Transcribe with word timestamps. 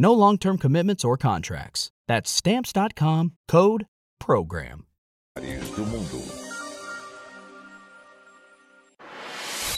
No 0.00 0.14
long 0.14 0.38
term 0.38 0.56
commitments 0.56 1.04
or 1.04 1.18
contracts. 1.18 1.90
That's 2.08 2.30
Stamps.com 2.30 3.32
code 3.46 3.84
PROGRAM. 4.18 4.84
do. 5.36 6.40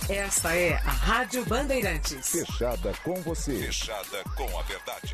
Esta 0.09 0.55
é 0.55 0.75
a 0.75 0.79
Rádio 0.79 1.45
Bandeirantes. 1.47 2.29
Fechada 2.29 2.92
com 3.03 3.14
você. 3.23 3.67
Fechada 3.67 4.23
com 4.36 4.45
a 4.57 4.63
verdade. 4.63 5.13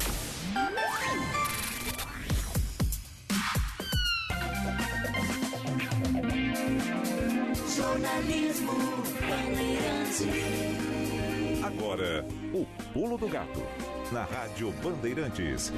Jornalismo 7.75 8.72
Bandeirantes. 9.22 10.27
Agora, 11.65 12.27
o 12.53 12.66
Pulo 12.93 13.16
do 13.16 13.28
Gato, 13.28 13.62
na 14.13 14.25
Rádio 14.25 14.73
Bandeirantes. 14.83 15.73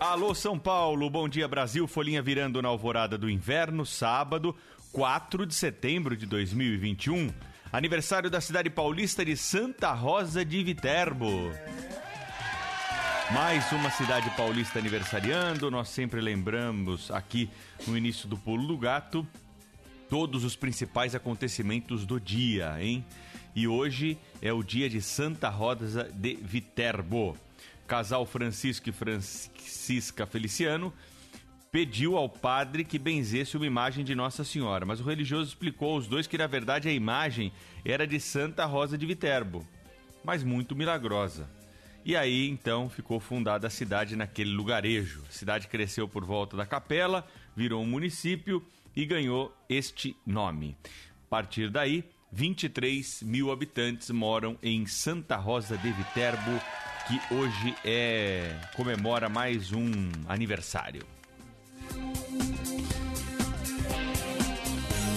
Alô 0.00 0.34
São 0.34 0.58
Paulo, 0.58 1.08
bom 1.08 1.28
dia 1.28 1.46
Brasil, 1.46 1.86
folhinha 1.86 2.20
virando 2.20 2.60
na 2.60 2.68
alvorada 2.68 3.16
do 3.16 3.30
inverno, 3.30 3.86
sábado, 3.86 4.54
4 4.92 5.46
de 5.46 5.54
setembro 5.54 6.16
de 6.16 6.26
2021. 6.26 7.32
Aniversário 7.72 8.28
da 8.28 8.40
cidade 8.40 8.68
paulista 8.68 9.24
de 9.24 9.36
Santa 9.36 9.92
Rosa 9.92 10.44
de 10.44 10.62
Viterbo. 10.62 11.50
Mais 13.32 13.72
uma 13.72 13.90
cidade 13.90 14.28
paulista 14.36 14.78
aniversariando, 14.78 15.70
nós 15.70 15.88
sempre 15.88 16.20
lembramos 16.20 17.10
aqui 17.10 17.48
no 17.86 17.96
início 17.96 18.28
do 18.28 18.36
Pulo 18.36 18.66
do 18.66 18.76
Gato 18.76 19.26
todos 20.10 20.44
os 20.44 20.54
principais 20.54 21.14
acontecimentos 21.14 22.04
do 22.04 22.20
dia, 22.20 22.76
hein? 22.78 23.02
E 23.56 23.66
hoje 23.66 24.18
é 24.42 24.52
o 24.52 24.62
dia 24.62 24.86
de 24.90 25.00
Santa 25.00 25.48
Rosa 25.48 26.10
de 26.12 26.34
Viterbo. 26.34 27.34
Casal 27.86 28.26
Francisco 28.26 28.90
e 28.90 28.92
Francisca 28.92 30.26
Feliciano 30.26 30.92
pediu 31.70 32.18
ao 32.18 32.28
padre 32.28 32.84
que 32.84 32.98
benzesse 32.98 33.56
uma 33.56 33.66
imagem 33.66 34.04
de 34.04 34.14
Nossa 34.14 34.44
Senhora, 34.44 34.84
mas 34.84 35.00
o 35.00 35.04
religioso 35.04 35.48
explicou 35.48 35.94
aos 35.94 36.06
dois 36.06 36.26
que 36.26 36.36
na 36.36 36.46
verdade 36.46 36.86
a 36.86 36.92
imagem 36.92 37.50
era 37.82 38.06
de 38.06 38.20
Santa 38.20 38.66
Rosa 38.66 38.98
de 38.98 39.06
Viterbo, 39.06 39.66
mas 40.22 40.44
muito 40.44 40.76
milagrosa. 40.76 41.61
E 42.04 42.16
aí 42.16 42.48
então 42.48 42.90
ficou 42.90 43.20
fundada 43.20 43.68
a 43.68 43.70
cidade 43.70 44.16
naquele 44.16 44.50
lugarejo. 44.50 45.22
A 45.28 45.32
cidade 45.32 45.68
cresceu 45.68 46.08
por 46.08 46.24
volta 46.24 46.56
da 46.56 46.66
capela, 46.66 47.26
virou 47.56 47.80
um 47.82 47.86
município 47.86 48.64
e 48.94 49.04
ganhou 49.04 49.56
este 49.68 50.16
nome. 50.26 50.76
A 50.84 51.30
partir 51.30 51.70
daí, 51.70 52.04
23 52.32 53.22
mil 53.22 53.52
habitantes 53.52 54.10
moram 54.10 54.58
em 54.62 54.84
Santa 54.86 55.36
Rosa 55.36 55.78
de 55.78 55.92
Viterbo, 55.92 56.60
que 57.06 57.34
hoje 57.34 57.74
é 57.84 58.58
comemora 58.74 59.28
mais 59.28 59.72
um 59.72 59.92
aniversário. 60.26 61.21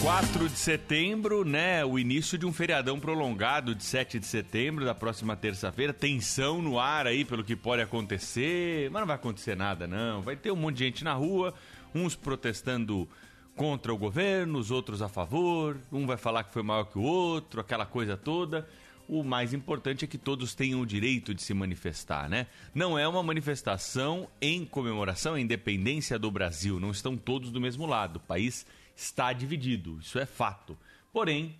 4 0.05 0.47
de 0.47 0.55
setembro, 0.55 1.43
né? 1.43 1.83
O 1.83 1.97
início 1.97 2.37
de 2.37 2.45
um 2.45 2.53
feriadão 2.53 2.99
prolongado 2.99 3.73
de 3.73 3.83
7 3.83 4.19
de 4.19 4.27
setembro, 4.27 4.85
da 4.85 4.93
próxima 4.93 5.35
terça-feira. 5.35 5.91
Tensão 5.91 6.61
no 6.61 6.77
ar 6.77 7.07
aí 7.07 7.25
pelo 7.25 7.43
que 7.43 7.55
pode 7.55 7.81
acontecer. 7.81 8.87
Mas 8.91 8.99
não 8.99 9.07
vai 9.07 9.15
acontecer 9.15 9.57
nada, 9.57 9.87
não. 9.87 10.21
Vai 10.21 10.35
ter 10.35 10.51
um 10.51 10.55
monte 10.55 10.77
de 10.77 10.83
gente 10.83 11.03
na 11.03 11.13
rua, 11.13 11.55
uns 11.93 12.15
protestando 12.15 13.09
contra 13.55 13.91
o 13.91 13.97
governo, 13.97 14.59
os 14.59 14.69
outros 14.69 15.01
a 15.01 15.09
favor. 15.09 15.75
Um 15.91 16.05
vai 16.05 16.17
falar 16.17 16.43
que 16.43 16.53
foi 16.53 16.61
maior 16.61 16.83
que 16.83 16.99
o 16.99 17.01
outro, 17.01 17.59
aquela 17.59 17.87
coisa 17.87 18.15
toda. 18.15 18.69
O 19.07 19.23
mais 19.23 19.55
importante 19.55 20.05
é 20.05 20.07
que 20.07 20.19
todos 20.19 20.53
tenham 20.53 20.81
o 20.81 20.85
direito 20.85 21.33
de 21.33 21.41
se 21.41 21.53
manifestar, 21.53 22.29
né? 22.29 22.45
Não 22.75 22.97
é 22.97 23.07
uma 23.07 23.23
manifestação 23.23 24.27
em 24.39 24.65
comemoração 24.65 25.33
à 25.33 25.41
independência 25.41 26.19
do 26.19 26.29
Brasil. 26.29 26.79
Não 26.79 26.91
estão 26.91 27.17
todos 27.17 27.49
do 27.49 27.59
mesmo 27.59 27.87
lado. 27.87 28.17
O 28.17 28.19
país 28.19 28.67
está 28.95 29.33
dividido, 29.33 29.99
isso 29.99 30.17
é 30.19 30.25
fato. 30.25 30.77
Porém, 31.11 31.55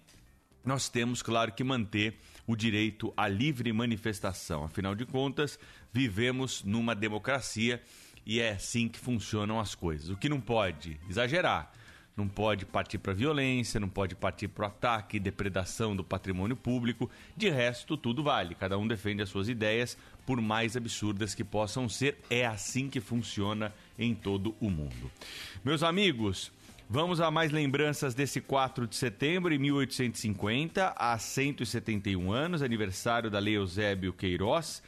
nós 0.63 0.89
temos, 0.89 1.21
claro, 1.21 1.51
que 1.51 1.63
manter 1.63 2.17
o 2.47 2.55
direito 2.55 3.13
à 3.15 3.27
livre 3.27 3.71
manifestação. 3.71 4.63
Afinal 4.63 4.95
de 4.95 5.05
contas, 5.05 5.59
vivemos 5.93 6.63
numa 6.63 6.95
democracia 6.95 7.81
e 8.25 8.39
é 8.39 8.51
assim 8.51 8.87
que 8.87 8.97
funcionam 8.97 9.59
as 9.59 9.75
coisas. 9.75 10.09
O 10.09 10.17
que 10.17 10.27
não 10.27 10.41
pode 10.41 10.99
exagerar, 11.07 11.71
não 12.17 12.27
pode 12.27 12.65
partir 12.65 12.97
para 12.97 13.13
violência, 13.13 13.79
não 13.79 13.89
pode 13.89 14.15
partir 14.15 14.47
para 14.47 14.63
o 14.63 14.67
ataque, 14.67 15.19
depredação 15.19 15.95
do 15.95 16.03
patrimônio 16.03 16.55
público. 16.55 17.09
De 17.37 17.49
resto, 17.49 17.95
tudo 17.95 18.23
vale. 18.23 18.55
Cada 18.55 18.77
um 18.77 18.87
defende 18.87 19.21
as 19.21 19.29
suas 19.29 19.49
ideias, 19.49 19.97
por 20.25 20.41
mais 20.41 20.75
absurdas 20.75 21.35
que 21.35 21.43
possam 21.43 21.87
ser. 21.87 22.17
É 22.29 22.45
assim 22.45 22.89
que 22.89 22.99
funciona 22.99 23.73
em 23.99 24.15
todo 24.15 24.55
o 24.59 24.69
mundo. 24.69 25.11
Meus 25.63 25.83
amigos, 25.83 26.51
Vamos 26.87 27.19
a 27.19 27.31
mais 27.31 27.51
lembranças 27.51 28.13
desse 28.13 28.39
4 28.39 28.85
de 28.87 28.95
setembro 28.95 29.51
de 29.51 29.57
1850, 29.57 30.93
há 30.95 31.17
171 31.17 32.31
anos, 32.31 32.61
aniversário 32.61 33.29
da 33.29 33.39
Lei 33.39 33.57
Eusébio 33.57 34.13
Queiroz, 34.13 34.83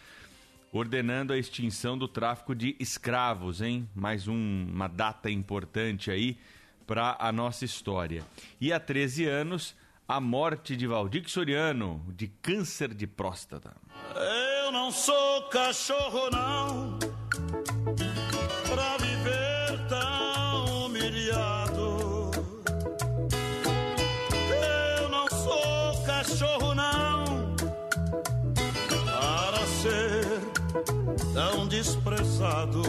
ordenando 0.71 1.33
a 1.33 1.37
extinção 1.39 1.97
do 1.97 2.07
tráfico 2.07 2.53
de 2.53 2.75
escravos, 2.79 3.61
hein? 3.61 3.89
Mais 3.95 4.27
um, 4.27 4.67
uma 4.71 4.87
data 4.87 5.29
importante 5.29 6.11
aí 6.11 6.37
para 6.85 7.17
a 7.19 7.31
nossa 7.31 7.65
história. 7.65 8.23
E 8.61 8.71
há 8.71 8.79
13 8.79 9.25
anos, 9.25 9.75
a 10.07 10.21
morte 10.21 10.75
de 10.75 10.85
Valdir 10.85 11.27
Soriano, 11.27 12.05
de 12.15 12.27
câncer 12.27 12.93
de 12.93 13.07
próstata. 13.07 13.75
Eu 14.15 14.71
não 14.71 14.91
sou 14.91 15.49
cachorro, 15.49 16.29
não, 16.29 16.99
pra 18.69 19.06
desprezado. 31.77 32.81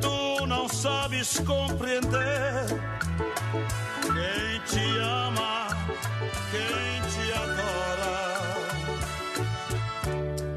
Tu 0.00 0.46
não 0.46 0.68
sabes 0.68 1.40
compreender 1.40 2.66
quem 4.02 4.60
te 4.64 4.98
ama, 4.98 5.68
quem 6.52 7.02
te 7.10 7.32
adora. 7.32 8.20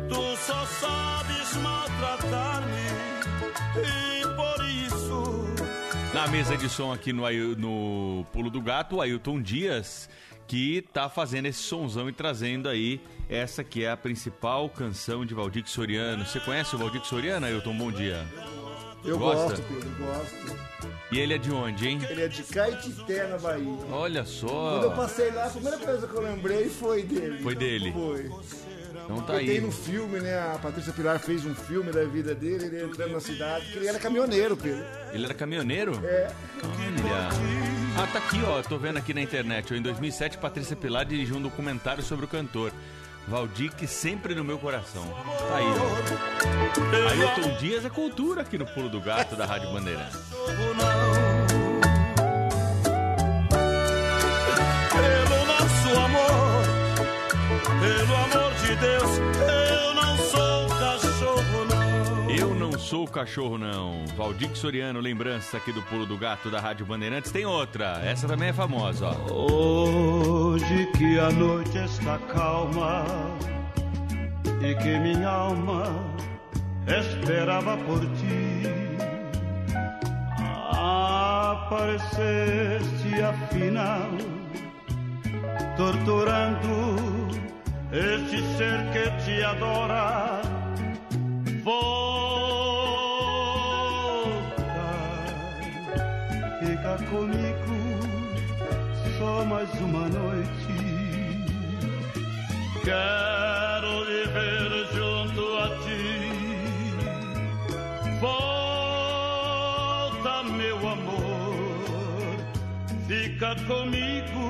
Tu 0.09 0.37
só 0.45 0.65
sabes 0.65 1.57
maltratar-me 1.63 2.89
e 3.81 4.23
por 4.35 4.65
isso 4.65 5.23
Na 6.13 6.27
mesa 6.27 6.55
de 6.55 6.69
som 6.69 6.91
aqui 6.91 7.11
no, 7.11 7.23
no 7.55 8.25
Pulo 8.31 8.51
do 8.51 8.61
Gato, 8.61 9.01
Ailton 9.01 9.41
Dias, 9.41 10.07
que 10.47 10.83
tá 10.93 11.09
fazendo 11.09 11.47
esse 11.47 11.63
sonzão 11.63 12.07
e 12.07 12.13
trazendo 12.13 12.69
aí 12.69 13.01
essa 13.33 13.63
que 13.63 13.83
é 13.83 13.89
a 13.89 13.97
principal 13.97 14.69
canção 14.69 15.25
de 15.25 15.33
Valdir 15.33 15.67
Soriano. 15.67 16.25
Você 16.25 16.39
conhece 16.39 16.75
o 16.75 16.77
Valdir 16.77 17.03
Soriano, 17.03 17.45
Ailton? 17.45 17.75
Bom 17.75 17.91
dia. 17.91 18.23
Eu 19.03 19.17
Gosta? 19.17 19.49
gosto, 19.49 19.63
Pedro, 19.63 19.89
gosto. 19.99 20.63
E 21.11 21.19
ele 21.19 21.33
é 21.33 21.37
de 21.37 21.51
onde, 21.51 21.87
hein? 21.87 21.99
Ele 22.09 22.21
é 22.21 22.27
de 22.27 22.41
Caetité, 22.43 23.27
na 23.27 23.37
Bahia. 23.37 23.65
Olha 23.91 24.23
Quando 24.23 24.83
eu 24.83 24.89
só. 24.89 24.95
passei 24.95 25.31
lá, 25.31 25.45
a 25.45 25.49
primeira 25.49 25.77
coisa 25.77 26.07
que 26.07 26.13
eu 26.13 26.21
lembrei 26.21 26.69
foi 26.69 27.03
dele. 27.03 27.43
Foi 27.43 27.55
dele. 27.55 27.91
Foi. 27.91 28.31
Então 29.03 29.21
tá 29.23 29.33
Eu 29.33 29.39
aí. 29.39 29.59
no 29.59 29.71
filme, 29.71 30.19
né? 30.19 30.39
A 30.39 30.57
Patrícia 30.61 30.93
Pilar 30.93 31.19
fez 31.19 31.45
um 31.45 31.53
filme 31.53 31.91
da 31.91 32.05
vida 32.05 32.33
dele, 32.33 32.65
ele 32.67 32.83
entrando 32.83 33.11
na 33.11 33.19
cidade, 33.19 33.65
que 33.65 33.77
ele 33.77 33.87
era 33.87 33.99
caminhoneiro, 33.99 34.55
Pedro. 34.55 34.85
Ele 35.11 35.25
era 35.25 35.33
caminhoneiro? 35.33 35.99
É. 36.05 36.31
Olha. 36.63 37.29
Ah, 38.01 38.07
tá 38.07 38.19
aqui, 38.19 38.41
ó. 38.47 38.61
Tô 38.61 38.77
vendo 38.77 38.97
aqui 38.97 39.13
na 39.13 39.21
internet. 39.21 39.73
Em 39.73 39.81
2007, 39.81 40.37
Patrícia 40.37 40.75
Pilar 40.75 41.05
dirigiu 41.05 41.35
um 41.35 41.41
documentário 41.41 42.01
sobre 42.01 42.23
o 42.25 42.27
cantor. 42.29 42.71
Valdir, 43.27 43.71
sempre 43.87 44.35
no 44.35 44.43
meu 44.43 44.59
coração. 44.59 45.03
Tá 45.49 45.55
aí, 45.57 45.65
ó. 45.65 47.09
Ailton 47.09 47.57
Dias 47.57 47.85
é 47.85 47.89
cultura 47.89 48.41
aqui 48.41 48.57
no 48.57 48.65
Pulo 48.65 48.89
do 48.89 48.99
Gato 48.99 49.35
da 49.35 49.45
Rádio 49.45 49.71
Bandeirantes. 49.71 50.19
pelo 54.93 55.45
nosso 55.45 55.99
amor, 55.99 56.63
pelo 57.79 58.15
amor 58.15 58.53
de 58.55 58.75
Deus, 58.75 59.11
sou 62.93 63.07
cachorro, 63.07 63.57
não. 63.57 64.05
Valdir 64.15 64.55
Soriano, 64.55 64.99
lembrança 64.99 65.57
aqui 65.57 65.71
do 65.71 65.81
Pulo 65.81 66.05
do 66.05 66.15
Gato 66.15 66.51
da 66.51 66.59
Rádio 66.59 66.85
Bandeirantes. 66.85 67.31
Tem 67.31 67.43
outra. 67.43 67.99
Essa 68.03 68.27
também 68.27 68.49
é 68.49 68.53
famosa, 68.53 69.07
ó. 69.07 69.33
Hoje 69.33 70.85
que 70.95 71.17
a 71.17 71.31
noite 71.31 71.75
está 71.75 72.19
calma 72.19 73.03
e 74.61 74.75
que 74.75 74.99
minha 74.99 75.27
alma 75.27 75.85
esperava 76.85 77.75
por 77.77 78.01
ti, 78.01 78.61
apareceste 81.49 81.99
afinal, 83.23 84.07
torturando 85.75 87.27
este 87.91 88.37
ser 88.55 88.85
que 88.91 89.09
te 89.25 89.43
adora. 89.43 90.43
Volta, 91.63 92.52
comigo 97.09 97.73
só 99.17 99.43
mais 99.45 99.69
uma 99.79 100.07
noite. 100.09 100.73
Quero 102.83 104.05
viver 104.05 104.87
junto 104.93 105.57
a 105.57 105.67
ti. 105.83 106.31
Volta, 108.19 109.13
meu 110.43 110.77
amor, 110.77 112.35
fica 113.07 113.55
comigo, 113.65 114.43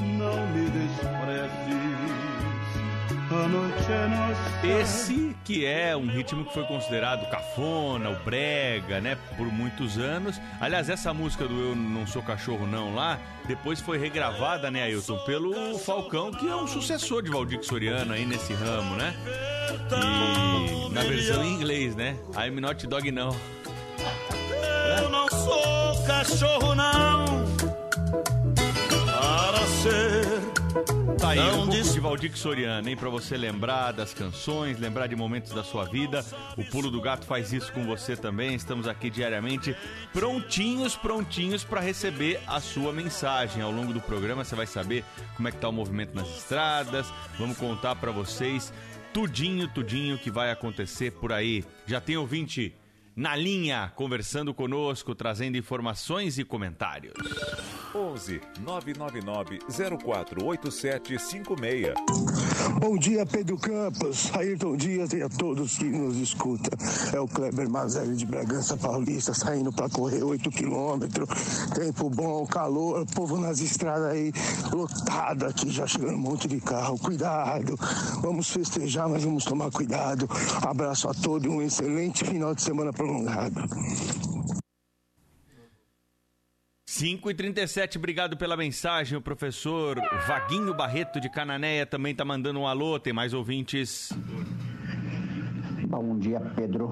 não 0.00 0.46
me 0.48 0.64
desprezes. 0.70 1.84
A 3.30 3.48
noite 3.48 3.92
é 3.92 4.06
nossa. 4.08 4.66
Esse 4.66 5.33
que 5.44 5.66
é 5.66 5.94
um 5.94 6.06
ritmo 6.06 6.44
que 6.44 6.54
foi 6.54 6.64
considerado 6.64 7.28
cafona, 7.30 8.10
o 8.10 8.16
brega, 8.24 9.00
né, 9.00 9.16
por 9.36 9.46
muitos 9.46 9.98
anos. 9.98 10.40
Aliás, 10.60 10.88
essa 10.88 11.12
música 11.12 11.46
do 11.46 11.54
Eu 11.54 11.76
Não 11.76 12.06
Sou 12.06 12.22
Cachorro 12.22 12.66
Não 12.66 12.94
lá, 12.94 13.18
depois 13.46 13.80
foi 13.80 13.98
regravada, 13.98 14.70
né, 14.70 14.84
Ailton, 14.84 15.18
pelo 15.24 15.78
Falcão, 15.78 16.32
que 16.32 16.48
é 16.48 16.56
um 16.56 16.66
sucessor 16.66 17.22
de 17.22 17.30
Valdir 17.30 17.62
Soriano 17.62 18.14
aí 18.14 18.24
nesse 18.24 18.54
ramo, 18.54 18.96
né? 18.96 19.14
E 19.92 20.92
na 20.92 21.02
versão 21.02 21.44
em 21.44 21.52
inglês, 21.52 21.94
né? 21.94 22.16
I'm 22.36 22.60
not 22.60 22.86
dog 22.86 23.10
não. 23.10 23.36
Eu 24.98 25.10
não 25.10 25.28
sou 25.28 26.04
cachorro, 26.06 26.74
não. 26.74 27.44
Para 29.06 29.66
ser 29.66 30.43
Tá 31.18 31.30
aí, 31.30 31.38
um 31.38 31.66
Não 31.66 31.68
pouco 31.68 31.82
de 31.82 32.00
Valdir 32.00 32.36
Soriano, 32.36 32.88
hein? 32.88 32.96
Pra 32.96 33.08
você 33.08 33.36
lembrar 33.36 33.92
das 33.92 34.12
canções, 34.12 34.78
lembrar 34.78 35.06
de 35.06 35.14
momentos 35.14 35.52
da 35.52 35.62
sua 35.62 35.84
vida. 35.84 36.24
O 36.56 36.64
Pulo 36.64 36.90
do 36.90 37.00
Gato 37.00 37.24
faz 37.24 37.52
isso 37.52 37.72
com 37.72 37.84
você 37.84 38.16
também. 38.16 38.54
Estamos 38.54 38.88
aqui 38.88 39.08
diariamente, 39.08 39.76
prontinhos, 40.12 40.96
prontinhos 40.96 41.62
pra 41.62 41.80
receber 41.80 42.40
a 42.46 42.60
sua 42.60 42.92
mensagem. 42.92 43.62
Ao 43.62 43.70
longo 43.70 43.92
do 43.92 44.00
programa 44.00 44.44
você 44.44 44.56
vai 44.56 44.66
saber 44.66 45.04
como 45.36 45.46
é 45.46 45.52
que 45.52 45.58
tá 45.58 45.68
o 45.68 45.72
movimento 45.72 46.14
nas 46.14 46.28
estradas. 46.28 47.06
Vamos 47.38 47.56
contar 47.56 47.94
pra 47.94 48.10
vocês 48.10 48.72
tudinho, 49.12 49.68
tudinho 49.68 50.18
que 50.18 50.30
vai 50.30 50.50
acontecer 50.50 51.12
por 51.12 51.32
aí. 51.32 51.64
Já 51.86 52.00
tem 52.00 52.16
ouvinte 52.16 52.74
na 53.16 53.34
linha, 53.36 53.92
conversando 53.94 54.52
conosco, 54.52 55.14
trazendo 55.14 55.56
informações 55.56 56.36
e 56.38 56.44
comentários. 56.44 57.14
11 57.94 58.40
999 58.60 59.60
048756. 59.68 61.94
Bom 62.80 62.98
dia, 62.98 63.24
Pedro 63.24 63.56
Campos, 63.56 64.34
Ayrton 64.34 64.76
Dias 64.76 65.12
e 65.12 65.22
a 65.22 65.28
todos 65.28 65.78
que 65.78 65.84
nos 65.84 66.16
escutam. 66.16 66.76
É 67.12 67.20
o 67.20 67.28
Kleber 67.28 67.70
Mazelli 67.70 68.16
de 68.16 68.26
Bragança 68.26 68.76
Paulista, 68.76 69.32
saindo 69.32 69.72
para 69.72 69.88
correr 69.88 70.24
8 70.24 70.50
quilômetros. 70.50 71.28
Tempo 71.72 72.10
bom, 72.10 72.44
calor, 72.46 73.06
povo 73.14 73.38
nas 73.38 73.60
estradas 73.60 74.10
aí, 74.10 74.32
lotado 74.72 75.46
aqui, 75.46 75.70
já 75.70 75.86
chegando 75.86 76.14
um 76.14 76.18
monte 76.18 76.48
de 76.48 76.60
carro. 76.60 76.98
Cuidado, 76.98 77.78
vamos 78.20 78.50
festejar, 78.50 79.08
mas 79.08 79.22
vamos 79.22 79.44
tomar 79.44 79.70
cuidado. 79.70 80.28
Abraço 80.66 81.08
a 81.08 81.14
todos 81.14 81.46
e 81.46 81.48
um 81.48 81.62
excelente 81.62 82.24
final 82.24 82.52
de 82.54 82.62
semana 82.62 82.92
prolongado. 83.04 83.60
5 86.86 87.30
e 87.30 87.34
37 87.34 87.98
obrigado 87.98 88.36
pela 88.36 88.56
mensagem. 88.56 89.18
O 89.18 89.20
professor 89.20 90.00
Vaguinho 90.26 90.72
Barreto 90.74 91.20
de 91.20 91.28
Cananéia 91.28 91.84
também 91.84 92.14
tá 92.14 92.24
mandando 92.24 92.60
um 92.60 92.66
alô. 92.66 92.98
Tem 92.98 93.12
mais 93.12 93.34
ouvintes. 93.34 94.10
Bom 95.86 96.18
dia, 96.18 96.40
Pedro. 96.56 96.90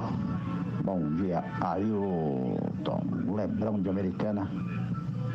Bom 0.84 1.14
dia, 1.14 1.42
Ailton. 1.60 3.32
Lebrão 3.34 3.80
de 3.80 3.88
Americana. 3.88 4.50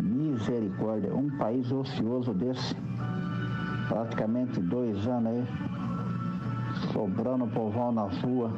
Misericórdia, 0.03 1.15
um 1.15 1.35
país 1.37 1.71
ocioso 1.71 2.33
desse. 2.33 2.75
Praticamente 3.87 4.59
dois 4.59 5.07
anos 5.07 5.33
aí. 5.33 5.47
Sobrando 6.91 7.47
povão 7.47 7.91
nas 7.91 8.15
ruas. 8.21 8.51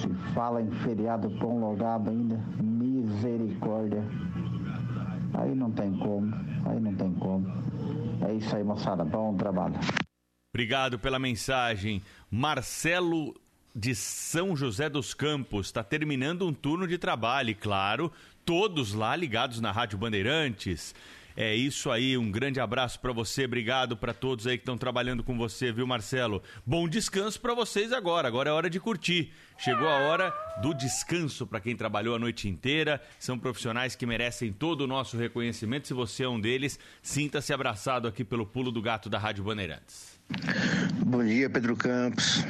Se 0.00 0.08
fala 0.34 0.60
em 0.62 0.70
feriado 0.82 1.30
prolongado 1.30 2.10
ainda. 2.10 2.36
Misericórdia. 2.60 4.04
Aí 5.34 5.54
não 5.54 5.70
tem 5.70 5.92
como. 5.98 6.34
Aí 6.66 6.80
não 6.80 6.94
tem 6.94 7.12
como. 7.14 7.46
É 8.28 8.32
isso 8.34 8.54
aí, 8.54 8.64
moçada. 8.64 9.04
Bom 9.04 9.36
trabalho. 9.36 9.74
Obrigado 10.54 10.98
pela 10.98 11.18
mensagem. 11.18 12.02
Marcelo 12.30 13.34
de 13.74 13.94
São 13.94 14.54
José 14.54 14.88
dos 14.88 15.12
Campos 15.12 15.66
está 15.66 15.82
terminando 15.82 16.46
um 16.46 16.52
turno 16.52 16.86
de 16.86 16.96
trabalho, 16.96 17.50
e 17.50 17.54
claro, 17.54 18.12
todos 18.44 18.94
lá 18.94 19.16
ligados 19.16 19.60
na 19.60 19.72
Rádio 19.72 19.98
Bandeirantes. 19.98 20.94
É 21.36 21.52
isso 21.54 21.90
aí, 21.90 22.16
um 22.16 22.30
grande 22.30 22.60
abraço 22.60 23.00
para 23.00 23.12
você, 23.12 23.44
obrigado 23.44 23.96
para 23.96 24.14
todos 24.14 24.46
aí 24.46 24.56
que 24.56 24.62
estão 24.62 24.78
trabalhando 24.78 25.24
com 25.24 25.36
você, 25.36 25.72
viu, 25.72 25.84
Marcelo? 25.84 26.40
Bom 26.64 26.88
descanso 26.88 27.40
para 27.40 27.54
vocês 27.54 27.92
agora. 27.92 28.28
Agora 28.28 28.50
é 28.50 28.52
hora 28.52 28.70
de 28.70 28.78
curtir. 28.78 29.32
Chegou 29.58 29.88
a 29.88 29.98
hora 29.98 30.32
do 30.62 30.72
descanso 30.72 31.44
para 31.44 31.60
quem 31.60 31.76
trabalhou 31.76 32.14
a 32.14 32.18
noite 32.18 32.48
inteira. 32.48 33.02
São 33.18 33.36
profissionais 33.36 33.96
que 33.96 34.06
merecem 34.06 34.52
todo 34.52 34.82
o 34.82 34.86
nosso 34.86 35.16
reconhecimento. 35.16 35.88
Se 35.88 35.94
você 35.94 36.22
é 36.22 36.28
um 36.28 36.40
deles, 36.40 36.78
sinta-se 37.02 37.52
abraçado 37.52 38.06
aqui 38.06 38.24
pelo 38.24 38.46
pulo 38.46 38.70
do 38.70 38.80
gato 38.80 39.08
da 39.08 39.18
Rádio 39.18 39.42
Bandeirantes. 39.42 40.20
Bom 41.04 41.24
dia, 41.24 41.50
Pedro 41.50 41.76
Campos. 41.76 42.44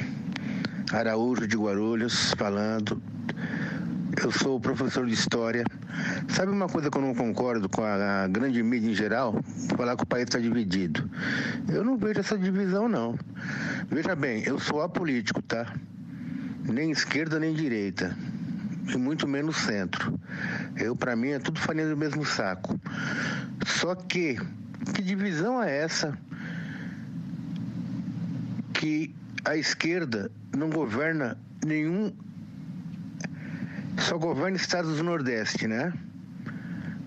Araújo 0.93 1.47
de 1.47 1.57
Guarulhos 1.57 2.33
falando. 2.37 3.01
Eu 4.21 4.31
sou 4.31 4.59
professor 4.59 5.05
de 5.05 5.13
história. 5.13 5.63
Sabe 6.29 6.51
uma 6.51 6.67
coisa 6.67 6.89
que 6.89 6.97
eu 6.97 7.01
não 7.01 7.13
concordo 7.13 7.67
com 7.67 7.83
a, 7.83 8.27
grande 8.27 8.61
mídia 8.63 8.89
em 8.89 8.93
geral? 8.93 9.35
Falar 9.75 9.95
que 9.95 10.03
o 10.03 10.05
país 10.05 10.23
está 10.23 10.39
dividido. 10.39 11.09
Eu 11.67 11.83
não 11.83 11.97
vejo 11.97 12.19
essa 12.19 12.37
divisão, 12.37 12.87
não. 12.87 13.17
Veja 13.89 14.15
bem, 14.15 14.43
eu 14.45 14.59
sou 14.59 14.81
apolítico, 14.81 15.41
tá? 15.41 15.73
Nem 16.63 16.91
esquerda 16.91 17.39
nem 17.39 17.53
direita. 17.53 18.15
E 18.87 18.97
muito 18.97 19.27
menos 19.27 19.57
centro. 19.57 20.17
Eu, 20.77 20.95
para 20.95 21.15
mim, 21.15 21.29
é 21.29 21.39
tudo 21.39 21.59
farinha 21.59 21.89
do 21.89 21.97
mesmo 21.97 22.25
saco. 22.25 22.79
Só 23.65 23.95
que, 23.95 24.39
que 24.93 25.01
divisão 25.01 25.61
é 25.61 25.77
essa? 25.77 26.17
Que 28.73 29.13
a 29.43 29.57
esquerda 29.57 30.31
não 30.55 30.69
governa 30.69 31.37
nenhum 31.65 32.13
só 33.97 34.17
governa 34.17 34.57
estados 34.57 34.97
do 34.97 35.03
Nordeste, 35.03 35.67
né? 35.67 35.93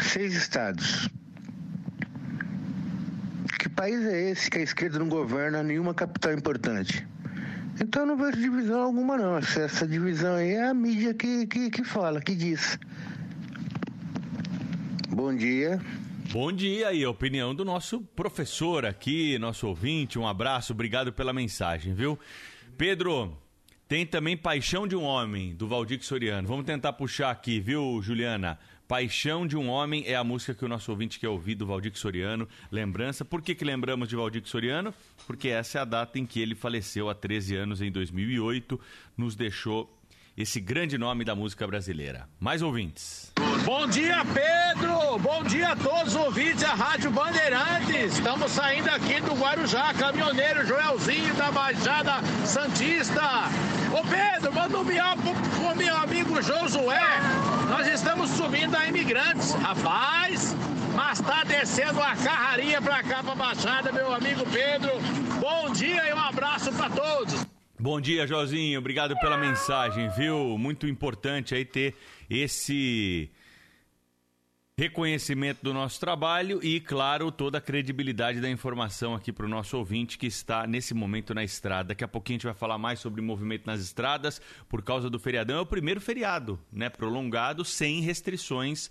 Seis 0.00 0.34
estados. 0.34 1.08
Que 3.58 3.68
país 3.68 4.04
é 4.04 4.30
esse 4.30 4.50
que 4.50 4.58
a 4.58 4.62
esquerda 4.62 4.98
não 4.98 5.08
governa 5.08 5.62
nenhuma 5.62 5.94
capital 5.94 6.32
importante? 6.32 7.06
Então 7.80 8.02
eu 8.02 8.06
não 8.06 8.16
vejo 8.16 8.38
divisão 8.38 8.82
alguma 8.82 9.16
não. 9.16 9.36
Essa, 9.38 9.86
divisão 9.86 10.34
aí 10.34 10.52
é 10.52 10.68
a 10.68 10.74
mídia 10.74 11.14
que, 11.14 11.46
que, 11.46 11.70
que 11.70 11.84
fala, 11.84 12.20
que 12.20 12.34
diz. 12.34 12.78
Bom 15.08 15.34
dia. 15.34 15.80
Bom 16.32 16.52
dia 16.52 16.92
e 16.92 17.04
a 17.04 17.10
opinião 17.10 17.54
do 17.54 17.64
nosso 17.64 18.00
professor 18.00 18.84
aqui, 18.84 19.38
nosso 19.38 19.66
ouvinte. 19.66 20.18
Um 20.18 20.26
abraço, 20.26 20.72
obrigado 20.72 21.12
pela 21.12 21.32
mensagem, 21.32 21.94
viu? 21.94 22.18
Pedro, 22.76 23.36
tem 23.88 24.04
também 24.04 24.36
Paixão 24.36 24.86
de 24.86 24.94
um 24.94 25.02
Homem, 25.02 25.54
do 25.54 25.66
Valdir 25.66 26.04
Soriano. 26.04 26.46
Vamos 26.46 26.66
tentar 26.66 26.92
puxar 26.92 27.30
aqui, 27.30 27.58
viu, 27.58 28.00
Juliana? 28.02 28.58
Paixão 28.86 29.46
de 29.46 29.56
um 29.56 29.68
Homem 29.68 30.04
é 30.06 30.14
a 30.14 30.22
música 30.22 30.54
que 30.54 30.64
o 30.64 30.68
nosso 30.68 30.90
ouvinte 30.90 31.18
quer 31.18 31.28
ouvir 31.28 31.54
do 31.54 31.66
Valdir 31.66 31.96
Soriano. 31.96 32.46
Lembrança. 32.70 33.24
Por 33.24 33.40
que, 33.40 33.54
que 33.54 33.64
lembramos 33.64 34.06
de 34.06 34.14
Valdir 34.14 34.42
Soriano? 34.44 34.92
Porque 35.26 35.48
essa 35.48 35.78
é 35.78 35.80
a 35.80 35.86
data 35.86 36.18
em 36.18 36.26
que 36.26 36.38
ele 36.38 36.54
faleceu 36.54 37.08
há 37.08 37.14
13 37.14 37.56
anos, 37.56 37.80
em 37.80 37.90
2008. 37.90 38.78
Nos 39.16 39.34
deixou 39.34 39.97
esse 40.38 40.60
grande 40.60 40.96
nome 40.96 41.24
da 41.24 41.34
música 41.34 41.66
brasileira. 41.66 42.28
Mais 42.38 42.62
ouvintes. 42.62 43.32
Bom 43.64 43.88
dia, 43.88 44.24
Pedro! 44.24 45.18
Bom 45.18 45.42
dia 45.42 45.70
a 45.70 45.76
todos 45.76 46.14
os 46.14 46.20
ouvintes 46.26 46.60
da 46.60 46.74
Rádio 46.74 47.10
Bandeirantes. 47.10 48.14
Estamos 48.14 48.52
saindo 48.52 48.88
aqui 48.88 49.20
do 49.20 49.34
Guarujá, 49.34 49.92
caminhoneiro 49.94 50.64
Joelzinho 50.64 51.34
da 51.34 51.50
Baixada 51.50 52.22
Santista. 52.46 53.20
Ô 53.92 54.06
Pedro, 54.06 54.54
manda 54.54 54.78
um 54.78 54.84
miau 54.84 55.16
pro, 55.16 55.34
pro 55.34 55.76
meu 55.76 55.96
amigo 55.96 56.40
Josué. 56.40 57.02
Nós 57.68 57.88
estamos 57.88 58.30
subindo 58.30 58.76
a 58.76 58.86
imigrantes. 58.86 59.54
Rapaz, 59.54 60.54
mas 60.94 61.20
tá 61.20 61.42
descendo 61.42 62.00
a 62.00 62.14
carraria 62.14 62.80
pra 62.80 63.02
cá, 63.02 63.24
pra 63.24 63.34
Baixada, 63.34 63.90
meu 63.90 64.14
amigo 64.14 64.44
Pedro. 64.52 64.92
Bom 65.40 65.72
dia 65.72 66.08
e 66.08 66.14
um 66.14 66.20
abraço 66.20 66.72
pra 66.72 66.88
todos. 66.88 67.57
Bom 67.80 68.00
dia, 68.00 68.26
Jozinho. 68.26 68.80
Obrigado 68.80 69.16
pela 69.20 69.38
mensagem, 69.38 70.08
viu? 70.08 70.58
Muito 70.58 70.84
importante 70.88 71.54
aí 71.54 71.64
ter 71.64 71.94
esse 72.28 73.30
reconhecimento 74.76 75.62
do 75.62 75.72
nosso 75.72 76.00
trabalho 76.00 76.58
e, 76.60 76.80
claro, 76.80 77.30
toda 77.30 77.58
a 77.58 77.60
credibilidade 77.60 78.40
da 78.40 78.50
informação 78.50 79.14
aqui 79.14 79.32
para 79.32 79.46
o 79.46 79.48
nosso 79.48 79.78
ouvinte 79.78 80.18
que 80.18 80.26
está 80.26 80.66
nesse 80.66 80.92
momento 80.92 81.32
na 81.32 81.44
estrada. 81.44 81.90
Daqui 81.90 82.02
a 82.02 82.08
pouquinho 82.08 82.34
a 82.34 82.38
gente 82.38 82.46
vai 82.46 82.54
falar 82.54 82.78
mais 82.78 82.98
sobre 82.98 83.22
movimento 83.22 83.64
nas 83.64 83.80
estradas 83.80 84.42
por 84.68 84.82
causa 84.82 85.08
do 85.08 85.20
feriadão. 85.20 85.58
É 85.58 85.60
o 85.60 85.66
primeiro 85.66 86.00
feriado, 86.00 86.58
né? 86.72 86.90
Prolongado, 86.90 87.64
sem 87.64 88.00
restrições 88.00 88.90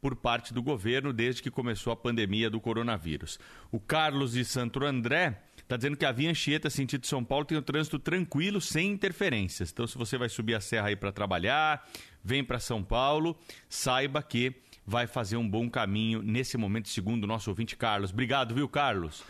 por 0.00 0.16
parte 0.16 0.52
do 0.52 0.62
governo 0.62 1.12
desde 1.12 1.42
que 1.42 1.50
começou 1.50 1.92
a 1.92 1.96
pandemia 1.96 2.50
do 2.50 2.60
coronavírus. 2.60 3.38
O 3.70 3.78
Carlos 3.78 4.32
de 4.32 4.44
Santo 4.44 4.84
André 4.84 5.40
está 5.66 5.76
dizendo 5.76 5.96
que 5.96 6.04
a 6.04 6.12
via 6.12 6.30
Anchieta, 6.30 6.70
sentido 6.70 7.06
São 7.06 7.24
Paulo, 7.24 7.44
tem 7.44 7.58
o 7.58 7.60
um 7.60 7.64
trânsito 7.64 7.98
tranquilo, 7.98 8.60
sem 8.60 8.92
interferências. 8.92 9.72
Então, 9.72 9.84
se 9.86 9.98
você 9.98 10.16
vai 10.16 10.28
subir 10.28 10.54
a 10.54 10.60
serra 10.60 10.88
aí 10.88 10.96
para 10.96 11.10
trabalhar, 11.10 11.84
vem 12.22 12.44
para 12.44 12.60
São 12.60 12.84
Paulo, 12.84 13.36
saiba 13.68 14.22
que 14.22 14.54
vai 14.86 15.08
fazer 15.08 15.36
um 15.36 15.48
bom 15.48 15.68
caminho 15.68 16.22
nesse 16.22 16.56
momento, 16.56 16.88
segundo 16.88 17.24
o 17.24 17.26
nosso 17.26 17.50
ouvinte 17.50 17.76
Carlos. 17.76 18.12
Obrigado, 18.12 18.54
viu, 18.54 18.68
Carlos? 18.68 19.24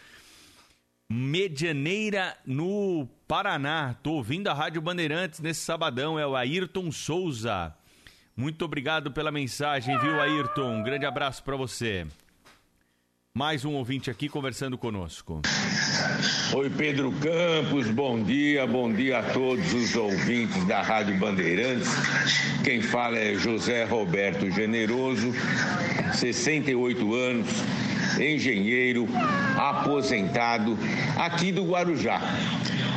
Medianeira 1.11 2.37
no 2.45 3.09
Paraná. 3.26 3.95
Tô 4.02 4.12
ouvindo 4.12 4.49
a 4.49 4.52
Rádio 4.52 4.83
Bandeirantes 4.83 5.40
nesse 5.40 5.61
sabadão. 5.61 6.19
É 6.19 6.26
o 6.26 6.37
Ayrton 6.37 6.93
Souza. 6.93 7.75
Muito 8.37 8.62
obrigado 8.62 9.11
pela 9.11 9.33
mensagem, 9.33 9.99
viu, 9.99 10.21
Ayrton? 10.21 10.81
Um 10.81 10.83
grande 10.83 11.07
abraço 11.07 11.43
para 11.43 11.57
você. 11.57 12.07
Mais 13.37 13.66
um 13.66 13.75
ouvinte 13.75 14.11
aqui 14.11 14.31
conversando 14.31 14.78
conosco. 14.78 15.43
Oi, 16.55 16.71
Pedro 16.71 17.12
Campos, 17.12 17.87
bom 17.90 18.23
dia, 18.23 18.66
bom 18.66 18.90
dia 18.90 19.19
a 19.19 19.23
todos 19.23 19.75
os 19.75 19.95
ouvintes 19.95 20.64
da 20.64 20.81
Rádio 20.81 21.19
Bandeirantes. 21.19 21.87
Quem 22.64 22.81
fala 22.81 23.19
é 23.19 23.35
José 23.35 23.85
Roberto 23.85 24.50
Generoso, 24.50 25.35
68 26.14 27.14
anos, 27.14 27.49
engenheiro, 28.19 29.07
aposentado, 29.59 30.78
aqui 31.19 31.52
do 31.52 31.66
Guarujá. 31.66 32.23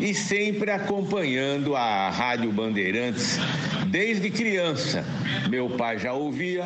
E 0.02 0.14
sempre 0.14 0.72
acompanhando 0.72 1.76
a 1.76 2.10
Rádio 2.10 2.52
Bandeirantes 2.52 3.38
desde 3.88 4.30
criança. 4.30 5.04
Meu 5.50 5.70
pai 5.70 6.00
já 6.00 6.14
ouvia 6.14 6.66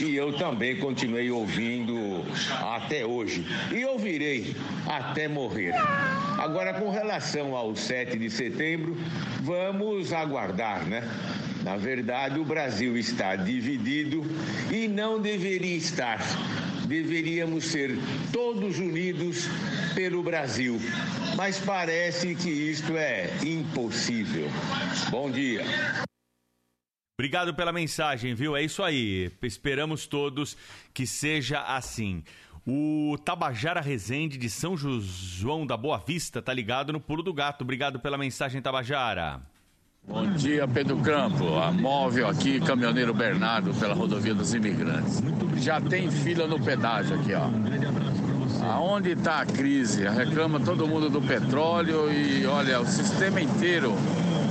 e 0.00 0.16
eu 0.16 0.32
também 0.32 0.76
continuei 0.76 1.30
ouvindo 1.30 2.24
até 2.60 3.06
hoje. 3.06 3.46
E 3.70 3.84
ouvirei 3.84 4.56
até 4.86 5.28
morrer. 5.28 5.74
Agora, 6.38 6.74
com 6.74 6.90
relação 6.90 7.54
ao 7.54 7.76
7 7.76 8.18
de 8.18 8.28
setembro, 8.30 8.96
vamos 9.42 10.12
aguardar, 10.12 10.84
né? 10.84 11.02
Na 11.62 11.76
verdade, 11.76 12.40
o 12.40 12.44
Brasil 12.44 12.96
está 12.96 13.36
dividido 13.36 14.24
e 14.70 14.88
não 14.88 15.20
deveria 15.20 15.76
estar. 15.76 16.20
Deveríamos 16.86 17.66
ser 17.66 17.96
todos 18.32 18.78
unidos 18.78 19.48
pelo 19.94 20.22
Brasil. 20.22 20.80
Mas 21.36 21.58
parece 21.58 22.34
que 22.34 22.48
isto 22.72 22.96
é 22.96 23.28
impossível. 23.44 24.48
Bom 25.10 25.30
dia. 25.30 25.62
Obrigado 27.20 27.54
pela 27.54 27.70
mensagem, 27.70 28.34
viu? 28.34 28.56
É 28.56 28.62
isso 28.62 28.82
aí. 28.82 29.30
Esperamos 29.42 30.06
todos 30.06 30.56
que 30.94 31.06
seja 31.06 31.60
assim. 31.60 32.24
O 32.66 33.18
Tabajara 33.22 33.82
Rezende 33.82 34.38
de 34.38 34.48
São 34.48 34.74
João 34.74 35.66
da 35.66 35.76
Boa 35.76 35.98
Vista 35.98 36.40
tá 36.40 36.54
ligado 36.54 36.94
no 36.94 37.00
Pulo 37.00 37.22
do 37.22 37.34
Gato. 37.34 37.60
Obrigado 37.60 38.00
pela 38.00 38.16
mensagem, 38.16 38.62
Tabajara. 38.62 39.42
Bom 40.08 40.32
dia, 40.32 40.66
Pedro 40.66 40.96
Campo. 41.02 41.58
A 41.58 41.70
móvel 41.70 42.26
aqui, 42.26 42.58
caminhoneiro 42.58 43.12
Bernardo, 43.12 43.74
pela 43.74 43.94
rodovia 43.94 44.34
dos 44.34 44.54
imigrantes. 44.54 45.20
Já 45.58 45.78
tem 45.78 46.10
fila 46.10 46.46
no 46.46 46.58
pedágio 46.58 47.20
aqui, 47.20 47.34
ó. 47.34 47.48
Aonde 48.62 49.10
está 49.10 49.40
a 49.40 49.46
crise? 49.46 50.08
Reclama 50.08 50.60
todo 50.60 50.86
mundo 50.86 51.10
do 51.10 51.20
petróleo 51.20 52.12
e 52.12 52.46
olha, 52.46 52.80
o 52.80 52.86
sistema 52.86 53.40
inteiro. 53.40 53.92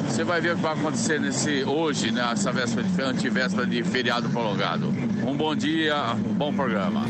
Você 0.06 0.26
vai 0.26 0.42
ver 0.42 0.54
o 0.54 0.56
que 0.58 0.62
vai 0.62 0.74
acontecer 0.74 1.20
nesse 1.20 1.64
hoje, 1.64 2.12
nessa 2.12 2.52
véspera 2.52 2.86
de 2.86 3.02
antivéspera 3.02 3.66
de 3.66 3.82
feriado 3.84 4.30
prolongado. 4.30 4.88
Um 5.26 5.36
bom 5.36 5.56
dia, 5.56 6.14
um 6.14 6.34
bom 6.34 6.54
programa. 6.54 7.06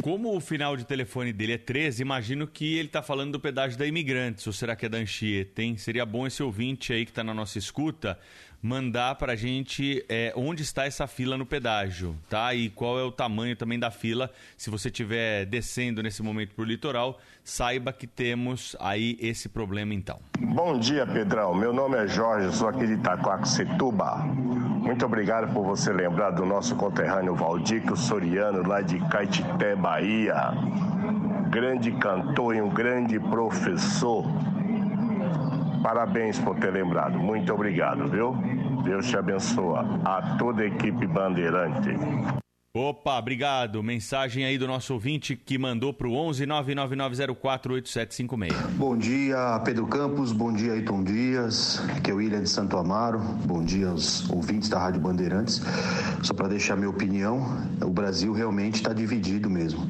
Como 0.00 0.36
o 0.36 0.40
final 0.40 0.76
de 0.76 0.84
telefone 0.84 1.32
dele 1.32 1.54
é 1.54 1.58
13, 1.58 2.02
imagino 2.02 2.46
que 2.46 2.76
ele 2.76 2.88
está 2.88 3.02
falando 3.02 3.32
do 3.32 3.40
pedágio 3.40 3.78
da 3.78 3.86
Imigrantes, 3.86 4.46
ou 4.46 4.52
será 4.52 4.76
que 4.76 4.86
é 4.86 4.88
da 4.88 4.98
Anchieta, 4.98 5.62
hein? 5.62 5.76
Seria 5.76 6.06
bom 6.06 6.26
esse 6.26 6.42
ouvinte 6.42 6.92
aí 6.92 7.04
que 7.04 7.10
está 7.10 7.24
na 7.24 7.34
nossa 7.34 7.58
escuta 7.58 8.18
mandar 8.64 9.16
pra 9.16 9.36
gente 9.36 10.02
é, 10.08 10.32
onde 10.34 10.62
está 10.62 10.86
essa 10.86 11.06
fila 11.06 11.36
no 11.36 11.44
pedágio, 11.44 12.16
tá? 12.30 12.54
E 12.54 12.70
qual 12.70 12.98
é 12.98 13.02
o 13.02 13.12
tamanho 13.12 13.54
também 13.54 13.78
da 13.78 13.90
fila. 13.90 14.30
Se 14.56 14.70
você 14.70 14.88
estiver 14.88 15.44
descendo 15.44 16.02
nesse 16.02 16.22
momento 16.22 16.54
pro 16.54 16.64
litoral, 16.64 17.20
saiba 17.44 17.92
que 17.92 18.06
temos 18.06 18.74
aí 18.80 19.18
esse 19.20 19.50
problema 19.50 19.92
então. 19.92 20.18
Bom 20.38 20.78
dia, 20.78 21.06
Pedrão. 21.06 21.54
Meu 21.54 21.74
nome 21.74 21.98
é 21.98 22.06
Jorge, 22.08 22.56
sou 22.56 22.66
aqui 22.68 22.86
de 22.86 22.94
Itacoaxetuba. 22.94 24.24
Muito 24.24 25.04
obrigado 25.04 25.52
por 25.52 25.62
você 25.62 25.92
lembrar 25.92 26.30
do 26.30 26.46
nosso 26.46 26.74
conterrâneo 26.74 27.34
Valdico 27.34 27.94
Soriano, 27.94 28.66
lá 28.66 28.80
de 28.80 28.98
Caetité, 29.10 29.76
Bahia. 29.76 30.52
Grande 31.50 31.92
cantor 31.92 32.56
e 32.56 32.62
um 32.62 32.70
grande 32.70 33.20
professor. 33.20 34.24
Parabéns 35.84 36.38
por 36.38 36.56
ter 36.56 36.72
lembrado. 36.72 37.18
Muito 37.18 37.52
obrigado, 37.52 38.08
viu? 38.08 38.32
Deus 38.82 39.06
te 39.06 39.18
abençoa. 39.18 39.84
A 40.02 40.34
toda 40.38 40.62
a 40.62 40.66
equipe 40.66 41.06
Bandeirante. 41.06 41.94
Opa, 42.76 43.20
obrigado. 43.20 43.80
Mensagem 43.84 44.44
aí 44.44 44.58
do 44.58 44.66
nosso 44.66 44.94
ouvinte 44.94 45.36
que 45.36 45.56
mandou 45.56 45.94
pro 45.94 46.12
11 46.12 46.44
999048756. 46.44 48.52
Bom 48.76 48.96
dia, 48.96 49.60
Pedro 49.64 49.86
Campos. 49.86 50.32
Bom 50.32 50.52
dia, 50.52 50.72
Ayrton 50.72 51.04
Dias. 51.04 51.80
Aqui 51.96 52.10
é 52.10 52.14
o 52.14 52.16
William 52.16 52.42
de 52.42 52.48
Santo 52.48 52.76
Amaro. 52.76 53.20
Bom 53.46 53.62
dia 53.62 53.90
aos 53.90 54.28
ouvintes 54.28 54.68
da 54.68 54.80
Rádio 54.80 55.00
Bandeirantes. 55.00 55.62
Só 56.24 56.34
para 56.34 56.48
deixar 56.48 56.74
minha 56.74 56.90
opinião, 56.90 57.46
o 57.80 57.90
Brasil 57.90 58.32
realmente 58.32 58.74
está 58.74 58.92
dividido 58.92 59.48
mesmo 59.48 59.88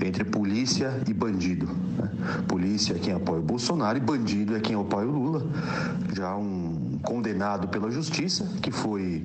entre 0.00 0.22
polícia 0.22 1.02
e 1.08 1.12
bandido. 1.12 1.66
né? 1.66 2.08
Polícia 2.46 2.94
é 2.94 2.98
quem 3.00 3.12
apoia 3.12 3.40
o 3.40 3.42
Bolsonaro 3.42 3.98
e 3.98 4.00
bandido 4.00 4.56
é 4.56 4.60
quem 4.60 4.80
apoia 4.80 5.08
o 5.08 5.10
Lula. 5.10 5.44
Já 6.14 6.36
um 6.36 6.79
condenado 7.02 7.68
pela 7.68 7.90
justiça 7.90 8.46
que 8.62 8.70
foi 8.70 9.24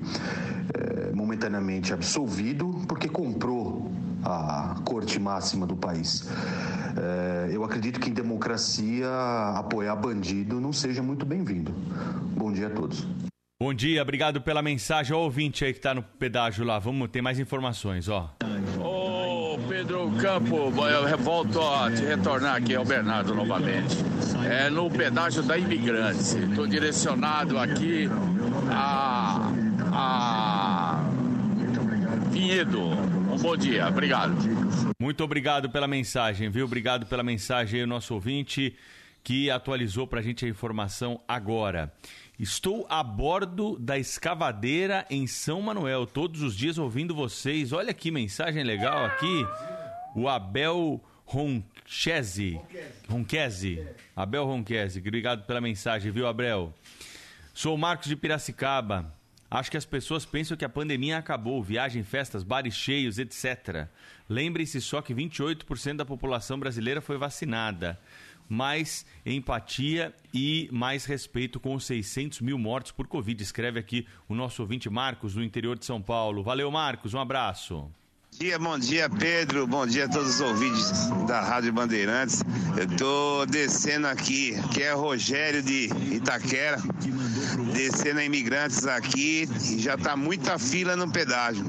eh, 0.74 1.12
momentaneamente 1.14 1.94
absolvido 1.94 2.82
porque 2.88 3.08
comprou 3.08 3.92
a 4.24 4.76
corte 4.84 5.20
máxima 5.20 5.66
do 5.68 5.76
país. 5.76 6.28
Eh, 6.98 7.50
eu 7.52 7.64
acredito 7.64 8.00
que 8.00 8.10
em 8.10 8.14
democracia 8.14 9.08
apoiar 9.56 9.96
bandido 9.96 10.60
não 10.60 10.74
seja 10.74 11.04
muito 11.04 11.26
bem-vindo. 11.26 11.72
Bom 12.36 12.52
dia 12.52 12.68
a 12.68 12.70
todos. 12.70 13.06
Bom 13.62 13.74
dia, 13.74 14.02
obrigado 14.02 14.42
pela 14.42 14.62
mensagem. 14.62 15.16
Ó, 15.16 15.20
o 15.20 15.24
ouvinte 15.24 15.64
aí 15.64 15.74
que 15.74 15.80
tá 15.80 15.94
no 15.94 16.04
pedágio 16.04 16.66
lá. 16.66 16.78
Vamos 16.78 17.08
ter 17.10 17.22
mais 17.22 17.40
informações, 17.40 18.10
ó. 18.10 18.34
Ô 18.84 19.58
Pedro 19.70 20.12
Campo, 20.22 20.74
eu 20.88 21.18
volto 21.18 21.62
a 21.62 21.90
te 21.92 22.04
retornar 22.04 22.56
aqui 22.56 22.76
ao 22.76 22.84
Bernardo 22.84 23.34
novamente. 23.34 23.96
É 24.50 24.70
no 24.70 24.90
pedágio 24.90 25.42
da 25.44 25.58
Imigrantes. 25.58 26.34
Estou 26.34 26.68
direcionado 26.68 27.58
aqui 27.58 28.08
a, 28.72 29.52
a 29.92 31.10
Vinhedo. 32.30 32.80
Um 32.82 33.38
bom 33.38 33.58
dia, 33.58 33.88
obrigado. 33.88 34.36
Muito 35.00 35.24
obrigado 35.24 35.70
pela 35.70 35.88
mensagem, 35.88 36.50
viu? 36.50 36.66
Obrigado 36.66 37.06
pela 37.06 37.24
mensagem 37.24 37.82
aí, 37.82 37.86
nosso 37.86 38.14
ouvinte 38.14 38.76
que 39.26 39.50
atualizou 39.50 40.06
pra 40.06 40.22
gente 40.22 40.46
a 40.46 40.48
informação 40.48 41.20
agora. 41.28 41.92
Estou 42.38 42.86
a 42.88 43.02
bordo 43.02 43.76
da 43.80 43.98
escavadeira 43.98 45.04
em 45.10 45.26
São 45.26 45.64
Manuel, 45.64 46.06
todos 46.06 46.44
os 46.44 46.56
dias 46.56 46.78
ouvindo 46.78 47.16
vocês. 47.16 47.74
Olha 47.74 47.92
que 47.92 48.12
mensagem 48.12 48.64
legal 48.64 49.04
aqui. 49.04 49.44
O 50.16 50.30
Abel 50.30 51.04
Ronchese. 51.86 52.60
Ronquese. 53.08 53.88
Abel 54.16 54.46
Ronquese. 54.46 55.00
Obrigado 55.00 55.46
pela 55.46 55.62
mensagem, 55.62 56.12
viu, 56.12 56.28
Abel? 56.28 56.74
Sou 57.54 57.76
o 57.76 57.78
Marcos 57.78 58.08
de 58.08 58.16
Piracicaba. 58.16 59.14
Acho 59.50 59.70
que 59.70 59.78
as 59.78 59.86
pessoas 59.86 60.26
pensam 60.26 60.58
que 60.58 60.66
a 60.66 60.70
pandemia 60.70 61.20
acabou, 61.20 61.62
viagem, 61.62 62.04
festas, 62.04 62.44
bares 62.44 62.74
cheios, 62.74 63.20
etc. 63.20 63.88
Lembre-se 64.28 64.82
só 64.82 65.02
que 65.02 65.14
28% 65.14 65.98
da 65.98 66.06
população 66.06 66.60
brasileira 66.60 67.00
foi 67.00 67.18
vacinada. 67.18 68.00
Mais 68.50 69.06
empatia 69.24 70.14
e 70.34 70.68
mais 70.72 71.06
respeito 71.06 71.60
com 71.60 71.76
os 71.76 71.86
600 71.86 72.42
mil 72.42 72.58
mortos 72.58 72.92
por 72.92 73.08
Covid, 73.08 73.42
escreve 73.42 73.80
aqui 73.80 74.08
o 74.28 74.36
nosso 74.36 74.62
ouvinte 74.62 74.90
Marcos, 74.90 75.36
do 75.36 75.44
interior 75.44 75.78
de 75.78 75.86
São 75.86 76.02
Paulo. 76.02 76.44
Valeu, 76.44 76.70
Marcos, 76.72 77.14
um 77.14 77.20
abraço. 77.20 77.90
Bom 78.36 78.40
dia, 78.40 78.60
bom 78.60 78.78
dia, 78.78 79.10
Pedro. 79.10 79.66
Bom 79.66 79.88
dia 79.88 80.06
a 80.06 80.10
todos 80.10 80.36
os 80.36 80.42
ouvintes 80.42 80.92
da 81.26 81.40
Rádio 81.40 81.72
Bandeirantes. 81.72 82.44
Eu 82.76 82.86
tô 82.98 83.46
descendo 83.46 84.08
aqui, 84.08 84.62
que 84.74 84.84
é 84.84 84.92
Rogério 84.92 85.64
de 85.64 85.86
Itaquera, 86.12 86.78
descendo 87.72 88.20
a 88.20 88.26
imigrantes 88.26 88.86
aqui 88.86 89.48
e 89.72 89.80
já 89.80 89.98
tá 89.98 90.18
muita 90.18 90.60
fila 90.60 90.98
no 90.98 91.10
pedágio. 91.10 91.66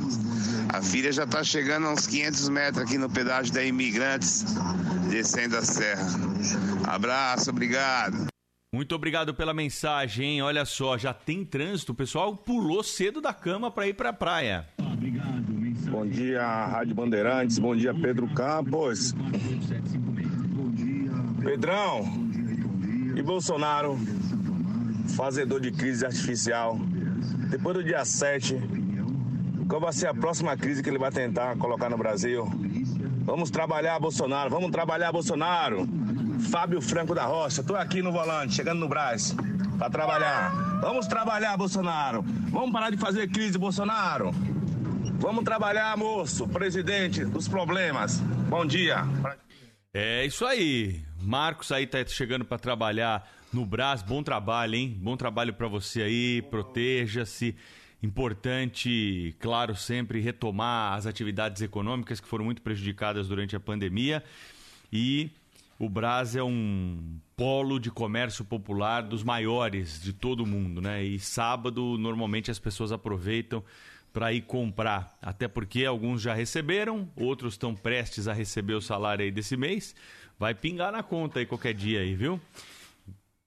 A 0.69 0.83
fila 0.83 1.13
já 1.13 1.25
tá 1.25 1.45
chegando 1.45 1.87
a 1.87 1.93
uns 1.93 2.05
500 2.05 2.49
metros 2.49 2.83
aqui 2.83 2.99
no 2.99 3.09
pedágio 3.09 3.55
da 3.55 3.63
Imigrantes, 3.63 4.45
descendo 5.09 5.57
a 5.57 5.63
serra. 5.63 6.09
Abraço, 6.85 7.51
obrigado. 7.51 8.27
Muito 8.75 8.93
obrigado 8.93 9.33
pela 9.33 9.55
mensagem, 9.55 10.33
hein? 10.33 10.43
Olha 10.43 10.65
só, 10.65 10.99
já 10.99 11.15
tem 11.15 11.45
trânsito, 11.45 11.93
o 11.93 11.95
pessoal 11.95 12.37
pulou 12.37 12.83
cedo 12.83 13.21
da 13.21 13.33
cama 13.33 13.71
para 13.71 13.87
ir 13.87 13.95
para 13.95 14.09
a 14.09 14.13
praia. 14.13 14.67
Bom 15.97 16.07
dia, 16.07 16.45
Rádio 16.45 16.95
Bandeirantes. 16.95 17.59
Bom 17.59 17.75
dia, 17.75 17.95
Pedro 17.95 18.29
Campos. 18.29 19.15
Pedrão 21.43 22.05
e 23.17 23.23
Bolsonaro, 23.23 23.99
fazedor 25.17 25.59
de 25.59 25.71
crise 25.71 26.05
artificial. 26.05 26.79
Depois 27.49 27.79
do 27.79 27.83
dia 27.83 28.05
7, 28.05 28.61
qual 29.67 29.81
vai 29.81 29.93
ser 29.95 30.09
a 30.09 30.13
próxima 30.13 30.55
crise 30.55 30.83
que 30.83 30.91
ele 30.91 30.99
vai 30.99 31.11
tentar 31.11 31.57
colocar 31.57 31.89
no 31.89 31.97
Brasil? 31.97 32.47
Vamos 33.25 33.51
trabalhar, 33.51 33.99
Bolsonaro. 33.99 34.51
Vamos 34.51 34.71
trabalhar, 34.71 35.11
Bolsonaro. 35.11 35.89
Fábio 36.51 36.83
Franco 36.83 37.15
da 37.15 37.25
Rocha, 37.25 37.63
tô 37.63 37.75
aqui 37.75 38.03
no 38.03 38.13
volante, 38.13 38.53
chegando 38.53 38.81
no 38.81 38.89
Brás, 38.89 39.35
para 39.79 39.89
trabalhar. 39.89 40.51
Vamos 40.83 41.07
trabalhar, 41.07 41.57
Bolsonaro. 41.57 42.23
Vamos 42.51 42.71
parar 42.71 42.91
de 42.91 42.99
fazer 42.99 43.29
crise, 43.29 43.57
Bolsonaro. 43.57 44.35
Vamos 45.19 45.45
trabalhar, 45.45 45.97
moço, 45.97 46.47
presidente 46.47 47.25
dos 47.25 47.49
problemas. 47.49 48.21
Bom 48.49 48.67
dia. 48.67 49.05
É 49.93 50.27
isso 50.27 50.45
aí. 50.45 51.03
Marcos 51.23 51.73
aí 51.73 51.87
tá 51.87 52.05
chegando 52.07 52.45
para 52.45 52.59
trabalhar 52.59 53.27
no 53.53 53.65
Brás. 53.65 54.03
Bom 54.03 54.23
trabalho, 54.23 54.75
hein? 54.75 54.97
Bom 55.01 55.17
trabalho 55.17 55.55
para 55.55 55.67
você 55.69 56.03
aí. 56.03 56.43
Proteja-se. 56.43 57.57
Importante, 58.03 59.35
claro, 59.41 59.75
sempre 59.75 60.21
retomar 60.21 60.93
as 60.93 61.07
atividades 61.07 61.63
econômicas 61.63 62.21
que 62.21 62.29
foram 62.29 62.45
muito 62.45 62.61
prejudicadas 62.61 63.27
durante 63.27 63.57
a 63.57 63.61
pandemia. 63.61 64.23
E 64.93 65.31
o 65.79 65.89
Brás 65.89 66.37
é 66.37 66.43
um 66.43 67.19
polo 67.35 67.81
de 67.81 67.91
comércio 67.91 68.45
popular 68.45 69.03
dos 69.03 69.25
maiores 69.25 70.01
de 70.01 70.13
todo 70.13 70.43
o 70.45 70.47
mundo, 70.47 70.81
né? 70.81 71.03
E 71.03 71.19
sábado, 71.19 71.97
normalmente, 71.99 72.51
as 72.51 72.59
pessoas 72.59 72.93
aproveitam 72.93 73.65
para 74.17 74.33
ir 74.33 74.41
comprar. 74.41 75.15
Até 75.21 75.47
porque 75.47 75.85
alguns 75.85 76.23
já 76.23 76.33
receberam, 76.33 77.07
outros 77.15 77.53
estão 77.53 77.75
prestes 77.75 78.27
a 78.27 78.33
receber 78.33 78.73
o 78.73 78.81
salário 78.81 79.23
aí 79.23 79.31
desse 79.31 79.59
mês. 79.59 79.95
Vai 80.39 80.55
pingar 80.55 80.91
na 80.91 81.03
conta 81.03 81.39
aí 81.39 81.45
qualquer 81.45 81.75
dia 81.75 82.01
aí, 82.01 82.15
viu? 82.15 82.41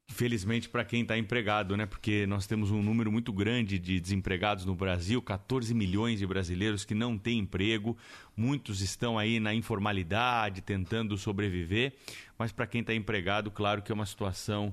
Felizmente 0.10 0.70
para 0.70 0.86
quem 0.86 1.02
está 1.02 1.18
empregado, 1.18 1.76
né? 1.76 1.88
Porque 1.88 2.28
nós 2.28 2.46
temos 2.46 2.70
um 2.70 2.84
número 2.84 3.12
muito 3.12 3.34
grande 3.34 3.80
de 3.80 4.00
desempregados 4.00 4.64
no 4.64 4.76
Brasil, 4.76 5.20
14 5.24 5.74
milhões 5.74 6.20
de 6.20 6.28
brasileiros 6.28 6.86
que 6.86 6.94
não 6.94 7.18
têm 7.18 7.40
emprego, 7.40 7.98
muitos 8.38 8.80
estão 8.80 9.18
aí 9.18 9.40
na 9.40 9.56
informalidade, 9.56 10.62
tentando 10.62 11.18
sobreviver, 11.18 11.94
mas 12.38 12.52
para 12.52 12.68
quem 12.68 12.82
está 12.82 12.94
empregado, 12.94 13.50
claro 13.50 13.82
que 13.82 13.92
é 13.92 13.96
uma 13.96 14.06
situação 14.06 14.72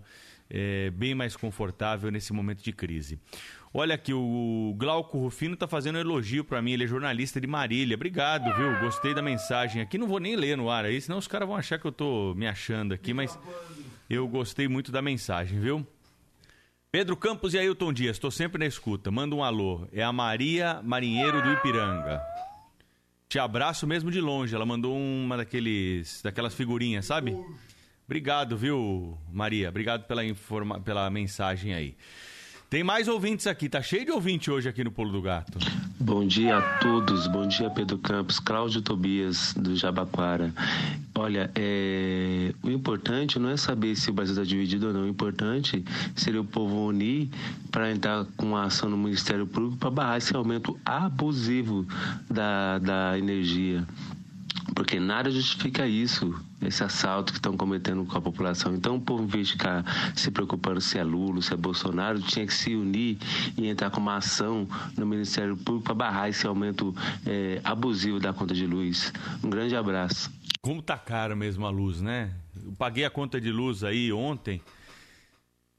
é, 0.50 0.90
bem 0.90 1.14
mais 1.14 1.36
confortável 1.36 2.10
nesse 2.10 2.34
momento 2.34 2.62
de 2.62 2.72
crise. 2.72 3.18
Olha 3.78 3.94
aqui, 3.94 4.10
o 4.14 4.74
Glauco 4.78 5.18
Rufino 5.18 5.52
está 5.52 5.68
fazendo 5.68 5.96
um 5.96 6.00
elogio 6.00 6.42
para 6.42 6.62
mim, 6.62 6.72
ele 6.72 6.84
é 6.84 6.86
jornalista 6.86 7.38
de 7.38 7.46
Marília. 7.46 7.94
Obrigado, 7.94 8.50
viu? 8.56 8.80
Gostei 8.80 9.12
da 9.12 9.20
mensagem 9.20 9.82
aqui. 9.82 9.98
Não 9.98 10.06
vou 10.06 10.18
nem 10.18 10.34
ler 10.34 10.56
no 10.56 10.70
ar 10.70 10.86
aí, 10.86 10.98
senão 10.98 11.18
os 11.18 11.28
caras 11.28 11.46
vão 11.46 11.54
achar 11.54 11.78
que 11.78 11.84
eu 11.84 11.92
tô 11.92 12.32
me 12.34 12.46
achando 12.46 12.94
aqui, 12.94 13.12
mas 13.12 13.38
eu 14.08 14.26
gostei 14.28 14.66
muito 14.66 14.90
da 14.90 15.02
mensagem, 15.02 15.60
viu? 15.60 15.86
Pedro 16.90 17.14
Campos 17.18 17.52
e 17.52 17.58
Ailton 17.58 17.92
Dias, 17.92 18.16
estou 18.16 18.30
sempre 18.30 18.58
na 18.58 18.64
escuta. 18.64 19.10
Manda 19.10 19.34
um 19.34 19.44
alô. 19.44 19.86
É 19.92 20.02
a 20.02 20.10
Maria 20.10 20.80
Marinheiro 20.82 21.42
do 21.42 21.52
Ipiranga. 21.52 22.22
Te 23.28 23.38
abraço 23.38 23.86
mesmo 23.86 24.10
de 24.10 24.22
longe. 24.22 24.54
Ela 24.54 24.64
mandou 24.64 24.96
uma 24.96 25.36
daqueles, 25.36 26.22
daquelas 26.22 26.54
figurinhas, 26.54 27.04
sabe? 27.04 27.36
Obrigado, 28.06 28.56
viu, 28.56 29.18
Maria? 29.30 29.68
Obrigado 29.68 30.06
pela, 30.06 30.24
informa... 30.24 30.80
pela 30.80 31.10
mensagem 31.10 31.74
aí. 31.74 31.94
Tem 32.68 32.82
mais 32.82 33.06
ouvintes 33.06 33.46
aqui, 33.46 33.68
tá 33.68 33.80
cheio 33.80 34.04
de 34.04 34.10
ouvinte 34.10 34.50
hoje 34.50 34.68
aqui 34.68 34.82
no 34.82 34.90
Pulo 34.90 35.12
do 35.12 35.22
Gato. 35.22 35.56
Bom 36.00 36.26
dia 36.26 36.58
a 36.58 36.78
todos, 36.78 37.28
bom 37.28 37.46
dia 37.46 37.70
Pedro 37.70 37.96
Campos, 37.96 38.40
Cláudio 38.40 38.82
Tobias 38.82 39.54
do 39.54 39.76
Jabaquara. 39.76 40.52
Olha, 41.14 41.48
é, 41.54 42.52
o 42.64 42.68
importante 42.68 43.38
não 43.38 43.50
é 43.50 43.56
saber 43.56 43.94
se 43.94 44.10
o 44.10 44.12
Brasil 44.12 44.34
está 44.34 44.44
dividido 44.44 44.88
ou 44.88 44.92
não. 44.92 45.02
O 45.02 45.06
importante 45.06 45.84
seria 46.16 46.40
o 46.40 46.44
povo 46.44 46.88
unir 46.88 47.30
para 47.70 47.88
entrar 47.92 48.26
com 48.36 48.46
uma 48.46 48.64
ação 48.64 48.90
no 48.90 48.96
Ministério 48.96 49.46
Público 49.46 49.76
para 49.76 49.90
barrar 49.90 50.18
esse 50.18 50.34
aumento 50.34 50.76
abusivo 50.84 51.86
da, 52.28 52.80
da 52.80 53.16
energia. 53.16 53.86
Porque 54.76 55.00
nada 55.00 55.30
justifica 55.30 55.88
isso, 55.88 56.38
esse 56.60 56.84
assalto 56.84 57.32
que 57.32 57.38
estão 57.38 57.56
cometendo 57.56 58.04
com 58.04 58.18
a 58.18 58.20
população. 58.20 58.74
Então, 58.74 58.96
o 58.96 59.00
povo, 59.00 59.24
em 59.24 59.26
vez 59.26 59.46
de 59.46 59.52
ficar 59.54 59.82
se 60.14 60.30
preocupando 60.30 60.82
se 60.82 60.98
é 60.98 61.02
Lula, 61.02 61.40
se 61.40 61.54
é 61.54 61.56
Bolsonaro, 61.56 62.20
tinha 62.20 62.46
que 62.46 62.52
se 62.52 62.76
unir 62.76 63.16
e 63.56 63.68
entrar 63.68 63.88
com 63.88 63.98
uma 63.98 64.16
ação 64.16 64.68
no 64.94 65.06
Ministério 65.06 65.56
Público 65.56 65.84
para 65.84 65.94
barrar 65.94 66.28
esse 66.28 66.46
aumento 66.46 66.94
é, 67.24 67.58
abusivo 67.64 68.20
da 68.20 68.34
conta 68.34 68.52
de 68.52 68.66
luz. 68.66 69.14
Um 69.42 69.48
grande 69.48 69.74
abraço. 69.74 70.30
Como 70.60 70.82
tá 70.82 70.98
caro 70.98 71.34
mesmo 71.34 71.64
a 71.64 71.70
luz, 71.70 72.02
né? 72.02 72.34
Eu 72.54 72.72
paguei 72.72 73.06
a 73.06 73.10
conta 73.10 73.40
de 73.40 73.50
luz 73.50 73.82
aí 73.82 74.12
ontem. 74.12 74.60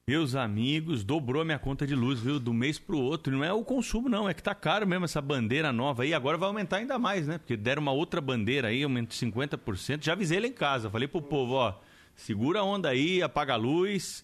Meus 0.10 0.36
amigos, 0.36 1.04
dobrou 1.04 1.44
minha 1.44 1.60
conta 1.60 1.86
de 1.86 1.94
luz, 1.94 2.18
viu? 2.22 2.40
Do 2.40 2.54
mês 2.54 2.80
pro 2.80 2.98
outro. 2.98 3.36
Não 3.36 3.44
é 3.44 3.52
o 3.52 3.62
consumo, 3.62 4.08
não. 4.08 4.30
É 4.30 4.34
que 4.34 4.42
tá 4.42 4.56
caro 4.56 4.88
mesmo 4.88 5.04
essa 5.04 5.22
bandeira 5.22 5.74
nova 5.74 6.04
aí. 6.04 6.14
Agora 6.14 6.38
vai 6.38 6.48
aumentar 6.48 6.78
ainda 6.78 6.98
mais, 6.98 7.28
né? 7.28 7.38
Porque 7.38 7.58
deram 7.58 7.82
uma 7.82 7.92
outra 7.92 8.22
bandeira 8.22 8.70
aí, 8.70 8.84
aumento 8.84 9.10
de 9.10 9.16
50%. 9.18 10.06
Já 10.06 10.14
avisei 10.14 10.40
lá 10.40 10.48
em 10.48 10.54
casa. 10.54 10.90
Falei 10.90 11.10
pro 11.10 11.22
povo, 11.22 11.56
ó, 11.56 11.74
segura 12.16 12.62
a 12.62 12.64
onda 12.64 12.88
aí, 12.88 13.22
apaga 13.22 13.56
a 13.56 13.58
luz 13.58 14.24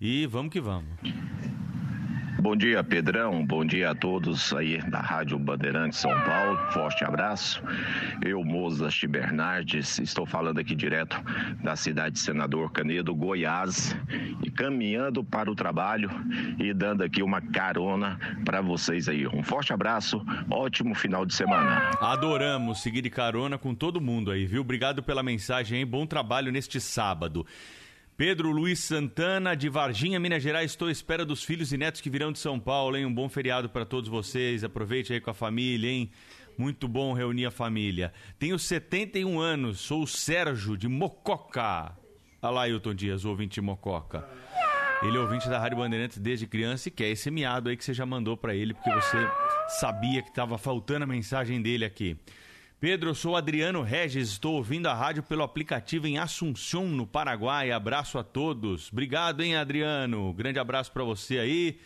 e 0.00 0.24
vamos 0.26 0.52
que 0.52 0.60
vamos. 0.60 0.92
Bom 2.38 2.56
dia, 2.56 2.82
Pedrão. 2.82 3.44
Bom 3.46 3.64
dia 3.64 3.90
a 3.90 3.94
todos 3.94 4.52
aí 4.52 4.78
da 4.90 5.00
Rádio 5.00 5.38
Bandeirantes 5.38 5.98
São 5.98 6.12
Paulo. 6.24 6.58
Forte 6.72 7.04
abraço. 7.04 7.62
Eu, 8.24 8.44
Mozas 8.44 9.00
Bernardes, 9.08 9.98
estou 9.98 10.26
falando 10.26 10.58
aqui 10.58 10.74
direto 10.74 11.16
da 11.62 11.76
cidade 11.76 12.16
de 12.16 12.20
Senador 12.20 12.70
Canedo, 12.72 13.14
Goiás, 13.14 13.96
e 14.42 14.50
caminhando 14.50 15.24
para 15.24 15.50
o 15.50 15.54
trabalho 15.54 16.10
e 16.58 16.74
dando 16.74 17.02
aqui 17.02 17.22
uma 17.22 17.40
carona 17.40 18.18
para 18.44 18.60
vocês 18.60 19.08
aí. 19.08 19.26
Um 19.26 19.42
forte 19.42 19.72
abraço, 19.72 20.24
ótimo 20.50 20.94
final 20.94 21.24
de 21.24 21.34
semana. 21.34 21.90
Adoramos 22.00 22.82
seguir 22.82 23.00
de 23.00 23.10
carona 23.10 23.56
com 23.56 23.74
todo 23.74 24.00
mundo 24.00 24.30
aí, 24.30 24.44
viu? 24.44 24.60
Obrigado 24.60 25.02
pela 25.02 25.22
mensagem, 25.22 25.78
hein? 25.78 25.86
Bom 25.86 26.04
trabalho 26.04 26.52
neste 26.52 26.80
sábado. 26.80 27.46
Pedro 28.16 28.52
Luiz 28.52 28.78
Santana, 28.78 29.56
de 29.56 29.68
Varginha, 29.68 30.20
Minas 30.20 30.40
Gerais. 30.40 30.70
Estou 30.70 30.86
à 30.86 30.92
espera 30.92 31.24
dos 31.24 31.42
filhos 31.42 31.72
e 31.72 31.76
netos 31.76 32.00
que 32.00 32.08
virão 32.08 32.30
de 32.30 32.38
São 32.38 32.60
Paulo, 32.60 32.96
hein? 32.96 33.04
Um 33.04 33.12
bom 33.12 33.28
feriado 33.28 33.68
para 33.68 33.84
todos 33.84 34.08
vocês. 34.08 34.62
Aproveite 34.62 35.12
aí 35.12 35.20
com 35.20 35.30
a 35.30 35.34
família, 35.34 35.90
hein? 35.90 36.12
Muito 36.56 36.86
bom 36.86 37.12
reunir 37.12 37.46
a 37.46 37.50
família. 37.50 38.12
Tenho 38.38 38.56
71 38.56 39.40
anos, 39.40 39.80
sou 39.80 40.04
o 40.04 40.06
Sérgio, 40.06 40.76
de 40.76 40.86
Mococa. 40.86 41.92
Olha 42.40 42.50
lá, 42.52 42.68
Hilton 42.68 42.94
Dias, 42.94 43.24
ouvinte 43.24 43.54
de 43.54 43.60
Mococa. 43.60 44.24
Ele 45.02 45.16
é 45.16 45.20
ouvinte 45.20 45.48
da 45.48 45.58
Rádio 45.58 45.78
Bandeirantes 45.78 46.18
desde 46.18 46.46
criança 46.46 46.88
e 46.88 46.92
quer 46.92 47.08
esse 47.08 47.32
miado 47.32 47.68
aí 47.68 47.76
que 47.76 47.84
você 47.84 47.92
já 47.92 48.06
mandou 48.06 48.36
para 48.36 48.54
ele, 48.54 48.74
porque 48.74 48.94
você 48.94 49.28
sabia 49.80 50.22
que 50.22 50.28
estava 50.28 50.56
faltando 50.56 51.02
a 51.02 51.06
mensagem 51.06 51.60
dele 51.60 51.84
aqui. 51.84 52.16
Pedro, 52.84 53.08
eu 53.08 53.14
sou 53.14 53.34
Adriano 53.34 53.80
Regis, 53.80 54.28
estou 54.28 54.56
ouvindo 54.56 54.88
a 54.88 54.92
rádio 54.92 55.22
pelo 55.22 55.42
aplicativo 55.42 56.06
em 56.06 56.18
Assunção, 56.18 56.86
no 56.86 57.06
Paraguai. 57.06 57.70
Abraço 57.70 58.18
a 58.18 58.22
todos. 58.22 58.92
Obrigado, 58.92 59.42
hein, 59.42 59.56
Adriano? 59.56 60.30
Grande 60.34 60.58
abraço 60.58 60.92
para 60.92 61.02
você 61.02 61.38
aí. 61.38 61.78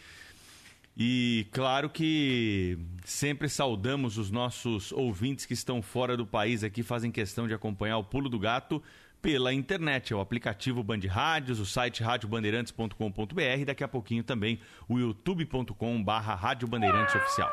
E 0.97 1.47
claro 1.53 1.89
que 1.89 2.77
sempre 3.05 3.49
saudamos 3.49 4.19
os 4.19 4.33
nossos 4.33 4.91
ouvintes 4.91 5.47
que 5.47 5.55
estão 5.55 5.81
fora 5.81 6.17
do 6.17 6.27
país 6.27 6.65
aqui, 6.65 6.83
fazem 6.83 7.13
questão 7.13 7.47
de 7.47 7.55
acompanhar 7.55 7.99
o 7.99 8.03
Pulo 8.03 8.29
do 8.29 8.37
Gato 8.37 8.83
pela 9.23 9.55
internet, 9.55 10.13
é 10.13 10.17
o 10.17 10.21
aplicativo 10.21 10.83
Band 10.83 11.01
Rádios, 11.09 11.61
o 11.61 11.67
site 11.67 12.03
radiobandeirantes.com.br 12.03 13.61
e 13.61 13.65
daqui 13.65 13.85
a 13.85 13.89
pouquinho 13.89 14.25
também 14.25 14.59
o 14.89 14.99
youtube.com 14.99 16.03
barra 16.03 16.35
Rádio 16.35 16.67
Bandeirantes 16.67 17.15
Oficial. 17.15 17.53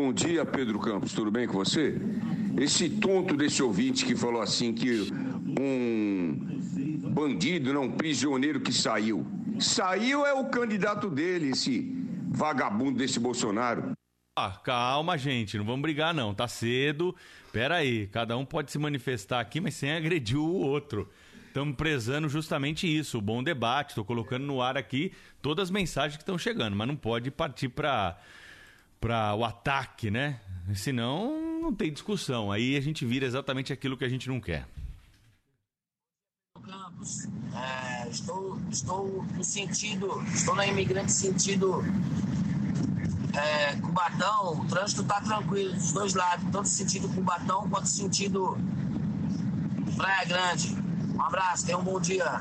Bom 0.00 0.12
dia, 0.12 0.46
Pedro 0.46 0.78
Campos, 0.78 1.12
tudo 1.12 1.28
bem 1.28 1.48
com 1.48 1.54
você? 1.54 2.00
Esse 2.56 2.88
tonto 2.88 3.36
desse 3.36 3.60
ouvinte 3.60 4.06
que 4.06 4.14
falou 4.14 4.40
assim 4.40 4.72
que 4.72 5.10
um 5.60 6.38
bandido, 7.10 7.74
não, 7.74 7.86
um 7.86 7.90
prisioneiro 7.90 8.60
que 8.60 8.72
saiu. 8.72 9.26
Saiu 9.58 10.24
é 10.24 10.32
o 10.32 10.44
candidato 10.44 11.10
dele, 11.10 11.50
esse 11.50 11.92
vagabundo 12.28 12.96
desse 12.96 13.18
Bolsonaro. 13.18 13.90
Ah, 14.38 14.52
calma, 14.62 15.18
gente, 15.18 15.58
não 15.58 15.64
vamos 15.64 15.82
brigar 15.82 16.14
não, 16.14 16.32
tá 16.32 16.46
cedo. 16.46 17.12
Pera 17.52 17.74
aí, 17.74 18.06
cada 18.06 18.36
um 18.38 18.44
pode 18.44 18.70
se 18.70 18.78
manifestar 18.78 19.40
aqui, 19.40 19.60
mas 19.60 19.74
sem 19.74 19.90
agredir 19.90 20.38
o 20.38 20.60
outro. 20.60 21.10
Estamos 21.48 21.74
prezando 21.74 22.28
justamente 22.28 22.86
isso, 22.86 23.18
o 23.18 23.20
bom 23.20 23.42
debate. 23.42 23.88
Estou 23.88 24.04
colocando 24.04 24.46
no 24.46 24.62
ar 24.62 24.76
aqui 24.76 25.10
todas 25.42 25.64
as 25.64 25.70
mensagens 25.72 26.16
que 26.16 26.22
estão 26.22 26.38
chegando, 26.38 26.76
mas 26.76 26.86
não 26.86 26.94
pode 26.94 27.32
partir 27.32 27.68
para 27.68 28.16
para 29.00 29.34
o 29.34 29.44
ataque, 29.44 30.10
né? 30.10 30.40
Senão 30.74 31.60
não 31.60 31.74
tem 31.74 31.92
discussão. 31.92 32.52
Aí 32.52 32.76
a 32.76 32.80
gente 32.80 33.04
vira 33.04 33.26
exatamente 33.26 33.72
aquilo 33.72 33.96
que 33.96 34.04
a 34.04 34.08
gente 34.08 34.28
não 34.28 34.40
quer. 34.40 34.66
Campos, 36.62 37.26
é, 37.54 38.08
estou, 38.08 38.58
estou 38.70 39.24
no 39.34 39.44
sentido, 39.44 40.22
estou 40.34 40.54
na 40.54 40.66
imigrante 40.66 41.12
sentido 41.12 41.82
é, 43.34 43.76
Cubatão, 43.76 44.60
o 44.60 44.64
trânsito 44.66 45.02
está 45.02 45.20
tranquilo 45.20 45.72
dos 45.72 45.92
dois 45.92 46.14
lados, 46.14 46.44
tanto 46.50 46.68
sentido 46.68 47.08
Cubatão 47.08 47.68
quanto 47.70 47.88
sentido 47.88 48.58
Praia 49.96 50.24
Grande. 50.26 50.76
Um 51.14 51.22
abraço, 51.22 51.66
tenha 51.66 51.78
um 51.78 51.84
bom 51.84 52.00
dia. 52.00 52.40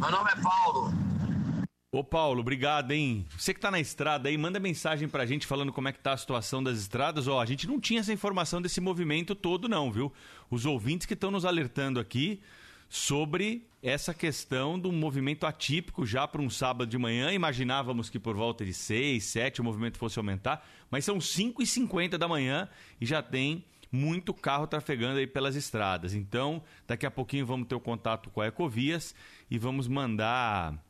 Meu 0.00 0.10
nome 0.10 0.30
é 0.30 0.36
Paulo. 0.36 1.01
Ô 1.94 2.02
Paulo, 2.02 2.40
obrigado, 2.40 2.92
hein? 2.92 3.26
Você 3.36 3.52
que 3.52 3.60
tá 3.60 3.70
na 3.70 3.78
estrada 3.78 4.26
aí, 4.26 4.38
manda 4.38 4.58
mensagem 4.58 5.06
pra 5.06 5.26
gente 5.26 5.46
falando 5.46 5.74
como 5.74 5.88
é 5.88 5.92
que 5.92 5.98
tá 5.98 6.14
a 6.14 6.16
situação 6.16 6.62
das 6.62 6.78
estradas. 6.78 7.28
Ó, 7.28 7.38
a 7.38 7.44
gente 7.44 7.66
não 7.66 7.78
tinha 7.78 8.00
essa 8.00 8.14
informação 8.14 8.62
desse 8.62 8.80
movimento 8.80 9.34
todo 9.34 9.68
não, 9.68 9.92
viu? 9.92 10.10
Os 10.50 10.64
ouvintes 10.64 11.06
que 11.06 11.12
estão 11.12 11.30
nos 11.30 11.44
alertando 11.44 12.00
aqui 12.00 12.40
sobre 12.88 13.68
essa 13.82 14.14
questão 14.14 14.78
do 14.78 14.90
movimento 14.90 15.44
atípico 15.44 16.06
já 16.06 16.26
para 16.26 16.40
um 16.40 16.48
sábado 16.48 16.88
de 16.88 16.96
manhã. 16.96 17.30
Imaginávamos 17.30 18.08
que 18.08 18.18
por 18.18 18.34
volta 18.34 18.64
de 18.64 18.72
6, 18.72 19.22
7 19.22 19.60
o 19.60 19.64
movimento 19.64 19.98
fosse 19.98 20.18
aumentar, 20.18 20.66
mas 20.90 21.04
são 21.04 21.20
5 21.20 21.60
e 21.60 21.66
50 21.66 22.16
da 22.16 22.26
manhã 22.26 22.70
e 23.02 23.04
já 23.04 23.22
tem 23.22 23.66
muito 23.92 24.32
carro 24.32 24.66
trafegando 24.66 25.18
aí 25.18 25.26
pelas 25.26 25.56
estradas. 25.56 26.14
Então, 26.14 26.62
daqui 26.86 27.04
a 27.04 27.10
pouquinho 27.10 27.44
vamos 27.44 27.68
ter 27.68 27.74
o 27.74 27.80
contato 27.80 28.30
com 28.30 28.40
a 28.40 28.46
Ecovias 28.46 29.14
e 29.50 29.58
vamos 29.58 29.86
mandar 29.86 30.82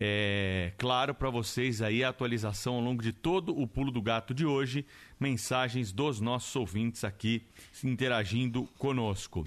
é, 0.00 0.72
claro 0.78 1.12
para 1.12 1.28
vocês 1.28 1.82
aí 1.82 2.04
a 2.04 2.10
atualização 2.10 2.74
ao 2.74 2.80
longo 2.80 3.02
de 3.02 3.12
todo 3.12 3.58
o 3.58 3.66
pulo 3.66 3.90
do 3.90 4.00
gato 4.00 4.32
de 4.32 4.46
hoje, 4.46 4.86
mensagens 5.18 5.90
dos 5.92 6.20
nossos 6.20 6.54
ouvintes 6.54 7.02
aqui 7.02 7.42
interagindo 7.82 8.68
conosco. 8.78 9.44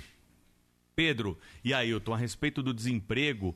Pedro 0.93 1.37
e 1.63 1.73
Ailton, 1.73 2.13
a 2.13 2.17
respeito 2.17 2.61
do 2.61 2.73
desemprego, 2.73 3.55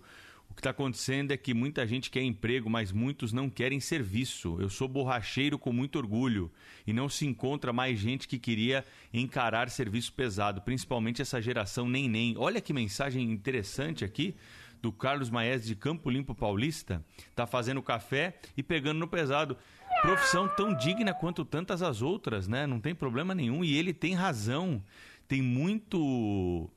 o 0.50 0.54
que 0.56 0.62
está 0.62 0.70
acontecendo 0.70 1.32
é 1.32 1.38
que 1.38 1.54
muita 1.54 1.86
gente 1.86 2.10
quer 2.10 2.22
emprego, 2.22 2.70
mas 2.70 2.94
muitos 2.94 3.34
não 3.34 3.50
querem 3.50 3.82
serviço. 3.82 4.58
Eu 4.62 4.70
sou 4.70 4.88
borracheiro 4.88 5.60
com 5.60 5.74
muito 5.74 5.98
orgulho 5.98 6.50
e 6.88 6.94
não 6.94 7.10
se 7.10 7.26
encontra 7.26 7.74
mais 7.74 8.00
gente 8.00 8.26
que 8.26 8.40
queria 8.40 8.86
encarar 9.14 9.70
serviço 9.70 10.14
pesado, 10.14 10.62
principalmente 10.62 11.22
essa 11.22 11.42
geração 11.42 11.90
nem 11.90 12.08
nem. 12.08 12.38
Olha 12.38 12.62
que 12.62 12.72
mensagem 12.72 13.30
interessante 13.30 14.06
aqui 14.06 14.34
do 14.82 14.92
Carlos 14.92 15.30
Maes 15.30 15.66
de 15.66 15.76
Campo 15.76 16.10
Limpo 16.10 16.36
Paulista, 16.36 17.04
tá 17.36 17.46
fazendo 17.46 17.82
café 17.82 18.38
e 18.56 18.64
pegando 18.64 19.00
no 19.00 19.08
pesado. 19.08 19.58
Profissão 20.02 20.48
tão 20.48 20.76
digna 20.76 21.14
quanto 21.14 21.46
tantas 21.46 21.82
as 21.82 22.02
outras, 22.02 22.48
né? 22.48 22.68
Não 22.68 22.80
tem 22.80 22.94
problema 22.94 23.34
nenhum 23.34 23.64
e 23.64 23.76
ele 23.78 23.94
tem 23.94 24.14
razão. 24.14 24.84
Tem 25.28 25.42
muito 25.42 26.70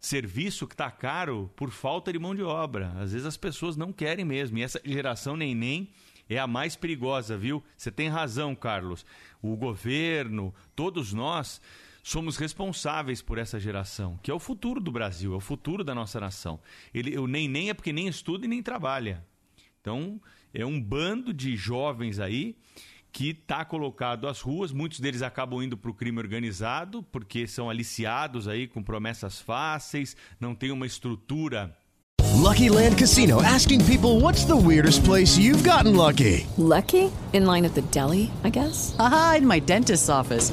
serviço 0.00 0.66
que 0.66 0.74
está 0.74 0.90
caro 0.90 1.50
por 1.56 1.70
falta 1.70 2.12
de 2.12 2.18
mão 2.18 2.34
de 2.34 2.42
obra. 2.42 2.92
Às 2.98 3.12
vezes 3.12 3.26
as 3.26 3.36
pessoas 3.36 3.76
não 3.76 3.92
querem 3.92 4.24
mesmo. 4.24 4.58
E 4.58 4.62
essa 4.62 4.80
geração 4.84 5.36
neném 5.36 5.88
é 6.28 6.38
a 6.38 6.46
mais 6.46 6.76
perigosa, 6.76 7.36
viu? 7.36 7.62
Você 7.76 7.90
tem 7.90 8.08
razão, 8.08 8.54
Carlos. 8.54 9.04
O 9.40 9.56
governo, 9.56 10.54
todos 10.76 11.12
nós 11.12 11.60
somos 12.08 12.38
responsáveis 12.38 13.20
por 13.20 13.36
essa 13.36 13.60
geração, 13.60 14.18
que 14.22 14.30
é 14.30 14.34
o 14.34 14.38
futuro 14.38 14.80
do 14.80 14.90
Brasil, 14.90 15.34
é 15.34 15.36
o 15.36 15.40
futuro 15.40 15.84
da 15.84 15.94
nossa 15.94 16.18
nação. 16.18 16.58
Ele, 16.94 17.18
o 17.18 17.26
nem 17.26 17.46
nem 17.46 17.68
é 17.68 17.74
porque 17.74 17.92
nem 17.92 18.08
estuda 18.08 18.46
e 18.46 18.48
nem 18.48 18.62
trabalha. 18.62 19.22
Então, 19.78 20.18
é 20.54 20.64
um 20.64 20.80
bando 20.80 21.34
de 21.34 21.54
jovens 21.54 22.18
aí 22.18 22.56
que 23.12 23.30
está 23.30 23.62
colocado 23.62 24.26
às 24.26 24.40
ruas. 24.40 24.72
Muitos 24.72 25.00
deles 25.00 25.20
acabam 25.20 25.62
indo 25.62 25.76
para 25.76 25.90
o 25.90 25.94
crime 25.94 26.18
organizado, 26.18 27.02
porque 27.02 27.46
são 27.46 27.68
aliciados 27.68 28.48
aí 28.48 28.66
com 28.66 28.82
promessas 28.82 29.38
fáceis, 29.38 30.16
não 30.40 30.54
tem 30.54 30.70
uma 30.70 30.86
estrutura. 30.86 31.76
Lucky 32.36 32.70
Land 32.70 32.96
Casino 32.96 33.42
asking 33.42 33.84
people 33.84 34.18
what's 34.20 34.46
the 34.46 34.56
weirdest 34.56 35.04
place 35.04 35.38
you've 35.38 35.62
gotten 35.62 35.94
lucky? 35.94 36.46
Lucky? 36.56 37.12
In 37.34 37.44
line 37.44 37.66
at 37.66 37.74
the 37.74 37.82
deli, 37.90 38.30
I 38.42 38.50
guess? 38.50 38.96
Aha, 38.98 39.36
in 39.40 39.46
my 39.46 39.60
dentist's 39.60 40.08
office. 40.08 40.52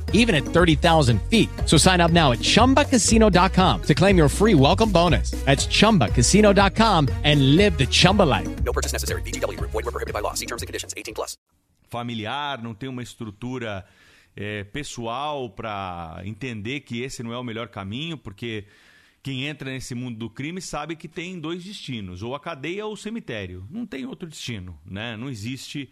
even 0.13 0.35
at 0.35 0.43
30,000 0.43 1.21
feet. 1.23 1.49
So 1.65 1.77
sign 1.77 1.99
up 1.99 2.11
now 2.11 2.31
at 2.31 2.39
ChumbaCasino.com 2.39 3.81
to 3.83 3.93
claim 3.93 4.17
your 4.17 4.29
free 4.29 4.53
welcome 4.53 4.91
bonus. 4.91 5.31
That's 5.45 5.67
ChumbaCasino.com 5.67 7.09
and 7.23 7.57
live 7.57 7.77
the 7.77 7.87
Chumba 7.87 8.23
life. 8.23 8.63
No 8.63 8.71
purchase 8.71 8.93
necessary. 8.93 9.21
VGW. 9.23 9.59
Void 9.59 9.83
were 9.83 9.91
prohibited 9.91 10.13
by 10.13 10.21
law. 10.21 10.35
See 10.35 10.45
terms 10.45 10.61
and 10.61 10.67
conditions. 10.67 10.93
18 10.95 11.13
plus. 11.13 11.37
Familiar, 11.89 12.63
não 12.63 12.73
tem 12.73 12.87
uma 12.87 13.03
estrutura 13.03 13.85
é, 14.35 14.63
pessoal 14.63 15.49
para 15.49 16.21
entender 16.23 16.81
que 16.81 17.01
esse 17.01 17.21
não 17.21 17.33
é 17.33 17.37
o 17.37 17.43
melhor 17.43 17.67
caminho, 17.67 18.17
porque 18.17 18.65
quem 19.21 19.45
entra 19.45 19.69
nesse 19.69 19.93
mundo 19.93 20.17
do 20.17 20.29
crime 20.29 20.61
sabe 20.61 20.95
que 20.95 21.07
tem 21.07 21.39
dois 21.39 21.63
destinos, 21.63 22.23
ou 22.23 22.33
a 22.33 22.39
cadeia 22.39 22.85
ou 22.85 22.93
o 22.93 22.97
cemitério. 22.97 23.67
Não 23.69 23.85
tem 23.85 24.05
outro 24.05 24.27
destino, 24.27 24.79
né? 24.85 25.15
Não 25.17 25.29
existe... 25.29 25.89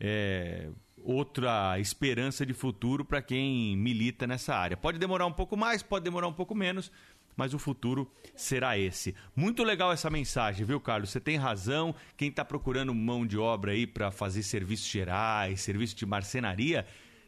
É, 0.00 0.68
outra 1.04 1.78
esperança 1.78 2.46
de 2.46 2.54
futuro 2.54 3.04
para 3.04 3.20
quem 3.20 3.76
milita 3.76 4.26
nessa 4.26 4.54
área. 4.54 4.76
Pode 4.76 4.98
demorar 4.98 5.26
um 5.26 5.32
pouco 5.32 5.56
mais, 5.56 5.82
pode 5.82 6.04
demorar 6.04 6.26
um 6.26 6.32
pouco 6.32 6.54
menos, 6.54 6.90
mas 7.36 7.52
o 7.52 7.58
futuro 7.58 8.10
será 8.34 8.78
esse. 8.78 9.14
Muito 9.36 9.62
legal 9.62 9.92
essa 9.92 10.08
mensagem, 10.08 10.64
viu, 10.64 10.80
Carlos? 10.80 11.10
Você 11.10 11.20
tem 11.20 11.36
razão. 11.36 11.94
Quem 12.16 12.28
está 12.28 12.44
procurando 12.44 12.94
mão 12.94 13.26
de 13.26 13.36
obra 13.36 13.72
aí 13.72 13.86
para 13.86 14.10
fazer 14.10 14.42
serviços 14.42 14.86
gerais, 14.86 15.60
serviço 15.60 15.94
de 15.94 16.06
marcenaria, 16.06 16.86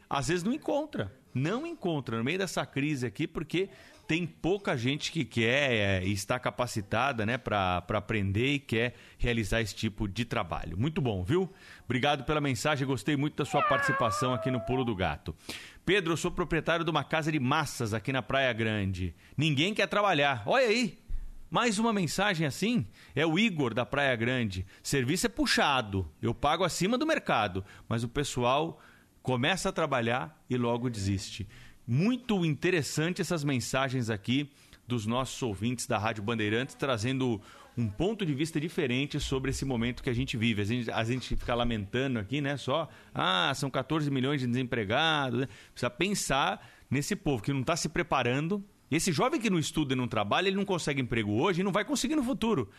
às 0.09 0.29
vezes 0.29 0.43
não 0.43 0.53
encontra. 0.53 1.13
Não 1.35 1.67
encontra 1.67 2.17
no 2.17 2.25
meio 2.25 2.39
dessa 2.39 2.65
crise 2.65 3.07
aqui, 3.07 3.27
porque 3.27 3.69
tem 4.07 4.27
pouca 4.27 4.77
gente 4.77 5.11
que 5.11 5.25
quer 5.25 5.73
é, 5.73 6.05
e 6.05 6.13
está 6.13 6.39
capacitada 6.39 7.27
né, 7.27 7.37
para 7.37 7.85
aprender 7.89 8.55
e 8.55 8.59
quer 8.59 8.95
realizar 9.19 9.61
esse 9.61 9.75
tipo 9.75 10.09
de 10.09 10.25
trabalho. 10.25 10.79
Muito 10.79 11.01
bom, 11.01 11.25
viu? 11.25 11.53
Obrigado 11.87 12.25
pela 12.25 12.41
mensagem, 12.41 12.85
gostei 12.85 13.17
muito 13.17 13.37
da 13.37 13.45
sua 13.45 13.63
participação 13.63 14.35
aqui 14.35 14.51
no 14.51 14.61
Pulo 14.61 14.85
do 14.85 14.95
Gato. 14.95 15.35
Pedro, 15.85 16.13
eu 16.13 16.17
sou 16.17 16.33
proprietário 16.33 16.85
de 16.85 16.91
uma 16.91 17.05
casa 17.05 17.31
de 17.31 17.39
massas 17.39 17.95
aqui 17.95 18.13
na 18.13 18.21
Praia 18.21 18.53
Grande. 18.53 19.15
Ninguém 19.37 19.73
quer 19.73 19.87
trabalhar. 19.87 20.43
Olha 20.47 20.67
aí, 20.67 20.99
mais 21.49 21.79
uma 21.79 21.93
mensagem 21.93 22.45
assim? 22.45 22.85
É 23.15 23.25
o 23.25 23.39
Igor 23.39 23.73
da 23.73 23.87
Praia 23.87 24.17
Grande. 24.17 24.67
Serviço 24.83 25.27
é 25.27 25.29
puxado, 25.29 26.11
eu 26.21 26.35
pago 26.35 26.65
acima 26.65 26.99
do 26.99 27.07
mercado, 27.07 27.65
mas 27.89 28.03
o 28.03 28.09
pessoal 28.09 28.81
começa 29.23 29.69
a 29.69 29.73
trabalhar 29.73 30.45
e 30.51 30.57
logo 30.57 30.91
desiste. 30.91 31.49
Muito 31.87 32.45
interessante 32.45 33.23
essas 33.23 33.45
mensagens 33.45 34.11
aqui 34.11 34.51
dos 34.89 35.07
nossos 35.07 35.41
ouvintes 35.41 35.87
da 35.87 35.99
Rádio 35.99 36.25
Bandeirantes, 36.25 36.75
trazendo 36.75 37.41
um 37.77 37.89
ponto 37.89 38.25
de 38.25 38.33
vista 38.33 38.59
diferente 38.59 39.21
sobre 39.21 39.51
esse 39.51 39.65
momento 39.65 40.03
que 40.03 40.09
a 40.09 40.15
gente 40.15 40.37
vive. 40.37 40.63
A 40.63 40.65
gente, 40.65 40.91
a 40.91 41.05
gente 41.05 41.37
fica 41.37 41.55
lamentando 41.55 42.19
aqui, 42.19 42.41
né? 42.41 42.57
Só, 42.57 42.89
ah, 43.15 43.53
são 43.55 43.69
14 43.69 44.11
milhões 44.11 44.41
de 44.41 44.47
desempregados. 44.47 45.41
Né? 45.41 45.49
Precisa 45.73 45.91
pensar 45.91 46.67
nesse 46.91 47.15
povo 47.15 47.43
que 47.43 47.53
não 47.53 47.61
está 47.61 47.77
se 47.77 47.89
preparando. 47.89 48.65
Esse 48.91 49.13
jovem 49.13 49.41
que 49.41 49.51
não 49.51 49.59
estuda 49.59 49.93
e 49.93 49.97
não 49.97 50.09
trabalha, 50.09 50.49
ele 50.49 50.57
não 50.57 50.65
consegue 50.65 51.03
emprego 51.03 51.33
hoje 51.33 51.61
e 51.61 51.65
não 51.65 51.73
vai 51.73 51.85
conseguir 51.85 52.17
no 52.17 52.23
futuro. 52.23 52.71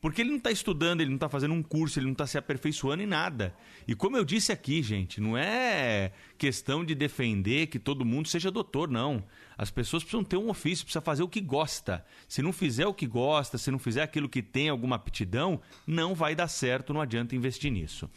Porque 0.00 0.20
ele 0.20 0.30
não 0.30 0.36
está 0.36 0.50
estudando, 0.50 1.00
ele 1.00 1.10
não 1.10 1.16
está 1.16 1.28
fazendo 1.28 1.54
um 1.54 1.62
curso, 1.62 1.98
ele 1.98 2.06
não 2.06 2.12
está 2.12 2.26
se 2.26 2.38
aperfeiçoando 2.38 3.02
em 3.02 3.06
nada. 3.06 3.54
E 3.88 3.94
como 3.94 4.16
eu 4.16 4.24
disse 4.24 4.52
aqui, 4.52 4.82
gente, 4.82 5.20
não 5.20 5.36
é 5.36 6.12
questão 6.38 6.84
de 6.84 6.94
defender 6.94 7.66
que 7.66 7.78
todo 7.78 8.04
mundo 8.04 8.28
seja 8.28 8.50
doutor, 8.50 8.88
não. 8.88 9.24
As 9.58 9.70
pessoas 9.70 10.02
precisam 10.02 10.24
ter 10.24 10.36
um 10.36 10.50
ofício, 10.50 10.84
precisa 10.84 11.00
fazer 11.00 11.22
o 11.22 11.28
que 11.28 11.40
gosta. 11.40 12.04
Se 12.28 12.42
não 12.42 12.52
fizer 12.52 12.86
o 12.86 12.94
que 12.94 13.06
gosta, 13.06 13.56
se 13.56 13.70
não 13.70 13.78
fizer 13.78 14.02
aquilo 14.02 14.28
que 14.28 14.42
tem 14.42 14.68
alguma 14.68 14.96
aptidão, 14.96 15.60
não 15.86 16.14
vai 16.14 16.34
dar 16.34 16.48
certo, 16.48 16.92
não 16.92 17.00
adianta 17.00 17.34
investir 17.34 17.72
nisso. 17.72 18.10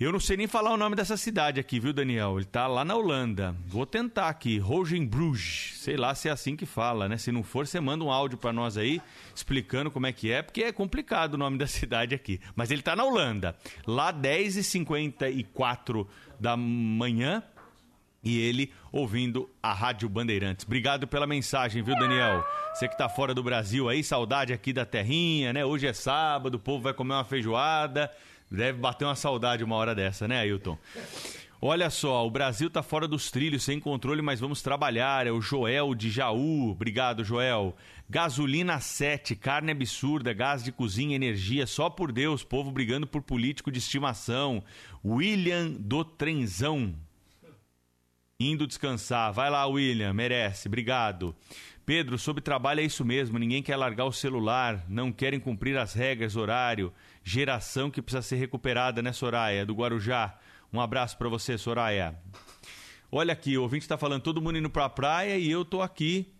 Eu 0.00 0.10
não 0.10 0.18
sei 0.18 0.34
nem 0.38 0.46
falar 0.46 0.72
o 0.72 0.78
nome 0.78 0.96
dessa 0.96 1.14
cidade 1.14 1.60
aqui, 1.60 1.78
viu, 1.78 1.92
Daniel? 1.92 2.38
Ele 2.38 2.46
tá 2.46 2.66
lá 2.66 2.86
na 2.86 2.96
Holanda. 2.96 3.54
Vou 3.66 3.84
tentar 3.84 4.30
aqui. 4.30 4.56
Rogenbruges. 4.58 5.78
Sei 5.78 5.94
lá 5.94 6.14
se 6.14 6.26
é 6.26 6.32
assim 6.32 6.56
que 6.56 6.64
fala, 6.64 7.06
né? 7.06 7.18
Se 7.18 7.30
não 7.30 7.42
for, 7.42 7.66
você 7.66 7.78
manda 7.80 8.02
um 8.02 8.10
áudio 8.10 8.38
para 8.38 8.50
nós 8.50 8.78
aí 8.78 9.02
explicando 9.34 9.90
como 9.90 10.06
é 10.06 10.12
que 10.12 10.32
é, 10.32 10.40
porque 10.40 10.62
é 10.62 10.72
complicado 10.72 11.34
o 11.34 11.36
nome 11.36 11.58
da 11.58 11.66
cidade 11.68 12.14
aqui. 12.14 12.40
Mas 12.56 12.70
ele 12.70 12.80
tá 12.80 12.96
na 12.96 13.04
Holanda. 13.04 13.54
Lá 13.86 14.10
10h54 14.10 16.06
da 16.40 16.56
manhã 16.56 17.42
e 18.22 18.38
ele 18.38 18.72
ouvindo 18.92 19.48
a 19.62 19.72
Rádio 19.72 20.08
Bandeirantes. 20.08 20.64
Obrigado 20.64 21.06
pela 21.06 21.26
mensagem, 21.26 21.82
viu, 21.82 21.98
Daniel? 21.98 22.44
Você 22.74 22.88
que 22.88 22.96
tá 22.96 23.08
fora 23.08 23.34
do 23.34 23.42
Brasil 23.42 23.88
aí, 23.88 24.04
saudade 24.04 24.52
aqui 24.52 24.72
da 24.72 24.84
terrinha, 24.84 25.52
né? 25.52 25.64
Hoje 25.64 25.86
é 25.86 25.92
sábado, 25.92 26.54
o 26.56 26.58
povo 26.58 26.82
vai 26.82 26.92
comer 26.92 27.14
uma 27.14 27.24
feijoada. 27.24 28.10
Deve 28.50 28.78
bater 28.78 29.04
uma 29.04 29.14
saudade 29.14 29.62
uma 29.62 29.76
hora 29.76 29.94
dessa, 29.94 30.26
né, 30.26 30.40
Ailton? 30.40 30.76
Olha 31.62 31.90
só, 31.90 32.26
o 32.26 32.30
Brasil 32.30 32.70
tá 32.70 32.82
fora 32.82 33.06
dos 33.06 33.30
trilhos, 33.30 33.62
sem 33.62 33.78
controle, 33.78 34.22
mas 34.22 34.40
vamos 34.40 34.62
trabalhar. 34.62 35.26
É 35.26 35.30
o 35.30 35.42
Joel 35.42 35.94
de 35.94 36.10
Jaú. 36.10 36.70
Obrigado, 36.70 37.22
Joel. 37.22 37.76
Gasolina 38.08 38.80
7, 38.80 39.36
carne 39.36 39.70
absurda, 39.70 40.32
gás 40.32 40.64
de 40.64 40.72
cozinha, 40.72 41.14
energia, 41.14 41.66
só 41.66 41.90
por 41.90 42.12
Deus, 42.12 42.42
povo 42.42 42.70
brigando 42.72 43.06
por 43.06 43.22
político 43.22 43.70
de 43.70 43.78
estimação. 43.78 44.64
William 45.04 45.70
do 45.70 46.02
Trenzão. 46.02 46.94
Indo 48.40 48.66
descansar. 48.66 49.32
Vai 49.32 49.50
lá, 49.50 49.66
William, 49.66 50.12
merece. 50.14 50.66
Obrigado. 50.66 51.36
Pedro, 51.84 52.18
sobre 52.18 52.40
trabalho 52.40 52.80
é 52.80 52.84
isso 52.84 53.04
mesmo, 53.04 53.38
ninguém 53.38 53.62
quer 53.62 53.76
largar 53.76 54.04
o 54.04 54.12
celular, 54.12 54.84
não 54.88 55.12
querem 55.12 55.40
cumprir 55.40 55.76
as 55.76 55.92
regras, 55.92 56.36
horário 56.36 56.92
geração 57.22 57.90
que 57.90 58.02
precisa 58.02 58.22
ser 58.22 58.36
recuperada, 58.36 59.02
né, 59.02 59.12
Soraya, 59.12 59.66
do 59.66 59.74
Guarujá. 59.74 60.38
Um 60.72 60.80
abraço 60.80 61.16
para 61.18 61.28
você, 61.28 61.58
Soraya. 61.58 62.16
Olha 63.10 63.32
aqui, 63.32 63.58
o 63.58 63.62
ouvinte 63.62 63.84
está 63.84 63.98
falando 63.98 64.22
todo 64.22 64.40
mundo 64.40 64.58
indo 64.58 64.70
para 64.70 64.84
a 64.84 64.90
praia 64.90 65.36
e 65.38 65.50
eu 65.50 65.64
tô 65.64 65.82
aqui 65.82 66.32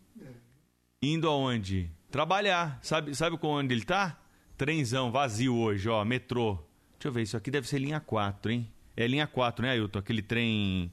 indo 1.02 1.28
aonde? 1.28 1.90
Trabalhar. 2.10 2.78
Sabe, 2.82 3.14
sabe 3.14 3.36
com 3.38 3.48
onde 3.48 3.74
ele 3.74 3.84
tá? 3.84 4.18
Trenzão 4.56 5.10
vazio 5.10 5.56
hoje, 5.56 5.88
ó, 5.88 6.04
metrô. 6.04 6.54
Deixa 6.92 7.08
eu 7.08 7.12
ver, 7.12 7.22
isso 7.22 7.36
aqui 7.36 7.50
deve 7.50 7.66
ser 7.66 7.78
linha 7.78 7.98
4, 7.98 8.52
hein? 8.52 8.70
É 8.96 9.06
linha 9.06 9.26
4, 9.26 9.64
né, 9.64 9.72
Ailton? 9.72 9.98
Aquele 9.98 10.22
trem. 10.22 10.92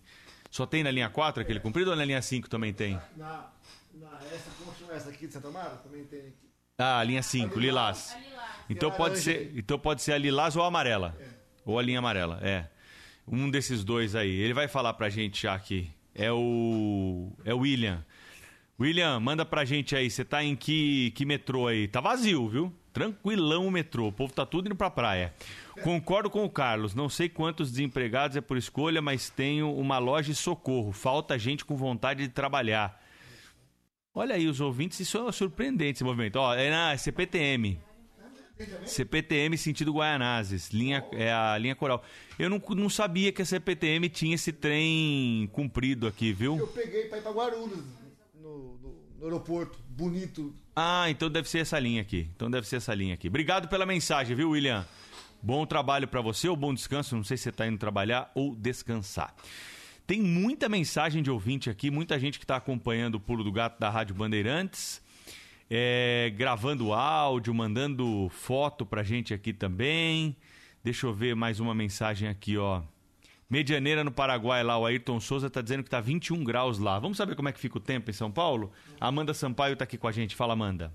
Só 0.50 0.66
tem 0.66 0.84
na 0.84 0.92
linha 0.92 1.10
4 1.10 1.42
aquele 1.42 1.60
comprido 1.60 1.92
ou 1.92 1.96
na 1.96 2.06
linha 2.06 2.22
5 2.22 2.50
também 2.50 2.74
tem? 2.74 3.00
Na, 3.16 3.50
na 3.94 4.20
essa, 4.32 4.50
como 4.58 4.76
chama 4.78 4.94
essa 4.94 5.10
aqui 5.10 5.28
de 5.28 5.34
Santa 5.34 5.50
Mara? 5.50 5.76
Também 5.78 6.04
tem 6.06 6.20
aqui. 6.20 6.48
Ah, 6.78 7.04
linha 7.04 7.24
5, 7.24 7.60
Lilás. 7.60 8.16
Então 8.70 8.92
pode 8.92 9.20
ser, 9.20 9.52
então 9.56 9.80
pode 9.80 10.02
ser 10.02 10.14
a 10.14 10.18
lilás 10.18 10.56
ou 10.56 10.64
a 10.64 10.68
amarela. 10.68 11.16
É. 11.20 11.26
Ou 11.66 11.80
a 11.80 11.82
linha 11.82 12.00
amarela, 12.00 12.40
é. 12.42 12.68
Um 13.28 13.50
desses 13.50 13.84
dois 13.84 14.16
aí. 14.16 14.30
Ele 14.30 14.54
vai 14.54 14.68
falar 14.68 14.94
pra 14.94 15.10
gente 15.10 15.42
já 15.42 15.54
aqui. 15.54 15.90
É 16.14 16.32
o 16.32 17.32
é 17.46 17.54
o 17.54 17.60
William. 17.60 18.06
William, 18.80 19.20
manda 19.20 19.46
pra 19.46 19.66
gente 19.66 19.96
aí, 19.96 20.10
você 20.10 20.24
tá 20.24 20.44
em 20.44 20.56
que, 20.56 21.12
que 21.12 21.26
metrô 21.26 21.68
aí? 21.68 21.88
Tá 21.88 22.00
vazio, 22.00 22.48
viu? 22.48 22.74
Tranquilão 22.98 23.68
o 23.68 23.70
metrô, 23.70 24.08
o 24.08 24.12
povo 24.12 24.34
tá 24.34 24.44
tudo 24.44 24.66
indo 24.66 24.76
pra 24.76 24.90
praia. 24.90 25.32
Concordo 25.84 26.32
com 26.32 26.44
o 26.44 26.50
Carlos, 26.50 26.96
não 26.96 27.08
sei 27.08 27.30
quantos 27.30 27.70
desempregados 27.70 28.36
é 28.36 28.42
por 28.42 28.58
escolha, 28.58 29.04
mas 29.04 29.30
tenho 29.30 29.72
uma 29.72 30.00
loja 30.00 30.34
de 30.34 30.36
socorro. 30.36 30.92
Falta 30.92 31.38
gente 31.38 31.64
com 31.64 31.76
vontade 31.76 32.24
de 32.24 32.34
trabalhar. 32.34 33.00
Olha 34.16 34.34
aí, 34.34 34.48
os 34.48 34.60
ouvintes, 34.60 35.00
isso 35.00 35.28
é 35.28 35.32
surpreendente 35.32 35.98
esse 35.98 36.04
movimento. 36.04 36.38
Ó, 36.38 36.56
é 36.56 36.72
na 36.72 36.98
CPTM. 36.98 37.80
CPTM 38.84 39.56
sentido 39.60 39.94
Guaianazes, 39.94 40.72
linha, 40.72 41.06
é 41.12 41.32
a 41.32 41.56
linha 41.56 41.76
coral. 41.76 42.04
Eu 42.40 42.50
não, 42.50 42.60
não 42.70 42.90
sabia 42.90 43.32
que 43.32 43.44
a 43.44 43.46
CPTM 43.46 44.10
tinha 44.10 44.34
esse 44.34 44.52
trem 44.52 45.48
comprido 45.54 46.08
aqui, 46.08 46.34
viu? 46.34 46.58
Eu 46.58 46.66
peguei 46.66 47.04
para 47.04 47.20
ir 47.20 47.22
para 47.22 47.32
Guarulhos, 47.32 47.84
no, 48.34 48.80
no, 48.80 49.07
aeroporto, 49.22 49.80
bonito. 49.90 50.54
Ah, 50.76 51.10
então 51.10 51.30
deve 51.30 51.50
ser 51.50 51.60
essa 51.60 51.80
linha 51.80 52.02
aqui. 52.02 52.30
Então 52.36 52.50
deve 52.52 52.68
ser 52.68 52.78
essa 52.78 52.94
linha 52.94 53.14
aqui. 53.16 53.28
Obrigado 53.28 53.68
pela 53.68 53.86
mensagem, 53.86 54.36
viu, 54.36 54.52
William? 54.52 54.86
Bom 55.42 55.66
trabalho 55.66 56.08
para 56.08 56.22
você 56.22 56.48
ou 56.48 56.56
bom 56.56 56.74
descanso. 56.74 57.16
Não 57.16 57.24
sei 57.24 57.38
se 57.38 57.44
você 57.44 57.50
está 57.50 57.68
indo 57.68 57.78
trabalhar 57.78 58.32
ou 58.36 58.56
descansar. 58.56 59.34
Tem 60.06 60.22
muita 60.22 60.70
mensagem 60.70 61.22
de 61.22 61.30
ouvinte 61.30 61.70
aqui, 61.70 61.92
muita 61.92 62.18
gente 62.20 62.40
que 62.40 62.46
está 62.46 62.56
acompanhando 62.56 63.16
o 63.16 63.20
Pulo 63.20 63.44
do 63.44 63.52
Gato 63.52 63.80
da 63.80 63.90
Rádio 63.90 64.16
Bandeirantes. 64.16 65.02
é, 65.70 66.32
gravando 66.36 66.94
áudio, 66.94 67.54
mandando 67.54 68.30
foto 68.30 68.86
pra 68.86 69.04
gente 69.04 69.34
aqui 69.34 69.52
também. 69.52 70.36
Deixa 70.84 71.06
eu 71.06 71.14
ver 71.14 71.36
mais 71.36 71.60
uma 71.60 71.76
mensagem 71.76 72.30
aqui, 72.30 72.58
ó. 72.58 72.82
Medianeira 73.50 74.04
no 74.04 74.12
Paraguai 74.12 74.62
lá, 74.62 74.78
o 74.78 74.86
Ayrton 74.86 75.22
Souza 75.22 75.50
tá 75.50 75.62
dizendo 75.62 75.84
que 75.84 75.90
tá 75.90 76.02
21 76.02 76.44
graus 76.44 76.80
lá. 76.80 77.00
Vamos 77.00 77.18
saber 77.18 77.36
como 77.36 77.48
é 77.48 77.52
que 77.54 77.60
fica 77.60 77.78
o 77.78 77.82
tempo 77.82 78.10
em 78.10 78.14
São 78.14 78.30
Paulo? 78.30 78.72
Amanda 79.00 79.34
Sampaio 79.34 79.76
tá 79.76 79.86
aqui 79.86 79.98
com 79.98 80.08
a 80.08 80.12
gente. 80.12 80.36
Fala, 80.36 80.54
Amanda. 80.54 80.92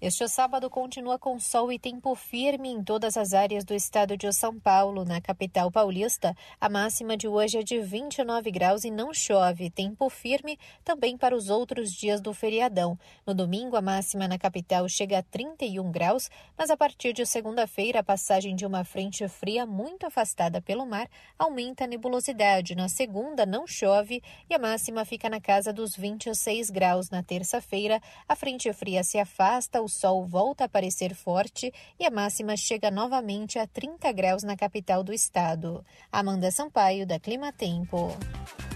Este 0.00 0.28
sábado 0.28 0.68
continua 0.68 1.18
com 1.18 1.38
sol 1.38 1.72
e 1.72 1.78
tempo 1.78 2.14
firme 2.14 2.68
em 2.68 2.82
todas 2.82 3.16
as 3.16 3.32
áreas 3.32 3.64
do 3.64 3.72
estado 3.72 4.16
de 4.18 4.30
São 4.32 4.58
Paulo. 4.58 5.04
Na 5.04 5.20
capital 5.20 5.70
paulista, 5.70 6.36
a 6.60 6.68
máxima 6.68 7.16
de 7.16 7.26
hoje 7.26 7.58
é 7.58 7.62
de 7.62 7.78
29 7.78 8.50
graus 8.50 8.84
e 8.84 8.90
não 8.90 9.14
chove. 9.14 9.70
Tempo 9.70 10.10
firme 10.10 10.58
também 10.84 11.16
para 11.16 11.34
os 11.34 11.48
outros 11.48 11.90
dias 11.90 12.20
do 12.20 12.34
feriadão. 12.34 12.98
No 13.24 13.32
domingo, 13.32 13.76
a 13.76 13.80
máxima 13.80 14.28
na 14.28 14.36
capital 14.36 14.86
chega 14.88 15.18
a 15.18 15.22
31 15.22 15.90
graus, 15.90 16.28
mas 16.58 16.70
a 16.70 16.76
partir 16.76 17.14
de 17.14 17.24
segunda-feira, 17.24 18.00
a 18.00 18.04
passagem 18.04 18.54
de 18.54 18.66
uma 18.66 18.84
frente 18.84 19.26
fria 19.28 19.64
muito 19.64 20.06
afastada 20.06 20.60
pelo 20.60 20.84
mar 20.84 21.08
aumenta 21.38 21.84
a 21.84 21.86
nebulosidade. 21.86 22.74
Na 22.74 22.88
segunda, 22.88 23.46
não 23.46 23.66
chove 23.66 24.22
e 24.50 24.54
a 24.54 24.58
máxima 24.58 25.04
fica 25.04 25.30
na 25.30 25.40
casa 25.40 25.72
dos 25.72 25.96
26 25.96 26.68
graus. 26.68 27.08
Na 27.08 27.22
terça-feira, 27.22 28.02
a 28.28 28.36
frente 28.36 28.70
fria 28.72 29.02
se 29.02 29.18
afasta, 29.18 29.83
o 29.84 29.88
sol 29.88 30.24
volta 30.26 30.64
a 30.64 30.66
aparecer 30.66 31.14
forte 31.14 31.72
e 31.98 32.04
a 32.04 32.10
máxima 32.10 32.56
chega 32.56 32.90
novamente 32.90 33.58
a 33.58 33.66
30 33.66 34.10
graus 34.12 34.42
na 34.42 34.56
capital 34.56 35.04
do 35.04 35.12
estado. 35.12 35.84
Amanda 36.10 36.50
Sampaio, 36.50 37.06
da 37.06 37.20
Clima 37.20 37.52
Tempo. 37.52 38.16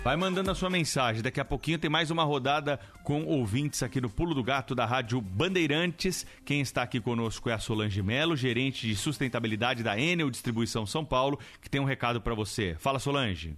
Vai 0.04 0.16
mandando 0.16 0.50
a 0.50 0.54
sua 0.54 0.70
mensagem. 0.70 1.22
Daqui 1.22 1.40
a 1.40 1.44
pouquinho 1.44 1.78
tem 1.78 1.90
mais 1.90 2.10
uma 2.10 2.24
rodada 2.24 2.78
com 3.02 3.24
ouvintes 3.24 3.82
aqui 3.82 4.00
no 4.00 4.08
Pulo 4.08 4.34
do 4.34 4.42
Gato 4.42 4.74
da 4.74 4.86
Rádio 4.86 5.20
Bandeirantes. 5.20 6.24
Quem 6.44 6.60
está 6.60 6.82
aqui 6.82 7.00
conosco 7.00 7.50
é 7.50 7.52
a 7.52 7.58
Solange 7.58 8.02
Melo, 8.02 8.36
gerente 8.36 8.86
de 8.86 8.94
sustentabilidade 8.94 9.82
da 9.82 9.98
Enel 9.98 10.30
Distribuição 10.30 10.86
São 10.86 11.04
Paulo, 11.04 11.38
que 11.60 11.68
tem 11.68 11.80
um 11.80 11.84
recado 11.84 12.20
para 12.20 12.34
você. 12.34 12.76
Fala, 12.78 12.98
Solange. 12.98 13.56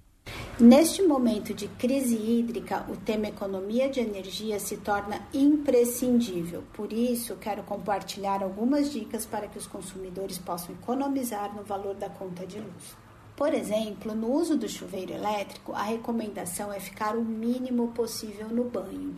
Neste 0.58 1.02
momento 1.02 1.54
de 1.54 1.68
crise 1.68 2.16
hídrica, 2.16 2.84
o 2.88 2.96
tema 2.96 3.28
economia 3.28 3.88
de 3.88 4.00
energia 4.00 4.60
se 4.60 4.76
torna 4.76 5.26
imprescindível. 5.32 6.62
Por 6.74 6.92
isso, 6.92 7.36
quero 7.36 7.62
compartilhar 7.62 8.42
algumas 8.42 8.92
dicas 8.92 9.24
para 9.24 9.48
que 9.48 9.56
os 9.56 9.66
consumidores 9.66 10.36
possam 10.36 10.74
economizar 10.74 11.54
no 11.56 11.62
valor 11.62 11.94
da 11.94 12.10
conta 12.10 12.46
de 12.46 12.58
luz. 12.58 12.96
Por 13.34 13.54
exemplo, 13.54 14.14
no 14.14 14.30
uso 14.30 14.54
do 14.54 14.68
chuveiro 14.68 15.14
elétrico, 15.14 15.72
a 15.72 15.84
recomendação 15.84 16.70
é 16.70 16.78
ficar 16.78 17.16
o 17.16 17.24
mínimo 17.24 17.88
possível 17.88 18.50
no 18.50 18.64
banho. 18.64 19.14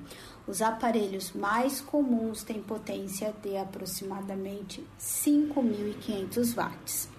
Os 0.46 0.62
aparelhos 0.62 1.32
mais 1.32 1.80
comuns 1.80 2.44
têm 2.44 2.62
potência 2.62 3.34
de 3.42 3.56
aproximadamente 3.56 4.86
5.500 4.96 6.54
watts. 6.54 7.11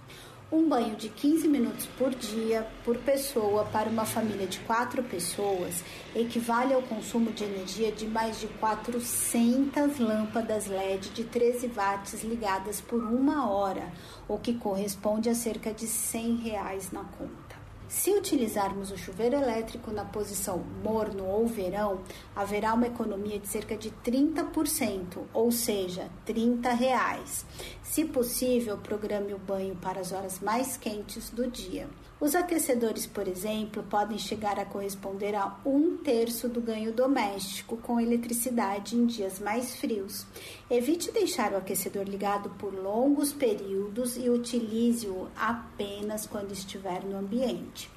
Um 0.54 0.70
banho 0.70 0.96
de 0.96 1.10
15 1.10 1.48
minutos 1.48 1.88
por 1.98 2.14
dia 2.14 2.68
por 2.86 2.96
pessoa 3.00 3.66
para 3.66 3.90
uma 3.90 4.06
família 4.06 4.46
de 4.46 4.60
quatro 4.60 5.02
pessoas 5.02 5.84
equivale 6.16 6.76
ao 6.76 6.84
consumo 6.84 7.32
de 7.32 7.44
energia 7.44 7.92
de 7.92 8.06
mais 8.06 8.40
de 8.40 8.46
400 8.60 9.98
lâmpadas 9.98 10.68
LED 10.68 11.10
de 11.10 11.24
13 11.24 11.70
watts 11.70 12.24
ligadas 12.24 12.80
por 12.80 13.04
uma 13.04 13.50
hora, 13.50 13.92
o 14.28 14.38
que 14.38 14.54
corresponde 14.54 15.28
a 15.28 15.34
cerca 15.34 15.74
de 15.74 15.88
100 15.88 16.36
reais 16.36 16.92
na 16.92 17.04
conta. 17.04 17.64
Se 17.94 18.10
utilizarmos 18.10 18.90
o 18.92 18.98
chuveiro 18.98 19.36
elétrico 19.36 19.92
na 19.92 20.04
posição 20.04 20.64
morno 20.84 21.28
ou 21.28 21.46
verão, 21.46 22.02
haverá 22.36 22.74
uma 22.74 22.88
economia 22.88 23.38
de 23.38 23.48
cerca 23.48 23.78
de 23.78 23.92
30%, 24.04 25.20
ou 25.32 25.52
seja, 25.52 26.10
30 26.26 26.74
reais. 26.74 27.46
Se 27.84 28.06
possível, 28.06 28.78
programe 28.78 29.34
o 29.34 29.38
banho 29.38 29.76
para 29.76 30.00
as 30.00 30.12
horas 30.12 30.40
mais 30.40 30.78
quentes 30.78 31.30
do 31.30 31.46
dia. 31.48 31.88
Os 32.20 32.34
aquecedores, 32.34 33.06
por 33.06 33.28
exemplo, 33.28 33.84
podem 33.84 34.18
chegar 34.18 34.58
a 34.58 34.64
corresponder 34.66 35.36
a 35.36 35.60
um 35.66 35.98
terço 35.98 36.48
do 36.48 36.62
ganho 36.62 36.94
doméstico 36.94 37.76
com 37.78 38.00
eletricidade 38.00 38.96
em 38.96 39.06
dias 39.06 39.40
mais 39.40 39.76
frios. 39.76 40.26
Evite 40.70 41.12
deixar 41.12 41.52
o 41.52 41.58
aquecedor 41.58 42.06
ligado 42.06 42.50
por 42.52 42.74
longos 42.74 43.34
períodos 43.34 44.16
e 44.16 44.30
utilize-o 44.30 45.28
apenas 45.36 46.26
quando 46.26 46.54
estiver 46.54 47.04
no 47.04 47.18
ambiente. 47.18 47.92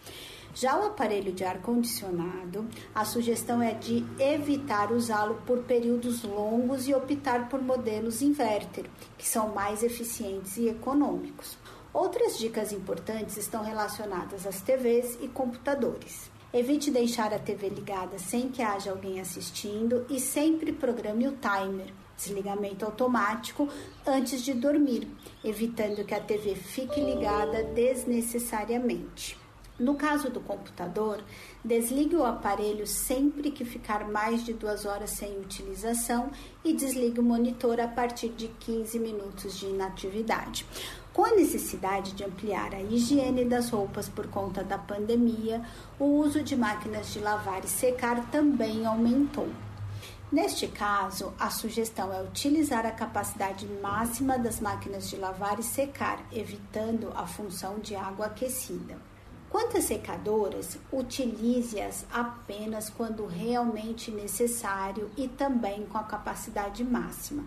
Já 0.59 0.81
o 0.81 0.87
aparelho 0.87 1.35
de 1.35 1.45
ar-condicionado, 1.45 2.67
a 2.95 3.05
sugestão 3.05 3.61
é 3.61 3.75
de 3.75 4.03
evitar 4.19 4.91
usá-lo 4.91 5.35
por 5.47 5.59
períodos 5.65 6.23
longos 6.23 6.89
e 6.89 6.95
optar 6.95 7.51
por 7.51 7.61
modelos 7.61 8.23
inverter, 8.23 8.87
que 9.19 9.29
são 9.29 9.55
mais 9.55 9.83
eficientes 9.83 10.57
e 10.57 10.67
econômicos. 10.67 11.59
Outras 11.93 12.39
dicas 12.39 12.73
importantes 12.73 13.37
estão 13.37 13.63
relacionadas 13.63 14.47
às 14.47 14.63
TVs 14.63 15.19
e 15.21 15.29
computadores. 15.29 16.31
Evite 16.55 16.91
deixar 16.91 17.35
a 17.35 17.39
TV 17.39 17.69
ligada 17.69 18.19
sem 18.19 18.49
que 18.49 18.63
haja 18.63 18.93
alguém 18.93 19.21
assistindo 19.21 20.07
e 20.09 20.19
sempre 20.19 20.73
programe 20.73 21.29
o 21.29 21.33
timer, 21.33 21.93
desligamento 22.17 22.87
automático, 22.87 23.69
antes 24.07 24.41
de 24.41 24.55
dormir, 24.55 25.07
evitando 25.45 26.03
que 26.07 26.15
a 26.15 26.21
TV 26.21 26.55
fique 26.55 26.99
ligada 26.99 27.63
desnecessariamente. 27.63 29.45
No 29.79 29.95
caso 29.95 30.31
do 30.31 30.41
computador, 30.41 31.23
desligue 31.63 32.17
o 32.17 32.25
aparelho 32.25 32.87
sempre 32.87 33.51
que 33.51 33.63
ficar 33.63 34.09
mais 34.09 34.43
de 34.43 34.55
duas 34.55 34.87
horas 34.87 35.11
sem 35.11 35.39
utilização 35.39 36.31
e 36.65 36.73
desligue 36.73 37.21
o 37.21 37.23
monitor 37.23 37.79
a 37.79 37.87
partir 37.87 38.31
de 38.31 38.49
15 38.49 38.99
minutos 38.99 39.59
de 39.59 39.67
inatividade. 39.67 40.65
Com 41.13 41.27
a 41.27 41.35
necessidade 41.35 42.13
de 42.13 42.25
ampliar 42.25 42.75
a 42.75 42.81
higiene 42.81 43.45
das 43.45 43.69
roupas 43.69 44.09
por 44.09 44.27
conta 44.29 44.65
da 44.65 44.79
pandemia, 44.79 45.63
o 45.99 46.05
uso 46.05 46.43
de 46.43 46.57
máquinas 46.57 47.13
de 47.13 47.21
lavar 47.21 47.63
e 47.63 47.69
secar 47.69 48.31
também 48.31 48.87
aumentou. 48.87 49.49
Neste 50.33 50.67
caso, 50.69 51.35
a 51.39 51.51
sugestão 51.51 52.13
é 52.13 52.23
utilizar 52.23 52.85
a 52.87 52.91
capacidade 52.91 53.67
máxima 53.83 54.39
das 54.39 54.59
máquinas 54.59 55.09
de 55.09 55.17
lavar 55.17 55.61
e 55.61 55.63
secar, 55.63 56.19
evitando 56.33 57.13
a 57.15 57.27
função 57.27 57.79
de 57.79 57.95
água 57.95 58.27
aquecida. 58.27 58.97
Quanto 59.57 59.79
às 59.79 59.85
secadoras, 59.85 60.77
utilize-as 60.93 62.05
apenas 62.13 62.91
quando 62.91 63.25
realmente 63.25 64.11
necessário 64.11 65.11
e 65.17 65.29
também 65.29 65.87
com 65.87 65.97
a 65.97 66.03
capacidade 66.03 66.85
máxima. 66.85 67.43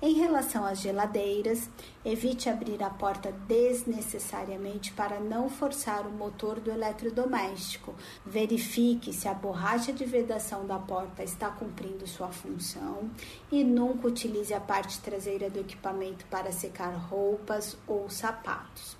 Em 0.00 0.14
relação 0.14 0.64
às 0.64 0.80
geladeiras, 0.80 1.68
evite 2.02 2.48
abrir 2.48 2.82
a 2.82 2.88
porta 2.88 3.30
desnecessariamente 3.46 4.90
para 4.92 5.20
não 5.20 5.50
forçar 5.50 6.06
o 6.06 6.10
motor 6.10 6.58
do 6.58 6.70
eletrodoméstico. 6.70 7.94
Verifique 8.24 9.12
se 9.12 9.28
a 9.28 9.34
borracha 9.34 9.92
de 9.92 10.06
vedação 10.06 10.66
da 10.66 10.78
porta 10.78 11.22
está 11.22 11.50
cumprindo 11.50 12.06
sua 12.06 12.28
função 12.28 13.10
e 13.52 13.62
nunca 13.62 14.08
utilize 14.08 14.54
a 14.54 14.60
parte 14.60 14.98
traseira 15.00 15.50
do 15.50 15.60
equipamento 15.60 16.24
para 16.30 16.50
secar 16.52 16.96
roupas 16.96 17.76
ou 17.86 18.08
sapatos. 18.08 18.96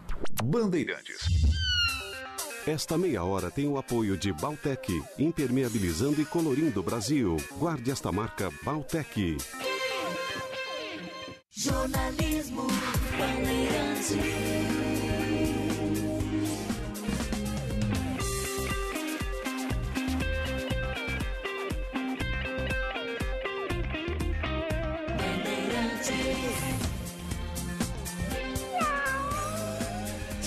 Bandeirantes. 0.42 1.28
Esta 2.68 2.96
meia 2.96 3.24
hora 3.24 3.50
tem 3.50 3.68
o 3.68 3.78
apoio 3.78 4.16
de 4.16 4.32
Baltec, 4.32 4.88
impermeabilizando 5.18 6.22
e 6.22 6.26
colorindo 6.26 6.80
o 6.80 6.84
Brasil. 6.84 7.38
Guarde 7.58 7.90
esta 7.90 8.12
marca 8.12 8.52
Baltec. 8.64 9.38
Jornalismo 11.50 12.68
Bandeirantes. 13.18 14.81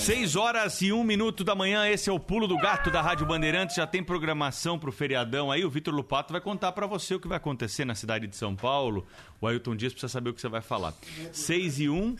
6 0.05 0.35
horas 0.35 0.83
e 0.83 0.93
1 0.93 1.03
minuto 1.03 1.43
da 1.43 1.55
manhã, 1.55 1.89
esse 1.89 2.11
é 2.11 2.13
o 2.13 2.19
Pulo 2.19 2.45
do 2.45 2.55
Gato 2.59 2.91
da 2.91 3.01
Rádio 3.01 3.25
Bandeirantes. 3.25 3.75
Já 3.75 3.87
tem 3.87 4.03
programação 4.03 4.77
pro 4.77 4.91
feriadão 4.91 5.51
aí. 5.51 5.65
O 5.65 5.69
Vitor 5.71 5.91
Lupato 5.91 6.31
vai 6.31 6.39
contar 6.39 6.73
para 6.73 6.85
você 6.85 7.15
o 7.15 7.19
que 7.19 7.27
vai 7.27 7.37
acontecer 7.37 7.85
na 7.85 7.95
cidade 7.95 8.27
de 8.27 8.35
São 8.35 8.55
Paulo. 8.55 9.03
O 9.41 9.47
Ailton 9.47 9.75
Dias 9.75 9.93
precisa 9.93 10.11
saber 10.11 10.29
o 10.29 10.33
que 10.35 10.39
você 10.39 10.47
vai 10.47 10.61
falar. 10.61 10.93
6 11.31 11.79
e 11.79 11.89
1 11.89 12.17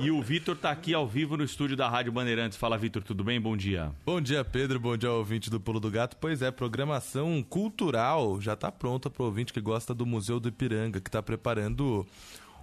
e 0.00 0.10
o 0.10 0.20
Vitor 0.20 0.58
tá 0.58 0.70
aqui 0.70 0.92
ao 0.92 1.08
vivo 1.08 1.34
no 1.38 1.42
estúdio 1.42 1.74
da 1.74 1.88
Rádio 1.88 2.12
Bandeirantes. 2.12 2.58
Fala, 2.58 2.76
Vitor, 2.76 3.02
tudo 3.02 3.24
bem? 3.24 3.40
Bom 3.40 3.56
dia. 3.56 3.90
Bom 4.04 4.20
dia, 4.20 4.44
Pedro. 4.44 4.78
Bom 4.78 4.94
dia, 4.94 5.10
ouvinte 5.10 5.48
do 5.48 5.58
Pulo 5.58 5.80
do 5.80 5.90
Gato. 5.90 6.18
Pois 6.20 6.42
é, 6.42 6.50
programação 6.50 7.42
cultural 7.42 8.42
já 8.42 8.54
tá 8.54 8.70
pronta 8.70 9.08
pro 9.08 9.24
ouvinte 9.24 9.54
que 9.54 9.60
gosta 9.62 9.94
do 9.94 10.04
Museu 10.04 10.38
do 10.38 10.50
Ipiranga, 10.50 11.00
que 11.00 11.10
tá 11.10 11.22
preparando 11.22 12.06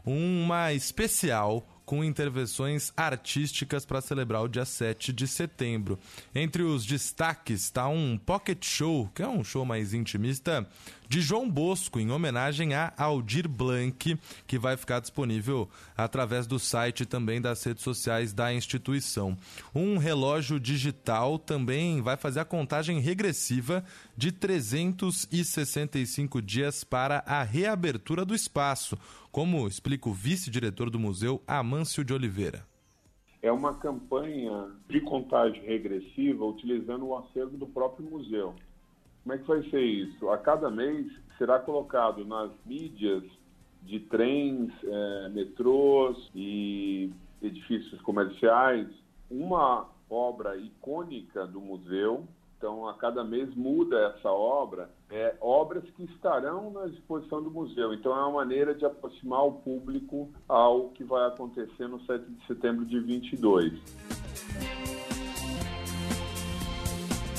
uma 0.06 0.74
especial 0.74 1.66
com 1.90 2.04
intervenções 2.04 2.94
artísticas 2.96 3.84
para 3.84 4.00
celebrar 4.00 4.44
o 4.44 4.48
dia 4.48 4.64
7 4.64 5.12
de 5.12 5.28
setembro. 5.28 5.98
Entre 6.36 6.62
os 6.62 6.86
destaques 6.86 7.64
está 7.64 7.88
um 7.88 8.16
Pocket 8.16 8.64
Show, 8.64 9.10
que 9.16 9.24
é 9.24 9.28
um 9.28 9.44
show 9.44 9.66
mais 9.66 9.92
intimista, 9.92 10.70
de 11.10 11.20
João 11.22 11.50
Bosco, 11.50 12.00
em 12.00 12.12
homenagem 12.12 12.76
a 12.76 12.94
Aldir 12.96 13.50
Blanc, 13.50 14.16
que 14.46 14.60
vai 14.60 14.78
ficar 14.78 15.00
disponível 15.00 15.68
através 15.98 16.46
do 16.46 16.60
site 16.60 17.02
e 17.02 17.06
também 17.06 17.42
das 17.42 17.64
redes 17.64 17.84
sociais 17.84 18.32
da 18.32 18.54
instituição. 18.54 19.36
Um 19.74 19.98
relógio 19.98 20.60
digital 20.60 21.40
também 21.40 22.00
vai 22.00 22.16
fazer 22.16 22.42
a 22.42 22.46
contagem 22.46 23.00
regressiva 23.00 23.84
de 24.16 24.32
365 24.32 26.40
dias 26.44 26.84
para 26.84 27.24
a 27.26 27.42
reabertura 27.42 28.24
do 28.24 28.36
espaço, 28.36 28.96
como 29.32 29.68
explica 29.68 30.08
o 30.08 30.14
vice-diretor 30.14 30.92
do 30.92 31.00
museu, 31.00 31.42
Amâncio 31.48 32.06
de 32.06 32.14
Oliveira. 32.14 32.64
É 33.42 33.52
uma 33.52 33.74
campanha 33.74 34.70
de 34.88 35.02
contagem 35.02 35.64
regressiva 35.64 36.46
utilizando 36.46 37.08
o 37.08 37.18
acervo 37.18 37.58
do 37.58 37.66
próprio 37.66 38.08
museu. 38.08 38.54
Como 39.24 39.36
é 39.36 39.38
que 39.38 39.48
vai 39.48 39.62
ser 39.70 39.82
isso? 39.82 40.30
A 40.30 40.38
cada 40.38 40.70
mês 40.70 41.12
será 41.38 41.60
colocado 41.60 42.26
nas 42.26 42.52
mídias 42.66 43.24
de 43.84 44.00
trens, 44.00 44.72
é, 44.84 45.30
metrôs 45.30 46.30
e 46.36 47.12
edifícios 47.42 48.02
comerciais 48.02 48.88
uma 49.30 49.88
obra 50.10 50.58
icônica 50.58 51.46
do 51.46 51.62
museu. 51.62 52.28
Então, 52.58 52.90
a 52.90 52.94
cada 52.94 53.24
mês 53.24 53.56
muda 53.56 54.14
essa 54.18 54.30
obra, 54.30 54.90
é, 55.10 55.34
obras 55.40 55.84
que 55.92 56.04
estarão 56.04 56.72
na 56.72 56.88
exposição 56.88 57.42
do 57.42 57.50
museu. 57.50 57.94
Então, 57.94 58.12
é 58.12 58.20
uma 58.20 58.32
maneira 58.32 58.76
de 58.76 58.86
aproximar 58.86 59.46
o 59.46 59.54
público 59.54 60.30
ao 60.48 60.90
que 60.90 61.04
vai 61.06 61.26
acontecer 61.28 61.88
no 61.88 62.02
7 62.02 62.26
de 62.26 62.48
setembro 62.48 62.86
de 62.86 63.00
22. 63.00 63.80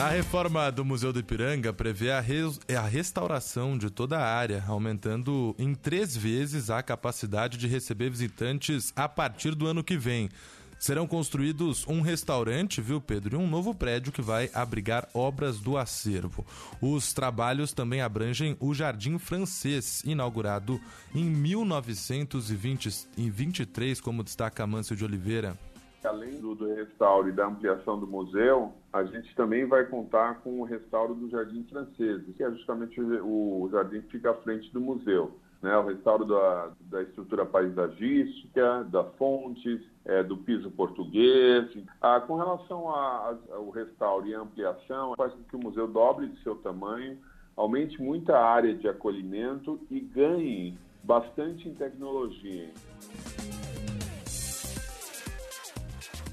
A 0.01 0.09
reforma 0.09 0.71
do 0.73 0.83
Museu 0.85 1.13
do 1.13 1.19
Ipiranga 1.21 1.73
prevê 1.75 2.11
a, 2.11 2.21
res- 2.21 2.59
a 2.75 2.81
restauração 2.89 3.77
de 3.77 3.91
toda 3.91 4.19
a 4.19 4.25
área, 4.35 4.65
aumentando 4.67 5.55
em 5.59 5.75
três 5.75 6.17
vezes 6.17 6.71
a 6.71 6.83
capacidade 6.83 7.59
de 7.59 7.67
receber 7.69 8.09
visitantes 8.09 8.95
a 8.97 9.07
partir 9.07 9.55
do 9.55 9.67
ano 9.67 9.85
que 9.85 9.99
vem. 9.99 10.31
Serão 10.79 11.07
construídos 11.07 11.87
um 11.87 12.01
restaurante, 12.01 12.81
viu, 12.81 12.99
Pedro, 12.99 13.37
e 13.37 13.39
um 13.39 13.47
novo 13.47 13.75
prédio 13.75 14.11
que 14.11 14.23
vai 14.23 14.49
abrigar 14.55 15.07
obras 15.13 15.61
do 15.61 15.77
acervo. 15.77 16.47
Os 16.81 17.13
trabalhos 17.13 17.75
também 17.75 18.01
abrangem 18.01 18.57
o 18.59 18.73
Jardim 18.73 19.19
Francês, 19.19 20.03
inaugurado 20.07 20.81
em 21.15 21.25
1923, 21.25 24.01
como 24.01 24.25
destaca 24.25 24.67
Mâncio 24.67 24.97
de 24.97 25.05
Oliveira. 25.05 25.59
Além 26.03 26.41
do, 26.41 26.55
do 26.55 26.75
restauro 26.75 27.29
e 27.29 27.33
da 27.33 27.47
ampliação 27.47 27.99
do 27.99 28.07
museu, 28.07 28.73
a 28.91 29.05
gente 29.05 29.35
também 29.35 29.67
vai 29.67 29.85
contar 29.85 30.41
com 30.41 30.61
o 30.61 30.65
restauro 30.65 31.15
do 31.15 31.29
Jardim 31.29 31.65
Francês, 31.65 32.23
que 32.37 32.43
é 32.43 32.51
justamente 32.51 33.01
o, 33.01 33.63
o 33.63 33.69
jardim 33.71 34.01
que 34.01 34.13
fica 34.13 34.31
à 34.31 34.35
frente 34.35 34.73
do 34.73 34.81
museu. 34.81 35.39
Né? 35.61 35.77
O 35.77 35.87
restauro 35.87 36.25
da, 36.25 36.71
da 36.81 37.03
estrutura 37.03 37.45
paisagística, 37.45 38.85
da 38.85 39.05
fontes, 39.05 39.81
é, 40.07 40.23
do 40.23 40.39
piso 40.39 40.71
português. 40.71 41.69
Ah, 42.01 42.21
com 42.21 42.37
relação 42.37 42.89
ao 42.89 43.71
restauro 43.71 44.27
e 44.27 44.35
ampliação, 44.35 45.15
faz 45.17 45.33
com 45.35 45.43
que 45.43 45.57
o 45.57 45.61
museu 45.61 45.87
dobre 45.87 46.29
de 46.29 46.43
seu 46.43 46.57
tamanho, 46.57 47.19
aumente 47.57 48.01
muito 48.01 48.33
a 48.33 48.43
área 48.43 48.75
de 48.75 48.89
acolhimento 48.89 49.79
e 49.91 50.01
ganhe 50.01 50.79
bastante 51.05 51.69
em 51.69 51.75
tecnologia. 51.75 52.71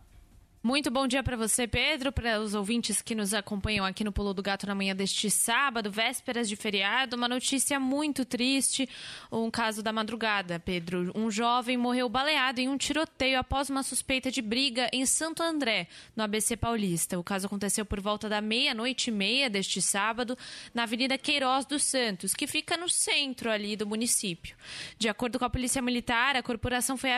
Muito 0.66 0.90
bom 0.90 1.06
dia 1.06 1.22
para 1.22 1.36
você, 1.36 1.64
Pedro, 1.64 2.10
para 2.10 2.40
os 2.40 2.52
ouvintes 2.52 3.00
que 3.00 3.14
nos 3.14 3.32
acompanham 3.32 3.86
aqui 3.86 4.02
no 4.02 4.10
Pulo 4.10 4.34
do 4.34 4.42
Gato 4.42 4.66
na 4.66 4.74
manhã 4.74 4.96
deste 4.96 5.30
sábado, 5.30 5.92
vésperas 5.92 6.48
de 6.48 6.56
feriado. 6.56 7.14
Uma 7.14 7.28
notícia 7.28 7.78
muito 7.78 8.24
triste, 8.24 8.88
um 9.30 9.48
caso 9.48 9.80
da 9.80 9.92
madrugada, 9.92 10.58
Pedro. 10.58 11.12
Um 11.14 11.30
jovem 11.30 11.76
morreu 11.76 12.08
baleado 12.08 12.60
em 12.60 12.68
um 12.68 12.76
tiroteio 12.76 13.38
após 13.38 13.70
uma 13.70 13.84
suspeita 13.84 14.28
de 14.28 14.42
briga 14.42 14.90
em 14.92 15.06
Santo 15.06 15.40
André, 15.40 15.86
no 16.16 16.24
ABC 16.24 16.56
Paulista. 16.56 17.16
O 17.16 17.22
caso 17.22 17.46
aconteceu 17.46 17.86
por 17.86 18.00
volta 18.00 18.28
da 18.28 18.40
meia-noite 18.40 19.10
e 19.10 19.12
meia 19.12 19.48
deste 19.48 19.80
sábado, 19.80 20.36
na 20.74 20.82
Avenida 20.82 21.16
Queiroz 21.16 21.64
dos 21.64 21.84
Santos, 21.84 22.34
que 22.34 22.48
fica 22.48 22.76
no 22.76 22.88
centro 22.88 23.52
ali 23.52 23.76
do 23.76 23.86
município. 23.86 24.56
De 24.98 25.08
acordo 25.08 25.38
com 25.38 25.44
a 25.44 25.50
Polícia 25.50 25.80
Militar, 25.80 26.34
a 26.34 26.42
corporação 26.42 26.96
foi 26.96 27.10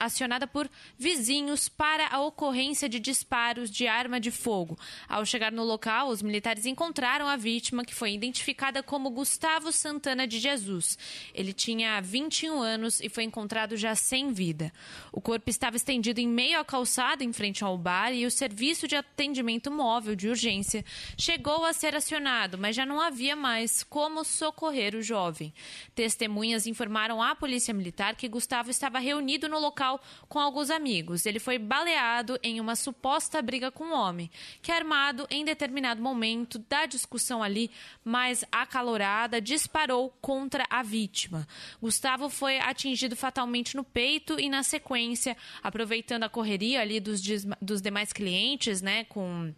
acionada 0.00 0.46
por 0.46 0.70
vizinhos 0.98 1.68
para 1.68 2.08
a 2.08 2.22
ocorrência 2.22 2.88
de 2.93 2.93
disparos 2.98 3.70
de 3.70 3.86
arma 3.86 4.20
de 4.20 4.30
fogo. 4.30 4.78
Ao 5.08 5.24
chegar 5.24 5.52
no 5.52 5.64
local, 5.64 6.08
os 6.08 6.22
militares 6.22 6.66
encontraram 6.66 7.26
a 7.26 7.36
vítima, 7.36 7.84
que 7.84 7.94
foi 7.94 8.12
identificada 8.12 8.82
como 8.82 9.10
Gustavo 9.10 9.72
Santana 9.72 10.26
de 10.26 10.38
Jesus. 10.38 10.98
Ele 11.34 11.52
tinha 11.52 12.00
21 12.00 12.60
anos 12.60 13.00
e 13.00 13.08
foi 13.08 13.24
encontrado 13.24 13.76
já 13.76 13.94
sem 13.94 14.32
vida. 14.32 14.72
O 15.12 15.20
corpo 15.20 15.50
estava 15.50 15.76
estendido 15.76 16.20
em 16.20 16.28
meio 16.28 16.58
à 16.58 16.64
calçada 16.64 17.24
em 17.24 17.32
frente 17.32 17.64
ao 17.64 17.76
bar 17.78 18.12
e 18.12 18.26
o 18.26 18.30
serviço 18.30 18.86
de 18.86 18.96
atendimento 18.96 19.70
móvel 19.70 20.14
de 20.14 20.28
urgência 20.28 20.84
chegou 21.16 21.64
a 21.64 21.72
ser 21.72 21.94
acionado, 21.94 22.58
mas 22.58 22.76
já 22.76 22.84
não 22.84 23.00
havia 23.00 23.36
mais 23.36 23.82
como 23.82 24.24
socorrer 24.24 24.94
o 24.94 25.02
jovem. 25.02 25.52
Testemunhas 25.94 26.66
informaram 26.66 27.22
à 27.22 27.34
Polícia 27.34 27.74
Militar 27.74 28.14
que 28.16 28.28
Gustavo 28.28 28.70
estava 28.70 28.98
reunido 28.98 29.48
no 29.48 29.58
local 29.58 30.00
com 30.28 30.38
alguns 30.38 30.70
amigos. 30.70 31.26
Ele 31.26 31.38
foi 31.38 31.58
baleado 31.58 32.38
em 32.42 32.60
uma 32.60 32.73
suposta 32.76 33.40
briga 33.42 33.70
com 33.70 33.84
um 33.84 33.94
homem, 33.94 34.30
que 34.62 34.72
armado 34.72 35.26
em 35.30 35.44
determinado 35.44 36.02
momento 36.02 36.58
da 36.58 36.86
discussão 36.86 37.42
ali 37.42 37.70
mais 38.04 38.44
acalorada, 38.50 39.40
disparou 39.40 40.10
contra 40.20 40.64
a 40.68 40.82
vítima. 40.82 41.46
Gustavo 41.80 42.28
foi 42.28 42.58
atingido 42.58 43.16
fatalmente 43.16 43.76
no 43.76 43.84
peito 43.84 44.38
e 44.38 44.48
na 44.48 44.62
sequência, 44.62 45.36
aproveitando 45.62 46.24
a 46.24 46.28
correria 46.28 46.80
ali 46.80 47.00
dos, 47.00 47.20
dos 47.60 47.80
demais 47.80 48.12
clientes, 48.12 48.82
né, 48.82 49.04
com 49.04 49.52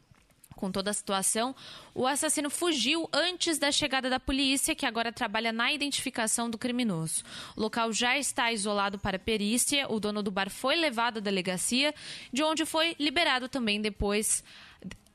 com 0.56 0.72
toda 0.72 0.90
a 0.90 0.94
situação, 0.94 1.54
o 1.94 2.06
assassino 2.06 2.50
fugiu 2.50 3.08
antes 3.12 3.58
da 3.58 3.70
chegada 3.70 4.10
da 4.10 4.18
polícia, 4.18 4.74
que 4.74 4.86
agora 4.86 5.12
trabalha 5.12 5.52
na 5.52 5.72
identificação 5.72 6.50
do 6.50 6.58
criminoso. 6.58 7.22
O 7.54 7.60
local 7.60 7.92
já 7.92 8.18
está 8.18 8.50
isolado 8.50 8.98
para 8.98 9.18
perícia, 9.18 9.86
o 9.88 10.00
dono 10.00 10.22
do 10.22 10.30
bar 10.30 10.50
foi 10.50 10.74
levado 10.74 11.18
à 11.18 11.20
delegacia, 11.20 11.94
de 12.32 12.42
onde 12.42 12.64
foi 12.64 12.96
liberado 12.98 13.48
também 13.48 13.80
depois 13.80 14.42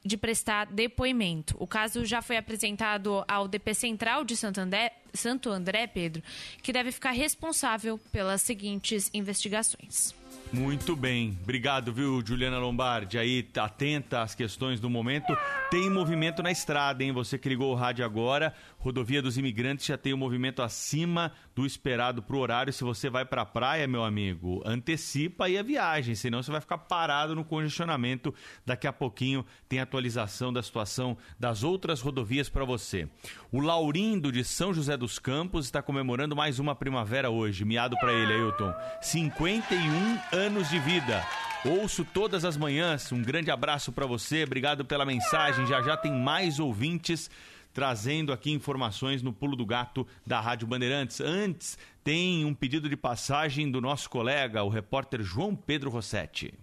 de 0.04 0.18
prestar 0.18 0.66
depoimento. 0.66 1.56
O 1.60 1.68
caso 1.68 2.04
já 2.06 2.22
foi 2.22 2.38
apresentado 2.38 3.24
ao 3.28 3.48
DP 3.48 3.74
Central 3.74 4.24
de 4.24 4.36
Santo 4.36 4.60
André, 4.60 4.94
Santo 5.14 5.50
André 5.50 5.88
Pedro, 5.88 6.22
que 6.62 6.74
deve 6.74 6.92
ficar 6.92 7.12
responsável 7.12 8.00
pelas 8.12 8.42
seguintes 8.42 9.10
investigações. 9.14 10.14
Muito 10.54 10.98
bem. 10.98 11.38
Obrigado, 11.44 11.94
viu, 11.94 12.22
Juliana 12.26 12.60
Lombardi? 12.60 13.18
Aí, 13.18 13.48
atenta 13.56 14.22
às 14.22 14.36
questões 14.36 14.82
do 14.82 14.90
momento. 14.90 15.34
Tem 15.70 15.90
movimento 15.90 16.44
na 16.44 16.52
estrada, 16.52 17.02
hein? 17.02 17.14
Você 17.14 17.38
que 17.38 17.48
ligou 17.48 17.72
o 17.72 17.76
rádio 17.76 18.04
agora. 18.04 18.54
Rodovia 18.78 19.22
dos 19.22 19.38
Imigrantes 19.38 19.86
já 19.86 19.98
tem 19.98 20.12
o 20.12 20.16
um 20.16 20.20
movimento 20.20 20.62
acima 20.62 21.32
do 21.56 21.66
esperado 21.66 22.22
pro 22.22 22.40
horário. 22.40 22.74
Se 22.74 22.84
você 22.84 23.10
vai 23.10 23.24
pra 23.24 23.46
praia, 23.46 23.88
meu 23.88 24.04
amigo, 24.04 24.62
antecipa 24.66 25.46
aí 25.46 25.58
a 25.58 25.64
viagem, 25.64 26.16
senão 26.16 26.42
você 26.44 26.52
vai 26.52 26.60
ficar 26.60 26.80
parado 26.80 27.34
no 27.36 27.46
congestionamento. 27.46 28.34
Daqui 28.66 28.88
a 28.88 28.94
pouquinho 28.94 29.46
tem 29.70 29.80
atualização 29.80 30.52
da 30.52 30.64
situação 30.64 31.16
das 31.40 31.64
outras 31.64 32.02
rodovias 32.02 32.50
para 32.50 32.66
você. 32.66 33.08
O 33.52 33.62
Laurindo 33.62 34.32
de 34.32 34.44
São 34.44 34.74
José 34.74 34.98
dos 35.02 35.18
Campos 35.18 35.66
está 35.66 35.82
comemorando 35.82 36.36
mais 36.36 36.60
uma 36.60 36.76
primavera 36.76 37.32
hoje. 37.32 37.66
Miado 37.66 37.98
para 37.98 38.14
ele, 38.14 38.34
Ailton. 38.34 38.72
51 39.02 40.20
anos 40.32 40.70
de 40.70 40.78
vida. 40.78 41.26
Ouço 41.66 42.06
todas 42.06 42.46
as 42.46 42.56
manhãs. 42.56 43.12
Um 43.12 43.20
grande 43.20 43.50
abraço 43.50 43.92
para 43.92 44.06
você. 44.06 44.44
Obrigado 44.44 44.86
pela 44.86 45.04
mensagem. 45.04 45.66
Já 45.66 45.82
já 45.82 45.98
tem 45.98 46.12
mais 46.12 46.60
ouvintes 46.60 47.32
trazendo 47.74 48.32
aqui 48.32 48.52
informações 48.52 49.24
no 49.24 49.34
Pulo 49.34 49.56
do 49.56 49.66
Gato 49.66 50.06
da 50.24 50.40
Rádio 50.40 50.68
Bandeirantes. 50.68 51.20
Antes, 51.20 51.80
tem 52.04 52.46
um 52.46 52.54
pedido 52.54 52.88
de 52.88 52.96
passagem 52.96 53.72
do 53.72 53.82
nosso 53.82 54.08
colega, 54.08 54.62
o 54.62 54.70
repórter 54.70 55.24
João 55.24 55.56
Pedro 55.56 55.90
Rossetti. 55.90 56.54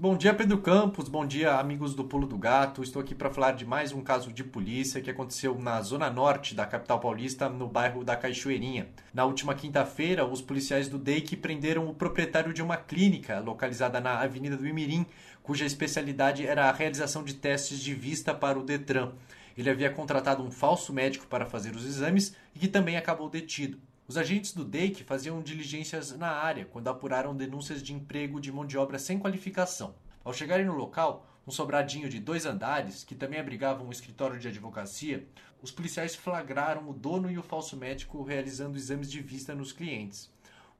Bom 0.00 0.16
dia, 0.16 0.32
Pedro 0.32 0.56
Campos. 0.56 1.10
Bom 1.10 1.26
dia, 1.26 1.56
amigos 1.56 1.94
do 1.94 2.02
Pulo 2.02 2.26
do 2.26 2.38
Gato. 2.38 2.82
Estou 2.82 3.02
aqui 3.02 3.14
para 3.14 3.28
falar 3.28 3.52
de 3.52 3.66
mais 3.66 3.92
um 3.92 4.00
caso 4.00 4.32
de 4.32 4.42
polícia 4.42 5.02
que 5.02 5.10
aconteceu 5.10 5.54
na 5.58 5.78
zona 5.82 6.08
norte 6.08 6.54
da 6.54 6.64
capital 6.64 6.98
paulista, 6.98 7.50
no 7.50 7.68
bairro 7.68 8.02
da 8.02 8.16
Cachoeirinha. 8.16 8.88
Na 9.12 9.26
última 9.26 9.54
quinta-feira, 9.54 10.24
os 10.24 10.40
policiais 10.40 10.88
do 10.88 10.96
DEIC 10.96 11.36
prenderam 11.36 11.86
o 11.86 11.92
proprietário 11.92 12.54
de 12.54 12.62
uma 12.62 12.78
clínica 12.78 13.40
localizada 13.40 14.00
na 14.00 14.18
Avenida 14.18 14.56
do 14.56 14.66
Imirim, 14.66 15.04
cuja 15.42 15.66
especialidade 15.66 16.46
era 16.46 16.70
a 16.70 16.72
realização 16.72 17.22
de 17.22 17.34
testes 17.34 17.78
de 17.78 17.92
vista 17.92 18.32
para 18.32 18.58
o 18.58 18.64
Detran. 18.64 19.12
Ele 19.54 19.68
havia 19.68 19.90
contratado 19.90 20.42
um 20.42 20.50
falso 20.50 20.94
médico 20.94 21.26
para 21.26 21.44
fazer 21.44 21.76
os 21.76 21.84
exames 21.84 22.34
e 22.54 22.58
que 22.58 22.68
também 22.68 22.96
acabou 22.96 23.28
detido. 23.28 23.78
Os 24.10 24.16
agentes 24.16 24.52
do 24.52 24.64
DEIC 24.64 25.04
faziam 25.04 25.40
diligências 25.40 26.10
na 26.18 26.32
área 26.32 26.64
quando 26.64 26.88
apuraram 26.88 27.32
denúncias 27.32 27.80
de 27.80 27.94
emprego 27.94 28.40
de 28.40 28.50
mão 28.50 28.66
de 28.66 28.76
obra 28.76 28.98
sem 28.98 29.20
qualificação. 29.20 29.94
Ao 30.24 30.32
chegarem 30.32 30.66
no 30.66 30.74
local, 30.74 31.24
um 31.46 31.50
sobradinho 31.52 32.08
de 32.08 32.18
dois 32.18 32.44
andares, 32.44 33.04
que 33.04 33.14
também 33.14 33.38
abrigava 33.38 33.84
um 33.84 33.92
escritório 33.92 34.40
de 34.40 34.48
advocacia, 34.48 35.28
os 35.62 35.70
policiais 35.70 36.16
flagraram 36.16 36.90
o 36.90 36.92
dono 36.92 37.30
e 37.30 37.38
o 37.38 37.42
falso 37.44 37.76
médico 37.76 38.20
realizando 38.24 38.76
exames 38.76 39.08
de 39.08 39.20
vista 39.20 39.54
nos 39.54 39.72
clientes. 39.72 40.28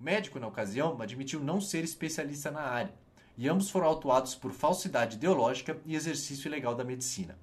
O 0.01 0.03
médico, 0.03 0.41
na 0.41 0.49
ocasião, 0.49 1.01
admitiu 1.01 1.39
não 1.39 1.61
ser 1.61 1.85
especialista 1.85 2.51
na 2.51 2.63
área, 2.63 2.95
e 3.39 3.49
ambos 3.49 3.71
foram 3.71 3.87
autuados 3.87 4.35
por 4.35 4.51
falsidade 4.51 5.15
ideológica 5.15 5.79
e 5.87 5.95
exercício 5.95 6.49
ilegal 6.49 6.75
da 6.75 6.83
medicina. 6.83 7.39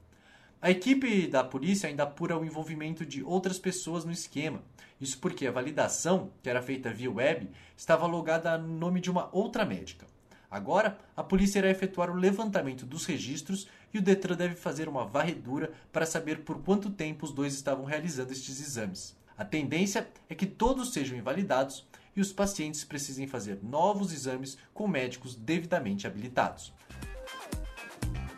A 0.60 0.72
equipe 0.72 1.28
da 1.28 1.43
polícia 1.43 1.88
ainda 1.88 2.01
apura 2.01 2.36
o 2.36 2.43
envolvimento 2.43 3.05
de 3.05 3.24
outras 3.24 3.60
pessoas 3.60 4.03
no 4.03 4.12
esquema. 4.12 4.64
Isso 4.99 5.20
porque 5.20 5.45
a 5.45 5.51
validação, 5.51 6.32
que 6.41 6.49
era 6.49 6.64
feita 6.64 6.91
via 6.91 7.12
web, 7.12 7.47
estava 7.78 8.08
logada 8.08 8.58
no 8.58 8.76
nome 8.76 8.99
de 8.99 9.12
uma 9.12 9.30
outra 9.32 9.64
médica. 9.64 10.08
Agora, 10.49 10.97
a 11.16 11.24
polícia 11.24 11.60
irá 11.60 11.70
efetuar 11.70 12.10
o 12.10 12.16
levantamento 12.16 12.88
dos 12.88 13.05
registros 13.05 13.68
e 13.93 13.99
o 13.99 14.01
Detran 14.01 14.36
deve 14.36 14.55
fazer 14.55 14.89
uma 14.89 15.05
varredura 15.05 15.72
para 15.91 16.08
saber 16.08 16.39
por 16.39 16.60
quanto 16.64 16.89
tempo 16.89 17.26
os 17.26 17.32
dois 17.32 17.53
estavam 17.53 17.86
realizando 17.86 18.32
estes 18.32 18.60
exames. 18.60 19.16
A 19.38 19.45
tendência 19.45 20.08
é 20.28 20.34
que 20.34 20.47
todos 20.47 20.91
sejam 20.91 21.16
invalidados 21.16 21.86
e 22.16 22.22
os 22.22 22.34
pacientes 22.34 22.84
precisem 22.84 23.28
fazer 23.28 23.60
novos 23.62 24.12
exames 24.12 24.58
com 24.74 24.88
médicos 24.88 25.36
devidamente 25.36 26.08
habilitados. 26.08 26.74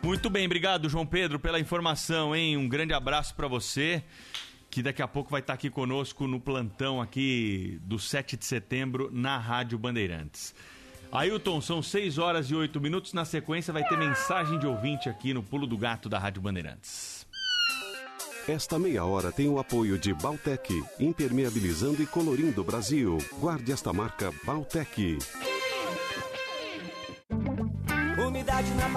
Muito 0.02 0.30
bem, 0.30 0.46
obrigado, 0.46 0.88
João 0.88 1.04
Pedro, 1.04 1.38
pela 1.38 1.60
informação, 1.60 2.34
hein? 2.34 2.56
Um 2.56 2.68
grande 2.68 2.94
abraço 2.94 3.34
para 3.34 3.46
você, 3.46 4.02
que 4.70 4.82
daqui 4.82 5.02
a 5.02 5.08
pouco 5.08 5.30
vai 5.30 5.40
estar 5.40 5.52
aqui 5.52 5.68
conosco 5.68 6.26
no 6.26 6.40
plantão 6.40 7.02
aqui 7.02 7.78
do 7.82 7.98
7 7.98 8.36
de 8.36 8.44
setembro 8.46 9.10
na 9.12 9.36
Rádio 9.36 9.78
Bandeirantes. 9.78 10.54
Ailton, 11.12 11.60
são 11.60 11.82
6 11.82 12.18
horas 12.18 12.50
e 12.50 12.54
8 12.54 12.80
minutos. 12.80 13.12
Na 13.12 13.24
sequência 13.24 13.72
vai 13.72 13.84
ter 13.84 13.98
mensagem 13.98 14.58
de 14.58 14.66
ouvinte 14.66 15.08
aqui 15.08 15.34
no 15.34 15.42
Pulo 15.42 15.66
do 15.66 15.76
Gato 15.76 16.08
da 16.08 16.18
Rádio 16.18 16.40
Bandeirantes. 16.40 17.26
Esta 18.48 18.78
meia 18.78 19.04
hora 19.04 19.30
tem 19.30 19.48
o 19.48 19.58
apoio 19.58 19.98
de 19.98 20.14
Baltec, 20.14 20.72
impermeabilizando 20.98 22.02
e 22.02 22.06
colorindo 22.06 22.62
o 22.62 22.64
Brasil. 22.64 23.18
Guarde 23.38 23.70
esta 23.70 23.92
marca 23.92 24.32
Baltec. 24.44 25.18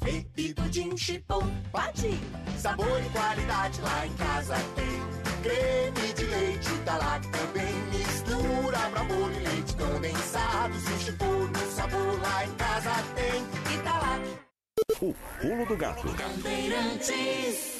Pavê 0.00 0.26
e 0.36 0.54
pudim 0.54 0.96
chipom, 0.96 1.46
pati. 1.70 2.18
Sabor 2.58 3.00
e 3.00 3.08
qualidade 3.10 3.80
lá 3.82 4.06
em 4.06 4.12
casa 4.14 4.56
tem. 4.74 5.20
Creme 5.42 6.12
de 6.14 6.24
leite 6.24 6.70
da 6.84 7.20
também. 7.20 7.74
Mistura 7.92 8.78
pra 8.90 9.04
molho 9.04 9.34
e 9.34 9.40
leite 9.40 9.76
condensado. 9.76 10.74
Chipom 11.04 11.46
no 11.46 11.72
sabor 11.72 12.20
lá 12.20 12.44
em 12.44 12.54
casa 12.54 12.90
tem. 13.14 13.74
E 13.74 13.78
tá. 13.82 14.20
O 15.00 15.14
Pulo 15.40 15.66
do 15.66 15.76
Gato. 15.76 16.08
Bandeirantes. 16.08 17.79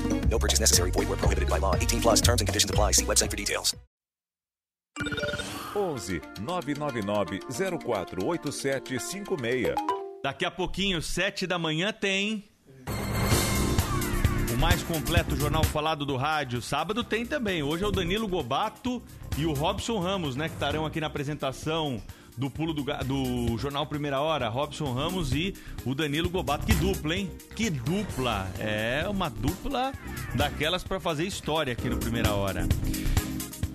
No 0.31 0.39
purchase 0.39 0.61
necessary. 0.61 0.91
Void 0.91 1.09
where 1.09 1.17
prohibited 1.17 1.49
by 1.49 1.59
law. 1.59 1.75
18 1.75 2.01
plus 2.01 2.21
terms 2.21 2.41
and 2.41 2.47
conditions 2.47 2.71
apply. 2.71 2.93
See 2.93 3.05
website 3.05 3.29
for 3.29 3.35
details. 3.35 3.75
11 5.75 6.21
999 6.41 7.41
048756. 7.49 9.75
Daqui 10.23 10.45
a 10.45 10.51
pouquinho, 10.51 11.01
7 11.01 11.47
da 11.47 11.57
manhã, 11.57 11.91
tem. 11.91 12.45
O 14.53 14.57
mais 14.57 14.83
completo 14.83 15.35
jornal 15.35 15.63
falado 15.63 16.05
do 16.05 16.15
rádio. 16.15 16.61
Sábado 16.61 17.03
tem 17.03 17.25
também. 17.25 17.63
Hoje 17.63 17.83
é 17.83 17.87
o 17.87 17.91
Danilo 17.91 18.27
Gobato 18.27 19.01
e 19.37 19.45
o 19.45 19.53
Robson 19.53 19.99
Ramos, 19.99 20.35
né? 20.35 20.47
Que 20.47 20.55
estarão 20.55 20.85
aqui 20.85 21.01
na 21.01 21.07
apresentação 21.07 21.99
do 22.37 22.49
pulo 22.49 22.73
do, 22.73 22.83
do 22.83 23.57
Jornal 23.57 23.85
Primeira 23.85 24.19
Hora. 24.19 24.49
Robson 24.49 24.93
Ramos 24.93 25.33
e 25.33 25.53
o 25.85 25.93
Danilo 25.93 26.29
Gobato. 26.29 26.65
Que 26.65 26.73
dupla, 26.73 27.15
hein? 27.15 27.31
Que 27.55 27.69
dupla. 27.69 28.47
É 28.59 29.05
uma 29.09 29.29
dupla 29.29 29.93
daquelas 30.35 30.83
para 30.83 30.99
fazer 30.99 31.25
história 31.25 31.73
aqui 31.73 31.89
no 31.89 31.97
Primeira 31.97 32.31
Hora. 32.33 32.67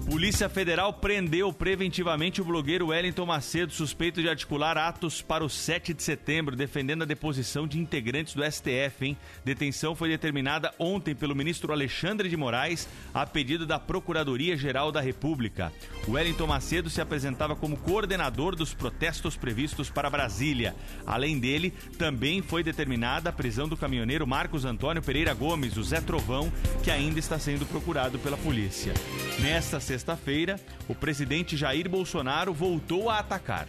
Polícia 0.07 0.49
Federal 0.49 0.93
prendeu 0.93 1.53
preventivamente 1.53 2.41
o 2.41 2.45
blogueiro 2.45 2.87
Wellington 2.87 3.27
Macedo, 3.27 3.73
suspeito 3.73 4.23
de 4.23 4.29
articular 4.29 4.79
atos 4.79 5.21
para 5.21 5.45
o 5.45 5.51
7 5.51 5.93
de 5.93 6.01
setembro, 6.01 6.55
defendendo 6.55 7.03
a 7.03 7.07
deposição 7.07 7.67
de 7.67 7.81
integrantes 7.81 8.33
do 8.33 8.45
STF. 8.45 9.05
Hein? 9.05 9.17
Detenção 9.45 9.97
foi 9.97 10.09
determinada 10.09 10.73
ontem 10.79 11.13
pelo 11.13 11.35
ministro 11.35 11.73
Alexandre 11.73 12.29
de 12.29 12.37
Moraes, 12.37 12.89
a 13.13 13.27
pedido 13.27 13.67
da 13.67 13.81
Procuradoria-Geral 13.81 14.93
da 14.93 15.01
República. 15.01 15.73
Wellington 16.07 16.47
Macedo 16.47 16.89
se 16.89 17.01
apresentava 17.01 17.57
como 17.57 17.77
coordenador 17.77 18.55
dos 18.55 18.73
protestos 18.73 19.37
previstos 19.37 19.91
para 19.91 20.09
Brasília. 20.09 20.77
Além 21.05 21.41
dele, 21.41 21.73
também 21.99 22.43
foi 22.43 22.63
determinada 22.63 23.31
a 23.31 23.33
prisão 23.33 23.67
do 23.67 23.77
caminhoneiro 23.77 24.25
Marcos 24.25 24.65
Antônio 24.65 25.03
Pereira 25.03 25.35
Gomes, 25.35 25.77
o 25.77 25.83
Zé 25.83 26.01
Trovão, 26.01 26.53
que 26.85 26.93
ainda 26.93 27.19
está 27.19 27.41
sendo 27.41 27.67
procurado 27.67 28.21
pela 28.21 28.37
polícia. 28.37 28.95
Nesta 29.41 29.81
sexta-feira, 29.97 30.61
o 30.87 30.95
presidente 30.95 31.57
Jair 31.57 31.89
Bolsonaro 31.89 32.53
voltou 32.53 33.09
a 33.09 33.19
atacar. 33.19 33.67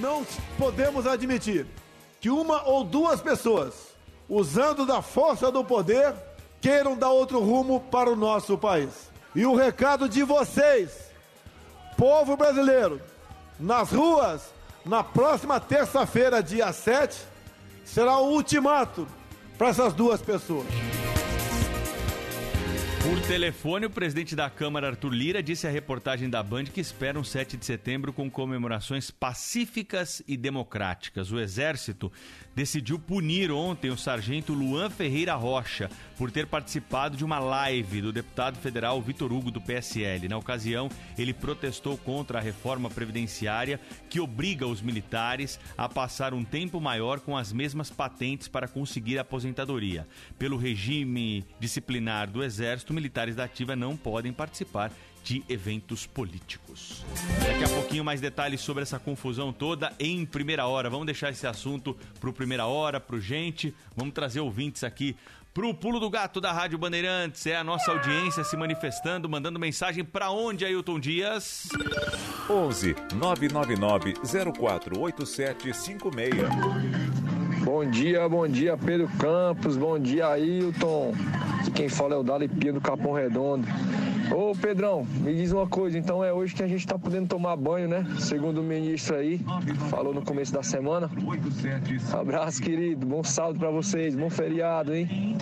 Não 0.00 0.26
podemos 0.58 1.06
admitir 1.06 1.66
que 2.20 2.28
uma 2.28 2.64
ou 2.64 2.82
duas 2.82 3.20
pessoas, 3.20 3.74
usando 4.28 4.84
da 4.84 5.00
força 5.00 5.50
do 5.52 5.64
poder, 5.64 6.12
queiram 6.60 6.96
dar 6.96 7.10
outro 7.10 7.40
rumo 7.40 7.80
para 7.80 8.10
o 8.10 8.16
nosso 8.16 8.58
país. 8.58 9.08
E 9.34 9.46
o 9.46 9.54
recado 9.54 10.08
de 10.08 10.24
vocês, 10.24 10.90
povo 11.96 12.36
brasileiro, 12.36 13.00
nas 13.60 13.92
ruas, 13.92 14.42
na 14.84 15.04
próxima 15.04 15.60
terça-feira, 15.60 16.42
dia 16.42 16.72
7, 16.72 17.16
será 17.84 18.18
o 18.18 18.32
ultimato 18.32 19.06
para 19.56 19.68
essas 19.68 19.92
duas 19.92 20.20
pessoas. 20.20 20.66
Por 23.02 23.18
telefone, 23.22 23.86
o 23.86 23.90
presidente 23.90 24.36
da 24.36 24.50
Câmara, 24.50 24.88
Arthur 24.88 25.12
Lira, 25.12 25.42
disse 25.42 25.66
à 25.66 25.70
reportagem 25.70 26.28
da 26.28 26.42
Band 26.42 26.64
que 26.64 26.82
espera 26.82 27.18
um 27.18 27.24
7 27.24 27.56
de 27.56 27.64
setembro 27.64 28.12
com 28.12 28.30
comemorações 28.30 29.10
pacíficas 29.10 30.22
e 30.28 30.36
democráticas. 30.36 31.32
O 31.32 31.40
Exército 31.40 32.12
decidiu 32.54 32.98
punir 32.98 33.50
ontem 33.50 33.90
o 33.90 33.96
sargento 33.96 34.52
Luan 34.52 34.90
Ferreira 34.90 35.34
Rocha 35.34 35.90
por 36.18 36.30
ter 36.30 36.46
participado 36.46 37.16
de 37.16 37.24
uma 37.24 37.38
live 37.38 38.02
do 38.02 38.12
deputado 38.12 38.58
federal 38.58 39.00
Vitor 39.00 39.32
Hugo 39.32 39.50
do 39.50 39.62
PSL. 39.62 40.28
Na 40.28 40.36
ocasião, 40.36 40.90
ele 41.16 41.32
protestou 41.32 41.96
contra 41.96 42.38
a 42.38 42.42
reforma 42.42 42.90
previdenciária 42.90 43.80
que 44.10 44.20
obriga 44.20 44.66
os 44.66 44.82
militares 44.82 45.58
a 45.78 45.88
passar 45.88 46.34
um 46.34 46.44
tempo 46.44 46.78
maior 46.80 47.20
com 47.20 47.34
as 47.34 47.50
mesmas 47.50 47.88
patentes 47.88 48.46
para 48.46 48.68
conseguir 48.68 49.16
a 49.16 49.22
aposentadoria. 49.22 50.06
Pelo 50.38 50.58
regime 50.58 51.46
disciplinar 51.58 52.30
do 52.30 52.44
Exército, 52.44 52.89
militares 52.90 53.36
da 53.36 53.44
ativa 53.44 53.76
não 53.76 53.96
podem 53.96 54.32
participar 54.32 54.90
de 55.22 55.44
eventos 55.48 56.06
políticos. 56.06 57.04
Daqui 57.46 57.64
a 57.64 57.68
pouquinho 57.68 58.04
mais 58.04 58.20
detalhes 58.20 58.60
sobre 58.60 58.82
essa 58.82 58.98
confusão 58.98 59.52
toda 59.52 59.92
em 59.98 60.24
primeira 60.24 60.66
hora. 60.66 60.88
Vamos 60.88 61.06
deixar 61.06 61.30
esse 61.30 61.46
assunto 61.46 61.96
pro 62.18 62.32
primeira 62.32 62.66
hora, 62.66 62.98
pro 62.98 63.20
gente. 63.20 63.74
Vamos 63.94 64.14
trazer 64.14 64.40
ouvintes 64.40 64.82
aqui 64.82 65.14
pro 65.52 65.74
Pulo 65.74 66.00
do 66.00 66.08
Gato 66.08 66.40
da 66.40 66.52
Rádio 66.52 66.78
Bandeirantes. 66.78 67.46
É 67.46 67.56
a 67.56 67.64
nossa 67.64 67.90
audiência 67.90 68.44
se 68.44 68.56
manifestando, 68.56 69.28
mandando 69.28 69.58
mensagem 69.58 70.04
para 70.04 70.30
onde, 70.30 70.64
Ailton 70.64 70.98
Dias? 70.98 71.68
11 72.48 72.96
999 73.14 74.14
048756. 74.24 77.19
Bom 77.72 77.88
dia, 77.88 78.28
bom 78.28 78.48
dia 78.48 78.76
Pedro 78.76 79.08
Campos, 79.16 79.76
bom 79.76 79.96
dia 79.96 80.26
Ailton. 80.26 81.14
Quem 81.72 81.88
fala 81.88 82.16
é 82.16 82.18
o 82.18 82.22
Dali 82.24 82.48
Pia 82.48 82.72
do 82.72 82.80
Capão 82.80 83.12
Redondo. 83.12 83.64
Ô 84.34 84.52
Pedrão, 84.56 85.06
me 85.20 85.32
diz 85.32 85.52
uma 85.52 85.68
coisa, 85.68 85.96
então 85.96 86.24
é 86.24 86.32
hoje 86.32 86.52
que 86.52 86.64
a 86.64 86.66
gente 86.66 86.84
tá 86.84 86.98
podendo 86.98 87.28
tomar 87.28 87.54
banho, 87.54 87.86
né? 87.86 88.04
Segundo 88.18 88.58
o 88.60 88.64
ministro 88.64 89.14
aí, 89.14 89.40
falou 89.88 90.12
no 90.12 90.20
começo 90.20 90.52
da 90.52 90.64
semana. 90.64 91.08
Abraço, 92.12 92.60
querido, 92.60 93.06
bom 93.06 93.22
sábado 93.22 93.60
pra 93.60 93.70
vocês, 93.70 94.16
bom 94.16 94.28
feriado, 94.28 94.92
hein? 94.92 95.36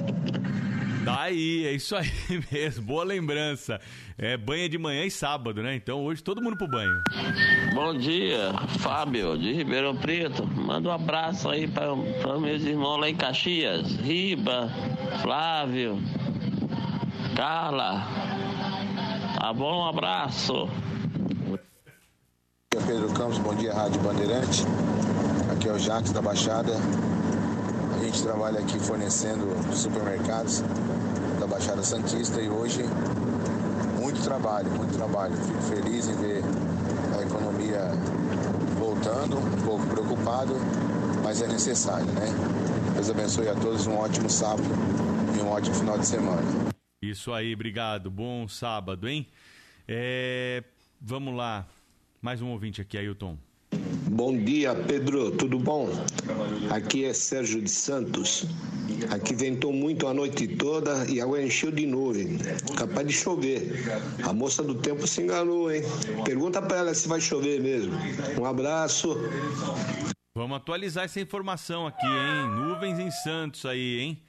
Daí, 1.05 1.67
é 1.67 1.73
isso 1.73 1.97
aí 1.97 2.11
mesmo, 2.53 2.85
boa 2.85 3.05
lembrança. 3.05 3.81
É 4.17 4.37
banho 4.37 4.69
de 4.69 4.77
manhã 4.79 5.05
e 5.05 5.11
sábado, 5.11 5.63
né? 5.63 5.77
Então 5.77 6.05
hoje 6.05 6.23
todo 6.23 6.43
mundo 6.43 6.57
pro 6.57 6.67
banho. 6.67 6.93
Bom 7.75 7.97
dia, 7.97 8.53
Fábio 8.81 9.39
de 9.39 9.53
Ribeirão 9.53 9.97
Preto. 9.97 10.47
Manda 10.47 10.89
um 10.89 10.93
abraço 10.93 11.49
aí 11.49 11.69
para 11.69 11.95
meus 12.39 12.63
irmãos 12.63 12.99
lá 12.99 13.09
em 13.09 13.15
Caxias. 13.15 13.93
Riba, 13.97 14.71
Flávio, 15.23 15.99
Carla. 17.37 18.07
Tá 19.39 19.53
bom? 19.53 19.85
Um 19.85 19.89
abraço. 19.89 20.69
Bom 21.47 21.59
dia, 22.73 22.87
Pedro 22.87 23.13
Campos, 23.13 23.39
bom 23.39 23.55
dia, 23.55 23.73
Rádio 23.73 24.01
Bandeirante. 24.03 24.65
Aqui 25.53 25.69
é 25.69 25.73
o 25.73 25.79
Jacques 25.79 26.13
da 26.13 26.21
Baixada. 26.21 26.73
A 27.99 28.01
gente 28.01 28.23
trabalha 28.23 28.61
aqui 28.61 28.79
fornecendo 28.79 29.45
supermercados 29.75 30.63
da 31.41 31.49
Baixada 31.49 31.83
Santista 31.83 32.41
e 32.41 32.49
hoje 32.49 32.85
muito 33.99 34.23
trabalho, 34.23 34.71
muito 34.71 34.97
trabalho. 34.97 35.37
Fico 35.37 35.61
feliz 35.63 36.09
em 36.09 36.15
ver 36.15 36.45
a 37.19 37.23
economia 37.23 37.91
voltando, 38.79 39.37
um 39.39 39.63
pouco 39.65 39.85
preocupado, 39.89 40.55
mas 41.25 41.43
é 41.43 41.49
necessário, 41.49 42.07
né? 42.07 42.27
Deus 42.95 43.11
abençoe 43.11 43.49
a 43.49 43.55
todos, 43.57 43.89
um 43.89 43.97
ótimo 43.97 44.31
sábado 44.31 44.69
e 45.37 45.43
um 45.43 45.49
ótimo 45.51 45.75
final 45.75 45.99
de 45.99 46.07
semana. 46.07 46.43
Isso 47.03 47.33
aí, 47.33 47.53
obrigado. 47.53 48.13
Bom 48.13 48.47
sábado, 48.47 49.09
hein? 49.09 49.27
É, 49.89 50.63
vamos 51.01 51.35
lá. 51.37 51.67
Mais 52.23 52.41
um 52.41 52.51
ouvinte 52.51 52.81
aqui, 52.81 52.97
Ailton. 52.97 53.37
Bom 54.11 54.37
dia, 54.37 54.75
Pedro, 54.75 55.31
tudo 55.31 55.59
bom? 55.59 55.89
Aqui 56.71 57.05
é 57.05 57.13
Sérgio 57.13 57.61
de 57.61 57.71
Santos. 57.71 58.47
Aqui 59.11 59.35
ventou 59.35 59.73
muito 59.73 60.07
a 60.07 60.15
noite 60.15 60.49
toda 60.49 61.07
e 61.11 61.21
agora 61.21 61.43
encheu 61.43 61.71
de 61.71 61.87
nuvem. 61.87 62.39
Capaz 62.77 63.07
de 63.07 63.13
chover. 63.13 63.71
A 64.25 64.33
moça 64.33 64.63
do 64.63 64.75
tempo 64.75 65.07
se 65.07 65.23
enganou, 65.23 65.71
hein? 65.71 65.83
Pergunta 66.25 66.63
para 66.63 66.79
ela 66.79 66.95
se 66.95 67.07
vai 67.07 67.21
chover 67.21 67.61
mesmo. 67.61 67.93
Um 68.41 68.45
abraço. 68.45 69.17
Vamos 70.35 70.57
atualizar 70.57 71.05
essa 71.05 71.21
informação 71.21 71.87
aqui, 71.87 72.07
hein? 72.07 72.49
Nuvens 72.49 72.99
em 72.99 73.11
Santos 73.11 73.67
aí, 73.67 74.01
hein? 74.01 74.23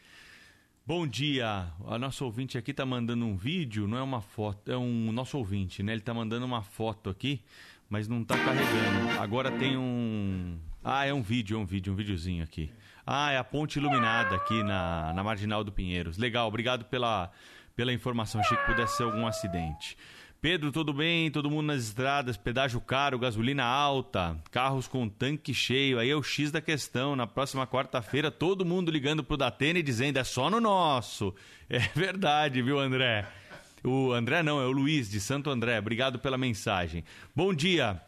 Bom 0.86 1.06
dia. 1.06 1.68
A 1.86 2.00
nossa 2.00 2.26
ouvinte 2.26 2.58
aqui 2.58 2.74
tá 2.74 2.86
mandando 2.86 3.24
um 3.24 3.38
vídeo, 3.38 3.88
não 3.88 3.98
é 3.98 4.02
uma 4.02 4.22
foto, 4.22 4.72
é 4.72 4.78
um 4.78 5.12
nosso 5.12 5.38
ouvinte, 5.38 5.84
né? 5.84 5.94
Ele 5.94 6.02
tá 6.02 6.14
mandando 6.14 6.46
uma 6.46 6.64
foto 6.64 7.12
aqui, 7.12 7.42
mas 7.90 8.08
não 8.08 8.24
tá 8.24 8.38
carregando. 8.38 9.20
Agora 9.20 9.52
tem 9.52 9.76
um 9.78 10.58
Ah, 10.84 11.06
é 11.06 11.14
um 11.14 11.22
vídeo, 11.22 11.58
é 11.58 11.60
um 11.60 11.66
vídeo, 11.66 11.92
um 11.92 11.96
videozinho 11.96 12.44
aqui. 12.44 12.72
Ah, 13.06 13.32
é 13.32 13.38
a 13.38 13.44
ponte 13.44 13.80
iluminada 13.80 14.36
aqui 14.36 14.62
na, 14.64 15.12
na 15.14 15.24
Marginal 15.24 15.64
do 15.64 15.72
Pinheiros. 15.72 16.18
Legal, 16.18 16.48
obrigado 16.48 16.86
pela, 16.86 17.32
pela 17.76 17.92
informação. 17.92 18.40
Achei 18.40 18.56
que 18.56 18.66
pudesse 18.66 18.98
ser 18.98 19.04
algum 19.04 19.26
acidente. 19.26 19.98
Pedro, 20.42 20.72
tudo 20.72 20.94
bem? 20.94 21.30
Todo 21.30 21.50
mundo 21.50 21.66
nas 21.68 21.84
estradas, 21.84 22.38
pedágio 22.38 22.80
caro, 22.80 23.20
gasolina 23.20 23.66
alta, 23.66 24.38
carros 24.52 24.88
com 24.88 25.10
tanque 25.10 25.54
cheio. 25.54 26.00
Aí 26.00 26.10
é 26.10 26.16
o 26.16 26.24
X 26.24 26.50
da 26.50 26.62
questão. 26.62 27.14
Na 27.14 27.28
próxima 27.28 27.68
quarta-feira, 27.68 28.32
todo 28.32 28.64
mundo 28.66 28.90
ligando 28.90 29.22
pro 29.22 29.36
Datena 29.36 29.80
e 29.80 29.84
dizendo 29.84 30.18
é 30.18 30.24
só 30.24 30.50
no 30.50 30.62
nosso. 30.62 31.36
É 31.70 31.80
verdade, 31.94 32.62
viu, 32.62 32.80
André? 32.80 33.28
O 33.84 34.12
André 34.12 34.44
não, 34.44 34.62
é 34.62 34.66
o 34.66 34.72
Luiz 34.72 35.10
de 35.10 35.20
Santo 35.20 35.50
André. 35.50 35.80
Obrigado 35.80 36.20
pela 36.20 36.38
mensagem. 36.38 37.04
Bom 37.36 37.54
dia. 37.54 38.02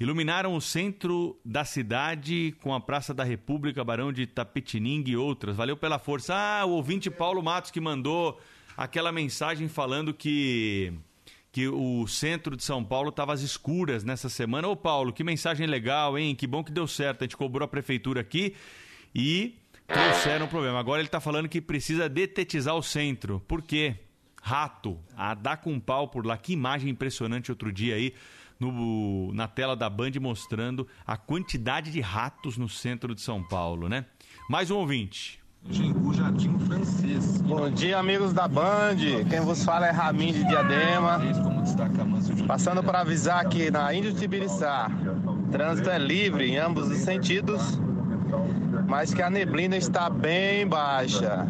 Iluminaram 0.00 0.54
o 0.54 0.60
centro 0.62 1.38
da 1.44 1.62
cidade 1.62 2.54
com 2.62 2.74
a 2.74 2.80
Praça 2.80 3.12
da 3.12 3.22
República, 3.22 3.84
Barão 3.84 4.10
de 4.10 4.26
Tapetininga 4.26 5.10
e 5.10 5.16
outras. 5.16 5.56
Valeu 5.56 5.76
pela 5.76 5.98
força. 5.98 6.34
Ah, 6.34 6.64
o 6.64 6.70
ouvinte 6.70 7.10
Paulo 7.10 7.42
Matos 7.42 7.70
que 7.70 7.80
mandou 7.80 8.40
aquela 8.76 9.12
mensagem 9.12 9.68
falando 9.68 10.14
que 10.14 10.92
que 11.52 11.66
o 11.66 12.06
centro 12.06 12.56
de 12.56 12.62
São 12.62 12.82
Paulo 12.82 13.08
estava 13.10 13.32
às 13.32 13.42
escuras 13.42 14.04
nessa 14.04 14.28
semana. 14.28 14.68
Ô 14.68 14.76
Paulo, 14.76 15.12
que 15.12 15.24
mensagem 15.24 15.66
legal, 15.66 16.16
hein? 16.16 16.34
Que 16.34 16.46
bom 16.46 16.62
que 16.62 16.70
deu 16.70 16.86
certo. 16.86 17.22
A 17.22 17.24
gente 17.24 17.36
cobrou 17.36 17.64
a 17.64 17.68
prefeitura 17.68 18.20
aqui 18.20 18.54
e 19.14 19.58
trouxeram 19.86 20.46
o 20.46 20.48
problema. 20.48 20.78
Agora 20.78 21.00
ele 21.00 21.08
está 21.08 21.20
falando 21.20 21.48
que 21.48 21.60
precisa 21.60 22.08
detetizar 22.08 22.76
o 22.76 22.82
centro. 22.82 23.40
Por 23.48 23.62
quê? 23.62 23.96
Rato, 24.40 24.98
a 25.16 25.34
dar 25.34 25.58
com 25.58 25.78
pau 25.78 26.08
por 26.08 26.26
lá. 26.26 26.36
Que 26.36 26.52
imagem 26.52 26.90
impressionante 26.90 27.50
outro 27.50 27.72
dia 27.72 27.94
aí 27.94 28.14
no, 28.58 29.32
na 29.32 29.48
tela 29.48 29.74
da 29.74 29.88
Band 29.88 30.12
mostrando 30.20 30.86
a 31.06 31.16
quantidade 31.16 31.90
de 31.90 32.00
ratos 32.00 32.58
no 32.58 32.68
centro 32.68 33.14
de 33.14 33.22
São 33.22 33.42
Paulo, 33.42 33.88
né? 33.88 34.04
Mais 34.48 34.70
um 34.70 34.76
ouvinte. 34.76 35.40
Bom 37.44 37.70
dia, 37.70 37.98
amigos 37.98 38.32
da 38.32 38.48
Band. 38.48 38.96
Quem 39.28 39.40
vos 39.40 39.62
fala 39.62 39.86
é 39.86 39.90
Ramin 39.90 40.32
de 40.32 40.44
Diadema. 40.44 41.20
Passando 42.46 42.82
para 42.82 43.00
avisar 43.00 43.46
que 43.48 43.70
na 43.70 43.92
Índio 43.92 44.14
Tibiriçá, 44.14 44.90
trânsito 45.52 45.90
é 45.90 45.98
livre 45.98 46.50
em 46.50 46.56
ambos 46.56 46.88
os 46.88 46.98
sentidos, 46.98 47.78
mas 48.88 49.12
que 49.12 49.20
a 49.20 49.28
neblina 49.28 49.76
está 49.76 50.08
bem 50.08 50.66
baixa. 50.66 51.46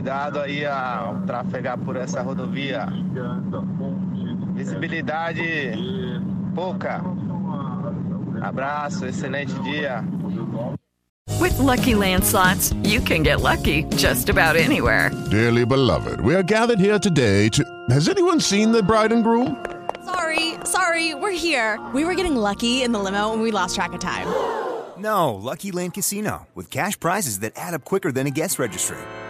O 0.00 0.02
Cuidado 0.02 0.40
aí 0.40 0.64
ao 0.64 1.20
trafegar 1.26 1.76
por 1.76 1.94
essa 1.94 2.22
rodovia. 2.22 2.88
Visibilidade 4.54 5.72
pouca. 6.54 7.02
Abraço, 8.40 9.04
excelente 9.04 9.52
dia. 9.60 10.02
With 11.38 11.58
lucky 11.58 11.94
landslots, 11.94 12.74
you 12.82 13.02
can 13.02 13.22
get 13.22 13.42
lucky 13.42 13.84
just 13.96 14.30
about 14.30 14.56
anywhere. 14.56 15.10
Dearly 15.30 15.66
beloved, 15.66 16.22
we 16.22 16.34
are 16.34 16.42
gathered 16.42 16.80
here 16.80 16.98
today 16.98 17.50
to. 17.50 17.62
Has 17.90 18.08
anyone 18.08 18.40
seen 18.40 18.72
the 18.72 18.82
bride 18.82 19.12
and 19.12 19.22
groom? 19.22 19.62
Sorry, 20.06 20.54
sorry, 20.64 21.14
we're 21.14 21.30
here. 21.30 21.78
We 21.92 22.06
were 22.06 22.14
getting 22.14 22.36
lucky 22.36 22.82
in 22.82 22.92
the 22.92 22.98
limo 22.98 23.34
and 23.34 23.42
we 23.42 23.50
lost 23.50 23.74
track 23.74 23.92
of 23.92 24.00
time. 24.00 24.26
No, 24.98 25.34
Lucky 25.34 25.70
Land 25.70 25.92
Casino, 25.92 26.46
with 26.54 26.70
cash 26.70 26.98
prizes 26.98 27.40
that 27.40 27.52
add 27.54 27.74
up 27.74 27.84
quicker 27.84 28.10
than 28.10 28.26
a 28.26 28.30
guest 28.30 28.58
registry. 28.58 28.96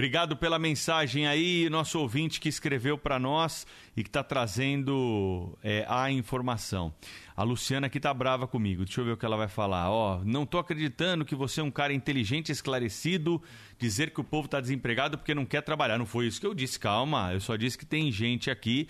Obrigado 0.00 0.34
pela 0.34 0.58
mensagem 0.58 1.26
aí, 1.26 1.68
nosso 1.68 1.98
ouvinte 2.00 2.40
que 2.40 2.48
escreveu 2.48 2.96
para 2.96 3.18
nós 3.18 3.66
e 3.94 4.02
que 4.02 4.08
está 4.08 4.24
trazendo 4.24 5.58
é, 5.62 5.84
a 5.86 6.10
informação. 6.10 6.90
A 7.36 7.42
Luciana 7.42 7.86
aqui 7.86 8.00
tá 8.00 8.12
brava 8.14 8.46
comigo. 8.46 8.82
Deixa 8.82 9.02
eu 9.02 9.04
ver 9.04 9.10
o 9.10 9.16
que 9.18 9.26
ela 9.26 9.36
vai 9.36 9.46
falar. 9.46 9.90
Ó, 9.90 10.22
não 10.24 10.46
tô 10.46 10.56
acreditando 10.56 11.22
que 11.22 11.34
você 11.34 11.60
é 11.60 11.62
um 11.62 11.70
cara 11.70 11.92
inteligente, 11.92 12.50
esclarecido, 12.50 13.42
dizer 13.78 14.10
que 14.10 14.22
o 14.22 14.24
povo 14.24 14.46
está 14.46 14.58
desempregado 14.58 15.18
porque 15.18 15.34
não 15.34 15.44
quer 15.44 15.60
trabalhar. 15.60 15.98
Não 15.98 16.06
foi 16.06 16.26
isso 16.26 16.40
que 16.40 16.46
eu 16.46 16.54
disse. 16.54 16.80
Calma, 16.80 17.34
eu 17.34 17.40
só 17.40 17.54
disse 17.54 17.76
que 17.76 17.84
tem 17.84 18.10
gente 18.10 18.50
aqui 18.50 18.88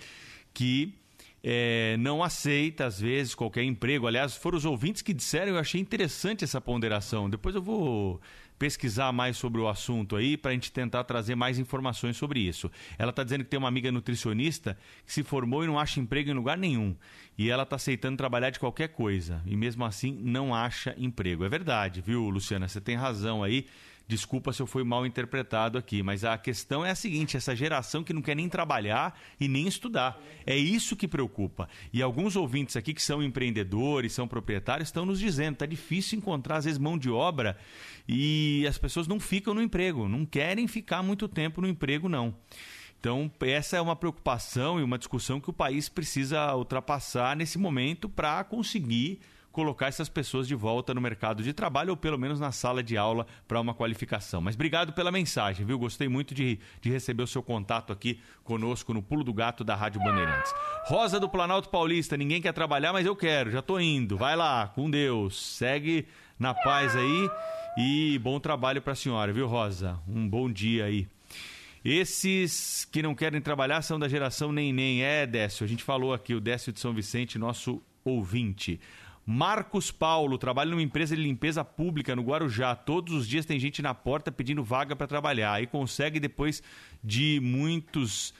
que 0.53 0.93
é, 1.43 1.97
não 1.99 2.23
aceita, 2.23 2.85
às 2.85 3.01
vezes, 3.01 3.35
qualquer 3.35 3.63
emprego. 3.63 4.07
Aliás, 4.07 4.37
foram 4.37 4.57
os 4.57 4.63
ouvintes 4.63 5.01
que 5.01 5.13
disseram, 5.13 5.51
eu 5.51 5.59
achei 5.59 5.81
interessante 5.81 6.45
essa 6.45 6.61
ponderação. 6.61 7.29
Depois 7.29 7.53
eu 7.53 7.61
vou 7.61 8.21
pesquisar 8.61 9.11
mais 9.11 9.37
sobre 9.37 9.59
o 9.59 9.67
assunto 9.67 10.15
aí 10.15 10.37
para 10.37 10.51
a 10.51 10.53
gente 10.53 10.71
tentar 10.71 11.03
trazer 11.03 11.33
mais 11.33 11.57
informações 11.57 12.15
sobre 12.15 12.41
isso. 12.41 12.69
Ela 12.95 13.09
está 13.09 13.23
dizendo 13.23 13.43
que 13.43 13.49
tem 13.49 13.57
uma 13.57 13.67
amiga 13.67 13.91
nutricionista 13.91 14.77
que 15.03 15.11
se 15.11 15.23
formou 15.23 15.63
e 15.63 15.67
não 15.67 15.79
acha 15.79 15.99
emprego 15.99 16.29
em 16.29 16.33
lugar 16.35 16.59
nenhum. 16.59 16.95
E 17.35 17.49
ela 17.49 17.63
está 17.63 17.75
aceitando 17.75 18.17
trabalhar 18.17 18.51
de 18.51 18.59
qualquer 18.59 18.89
coisa. 18.89 19.41
E 19.47 19.55
mesmo 19.55 19.83
assim 19.83 20.15
não 20.21 20.53
acha 20.53 20.93
emprego. 20.95 21.43
É 21.43 21.49
verdade, 21.49 22.01
viu, 22.01 22.29
Luciana? 22.29 22.67
Você 22.67 22.79
tem 22.79 22.95
razão 22.95 23.41
aí. 23.41 23.65
Desculpa 24.11 24.51
se 24.51 24.61
eu 24.61 24.67
fui 24.67 24.83
mal 24.83 25.05
interpretado 25.05 25.77
aqui, 25.77 26.03
mas 26.03 26.25
a 26.25 26.37
questão 26.37 26.85
é 26.85 26.91
a 26.91 26.95
seguinte: 26.95 27.37
essa 27.37 27.55
geração 27.55 28.03
que 28.03 28.11
não 28.11 28.21
quer 28.21 28.35
nem 28.35 28.49
trabalhar 28.49 29.17
e 29.39 29.47
nem 29.47 29.65
estudar. 29.69 30.21
É 30.45 30.53
isso 30.53 30.97
que 30.97 31.07
preocupa. 31.07 31.69
E 31.93 32.01
alguns 32.01 32.35
ouvintes 32.35 32.75
aqui 32.75 32.93
que 32.93 33.01
são 33.01 33.23
empreendedores, 33.23 34.11
são 34.11 34.27
proprietários, 34.27 34.89
estão 34.89 35.05
nos 35.05 35.17
dizendo: 35.17 35.53
está 35.53 35.65
difícil 35.65 36.17
encontrar, 36.17 36.57
às 36.57 36.65
vezes, 36.65 36.77
mão 36.77 36.97
de 36.97 37.09
obra 37.09 37.57
e 38.05 38.65
as 38.67 38.77
pessoas 38.77 39.07
não 39.07 39.17
ficam 39.17 39.53
no 39.53 39.61
emprego, 39.61 40.09
não 40.09 40.25
querem 40.25 40.67
ficar 40.67 41.01
muito 41.01 41.29
tempo 41.29 41.61
no 41.61 41.67
emprego, 41.69 42.09
não. 42.09 42.35
Então, 42.99 43.31
essa 43.39 43.77
é 43.77 43.81
uma 43.81 43.95
preocupação 43.95 44.77
e 44.77 44.83
uma 44.83 44.97
discussão 44.97 45.39
que 45.39 45.49
o 45.49 45.53
país 45.53 45.87
precisa 45.87 46.53
ultrapassar 46.53 47.33
nesse 47.37 47.57
momento 47.57 48.09
para 48.09 48.43
conseguir 48.43 49.21
colocar 49.51 49.87
essas 49.87 50.09
pessoas 50.09 50.47
de 50.47 50.55
volta 50.55 50.93
no 50.93 51.01
mercado 51.01 51.43
de 51.43 51.53
trabalho 51.53 51.91
ou 51.91 51.97
pelo 51.97 52.17
menos 52.17 52.39
na 52.39 52.51
sala 52.51 52.81
de 52.81 52.97
aula 52.97 53.25
para 53.47 53.59
uma 53.59 53.73
qualificação. 53.73 54.41
Mas 54.41 54.55
obrigado 54.55 54.93
pela 54.93 55.11
mensagem, 55.11 55.65
viu? 55.65 55.77
Gostei 55.77 56.07
muito 56.07 56.33
de, 56.33 56.59
de 56.81 56.89
receber 56.89 57.23
o 57.23 57.27
seu 57.27 57.43
contato 57.43 57.91
aqui 57.91 58.19
conosco 58.43 58.93
no 58.93 59.01
Pulo 59.01 59.23
do 59.23 59.33
Gato 59.33 59.63
da 59.63 59.75
Rádio 59.75 60.01
Bandeirantes. 60.01 60.53
Rosa 60.85 61.19
do 61.19 61.29
Planalto 61.29 61.69
Paulista, 61.69 62.15
ninguém 62.15 62.41
quer 62.41 62.53
trabalhar, 62.53 62.93
mas 62.93 63.05
eu 63.05 63.15
quero, 63.15 63.51
já 63.51 63.61
tô 63.61 63.79
indo. 63.79 64.17
Vai 64.17 64.35
lá, 64.35 64.67
com 64.67 64.89
Deus. 64.89 65.55
Segue 65.57 66.07
na 66.39 66.53
paz 66.53 66.95
aí 66.95 67.29
e 67.77 68.19
bom 68.19 68.39
trabalho 68.39 68.81
para 68.81 68.93
a 68.93 68.95
senhora, 68.95 69.31
viu, 69.31 69.47
Rosa? 69.47 69.99
Um 70.07 70.27
bom 70.27 70.51
dia 70.51 70.85
aí. 70.85 71.07
Esses 71.83 72.85
que 72.91 73.01
não 73.01 73.15
querem 73.15 73.41
trabalhar 73.41 73.81
são 73.81 73.97
da 73.97 74.07
geração 74.07 74.51
nem 74.51 74.71
nem. 74.71 75.03
É, 75.03 75.25
Décio, 75.25 75.63
a 75.63 75.67
gente 75.67 75.83
falou 75.83 76.13
aqui, 76.13 76.35
o 76.35 76.39
Décio 76.39 76.71
de 76.71 76.79
São 76.79 76.93
Vicente, 76.93 77.39
nosso 77.39 77.81
ouvinte. 78.03 78.79
Marcos 79.25 79.91
Paulo 79.91 80.37
trabalha 80.37 80.71
numa 80.71 80.81
empresa 80.81 81.15
de 81.15 81.21
limpeza 81.21 81.63
pública 81.63 82.15
no 82.15 82.23
Guarujá. 82.23 82.75
Todos 82.75 83.13
os 83.13 83.27
dias 83.27 83.45
tem 83.45 83.59
gente 83.59 83.81
na 83.81 83.93
porta 83.93 84.31
pedindo 84.31 84.63
vaga 84.63 84.95
para 84.95 85.07
trabalhar. 85.07 85.53
Aí 85.53 85.67
consegue 85.67 86.19
depois 86.19 86.61
de 87.03 87.39
muitos 87.41 88.33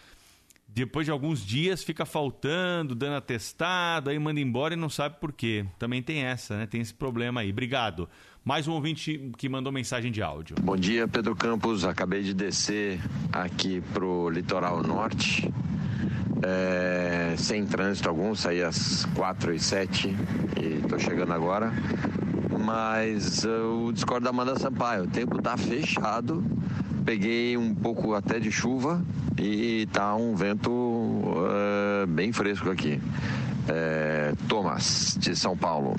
depois 0.74 1.06
de 1.06 1.12
alguns 1.12 1.46
dias 1.46 1.84
fica 1.84 2.06
faltando, 2.06 2.96
dando 2.96 3.18
atestado, 3.18 4.10
aí 4.10 4.18
manda 4.18 4.40
embora 4.40 4.74
e 4.74 4.78
não 4.78 4.90
sabe 4.90 5.18
por 5.20 5.34
quê. 5.34 5.66
Também 5.78 6.02
tem 6.02 6.24
essa, 6.24 6.58
né? 6.58 6.66
Tem 6.66 6.80
esse 6.80 6.94
problema 6.94 7.42
aí. 7.42 7.52
Obrigado. 7.52 8.08
Mais 8.44 8.68
um 8.68 8.72
ouvinte 8.72 9.32
que 9.38 9.50
mandou 9.50 9.72
mensagem 9.72 10.12
de 10.12 10.22
áudio. 10.22 10.56
Bom 10.62 10.78
dia, 10.78 11.08
Pedro 11.08 11.36
Campos. 11.36 11.84
Acabei 11.84 12.24
de 12.24 12.34
descer 12.34 13.00
aqui 13.34 13.82
pro 13.94 14.30
litoral 14.30 14.82
norte. 14.82 15.48
É, 16.44 17.36
sem 17.38 17.66
trânsito 17.66 18.10
algum, 18.10 18.34
saí 18.34 18.64
às 18.64 19.06
4 19.16 19.54
e 19.54 19.60
7 19.60 20.16
e 20.60 20.88
tô 20.88 20.98
chegando 20.98 21.34
agora. 21.34 21.72
Mas 22.64 23.44
eu 23.44 23.92
discordo 23.94 24.24
da 24.24 24.30
Amanda 24.30 24.58
Sampaio. 24.58 25.04
O 25.04 25.08
tempo 25.08 25.42
tá 25.42 25.58
fechado. 25.58 26.44
Peguei 27.06 27.58
um 27.58 27.74
pouco 27.74 28.14
até 28.14 28.40
de 28.40 28.52
chuva 28.52 29.04
e 29.38 29.88
tá 29.92 30.16
um 30.16 30.36
vento 30.36 30.72
uh, 30.72 32.08
bem 32.08 32.32
fresco 32.32 32.70
aqui. 32.70 33.00
É, 33.68 34.34
Thomas, 34.48 35.18
de 35.20 35.36
São 35.36 35.58
Paulo. 35.58 35.96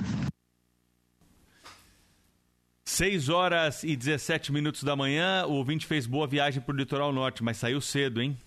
6 2.85 3.29
horas 3.29 3.83
e 3.83 3.95
17 3.95 4.51
minutos 4.51 4.83
da 4.83 4.95
manhã, 4.95 5.45
o 5.47 5.53
ouvinte 5.53 5.87
fez 5.87 6.05
boa 6.05 6.27
viagem 6.27 6.61
para 6.61 6.73
o 6.73 6.77
litoral 6.77 7.11
norte, 7.11 7.43
mas 7.43 7.57
saiu 7.57 7.81
cedo, 7.81 8.21
hein? 8.21 8.37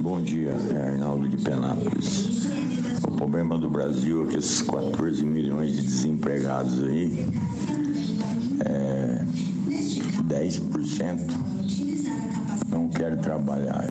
Bom 0.00 0.22
dia, 0.22 0.50
é 0.50 0.88
Arnaldo 0.88 1.28
de 1.28 1.36
Penápolis. 1.36 2.46
O 3.06 3.16
problema 3.16 3.58
do 3.58 3.68
Brasil 3.68 4.26
é 4.26 4.30
que 4.30 4.36
esses 4.38 4.62
14 4.62 5.24
milhões 5.24 5.74
de 5.74 5.82
desempregados 5.82 6.82
aí, 6.84 7.26
é, 8.64 9.24
10% 10.24 11.26
não 12.68 12.88
querem 12.88 13.18
trabalhar. 13.18 13.86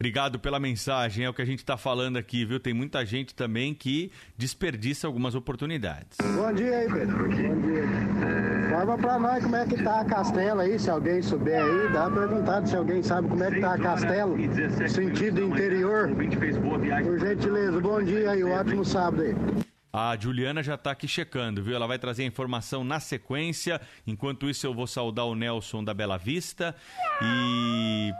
Obrigado 0.00 0.38
pela 0.38 0.60
mensagem, 0.60 1.24
é 1.24 1.28
o 1.28 1.34
que 1.34 1.42
a 1.42 1.44
gente 1.44 1.58
está 1.58 1.76
falando 1.76 2.16
aqui, 2.16 2.44
viu? 2.44 2.60
Tem 2.60 2.72
muita 2.72 3.04
gente 3.04 3.34
também 3.34 3.74
que 3.74 4.12
desperdiça 4.36 5.08
algumas 5.08 5.34
oportunidades. 5.34 6.18
Bom 6.22 6.52
dia 6.52 6.78
aí, 6.78 6.88
Pedro. 6.88 7.28
Bom 7.28 7.34
dia. 7.34 8.57
Fala 8.70 8.98
pra 8.98 9.18
nós 9.18 9.42
como 9.42 9.56
é 9.56 9.66
que 9.66 9.82
tá 9.82 10.00
a 10.00 10.04
Castela 10.04 10.62
aí, 10.62 10.78
se 10.78 10.90
alguém 10.90 11.22
souber 11.22 11.64
aí, 11.64 11.92
dá 11.92 12.10
perguntado 12.10 12.68
se 12.68 12.76
alguém 12.76 13.02
sabe 13.02 13.28
como 13.28 13.42
é 13.42 13.50
que 13.50 13.60
tá 13.60 13.74
a 13.74 13.78
Castelo, 13.78 14.36
sentido 14.88 15.42
interior. 15.42 16.10
Por 16.14 17.18
gentileza, 17.18 17.80
bom 17.80 18.02
dia 18.02 18.30
aí, 18.32 18.44
ótimo 18.44 18.84
sábado 18.84 19.22
aí. 19.22 19.34
A 19.90 20.16
Juliana 20.18 20.62
já 20.62 20.74
está 20.74 20.90
aqui 20.90 21.08
checando, 21.08 21.62
viu? 21.62 21.74
Ela 21.74 21.86
vai 21.86 21.98
trazer 21.98 22.24
a 22.24 22.26
informação 22.26 22.84
na 22.84 23.00
sequência. 23.00 23.80
Enquanto 24.06 24.50
isso, 24.50 24.66
eu 24.66 24.74
vou 24.74 24.86
saudar 24.86 25.24
o 25.24 25.34
Nelson 25.34 25.82
da 25.82 25.94
Bela 25.94 26.18
Vista 26.18 26.76
e 27.22 28.12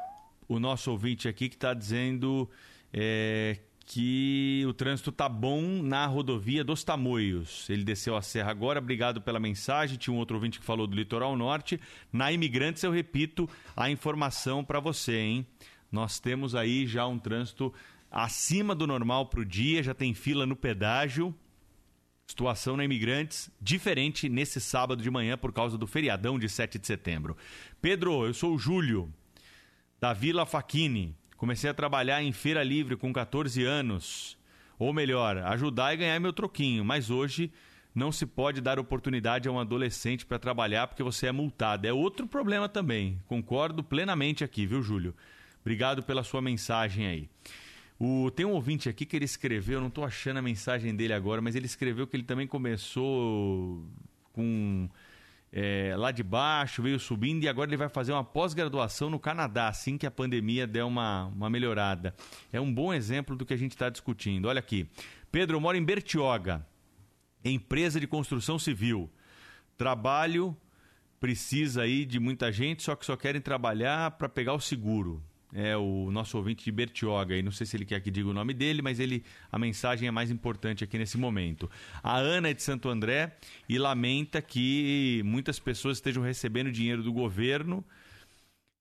o 0.49 0.59
nosso 0.59 0.90
ouvinte 0.90 1.28
aqui 1.28 1.49
que 1.49 1.57
está 1.57 1.74
dizendo 1.74 2.49
é, 2.92 3.59
que 3.91 4.64
o 4.68 4.74
trânsito 4.74 5.11
tá 5.11 5.26
bom 5.30 5.82
na 5.82 6.05
rodovia 6.05 6.62
dos 6.62 6.84
Tamoios. 6.84 7.68
Ele 7.70 7.82
desceu 7.82 8.14
a 8.16 8.20
serra 8.20 8.51
agora, 8.51 8.80
obrigado 8.80 9.18
pela 9.18 9.41
mensagem. 9.41 9.97
Tinha 9.97 10.12
um 10.12 10.18
outro 10.18 10.36
ouvinte 10.36 10.61
que 10.61 10.64
falou 10.64 10.86
do 10.86 10.95
litoral 10.95 11.34
norte. 11.34 11.80
Na 12.12 12.30
Imigrantes, 12.30 12.82
eu 12.82 12.93
repito 12.93 13.49
a 13.74 13.91
informação 13.91 14.62
para 14.62 14.78
você, 14.78 15.16
hein? 15.16 15.47
Nós 15.91 16.20
temos 16.20 16.55
aí 16.55 16.86
já 16.86 17.07
um 17.07 17.18
trânsito 17.18 17.72
acima 18.11 18.74
do 18.74 18.86
normal 18.86 19.24
para 19.24 19.41
o 19.41 19.45
dia, 19.45 19.82
já 19.82 19.95
tem 19.95 20.12
fila 20.12 20.45
no 20.45 20.55
pedágio. 20.55 21.34
Situação 22.26 22.76
na 22.76 22.84
Imigrantes 22.84 23.51
diferente 23.59 24.28
nesse 24.28 24.61
sábado 24.61 25.03
de 25.03 25.11
manhã 25.11 25.39
por 25.39 25.51
causa 25.51 25.78
do 25.78 25.86
feriadão 25.86 26.39
de 26.39 26.47
7 26.47 26.78
de 26.78 26.86
setembro. 26.86 27.39
Pedro, 27.80 28.26
eu 28.26 28.34
sou 28.34 28.55
o 28.55 28.59
Júlio 28.59 29.11
da 29.99 30.12
Vila 30.12 30.45
Faquini. 30.45 31.16
Comecei 31.39 31.70
a 31.70 31.74
trabalhar 31.74 32.20
em 32.20 32.32
feira 32.32 32.64
livre 32.64 32.97
com 32.97 33.12
14 33.12 33.62
anos. 33.64 34.36
Ou 34.76 34.93
melhor, 34.93 35.39
ajudar 35.39 35.95
e 35.95 35.97
ganhar 35.97 36.20
meu 36.20 36.32
troquinho. 36.32 36.84
Mas 36.84 37.11
hoje 37.11 37.51
não 37.95 38.11
se 38.11 38.26
pode 38.26 38.61
dar 38.61 38.78
oportunidade 38.78 39.49
a 39.49 39.53
um 39.53 39.59
adolescente 39.59 40.26
para 40.26 40.39
trabalhar 40.39 40.89
porque 40.89 41.03
você 41.03 41.28
é 41.28 41.32
multado. 41.32 41.86
É 41.86 41.93
outro 41.93 42.26
problema 42.26 42.68
também. 42.68 43.20
Concordo 43.26 43.84
plenamente 43.84 44.43
aqui, 44.43 44.66
viu, 44.66 44.82
Júlio? 44.82 45.14
Obrigado 45.61 46.03
pela 46.03 46.24
sua 46.24 46.43
mensagem 46.43 47.07
aí. 47.07 47.28
O, 48.01 48.32
tem 48.32 48.45
um 48.45 48.53
ouvinte 48.53 48.89
aqui 48.89 49.07
que 49.07 49.14
ele 49.14 49.24
escreveu, 49.24 49.80
não 49.80 49.89
estou 49.89 50.05
achando 50.05 50.39
a 50.39 50.43
mensagem 50.43 50.95
dele 50.95 51.12
agora, 51.12 51.41
mas 51.41 51.55
ele 51.55 51.66
escreveu 51.66 52.07
que 52.07 52.16
ele 52.16 52.24
também 52.24 52.47
começou 52.47 53.84
com 54.32 54.89
é, 55.53 55.94
lá 55.96 56.11
de 56.11 56.22
baixo, 56.22 56.82
veio 56.82 56.99
subindo 56.99 57.44
e 57.44 57.49
agora 57.49 57.70
ele 57.70 57.76
vai 57.76 57.88
fazer 57.88 58.12
uma 58.12 58.24
pós-graduação 58.24 59.09
no 59.09 59.18
Canadá, 59.18 59.68
assim 59.68 59.96
que 59.96 60.07
a 60.07 60.11
pandemia 60.11 60.66
der 60.66 60.84
uma, 60.84 61.26
uma 61.26 61.49
melhorada. 61.49 62.14
É 62.53 62.61
um 62.61 62.72
bom 62.72 62.92
exemplo 62.92 63.36
do 63.36 63.46
que 63.46 63.55
a 63.55 63.57
gente 63.57 63.72
está 63.72 63.88
discutindo. 63.88 64.46
Olha 64.46 64.59
aqui. 64.59 64.88
Pedro, 65.30 65.57
eu 65.57 65.61
moro 65.61 65.76
em 65.76 65.84
Bertioga, 65.84 66.66
empresa 67.44 67.99
de 67.99 68.07
construção 68.07 68.59
civil. 68.59 69.11
Trabalho 69.76 70.57
precisa 71.20 71.82
aí 71.82 72.05
de 72.05 72.20
muita 72.20 72.53
gente, 72.53 72.82
só 72.82 72.94
que 72.94 73.05
só 73.05 73.16
querem 73.16 73.40
trabalhar 73.40 74.12
para 74.12 74.28
pegar 74.28 74.55
o 74.55 74.61
seguro 74.61 75.22
é 75.53 75.76
o 75.76 76.11
nosso 76.11 76.36
ouvinte 76.36 76.64
de 76.64 76.70
Bertioga, 76.70 77.36
e 77.36 77.42
não 77.42 77.51
sei 77.51 77.66
se 77.66 77.76
ele 77.76 77.84
quer 77.84 78.01
que 78.01 78.11
diga 78.11 78.28
o 78.28 78.34
nome 78.34 78.53
dele, 78.53 78.82
mas 78.82 79.01
ele 79.01 79.24
a 79.51 79.59
mensagem 79.59 80.07
é 80.09 80.11
mais 80.11 80.30
importante 80.30 80.84
aqui 80.84 80.99
nesse 80.99 81.16
momento. 81.16 81.70
A 82.03 82.16
Ana 82.16 82.51
é 82.51 82.55
de 82.55 82.62
Santo 82.62 82.88
André 82.88 83.36
e 83.68 83.78
lamenta 83.78 84.42
que 84.42 85.22
muitas 85.24 85.59
pessoas 85.59 85.99
estejam 85.99 86.22
recebendo 86.22 86.70
dinheiro 86.70 87.03
do 87.03 87.12
governo 87.12 87.84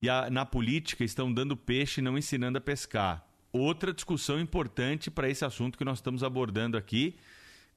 e 0.01 0.09
a, 0.09 0.29
na 0.29 0.45
política 0.45 1.03
estão 1.03 1.31
dando 1.31 1.55
peixe 1.55 2.01
e 2.01 2.03
não 2.03 2.17
ensinando 2.17 2.57
a 2.57 2.61
pescar. 2.61 3.25
Outra 3.51 3.93
discussão 3.93 4.39
importante 4.39 5.09
para 5.09 5.29
esse 5.29 5.45
assunto 5.45 5.77
que 5.77 5.85
nós 5.85 5.99
estamos 5.99 6.21
abordando 6.21 6.77
aqui. 6.77 7.15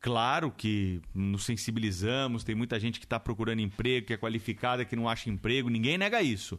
Claro 0.00 0.50
que 0.50 1.00
nos 1.14 1.44
sensibilizamos, 1.44 2.42
tem 2.42 2.54
muita 2.54 2.80
gente 2.80 2.98
que 2.98 3.04
está 3.04 3.20
procurando 3.20 3.60
emprego, 3.60 4.06
que 4.06 4.14
é 4.14 4.16
qualificada, 4.16 4.84
que 4.84 4.96
não 4.96 5.06
acha 5.06 5.28
emprego, 5.28 5.68
ninguém 5.68 5.98
nega 5.98 6.22
isso 6.22 6.58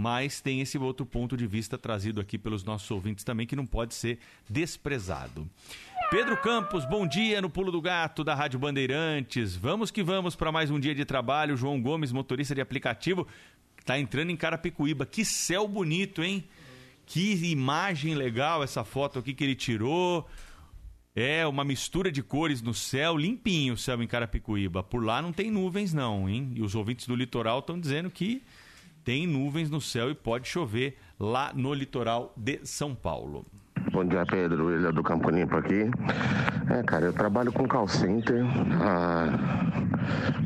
mas 0.00 0.40
tem 0.40 0.62
esse 0.62 0.78
outro 0.78 1.04
ponto 1.04 1.36
de 1.36 1.46
vista 1.46 1.76
trazido 1.76 2.22
aqui 2.22 2.38
pelos 2.38 2.64
nossos 2.64 2.90
ouvintes 2.90 3.22
também 3.22 3.46
que 3.46 3.54
não 3.54 3.66
pode 3.66 3.94
ser 3.94 4.18
desprezado. 4.48 5.46
Pedro 6.10 6.38
Campos, 6.38 6.86
bom 6.86 7.06
dia 7.06 7.42
no 7.42 7.50
Pulo 7.50 7.70
do 7.70 7.82
Gato 7.82 8.24
da 8.24 8.34
Rádio 8.34 8.58
Bandeirantes. 8.58 9.54
Vamos 9.54 9.90
que 9.90 10.02
vamos 10.02 10.34
para 10.34 10.50
mais 10.50 10.70
um 10.70 10.80
dia 10.80 10.94
de 10.94 11.04
trabalho. 11.04 11.54
João 11.54 11.78
Gomes, 11.82 12.12
motorista 12.12 12.54
de 12.54 12.62
aplicativo, 12.62 13.28
está 13.78 13.98
entrando 13.98 14.30
em 14.30 14.36
Carapicuíba. 14.36 15.04
Que 15.04 15.22
céu 15.22 15.68
bonito, 15.68 16.22
hein? 16.22 16.44
Que 17.04 17.34
imagem 17.50 18.14
legal 18.14 18.62
essa 18.64 18.82
foto 18.84 19.18
aqui 19.18 19.34
que 19.34 19.44
ele 19.44 19.54
tirou. 19.54 20.26
É 21.14 21.46
uma 21.46 21.62
mistura 21.62 22.10
de 22.10 22.22
cores 22.22 22.62
no 22.62 22.72
céu, 22.72 23.18
limpinho 23.18 23.74
o 23.74 23.76
céu 23.76 24.02
em 24.02 24.06
Carapicuíba. 24.06 24.82
Por 24.82 25.04
lá 25.04 25.20
não 25.20 25.30
tem 25.30 25.50
nuvens 25.50 25.92
não, 25.92 26.26
hein? 26.26 26.52
E 26.54 26.62
os 26.62 26.74
ouvintes 26.74 27.06
do 27.06 27.14
litoral 27.14 27.58
estão 27.58 27.78
dizendo 27.78 28.10
que 28.10 28.42
tem 29.04 29.26
nuvens 29.26 29.70
no 29.70 29.80
céu 29.80 30.10
e 30.10 30.14
pode 30.14 30.48
chover 30.48 30.96
lá 31.18 31.52
no 31.54 31.72
litoral 31.74 32.32
de 32.36 32.60
São 32.64 32.94
Paulo. 32.94 33.44
Bom 33.92 34.04
dia, 34.04 34.24
Pedro. 34.24 34.72
Ele 34.72 34.86
é 34.86 34.92
do 34.92 35.02
Campo 35.02 35.30
Limpo 35.30 35.56
aqui. 35.56 35.90
É, 36.70 36.82
cara, 36.82 37.06
eu 37.06 37.12
trabalho 37.12 37.52
com 37.52 37.66
call 37.66 37.88
center 37.88 38.44
há 38.80 39.26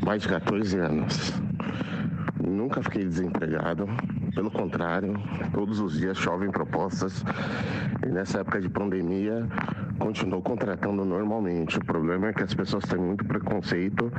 mais 0.03 0.23
de 0.23 0.29
14 0.29 0.77
anos. 0.79 1.33
Nunca 2.43 2.81
fiquei 2.81 3.05
desempregado. 3.05 3.87
Pelo 4.33 4.49
contrário, 4.49 5.13
todos 5.53 5.79
os 5.79 5.97
dias 5.97 6.17
chovem 6.17 6.49
propostas. 6.49 7.23
E 8.05 8.09
nessa 8.09 8.39
época 8.39 8.59
de 8.59 8.69
pandemia, 8.69 9.47
continuou 9.99 10.41
contratando 10.41 11.05
normalmente. 11.05 11.77
O 11.77 11.85
problema 11.85 12.29
é 12.29 12.33
que 12.33 12.43
as 12.43 12.53
pessoas 12.53 12.85
têm 12.85 12.99
muito 12.99 13.23
preconceito 13.25 14.11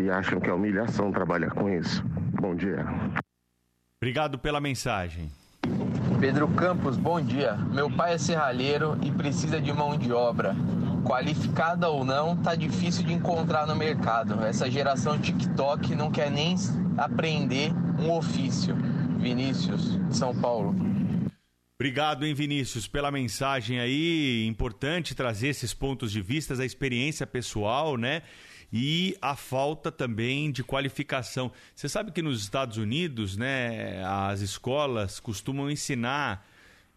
e 0.00 0.10
acham 0.10 0.40
que 0.40 0.48
é 0.48 0.52
humilhação 0.52 1.10
trabalhar 1.10 1.50
com 1.50 1.68
isso. 1.68 2.04
Bom 2.40 2.54
dia. 2.54 2.86
Obrigado 4.02 4.38
pela 4.38 4.62
mensagem. 4.62 5.30
Pedro 6.18 6.48
Campos, 6.48 6.96
bom 6.96 7.20
dia. 7.20 7.54
Meu 7.70 7.90
pai 7.90 8.14
é 8.14 8.18
serralheiro 8.18 8.98
e 9.02 9.10
precisa 9.10 9.60
de 9.60 9.70
mão 9.74 9.98
de 9.98 10.10
obra. 10.10 10.56
Qualificada 11.04 11.86
ou 11.90 12.02
não, 12.02 12.34
tá 12.34 12.54
difícil 12.54 13.04
de 13.04 13.12
encontrar 13.12 13.66
no 13.66 13.76
mercado. 13.76 14.42
Essa 14.42 14.70
geração 14.70 15.18
TikTok 15.18 15.94
não 15.94 16.10
quer 16.10 16.30
nem 16.30 16.56
aprender 16.96 17.72
um 17.98 18.10
ofício. 18.10 18.74
Vinícius, 19.18 19.98
São 20.10 20.34
Paulo. 20.34 20.74
Obrigado, 21.74 22.24
hein, 22.24 22.32
Vinícius, 22.32 22.88
pela 22.88 23.10
mensagem 23.10 23.80
aí. 23.80 24.46
Importante 24.46 25.14
trazer 25.14 25.48
esses 25.48 25.74
pontos 25.74 26.10
de 26.10 26.22
vista, 26.22 26.54
a 26.54 26.64
experiência 26.64 27.26
pessoal, 27.26 27.98
né? 27.98 28.22
E 28.72 29.16
a 29.20 29.34
falta 29.34 29.90
também 29.90 30.50
de 30.50 30.62
qualificação. 30.62 31.50
Você 31.74 31.88
sabe 31.88 32.12
que 32.12 32.22
nos 32.22 32.42
Estados 32.42 32.76
Unidos, 32.76 33.36
né, 33.36 34.02
as 34.04 34.40
escolas 34.40 35.18
costumam 35.18 35.70
ensinar 35.70 36.46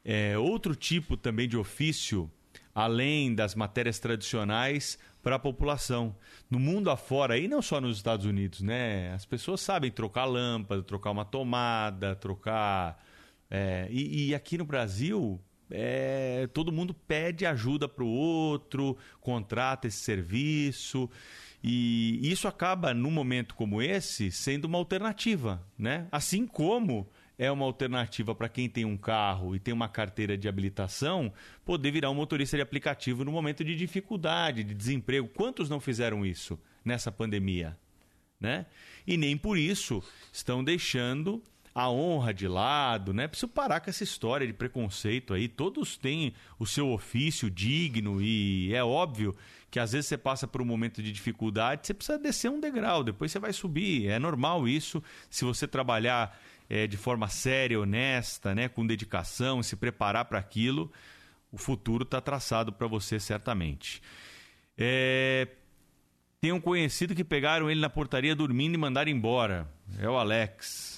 é, 0.05 0.37
outro 0.37 0.75
tipo 0.75 1.17
também 1.17 1.47
de 1.47 1.57
ofício, 1.57 2.29
além 2.75 3.33
das 3.33 3.55
matérias 3.55 3.99
tradicionais, 3.99 4.99
para 5.21 5.37
a 5.37 5.39
população. 5.39 6.15
No 6.49 6.59
mundo 6.59 6.91
afora, 6.91 7.37
e 7.37 7.47
não 7.47 7.61
só 7.61 7.79
nos 7.79 7.97
Estados 7.97 8.25
Unidos, 8.25 8.61
né, 8.61 9.13
as 9.13 9.25
pessoas 9.25 9.61
sabem 9.61 9.89
trocar 9.89 10.25
lâmpada, 10.25 10.83
trocar 10.83 11.11
uma 11.11 11.25
tomada, 11.25 12.15
trocar. 12.15 13.01
É, 13.49 13.87
e, 13.89 14.29
e 14.29 14.35
aqui 14.35 14.57
no 14.57 14.65
Brasil, 14.65 15.39
é, 15.71 16.47
todo 16.53 16.71
mundo 16.71 16.93
pede 16.93 17.45
ajuda 17.45 17.87
para 17.87 18.03
o 18.03 18.07
outro, 18.07 18.97
contrata 19.21 19.87
esse 19.87 19.97
serviço. 19.97 21.09
E 21.63 22.19
isso 22.29 22.47
acaba, 22.47 22.93
num 22.93 23.09
momento 23.09 23.55
como 23.55 23.81
esse, 23.81 24.29
sendo 24.29 24.65
uma 24.65 24.77
alternativa, 24.77 25.65
né? 25.77 26.07
Assim 26.11 26.45
como 26.45 27.07
é 27.37 27.49
uma 27.49 27.65
alternativa 27.65 28.35
para 28.35 28.49
quem 28.49 28.67
tem 28.67 28.83
um 28.83 28.97
carro 28.97 29.55
e 29.55 29.59
tem 29.59 29.73
uma 29.73 29.87
carteira 29.87 30.37
de 30.37 30.47
habilitação 30.47 31.31
poder 31.63 31.91
virar 31.91 32.09
um 32.09 32.15
motorista 32.15 32.57
de 32.57 32.63
aplicativo 32.63 33.23
no 33.23 33.31
momento 33.31 33.63
de 33.63 33.75
dificuldade, 33.75 34.63
de 34.63 34.73
desemprego. 34.73 35.29
Quantos 35.29 35.69
não 35.69 35.79
fizeram 35.79 36.25
isso 36.25 36.59
nessa 36.83 37.11
pandemia? 37.11 37.77
Né? 38.39 38.65
E 39.07 39.15
nem 39.15 39.37
por 39.37 39.57
isso 39.57 40.03
estão 40.33 40.61
deixando 40.61 41.41
a 41.73 41.89
honra 41.89 42.33
de 42.33 42.47
lado, 42.47 43.13
né? 43.13 43.27
Preciso 43.27 43.47
parar 43.47 43.79
com 43.79 43.89
essa 43.89 44.03
história 44.03 44.45
de 44.45 44.53
preconceito 44.53 45.33
aí. 45.33 45.47
Todos 45.47 45.97
têm 45.97 46.33
o 46.59 46.67
seu 46.67 46.89
ofício 46.89 47.49
digno 47.49 48.21
e 48.21 48.73
é 48.73 48.83
óbvio 48.83 49.35
que 49.73 49.79
às 49.79 49.91
vezes 49.91 50.05
você 50.07 50.19
passa 50.19 50.47
por 50.47 50.61
um 50.61 50.65
momento 50.65 51.01
de 51.01 51.11
dificuldade, 51.11 51.87
você 51.87 51.95
precisa 51.95 52.19
descer 52.19 52.51
um 52.51 52.59
degrau, 52.59 53.03
depois 53.03 53.31
você 53.31 53.39
vai 53.39 53.51
subir. 53.51 54.07
É 54.07 54.19
normal 54.19 54.67
isso. 54.67 55.01
Se 55.31 55.43
você 55.43 55.67
trabalhar 55.67 56.39
é, 56.69 56.85
de 56.85 56.95
forma 56.95 57.27
séria, 57.27 57.79
honesta, 57.79 58.53
né, 58.53 58.69
com 58.69 58.85
dedicação, 58.85 59.63
se 59.63 59.75
preparar 59.75 60.25
para 60.25 60.37
aquilo, 60.37 60.91
o 61.51 61.57
futuro 61.57 62.03
está 62.03 62.21
traçado 62.21 62.71
para 62.71 62.85
você 62.85 63.19
certamente. 63.19 63.99
É... 64.77 65.47
Tem 66.39 66.51
um 66.51 66.61
conhecido 66.61 67.15
que 67.15 67.23
pegaram 67.23 67.67
ele 67.67 67.81
na 67.81 67.89
portaria 67.89 68.35
dormindo 68.35 68.75
e 68.75 68.77
mandaram 68.77 69.09
embora. 69.09 69.67
É 69.97 70.07
o 70.07 70.15
Alex. 70.15 70.92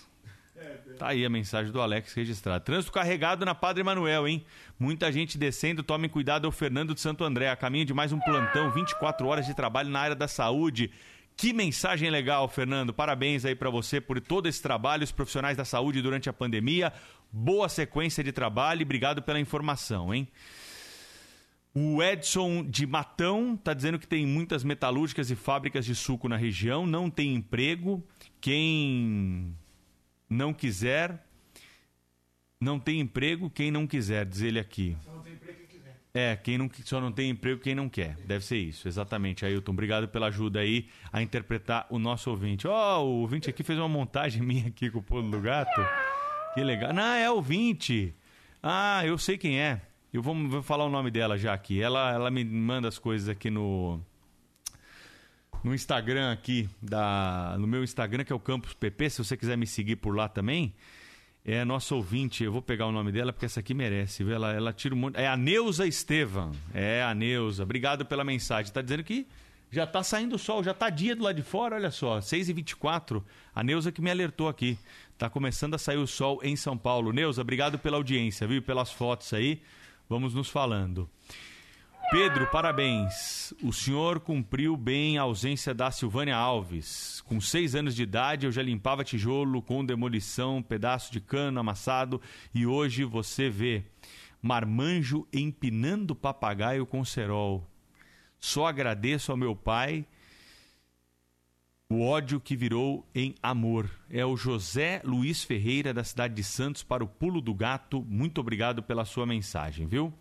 Tá 0.98 1.10
aí 1.10 1.26
a 1.26 1.30
mensagem 1.30 1.72
do 1.72 1.82
Alex 1.82 2.14
registrada. 2.14 2.60
Trânsito 2.60 2.92
carregado 2.92 3.46
na 3.46 3.54
Padre 3.54 3.84
Manuel, 3.84 4.28
hein? 4.28 4.46
Muita 4.80 5.12
gente 5.12 5.38
descendo. 5.38 5.84
Tomem 5.84 6.10
cuidado, 6.10 6.46
é 6.46 6.48
o 6.48 6.52
Fernando 6.52 6.94
de 6.94 7.02
Santo 7.02 7.24
André. 7.24 7.50
A 7.50 7.56
caminho 7.56 7.86
de 7.86 7.94
mais 7.94 8.14
um 8.14 8.20
plantão, 8.20 8.72
24 8.72 9.28
horas 9.28 9.46
de 9.46 9.54
trabalho 9.54 9.90
na 9.90 10.00
área 10.00 10.16
da 10.16 10.28
saúde. 10.28 10.92
Que 11.36 11.52
mensagem 11.52 12.10
legal, 12.10 12.48
Fernando. 12.48 12.94
Parabéns 12.94 13.44
aí 13.44 13.56
para 13.56 13.70
você 13.70 14.00
por 14.00 14.22
todo 14.22 14.48
esse 14.48 14.62
trabalho, 14.62 15.04
os 15.04 15.12
profissionais 15.12 15.58
da 15.58 15.66
saúde 15.66 16.02
durante 16.02 16.30
a 16.30 16.34
pandemia. 16.34 16.94
Boa 17.30 17.68
sequência 17.68 18.24
de 18.24 18.32
trabalho 18.32 18.82
e 18.82 18.84
obrigado 18.84 19.22
pela 19.22 19.40
informação, 19.40 20.14
hein? 20.14 20.28
O 21.74 22.02
Edson 22.02 22.64
de 22.64 22.88
Matão 22.88 23.56
está 23.56 23.74
dizendo 23.74 24.00
que 24.00 24.08
tem 24.08 24.26
muitas 24.26 24.64
metalúrgicas 24.64 25.30
e 25.30 25.36
fábricas 25.36 25.86
de 25.86 25.94
suco 25.94 26.30
na 26.30 26.38
região, 26.38 26.88
não 26.88 27.10
tem 27.10 27.36
emprego. 27.36 28.02
Quem 28.40 29.54
não 30.30 30.54
quiser, 30.54 31.24
não 32.60 32.80
tem 32.80 33.00
emprego 33.00 33.50
quem 33.50 33.72
não 33.72 33.86
quiser, 33.86 34.26
diz 34.26 34.42
ele 34.42 34.60
aqui. 34.60 34.98
Só 35.04 35.12
não 35.12 35.22
tem 35.22 35.34
emprego 35.34 35.58
quem 35.58 35.68
quiser. 35.68 36.02
É, 36.14 36.36
quem 36.36 36.58
não, 36.58 36.70
só 36.84 37.02
não 37.02 37.12
tem 37.12 37.30
emprego 37.30 37.62
quem 37.62 37.76
não 37.76 37.90
quer. 37.90 38.16
Deve 38.26 38.44
ser 38.44 38.58
isso, 38.58 38.88
exatamente, 38.88 39.46
Ailton. 39.46 39.72
Obrigado 39.72 40.08
pela 40.08 40.28
ajuda 40.28 40.60
aí 40.60 40.88
a 41.12 41.22
interpretar 41.22 41.86
o 41.90 42.00
nosso 42.00 42.30
ouvinte. 42.30 42.68
Ó, 42.68 43.00
oh, 43.00 43.06
o 43.06 43.22
ouvinte 43.22 43.50
aqui 43.50 43.64
fez 43.64 43.78
uma 43.78 43.90
montagem 43.90 44.42
minha 44.44 44.68
aqui 44.68 44.90
com 44.90 45.00
o 45.00 45.04
pulo 45.04 45.30
do 45.30 45.42
gato. 45.42 45.82
Que 46.54 46.64
legal. 46.64 46.94
Não, 46.94 47.04
é 47.04 47.30
ouvinte. 47.30 48.16
Ah, 48.64 49.06
eu 49.06 49.18
sei 49.18 49.38
quem 49.38 49.60
é. 49.60 49.82
Eu 50.12 50.22
vou, 50.22 50.34
vou 50.48 50.64
falar 50.64 50.86
o 50.86 50.90
nome 50.90 51.12
dela 51.12 51.38
já 51.38 51.54
aqui. 51.54 51.82
Ela, 51.82 52.14
ela 52.14 52.32
me 52.32 52.46
manda 52.46 52.88
as 52.88 52.98
coisas 52.98 53.28
aqui 53.28 53.50
no 53.50 54.00
no 55.66 55.74
Instagram 55.74 56.32
aqui, 56.32 56.70
da, 56.80 57.56
no 57.58 57.66
meu 57.66 57.84
Instagram, 57.84 58.24
que 58.24 58.32
é 58.32 58.36
o 58.36 58.40
Campus 58.40 58.76
PP, 58.76 59.10
se 59.10 59.24
você 59.24 59.36
quiser 59.36 59.58
me 59.58 59.66
seguir 59.66 59.96
por 59.96 60.16
lá 60.16 60.30
também. 60.30 60.72
é 61.44 61.66
nossa 61.66 61.96
ouvinte, 61.96 62.44
eu 62.44 62.52
vou 62.52 62.62
pegar 62.62 62.86
o 62.86 62.92
nome 62.92 63.12
dela 63.12 63.34
porque 63.34 63.48
essa 63.48 63.62
aqui 63.62 63.74
merece, 63.74 64.24
viu? 64.24 64.36
Ela, 64.36 64.54
ela 64.54 64.72
tira 64.72 64.94
um 64.94 64.98
monte. 65.00 65.16
É 65.16 65.28
a 65.28 65.36
Neuza 65.36 65.88
Estevam. 65.88 66.52
É 66.72 67.02
a 67.02 67.16
Neuza. 67.16 67.64
Obrigado 67.64 68.06
pela 68.06 68.24
mensagem. 68.24 68.72
Tá 68.72 68.80
dizendo 68.80 69.04
que 69.04 69.26
já 69.72 69.88
tá 69.88 70.04
saindo 70.04 70.36
o 70.36 70.40
sol, 70.40 70.64
já 70.64 70.74
tá 70.74 70.88
dia 70.92 71.16
do 71.16 71.24
lado 71.24 71.36
de 71.36 71.42
fora, 71.42 71.78
olha 71.78 71.90
só, 71.90 72.20
6h24. 72.20 73.24
A 73.56 73.64
Neuza 73.64 73.92
que 73.92 74.04
me 74.04 74.12
alertou 74.12 74.48
aqui. 74.48 74.78
Tá 75.18 75.32
começando 75.32 75.74
a 75.74 75.80
sair 75.80 75.98
o 75.98 76.06
sol 76.06 76.42
em 76.44 76.56
São 76.56 76.78
Paulo. 76.78 77.12
Neuza, 77.12 77.42
obrigado 77.42 77.80
pela 77.80 77.98
audiência, 77.98 78.46
viu? 78.46 78.62
Pelas 78.62 78.92
fotos 78.92 79.34
aí. 79.34 79.64
Vamos 80.08 80.36
nos 80.36 80.48
falando. 80.48 81.10
Pedro, 82.12 82.48
parabéns. 82.48 83.52
O 83.64 83.74
senhor 83.74 84.20
cumpriu 84.20 84.78
bem 84.78 85.18
a 85.18 85.24
ausência 85.24 85.74
da 85.74 85.90
Silvânia 85.90 86.36
Alves. 86.36 87.22
Com 87.22 87.42
seis 87.42 87.74
anos 87.74 87.96
de 87.96 88.04
idade, 88.04 88.46
eu 88.46 88.52
já 88.52 88.62
limpava 88.62 89.04
tijolo 89.04 89.62
com 89.62 89.84
demolição, 89.84 90.62
pedaço 90.62 91.12
de 91.12 91.20
cano 91.20 91.60
amassado, 91.60 92.22
e 92.54 92.66
hoje 92.66 93.04
você 93.04 93.50
vê 93.50 93.84
marmanjo 94.40 95.28
empinando 95.34 96.16
papagaio 96.16 96.86
com 96.86 97.04
cerol. 97.04 97.68
Só 98.40 98.68
agradeço 98.68 99.32
ao 99.32 99.38
meu 99.38 99.56
pai 99.56 100.06
o 101.90 102.02
ódio 102.02 102.40
que 102.40 102.56
virou 102.56 103.08
em 103.14 103.36
amor. 103.44 103.90
É 104.10 104.26
o 104.26 104.36
José 104.36 105.02
Luiz 105.04 105.44
Ferreira, 105.44 105.94
da 105.94 106.04
cidade 106.04 106.34
de 106.34 106.44
Santos, 106.44 106.82
para 106.82 107.04
o 107.04 107.08
Pulo 107.08 107.40
do 107.40 107.54
Gato. 107.54 108.04
Muito 108.10 108.42
obrigado 108.42 108.82
pela 108.82 109.06
sua 109.06 109.26
mensagem, 109.26 109.86
viu? 109.86 110.12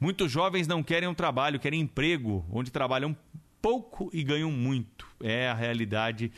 Muitos 0.00 0.30
jovens 0.30 0.66
não 0.66 0.82
querem 0.82 1.08
um 1.08 1.14
trabalho, 1.14 1.60
querem 1.60 1.80
emprego, 1.80 2.44
onde 2.50 2.70
trabalham 2.70 3.16
pouco 3.62 4.10
e 4.12 4.24
ganham 4.24 4.50
muito. 4.50 5.06
É 5.22 5.48
a 5.48 5.54
realidade 5.54 6.32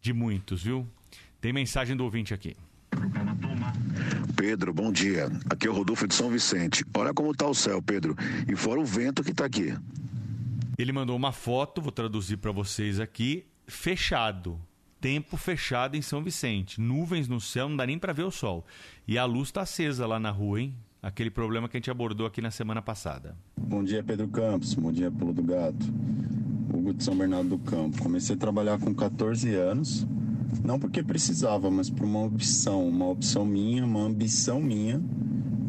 de 0.00 0.12
muitos, 0.12 0.64
viu? 0.64 0.86
Tem 1.40 1.52
mensagem 1.52 1.96
do 1.96 2.02
ouvinte 2.02 2.34
aqui. 2.34 2.56
Pedro, 4.36 4.74
bom 4.74 4.90
dia. 4.90 5.30
Aqui 5.48 5.68
é 5.68 5.70
o 5.70 5.74
Rodolfo 5.74 6.08
de 6.08 6.14
São 6.14 6.28
Vicente. 6.30 6.84
Olha 6.96 7.14
como 7.14 7.30
está 7.30 7.46
o 7.46 7.54
céu, 7.54 7.80
Pedro. 7.80 8.16
E 8.48 8.56
fora 8.56 8.80
o 8.80 8.84
vento 8.84 9.22
que 9.22 9.30
está 9.30 9.44
aqui. 9.44 9.72
Ele 10.76 10.92
mandou 10.92 11.14
uma 11.14 11.30
foto, 11.30 11.80
vou 11.80 11.92
traduzir 11.92 12.38
para 12.38 12.50
vocês 12.50 12.98
aqui 12.98 13.46
fechado. 13.70 14.60
Tempo 15.00 15.36
fechado 15.38 15.96
em 15.96 16.02
São 16.02 16.22
Vicente. 16.22 16.80
Nuvens 16.80 17.26
no 17.26 17.40
céu, 17.40 17.68
não 17.68 17.76
dá 17.76 17.86
nem 17.86 17.98
para 17.98 18.12
ver 18.12 18.24
o 18.24 18.30
sol. 18.30 18.66
E 19.08 19.16
a 19.16 19.24
luz 19.24 19.48
está 19.48 19.62
acesa 19.62 20.06
lá 20.06 20.20
na 20.20 20.30
rua, 20.30 20.60
hein? 20.60 20.74
Aquele 21.02 21.30
problema 21.30 21.66
que 21.66 21.78
a 21.78 21.80
gente 21.80 21.90
abordou 21.90 22.26
aqui 22.26 22.42
na 22.42 22.50
semana 22.50 22.82
passada. 22.82 23.34
Bom 23.58 23.82
dia, 23.82 24.04
Pedro 24.04 24.28
Campos. 24.28 24.74
Bom 24.74 24.92
dia, 24.92 25.10
Pulo 25.10 25.32
do 25.32 25.42
Gato. 25.42 25.86
Hugo 26.74 26.92
de 26.92 27.02
São 27.02 27.16
Bernardo 27.16 27.48
do 27.48 27.58
Campo. 27.58 28.02
Comecei 28.02 28.36
a 28.36 28.38
trabalhar 28.38 28.78
com 28.78 28.94
14 28.94 29.54
anos. 29.54 30.06
Não 30.62 30.78
porque 30.78 31.02
precisava, 31.02 31.70
mas 31.70 31.88
por 31.88 32.04
uma 32.04 32.22
opção. 32.22 32.86
Uma 32.86 33.08
opção 33.08 33.46
minha, 33.46 33.82
uma 33.82 34.02
ambição 34.02 34.60
minha. 34.60 35.00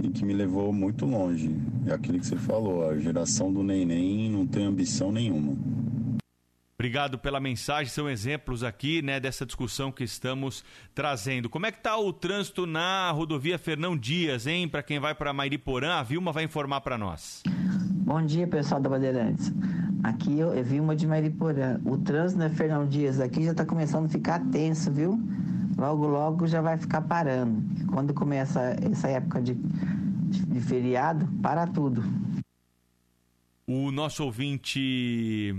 E 0.04 0.10
que 0.10 0.26
me 0.26 0.34
levou 0.34 0.74
muito 0.74 1.06
longe. 1.06 1.56
É 1.88 1.94
aquilo 1.94 2.20
que 2.20 2.28
você 2.28 2.36
falou. 2.36 2.90
A 2.90 2.98
geração 2.98 3.54
do 3.54 3.64
neném 3.64 4.30
não 4.30 4.46
tem 4.46 4.66
ambição 4.66 5.14
nenhuma. 5.14 5.56
Obrigado 6.82 7.20
pela 7.20 7.40
mensagem, 7.40 7.94
são 7.94 8.10
exemplos 8.10 8.64
aqui, 8.64 9.04
né, 9.04 9.20
dessa 9.20 9.46
discussão 9.46 9.92
que 9.92 10.04
estamos 10.04 10.66
trazendo. 10.96 11.48
Como 11.48 11.68
é 11.68 11.72
que 11.72 11.78
está 11.78 11.96
o 11.96 12.12
trânsito 12.12 12.66
na 12.66 13.12
rodovia 13.12 13.60
Fernão 13.60 13.96
Dias, 13.96 14.48
hein? 14.48 14.68
Para 14.68 14.82
quem 14.82 15.00
vai 15.00 15.14
para 15.14 15.32
Mairiporã, 15.32 16.00
a 16.00 16.02
Vilma 16.02 16.32
vai 16.32 16.44
informar 16.44 16.82
para 16.82 16.98
nós. 16.98 17.44
Bom 17.46 18.26
dia, 18.26 18.48
pessoal 18.48 18.82
da 18.82 18.90
Bandeirantes. 18.90 19.54
Aqui 20.02 20.40
eu, 20.40 20.56
eu 20.56 20.64
vi 20.64 20.80
uma 20.80 20.96
de 20.96 21.06
Mairiporã. 21.06 21.80
O 21.86 22.00
trânsito 22.00 22.40
na 22.40 22.50
Fernão 22.50 22.88
Dias 22.88 23.20
aqui 23.20 23.44
já 23.44 23.52
está 23.52 23.64
começando 23.64 24.08
a 24.08 24.10
ficar 24.10 24.40
tenso, 24.50 24.92
viu? 24.92 25.22
Logo, 25.78 26.08
logo 26.08 26.48
já 26.48 26.62
vai 26.62 26.80
ficar 26.80 27.02
parando. 27.02 27.64
Quando 27.92 28.12
começa 28.12 28.76
essa 28.92 29.08
época 29.08 29.40
de, 29.40 29.54
de 29.54 30.60
feriado, 30.60 31.28
para 31.44 31.68
tudo. 31.68 32.04
O 33.68 33.92
nosso 33.92 34.24
ouvinte 34.24 35.56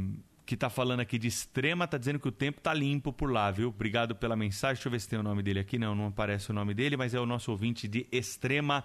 que 0.53 0.57
está 0.57 0.69
falando 0.69 1.01
aqui 1.01 1.19
de 1.19 1.29
extrema, 1.29 1.87
está 1.87 1.97
dizendo 1.97 2.19
que 2.19 2.29
o 2.29 2.33
tempo 2.33 2.59
está 2.59 2.75
limpo 2.75 3.13
por 3.13 3.33
lá, 3.33 3.51
viu? 3.51 3.69
Obrigado 3.69 4.15
pela 4.15 4.37
mensagem. 4.37 4.75
Deixa 4.75 4.89
eu 4.89 4.93
ver 4.93 5.01
se 5.01 5.09
tem 5.09 5.19
o 5.19 5.23
nome 5.23 5.43
dele 5.43 5.61
aqui. 5.61 5.79
Não, 5.79 5.95
não 5.95 6.09
aparece 6.09 6.51
o 6.51 6.55
nome 6.55 6.75
dele, 6.75 6.97
mas 6.97 7.15
é 7.15 7.21
o 7.21 7.25
nosso 7.25 7.51
ouvinte 7.51 7.89
de 7.89 8.07
extrema 8.13 8.85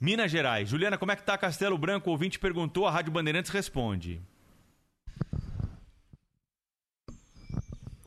Minas 0.00 0.30
Gerais. 0.30 0.68
Juliana, 0.68 0.96
como 0.96 1.10
é 1.10 1.16
que 1.16 1.22
tá 1.24 1.36
Castelo 1.36 1.76
Branco? 1.76 2.08
O 2.08 2.12
ouvinte 2.12 2.38
perguntou, 2.38 2.86
a 2.86 2.90
Rádio 2.90 3.12
Bandeirantes 3.12 3.50
responde. 3.50 4.20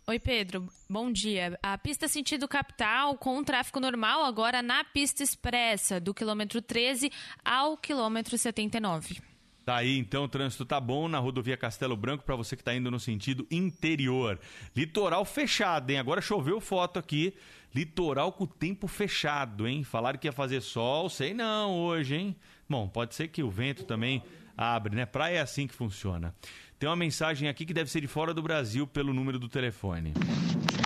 Oi, 0.08 0.20
Pedro. 0.20 0.68
Bom 0.90 1.12
dia. 1.12 1.60
A 1.62 1.78
pista 1.78 2.08
sentido 2.08 2.48
capital 2.48 3.18
com 3.18 3.44
tráfego 3.44 3.80
normal 3.80 4.24
agora 4.24 4.62
na 4.62 4.84
pista 4.84 5.24
expressa, 5.24 6.00
do 6.00 6.14
quilômetro 6.14 6.62
13 6.62 7.12
ao 7.44 7.76
quilômetro 7.78 8.38
79. 8.38 9.33
Tá 9.66 9.78
aí, 9.78 9.98
então, 9.98 10.26
o 10.26 10.28
trânsito 10.28 10.66
tá 10.66 10.78
bom 10.78 11.08
na 11.08 11.20
rodovia 11.20 11.56
Castelo 11.56 11.96
Branco 11.96 12.26
para 12.26 12.36
você 12.36 12.56
que 12.56 12.64
tá 12.64 12.76
indo 12.76 12.92
no 12.92 13.00
sentido 13.00 13.48
interior. 13.50 14.38
Litoral 14.76 15.24
fechado, 15.24 15.90
hein? 15.90 16.00
Agora 16.00 16.20
choveu 16.20 16.60
foto 16.60 17.00
aqui. 17.00 17.34
Litoral 17.74 18.34
com 18.34 18.44
o 18.44 18.48
tempo 18.48 18.88
fechado, 18.88 19.66
hein? 19.66 19.84
Falaram 19.84 20.20
que 20.20 20.28
ia 20.28 20.34
fazer 20.34 20.62
sol, 20.62 21.10
sei 21.10 21.34
não 21.34 21.72
hoje, 21.80 22.16
hein? 22.16 22.36
Bom, 22.70 22.90
pode 22.90 23.16
ser 23.16 23.30
que 23.30 23.42
o 23.42 23.50
vento 23.50 23.86
também 23.86 24.22
abre, 24.58 24.96
né? 24.96 25.06
Praia 25.06 25.38
é 25.38 25.42
assim 25.42 25.66
que 25.66 25.74
funciona. 25.74 26.36
Tem 26.78 26.90
uma 26.90 26.96
mensagem 26.98 27.48
aqui 27.48 27.66
que 27.66 27.74
deve 27.74 27.90
ser 27.90 28.02
de 28.02 28.08
fora 28.08 28.34
do 28.34 28.42
Brasil 28.42 28.86
pelo 28.86 29.14
número 29.14 29.40
do 29.40 29.48
telefone. 29.48 30.14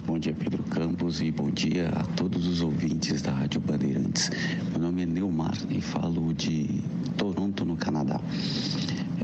Bom 0.05 0.17
dia, 0.17 0.34
Pedro 0.34 0.63
Campos, 0.63 1.21
e 1.21 1.32
bom 1.32 1.49
dia 1.49 1.89
a 1.89 2.03
todos 2.15 2.47
os 2.47 2.61
ouvintes 2.61 3.21
da 3.21 3.32
Rádio 3.32 3.59
Bandeirantes. 3.59 4.30
Meu 4.71 4.80
nome 4.80 5.03
é 5.03 5.05
Neumar 5.05 5.57
e 5.69 5.82
falo 5.82 6.34
de 6.34 6.82
Toronto, 7.17 7.47
no 7.68 7.78
Canadá. 7.78 8.20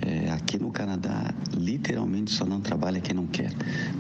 É, 0.06 0.32
aqui 0.32 0.60
no 0.60 0.70
Canadá, 0.70 1.34
literalmente 1.56 2.32
só 2.32 2.46
não 2.46 2.60
trabalha 2.60 3.00
quem 3.00 3.16
não 3.16 3.26
quer. 3.26 3.52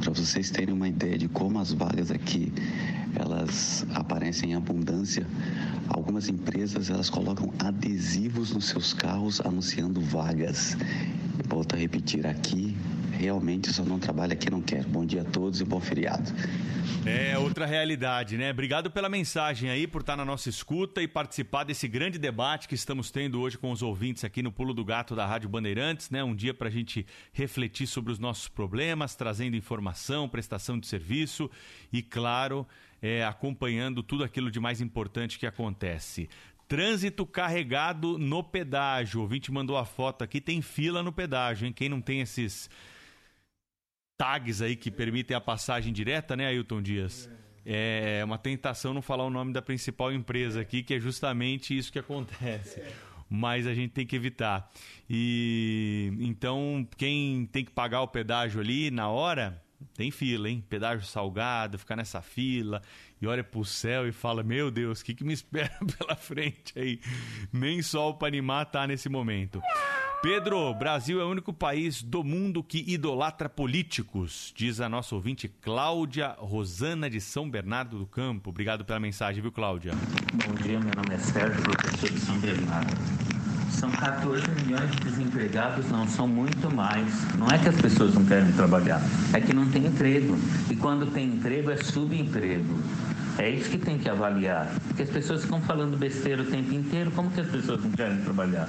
Para 0.01 0.11
vocês 0.11 0.51
terem 0.51 0.73
uma 0.73 0.87
ideia 0.87 1.17
de 1.17 1.27
como 1.29 1.59
as 1.59 1.71
vagas 1.71 2.11
aqui 2.11 2.51
elas 3.15 3.85
aparecem 3.93 4.51
em 4.51 4.55
abundância, 4.55 5.25
algumas 5.87 6.27
empresas 6.29 6.89
elas 6.89 7.09
colocam 7.09 7.53
adesivos 7.59 8.51
nos 8.51 8.65
seus 8.65 8.93
carros 8.93 9.39
anunciando 9.41 10.01
vagas. 10.01 10.75
Volto 11.47 11.75
a 11.75 11.77
repetir 11.77 12.25
aqui, 12.25 12.75
realmente 13.13 13.71
só 13.71 13.83
não 13.83 13.99
trabalha 13.99 14.35
quem 14.35 14.49
não 14.49 14.61
quer. 14.61 14.83
Bom 14.85 15.05
dia 15.05 15.21
a 15.21 15.25
todos 15.25 15.61
e 15.61 15.65
bom 15.65 15.79
feriado. 15.79 16.31
É 17.05 17.37
outra 17.37 17.65
realidade, 17.65 18.37
né? 18.37 18.51
Obrigado 18.51 18.89
pela 18.89 19.09
mensagem 19.09 19.69
aí, 19.69 19.85
por 19.85 20.01
estar 20.01 20.15
na 20.15 20.23
nossa 20.23 20.47
escuta 20.49 21.01
e 21.01 21.07
participar 21.07 21.65
desse 21.65 21.85
grande 21.85 22.17
debate 22.17 22.67
que 22.67 22.75
estamos 22.75 23.11
tendo 23.11 23.41
hoje 23.41 23.57
com 23.57 23.71
os 23.71 23.81
ouvintes 23.81 24.23
aqui 24.23 24.41
no 24.41 24.51
Pulo 24.51 24.73
do 24.73 24.85
Gato 24.85 25.13
da 25.13 25.25
Rádio 25.25 25.49
Bandeirantes, 25.49 26.09
né? 26.09 26.23
Um 26.23 26.33
dia 26.33 26.53
para 26.53 26.69
a 26.69 26.71
gente 26.71 27.05
refletir 27.33 27.87
sobre 27.87 28.11
os 28.11 28.19
nossos 28.19 28.47
problemas, 28.47 29.15
trazendo 29.15 29.57
informação, 29.57 30.29
prestação 30.29 30.79
de 30.79 30.87
serviço 30.87 31.51
e, 31.91 32.01
claro, 32.01 32.65
é, 33.01 33.25
acompanhando 33.25 34.01
tudo 34.01 34.23
aquilo 34.23 34.49
de 34.49 34.61
mais 34.61 34.79
importante 34.79 35.37
que 35.37 35.45
acontece. 35.45 36.29
Trânsito 36.69 37.25
carregado 37.25 38.17
no 38.17 38.41
pedágio. 38.41 39.19
O 39.19 39.23
ouvinte 39.23 39.51
mandou 39.51 39.77
a 39.77 39.83
foto 39.83 40.23
aqui, 40.23 40.39
tem 40.39 40.61
fila 40.61 41.03
no 41.03 41.11
pedágio, 41.11 41.67
hein? 41.67 41.73
Quem 41.73 41.89
não 41.89 41.99
tem 41.99 42.21
esses 42.21 42.69
tags 44.17 44.61
aí 44.61 44.75
que 44.75 44.91
permitem 44.91 45.35
a 45.35 45.41
passagem 45.41 45.91
direta, 45.91 46.35
né, 46.35 46.47
Ailton 46.47 46.81
Dias? 46.81 47.29
É 47.65 48.21
uma 48.25 48.37
tentação 48.37 48.93
não 48.93 49.01
falar 49.01 49.23
o 49.23 49.29
nome 49.29 49.53
da 49.53 49.61
principal 49.61 50.11
empresa 50.11 50.61
aqui, 50.61 50.83
que 50.83 50.93
é 50.93 50.99
justamente 50.99 51.77
isso 51.77 51.91
que 51.91 51.99
acontece. 51.99 52.83
Mas 53.29 53.65
a 53.65 53.73
gente 53.73 53.91
tem 53.91 54.05
que 54.05 54.15
evitar. 54.15 54.69
E 55.09 56.11
então, 56.19 56.87
quem 56.97 57.45
tem 57.45 57.63
que 57.63 57.71
pagar 57.71 58.01
o 58.01 58.07
pedágio 58.07 58.59
ali 58.59 58.91
na 58.91 59.07
hora, 59.07 59.63
tem 59.95 60.11
fila, 60.11 60.49
hein? 60.49 60.63
Pedágio 60.67 61.05
salgado, 61.05 61.77
ficar 61.77 61.95
nessa 61.95 62.21
fila 62.21 62.81
e 63.21 63.27
olha 63.27 63.43
pro 63.43 63.63
céu 63.63 64.07
e 64.07 64.11
fala: 64.11 64.43
Meu 64.43 64.69
Deus, 64.69 65.01
o 65.01 65.05
que, 65.05 65.13
que 65.13 65.23
me 65.23 65.31
espera 65.33 65.71
pela 65.97 66.15
frente 66.15 66.77
aí? 66.77 66.99
Nem 67.51 67.81
sol 67.81 68.15
para 68.15 68.27
animar 68.27 68.65
tá 68.65 68.85
nesse 68.85 69.07
momento. 69.07 69.61
Pedro, 70.23 70.73
Brasil 70.73 71.19
é 71.19 71.25
o 71.25 71.29
único 71.29 71.51
país 71.51 72.01
do 72.01 72.23
mundo 72.23 72.63
que 72.63 72.81
idolatra 72.87 73.49
políticos, 73.49 74.53
diz 74.55 74.79
a 74.79 74.87
nossa 74.87 75.13
ouvinte 75.13 75.49
Cláudia 75.49 76.33
Rosana 76.39 77.09
de 77.09 77.19
São 77.19 77.49
Bernardo 77.49 77.99
do 77.99 78.05
Campo. 78.05 78.49
Obrigado 78.49 78.85
pela 78.85 79.01
mensagem, 79.01 79.41
viu, 79.41 79.51
Cláudia? 79.51 79.91
Bom 80.47 80.53
dia, 80.53 80.79
meu 80.79 80.93
nome 80.95 81.13
é 81.13 81.17
Sérgio, 81.17 81.61
professor 81.63 82.09
de 82.09 82.19
São 82.21 82.39
Bernardo. 82.39 82.95
São 83.69 83.91
14 83.91 84.47
milhões 84.61 84.91
de 84.91 84.99
desempregados, 85.01 85.91
não 85.91 86.07
são 86.07 86.25
muito 86.25 86.73
mais. 86.73 87.35
Não 87.35 87.47
é 87.47 87.57
que 87.57 87.67
as 87.67 87.81
pessoas 87.81 88.13
não 88.15 88.23
querem 88.23 88.49
trabalhar, 88.53 89.01
é 89.33 89.41
que 89.41 89.53
não 89.53 89.69
tem 89.69 89.87
emprego. 89.87 90.37
E 90.71 90.75
quando 90.77 91.05
tem 91.11 91.33
emprego, 91.33 91.69
é 91.69 91.75
subemprego. 91.75 92.79
É 93.37 93.49
isso 93.49 93.69
que 93.69 93.77
tem 93.77 93.97
que 93.97 94.07
avaliar. 94.07 94.67
Porque 94.87 95.03
as 95.03 95.09
pessoas 95.09 95.43
ficam 95.43 95.61
falando 95.61 95.97
besteira 95.97 96.43
o 96.43 96.45
tempo 96.45 96.73
inteiro, 96.73 97.11
como 97.11 97.31
que 97.31 97.41
as 97.41 97.49
pessoas 97.49 97.83
não 97.83 97.91
querem 97.91 98.17
trabalhar? 98.21 98.67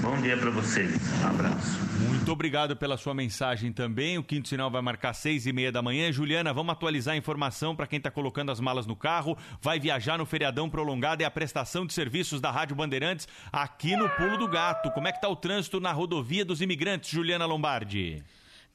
Bom 0.00 0.16
dia 0.22 0.36
para 0.36 0.50
vocês. 0.50 0.96
Um 1.22 1.26
abraço. 1.26 1.78
Muito 2.08 2.30
obrigado 2.32 2.76
pela 2.76 2.96
sua 2.96 3.12
mensagem 3.12 3.72
também. 3.72 4.16
O 4.16 4.22
quinto 4.22 4.48
sinal 4.48 4.70
vai 4.70 4.80
marcar 4.80 5.12
seis 5.12 5.44
e 5.44 5.52
meia 5.52 5.72
da 5.72 5.82
manhã. 5.82 6.10
Juliana, 6.12 6.54
vamos 6.54 6.72
atualizar 6.72 7.14
a 7.14 7.16
informação 7.18 7.74
para 7.74 7.86
quem 7.86 7.96
está 7.96 8.10
colocando 8.10 8.52
as 8.52 8.60
malas 8.60 8.86
no 8.86 8.94
carro. 8.94 9.36
Vai 9.60 9.80
viajar 9.80 10.16
no 10.16 10.24
feriadão 10.24 10.70
prolongado 10.70 11.22
e 11.22 11.24
a 11.24 11.30
prestação 11.30 11.84
de 11.84 11.92
serviços 11.92 12.40
da 12.40 12.50
Rádio 12.50 12.76
Bandeirantes 12.76 13.26
aqui 13.52 13.96
no 13.96 14.08
Pulo 14.10 14.38
do 14.38 14.48
Gato. 14.48 14.90
Como 14.92 15.08
é 15.08 15.12
que 15.12 15.18
está 15.18 15.28
o 15.28 15.36
trânsito 15.36 15.80
na 15.80 15.92
rodovia 15.92 16.44
dos 16.44 16.62
imigrantes, 16.62 17.10
Juliana 17.10 17.44
Lombardi? 17.44 18.22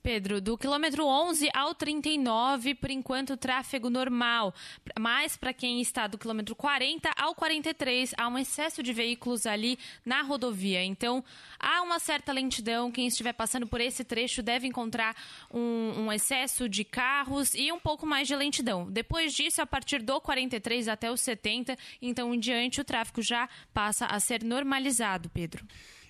Pedro, 0.03 0.41
do 0.41 0.57
quilômetro 0.57 1.05
11 1.05 1.49
ao 1.53 1.73
39, 1.73 2.75
por 2.75 2.91
enquanto, 2.91 3.37
tráfego 3.37 3.89
normal. 3.89 4.53
Mas 4.99 5.37
para 5.37 5.53
quem 5.53 5.79
está 5.79 6.07
do 6.07 6.17
quilômetro 6.17 6.53
40 6.57 7.09
ao 7.15 7.33
43, 7.33 8.13
há 8.17 8.27
um 8.27 8.37
excesso 8.37 8.83
de 8.83 8.91
veículos 8.91 9.45
ali 9.45 9.79
na 10.05 10.21
rodovia. 10.21 10.83
Então, 10.83 11.23
há 11.57 11.81
uma 11.81 11.99
certa 11.99 12.33
lentidão. 12.33 12.91
Quem 12.91 13.07
estiver 13.07 13.31
passando 13.31 13.65
por 13.65 13.79
esse 13.79 14.03
trecho 14.03 14.43
deve 14.43 14.67
encontrar 14.67 15.15
um, 15.49 15.93
um 15.97 16.11
excesso 16.11 16.67
de 16.67 16.83
carros 16.83 17.53
e 17.53 17.71
um 17.71 17.79
pouco 17.79 18.05
mais 18.05 18.27
de 18.27 18.35
lentidão. 18.35 18.91
Depois 18.91 19.33
disso, 19.33 19.61
a 19.61 19.65
partir 19.65 20.01
do 20.01 20.19
43 20.19 20.89
até 20.89 21.09
o 21.09 21.15
70, 21.15 21.77
então 22.01 22.33
em 22.33 22.39
diante, 22.39 22.81
o 22.81 22.83
tráfego 22.83 23.21
já 23.21 23.47
passa 23.73 24.05
a 24.07 24.19
ser 24.19 24.43
normalizado, 24.43 25.29
Pedro. 25.29 25.65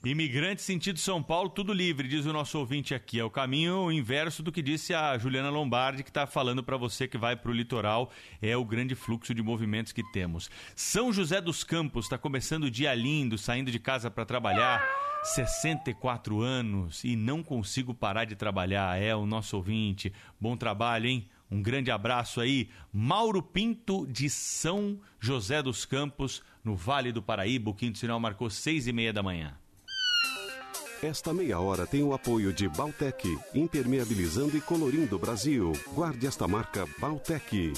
Imigrante 0.05 0.61
sentido 0.61 0.99
São 0.99 1.23
Paulo, 1.23 1.49
tudo 1.49 1.71
livre, 1.71 2.09
diz 2.09 2.25
o 2.25 2.33
nosso 2.33 2.59
ouvinte 2.59 2.93
aqui. 2.93 3.21
É 3.21 3.23
o 3.23 3.29
caminho 3.29 3.89
inverso 3.89 4.43
do 4.43 4.51
que 4.51 4.61
disse 4.61 4.93
a 4.93 5.17
Juliana 5.17 5.49
Lombardi, 5.49 6.03
que 6.03 6.09
está 6.09 6.27
falando 6.27 6.61
para 6.61 6.75
você 6.75 7.07
que 7.07 7.17
vai 7.17 7.37
para 7.37 7.49
o 7.49 7.53
litoral. 7.53 8.11
É 8.41 8.57
o 8.57 8.65
grande 8.65 8.95
fluxo 8.95 9.33
de 9.33 9.41
movimentos 9.41 9.93
que 9.93 10.03
temos. 10.11 10.51
São 10.75 11.13
José 11.13 11.39
dos 11.39 11.63
Campos 11.63 12.03
está 12.03 12.17
começando 12.17 12.65
o 12.65 12.69
dia 12.69 12.93
lindo, 12.93 13.37
saindo 13.37 13.71
de 13.71 13.79
casa 13.79 14.11
para 14.11 14.25
trabalhar. 14.25 14.85
64 15.23 16.41
anos 16.41 17.05
e 17.05 17.15
não 17.15 17.41
consigo 17.41 17.93
parar 17.93 18.25
de 18.25 18.35
trabalhar. 18.35 19.01
É 19.01 19.15
o 19.15 19.25
nosso 19.25 19.55
ouvinte. 19.55 20.11
Bom 20.37 20.57
trabalho, 20.57 21.07
hein? 21.07 21.29
Um 21.49 21.61
grande 21.61 21.91
abraço 21.91 22.41
aí. 22.41 22.69
Mauro 22.91 23.41
Pinto 23.41 24.05
de 24.05 24.29
São 24.29 24.99
José 25.17 25.63
dos 25.63 25.85
Campos, 25.85 26.43
no 26.61 26.75
Vale 26.75 27.13
do 27.13 27.21
Paraíba. 27.21 27.69
O 27.69 27.73
quinto 27.73 27.97
sinal 27.97 28.19
marcou 28.19 28.49
seis 28.49 28.85
e 28.85 28.91
meia 28.91 29.13
da 29.13 29.23
manhã. 29.23 29.62
Esta 31.03 31.33
meia 31.33 31.59
hora 31.59 31.85
tem 31.85 32.01
o 32.01 32.13
apoio 32.13 32.53
de 32.53 32.69
Baltec, 32.69 33.27
impermeabilizando 33.53 34.55
e 34.55 34.61
colorindo 34.61 35.17
o 35.17 35.19
Brasil. 35.19 35.73
Guarde 35.93 36.25
esta 36.25 36.47
marca 36.47 36.87
Baltec. 36.97 37.73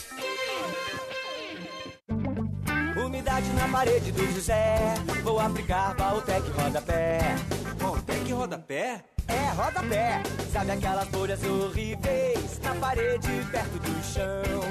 Umidade 3.03 3.49
na 3.53 3.67
parede 3.67 4.11
do 4.11 4.31
José, 4.31 4.93
vou 5.23 5.39
aplicar 5.39 5.95
Baltec 5.95 6.47
rodapé. 6.51 7.19
Baltec 7.81 8.31
rodapé? 8.31 9.14
É, 9.27 9.49
rodapé. 9.55 10.21
Sabe 10.51 10.71
aquelas 10.71 11.07
bolhas 11.09 11.43
horríveis 11.43 12.59
na 12.63 12.75
parede 12.75 13.45
perto 13.51 13.79
do 13.79 14.03
chão? 14.03 14.61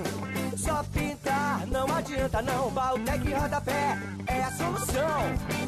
Só 0.57 0.83
pintar, 0.85 1.67
não 1.67 1.87
adianta 1.95 2.41
não. 2.43 2.71
Baltec 2.71 3.33
rodapé 3.33 3.99
é 4.27 4.43
a 4.43 4.51
solução. 4.53 5.21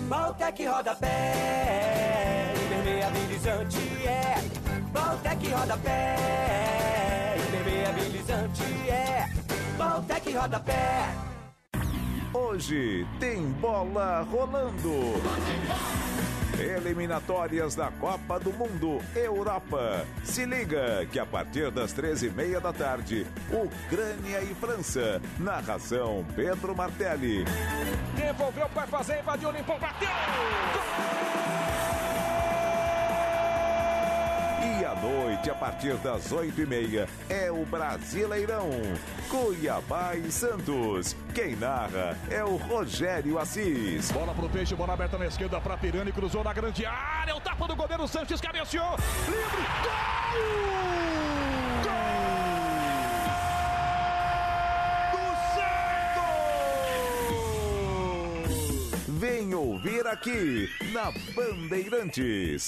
Baltec 0.09 0.65
rodapé, 0.67 2.55
impermeabilizante 2.65 3.79
é. 4.07 4.37
Baltec 4.93 5.49
rodapé, 5.51 7.37
impermeabilizante 7.49 8.63
é. 8.89 9.29
Baltec 9.77 10.33
rodapé. 10.33 11.09
Hoje 12.33 13.07
tem 13.19 13.43
bola 13.61 14.27
rolando. 14.31 15.21
Eliminatórias 16.59 17.75
da 17.75 17.91
Copa 17.91 18.39
do 18.39 18.53
Mundo 18.53 19.01
Europa. 19.15 20.07
Se 20.25 20.45
liga 20.45 21.07
que 21.11 21.19
a 21.19 21.27
partir 21.27 21.71
das 21.71 21.95
13h30 21.95 22.61
da 22.61 22.73
tarde, 22.73 23.27
Ucrânia 23.51 24.41
e 24.43 24.55
França. 24.55 25.21
Narração 25.39 26.25
Pedro 26.35 26.75
Martelli. 26.75 27.45
Devolveu 28.15 28.69
para 28.71 28.87
fazer, 28.87 29.21
invadiu, 29.21 29.51
limpou, 29.51 29.79
bateu! 29.79 31.66
E 34.67 34.85
à 34.85 34.97
noite, 34.97 35.49
a 35.49 35.55
partir 35.55 35.95
das 35.99 36.33
8h30, 36.33 37.09
é 37.29 37.53
o 37.53 37.65
Brasileirão. 37.67 38.69
Cuiabá 39.31 40.17
e 40.17 40.31
Santos. 40.31 41.15
Quem 41.33 41.55
narra 41.55 42.19
é 42.29 42.43
o 42.43 42.57
Rogério 42.57 43.39
Assis. 43.39 44.11
Bola 44.11 44.35
pro 44.35 44.49
peixe, 44.49 44.75
bola 44.75 44.95
aberta 44.95 45.17
na 45.17 45.27
esquerda 45.27 45.61
para 45.61 45.77
Pirani, 45.77 46.11
cruzou 46.11 46.43
na 46.43 46.53
grande 46.53 46.85
área. 46.85 47.37
O 47.37 47.41
tapa 47.41 47.69
do 47.69 47.77
goleiro 47.77 48.09
Sanches 48.09 48.41
cabeceou. 48.41 48.97
Livre, 49.27 49.63
gol! 49.85 50.37
Vem 59.09 59.55
ouvir 59.55 60.07
aqui 60.07 60.69
na 60.93 61.13
Bandeirantes. 61.35 62.67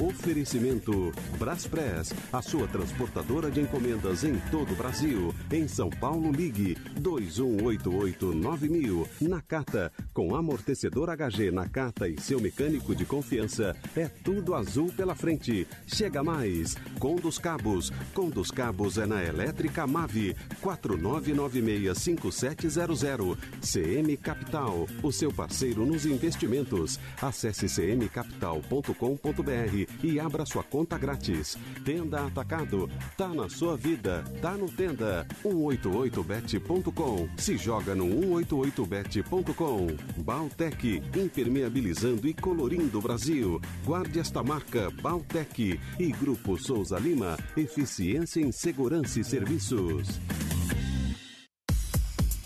Oferecimento 0.00 1.12
Braspress, 1.38 2.12
a 2.32 2.40
sua 2.40 2.66
transportadora 2.66 3.50
de 3.50 3.60
encomendas 3.60 4.24
em 4.24 4.38
todo 4.50 4.72
o 4.72 4.76
Brasil. 4.76 5.34
Em 5.52 5.68
São 5.68 5.90
Paulo, 5.90 6.32
ligue 6.32 6.74
21889000. 6.98 9.06
Nakata, 9.20 9.92
com 10.14 10.34
amortecedor 10.34 11.10
HG 11.10 11.50
Nakata 11.50 12.08
e 12.08 12.18
seu 12.18 12.40
mecânico 12.40 12.94
de 12.94 13.04
confiança, 13.04 13.76
é 13.94 14.08
tudo 14.08 14.54
azul 14.54 14.90
pela 14.90 15.14
frente. 15.14 15.68
Chega 15.86 16.22
mais. 16.22 16.78
Conduz 16.98 17.36
Cabos. 17.36 17.92
Conduz 18.14 18.50
Cabos 18.50 18.96
é 18.96 19.04
na 19.04 19.22
Elétrica 19.22 19.86
Mave. 19.86 20.34
49965700. 20.62 23.36
CM 23.60 24.16
Capital, 24.16 24.88
o 25.02 25.12
seu 25.12 25.30
parceiro 25.30 25.84
nos 25.84 26.06
investimentos. 26.06 26.98
Acesse 27.20 27.66
cmcapital.com.br 27.66 29.89
e 30.02 30.20
abra 30.20 30.46
sua 30.46 30.62
conta 30.62 30.98
grátis. 30.98 31.56
Tenda 31.84 32.26
Atacado, 32.26 32.88
tá 33.16 33.28
na 33.28 33.48
sua 33.48 33.76
vida, 33.76 34.24
tá 34.40 34.52
no 34.52 34.70
Tenda. 34.70 35.26
188bet.com. 35.44 37.28
Se 37.36 37.56
joga 37.56 37.94
no 37.94 38.06
188bet.com. 38.06 40.22
Baltec, 40.22 41.02
impermeabilizando 41.16 42.28
e 42.28 42.34
colorindo 42.34 42.98
o 42.98 43.02
Brasil. 43.02 43.60
Guarde 43.84 44.18
esta 44.18 44.42
marca 44.42 44.90
Baltec 45.02 45.80
e 45.98 46.12
Grupo 46.12 46.58
Souza 46.58 46.98
Lima, 46.98 47.38
eficiência 47.56 48.40
em 48.40 48.52
segurança 48.52 49.20
e 49.20 49.24
serviços. 49.24 50.20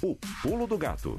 O 0.02 0.16
Pulo 0.42 0.66
do 0.66 0.76
Gato. 0.76 1.18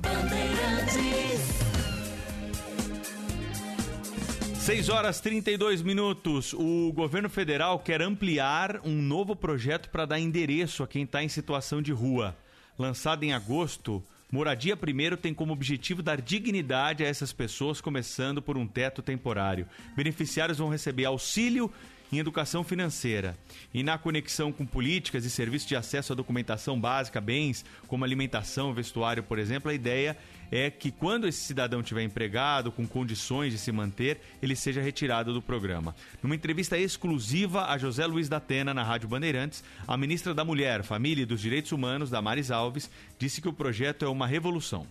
6 4.65 4.89
horas 4.89 5.19
32 5.19 5.83
minutos. 5.83 6.51
O 6.51 6.91
governo 6.91 7.29
federal 7.29 7.77
quer 7.77 8.01
ampliar 8.01 8.81
um 8.83 8.99
novo 8.99 9.35
projeto 9.35 9.91
para 9.91 10.07
dar 10.07 10.19
endereço 10.19 10.81
a 10.81 10.87
quem 10.87 11.03
está 11.03 11.23
em 11.23 11.29
situação 11.29 11.83
de 11.83 11.91
rua. 11.91 12.35
Lançado 12.75 13.23
em 13.23 13.31
agosto, 13.31 14.03
Moradia 14.31 14.75
Primeiro 14.75 15.17
tem 15.17 15.35
como 15.35 15.53
objetivo 15.53 16.01
dar 16.01 16.19
dignidade 16.19 17.03
a 17.03 17.07
essas 17.07 17.31
pessoas, 17.31 17.79
começando 17.79 18.41
por 18.41 18.57
um 18.57 18.65
teto 18.65 19.03
temporário. 19.03 19.67
Beneficiários 19.95 20.57
vão 20.57 20.67
receber 20.67 21.05
auxílio 21.05 21.71
em 22.11 22.17
educação 22.17 22.63
financeira. 22.63 23.37
E 23.71 23.83
na 23.83 23.99
conexão 23.99 24.51
com 24.51 24.65
políticas 24.65 25.25
e 25.25 25.29
serviços 25.29 25.67
de 25.67 25.75
acesso 25.75 26.13
à 26.13 26.15
documentação 26.15 26.79
básica, 26.79 27.21
bens 27.21 27.63
como 27.87 28.03
alimentação, 28.03 28.73
vestuário, 28.73 29.21
por 29.21 29.37
exemplo, 29.37 29.69
a 29.69 29.75
ideia 29.75 30.17
é 30.51 30.69
que 30.69 30.91
quando 30.91 31.27
esse 31.27 31.39
cidadão 31.39 31.81
tiver 31.83 32.03
empregado, 32.03 32.71
com 32.71 32.87
condições 32.87 33.51
de 33.51 33.59
se 33.59 33.71
manter, 33.71 34.19
ele 34.41 34.55
seja 34.55 34.81
retirado 34.81 35.33
do 35.33 35.41
programa. 35.41 35.95
Numa 36.21 36.35
entrevista 36.35 36.77
exclusiva 36.77 37.65
a 37.65 37.77
José 37.77 38.05
Luiz 38.05 38.29
da 38.29 38.37
Atena 38.37 38.73
na 38.73 38.83
Rádio 38.83 39.09
Bandeirantes, 39.09 39.63
a 39.87 39.97
ministra 39.97 40.33
da 40.33 40.45
Mulher, 40.45 40.83
Família 40.83 41.23
e 41.23 41.25
dos 41.25 41.41
Direitos 41.41 41.71
Humanos, 41.71 42.09
Damares 42.09 42.51
Alves, 42.51 42.89
disse 43.17 43.41
que 43.41 43.49
o 43.49 43.53
projeto 43.53 44.05
é 44.05 44.09
uma 44.09 44.27
revolução. 44.27 44.87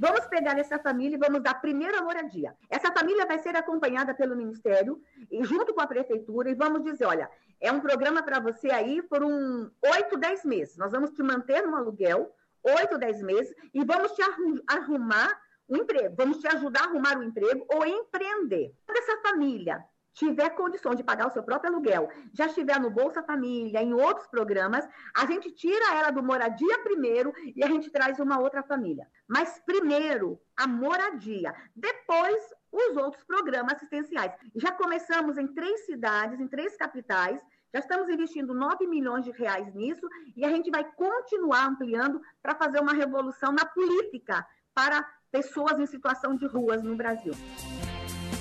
Vamos 0.00 0.26
pegar 0.28 0.58
essa 0.58 0.78
família 0.78 1.16
e 1.16 1.18
vamos 1.18 1.42
dar 1.42 1.60
primeiro 1.60 1.98
a 1.98 2.02
moradia. 2.02 2.54
Essa 2.70 2.90
família 2.90 3.26
vai 3.26 3.38
ser 3.38 3.54
acompanhada 3.54 4.14
pelo 4.14 4.34
Ministério 4.34 4.98
e 5.30 5.44
junto 5.44 5.74
com 5.74 5.80
a 5.82 5.86
Prefeitura 5.86 6.50
e 6.50 6.54
vamos 6.54 6.82
dizer, 6.82 7.04
olha, 7.04 7.28
é 7.60 7.70
um 7.70 7.80
programa 7.80 8.22
para 8.22 8.40
você 8.40 8.70
aí 8.70 9.02
por 9.02 9.22
um 9.22 9.70
8, 9.84 10.16
10 10.16 10.44
meses. 10.46 10.78
Nós 10.78 10.90
vamos 10.90 11.10
te 11.10 11.22
manter 11.22 11.60
no 11.66 11.76
aluguel, 11.76 12.34
8, 12.62 12.98
10 12.98 13.22
meses, 13.22 13.54
e 13.72 13.84
vamos 13.84 14.12
te 14.12 14.22
arrumar 14.68 15.40
um 15.68 15.76
emprego, 15.76 16.14
vamos 16.16 16.38
te 16.38 16.48
ajudar 16.48 16.82
a 16.82 16.84
arrumar 16.86 17.16
um 17.16 17.22
emprego 17.22 17.64
ou 17.68 17.86
empreender. 17.86 18.74
Quando 18.84 18.98
essa 18.98 19.20
família 19.22 19.84
tiver 20.12 20.50
condições 20.50 20.96
de 20.96 21.04
pagar 21.04 21.28
o 21.28 21.30
seu 21.30 21.42
próprio 21.42 21.72
aluguel, 21.72 22.08
já 22.32 22.46
estiver 22.46 22.80
no 22.80 22.90
Bolsa 22.90 23.22
Família, 23.22 23.80
em 23.80 23.94
outros 23.94 24.26
programas, 24.26 24.86
a 25.14 25.24
gente 25.26 25.52
tira 25.52 25.94
ela 25.94 26.10
do 26.10 26.22
moradia 26.22 26.78
primeiro 26.80 27.32
e 27.54 27.62
a 27.62 27.68
gente 27.68 27.90
traz 27.90 28.18
uma 28.18 28.40
outra 28.40 28.62
família. 28.62 29.06
Mas 29.28 29.60
primeiro, 29.64 30.40
a 30.56 30.66
moradia. 30.66 31.54
Depois, 31.74 32.42
os 32.72 32.96
outros 32.96 33.24
programas 33.24 33.74
assistenciais. 33.74 34.32
Já 34.56 34.72
começamos 34.72 35.38
em 35.38 35.46
três 35.48 35.86
cidades, 35.86 36.40
em 36.40 36.48
três 36.48 36.76
capitais, 36.76 37.40
já 37.72 37.78
estamos 37.78 38.08
investindo 38.08 38.52
9 38.52 38.86
milhões 38.86 39.24
de 39.24 39.30
reais 39.30 39.72
nisso 39.74 40.06
e 40.36 40.44
a 40.44 40.50
gente 40.50 40.70
vai 40.70 40.84
continuar 40.84 41.66
ampliando 41.66 42.20
para 42.42 42.54
fazer 42.54 42.80
uma 42.80 42.92
revolução 42.92 43.52
na 43.52 43.64
política 43.64 44.44
para 44.74 45.06
pessoas 45.30 45.78
em 45.78 45.86
situação 45.86 46.34
de 46.34 46.46
ruas 46.46 46.82
no 46.82 46.96
Brasil. 46.96 47.32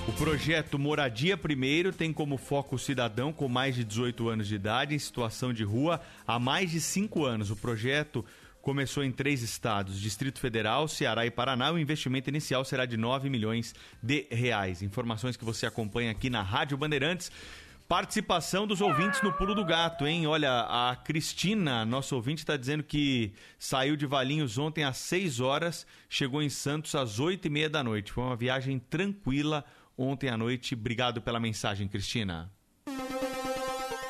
O 0.07 0.11
projeto 0.13 0.79
Moradia 0.79 1.37
Primeiro 1.37 1.93
tem 1.93 2.11
como 2.11 2.37
foco 2.37 2.75
o 2.75 2.79
cidadão 2.79 3.31
com 3.31 3.47
mais 3.47 3.75
de 3.75 3.83
18 3.83 4.27
anos 4.27 4.47
de 4.47 4.55
idade 4.55 4.95
em 4.95 4.99
situação 4.99 5.53
de 5.53 5.63
rua 5.63 6.01
há 6.25 6.39
mais 6.39 6.71
de 6.71 6.81
cinco 6.81 7.23
anos. 7.23 7.51
O 7.51 7.55
projeto 7.55 8.25
começou 8.63 9.03
em 9.03 9.11
três 9.11 9.43
estados, 9.43 9.99
Distrito 9.99 10.39
Federal, 10.39 10.87
Ceará 10.87 11.27
e 11.27 11.31
Paraná. 11.31 11.71
O 11.71 11.77
investimento 11.77 12.29
inicial 12.29 12.65
será 12.65 12.87
de 12.87 12.97
9 12.97 13.29
milhões 13.29 13.75
de 14.01 14.25
reais. 14.31 14.81
Informações 14.81 15.37
que 15.37 15.45
você 15.45 15.67
acompanha 15.67 16.09
aqui 16.09 16.29
na 16.29 16.41
Rádio 16.41 16.75
Bandeirantes. 16.75 17.31
Participação 17.89 18.65
dos 18.67 18.81
ouvintes 18.81 19.19
no 19.23 19.33
Pulo 19.33 19.55
do 19.55 19.65
Gato, 19.65 20.05
hein? 20.05 20.27
Olha, 20.27 20.67
a 20.69 20.95
Cristina, 20.95 21.83
nossa 21.83 22.15
ouvinte, 22.15 22.43
está 22.43 22.55
dizendo 22.55 22.83
que 22.83 23.33
saiu 23.57 23.95
de 23.95 24.05
Valinhos 24.05 24.59
ontem 24.59 24.83
às 24.83 24.97
6 24.97 25.39
horas, 25.39 25.87
chegou 26.07 26.39
em 26.39 26.49
Santos 26.49 26.93
às 26.93 27.19
8 27.19 27.47
e 27.47 27.49
meia 27.49 27.67
da 27.67 27.83
noite. 27.83 28.11
Foi 28.11 28.23
uma 28.23 28.35
viagem 28.35 28.77
tranquila 28.77 29.65
ontem 29.97 30.29
à 30.29 30.37
noite. 30.37 30.75
Obrigado 30.75 31.19
pela 31.19 31.39
mensagem, 31.39 31.87
Cristina. 31.87 32.51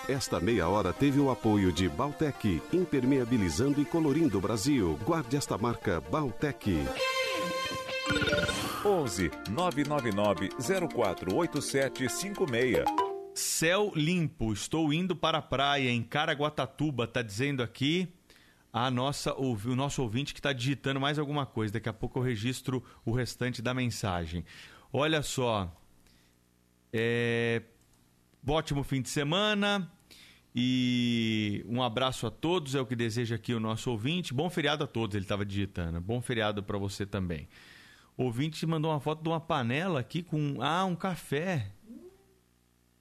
Esta 0.09 0.41
meia 0.41 0.67
hora 0.67 0.91
teve 0.91 1.17
o 1.17 1.31
apoio 1.31 1.71
de 1.71 1.87
Baltec, 1.87 2.61
impermeabilizando 2.73 3.79
e 3.79 3.85
colorindo 3.85 4.39
o 4.39 4.41
Brasil. 4.41 4.99
Guarde 5.05 5.37
esta 5.37 5.57
marca 5.57 6.01
Baltec. 6.01 6.85
11 8.83 9.31
999 9.49 10.49
048756. 10.59 13.08
Céu 13.33 13.91
limpo, 13.95 14.51
estou 14.51 14.91
indo 14.91 15.15
para 15.15 15.37
a 15.37 15.41
praia 15.41 15.89
em 15.89 16.03
Caraguatatuba, 16.03 17.07
tá 17.07 17.21
dizendo 17.21 17.63
aqui 17.63 18.07
a 18.71 18.91
nossa 18.91 19.33
o 19.33 19.75
nosso 19.75 20.01
ouvinte 20.01 20.33
que 20.33 20.39
está 20.39 20.53
digitando 20.53 20.99
mais 20.99 21.17
alguma 21.17 21.45
coisa. 21.45 21.73
Daqui 21.73 21.89
a 21.89 21.93
pouco 21.93 22.19
eu 22.19 22.23
registro 22.23 22.83
o 23.05 23.11
restante 23.11 23.61
da 23.61 23.73
mensagem. 23.73 24.43
Olha 24.91 25.21
só, 25.21 25.71
é... 26.91 27.61
ótimo 28.47 28.83
fim 28.83 29.01
de 29.01 29.09
semana 29.09 29.89
e 30.55 31.63
um 31.67 31.81
abraço 31.81 32.25
a 32.25 32.31
todos, 32.31 32.75
é 32.75 32.81
o 32.81 32.85
que 32.85 32.95
deseja 32.95 33.35
aqui 33.35 33.53
o 33.53 33.59
nosso 33.59 33.91
ouvinte. 33.91 34.33
Bom 34.33 34.49
feriado 34.49 34.83
a 34.83 34.87
todos, 34.87 35.15
ele 35.15 35.25
estava 35.25 35.45
digitando. 35.45 36.01
Bom 36.01 36.21
feriado 36.21 36.63
para 36.63 36.77
você 36.77 37.05
também. 37.05 37.47
O 38.17 38.23
ouvinte 38.23 38.65
mandou 38.65 38.91
uma 38.91 38.99
foto 38.99 39.23
de 39.23 39.29
uma 39.29 39.39
panela 39.39 39.99
aqui 39.99 40.21
com 40.21 40.57
ah, 40.61 40.83
um 40.85 40.95
café. 40.95 41.71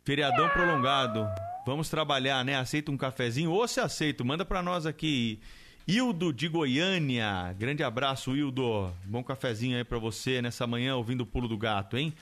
Feriadão 0.09 0.49
prolongado. 0.49 1.29
Vamos 1.67 1.91
trabalhar, 1.91 2.43
né? 2.43 2.57
Aceita 2.57 2.91
um 2.91 2.97
cafezinho 2.97 3.51
ou 3.51 3.69
se 3.69 3.79
aceita, 3.79 4.25
manda 4.25 4.43
para 4.43 4.63
nós 4.63 4.87
aqui. 4.87 5.39
Hildo 5.87 6.33
de 6.33 6.49
Goiânia. 6.49 7.55
Grande 7.59 7.85
abraço, 7.85 8.35
Hildo. 8.35 8.91
Bom 9.05 9.23
cafezinho 9.23 9.77
aí 9.77 9.85
para 9.85 9.99
você 9.99 10.41
nessa 10.41 10.67
manhã 10.67 10.97
ouvindo 10.97 11.21
o 11.21 11.27
pulo 11.27 11.47
do 11.47 11.59
gato, 11.59 11.99
hein? 11.99 12.15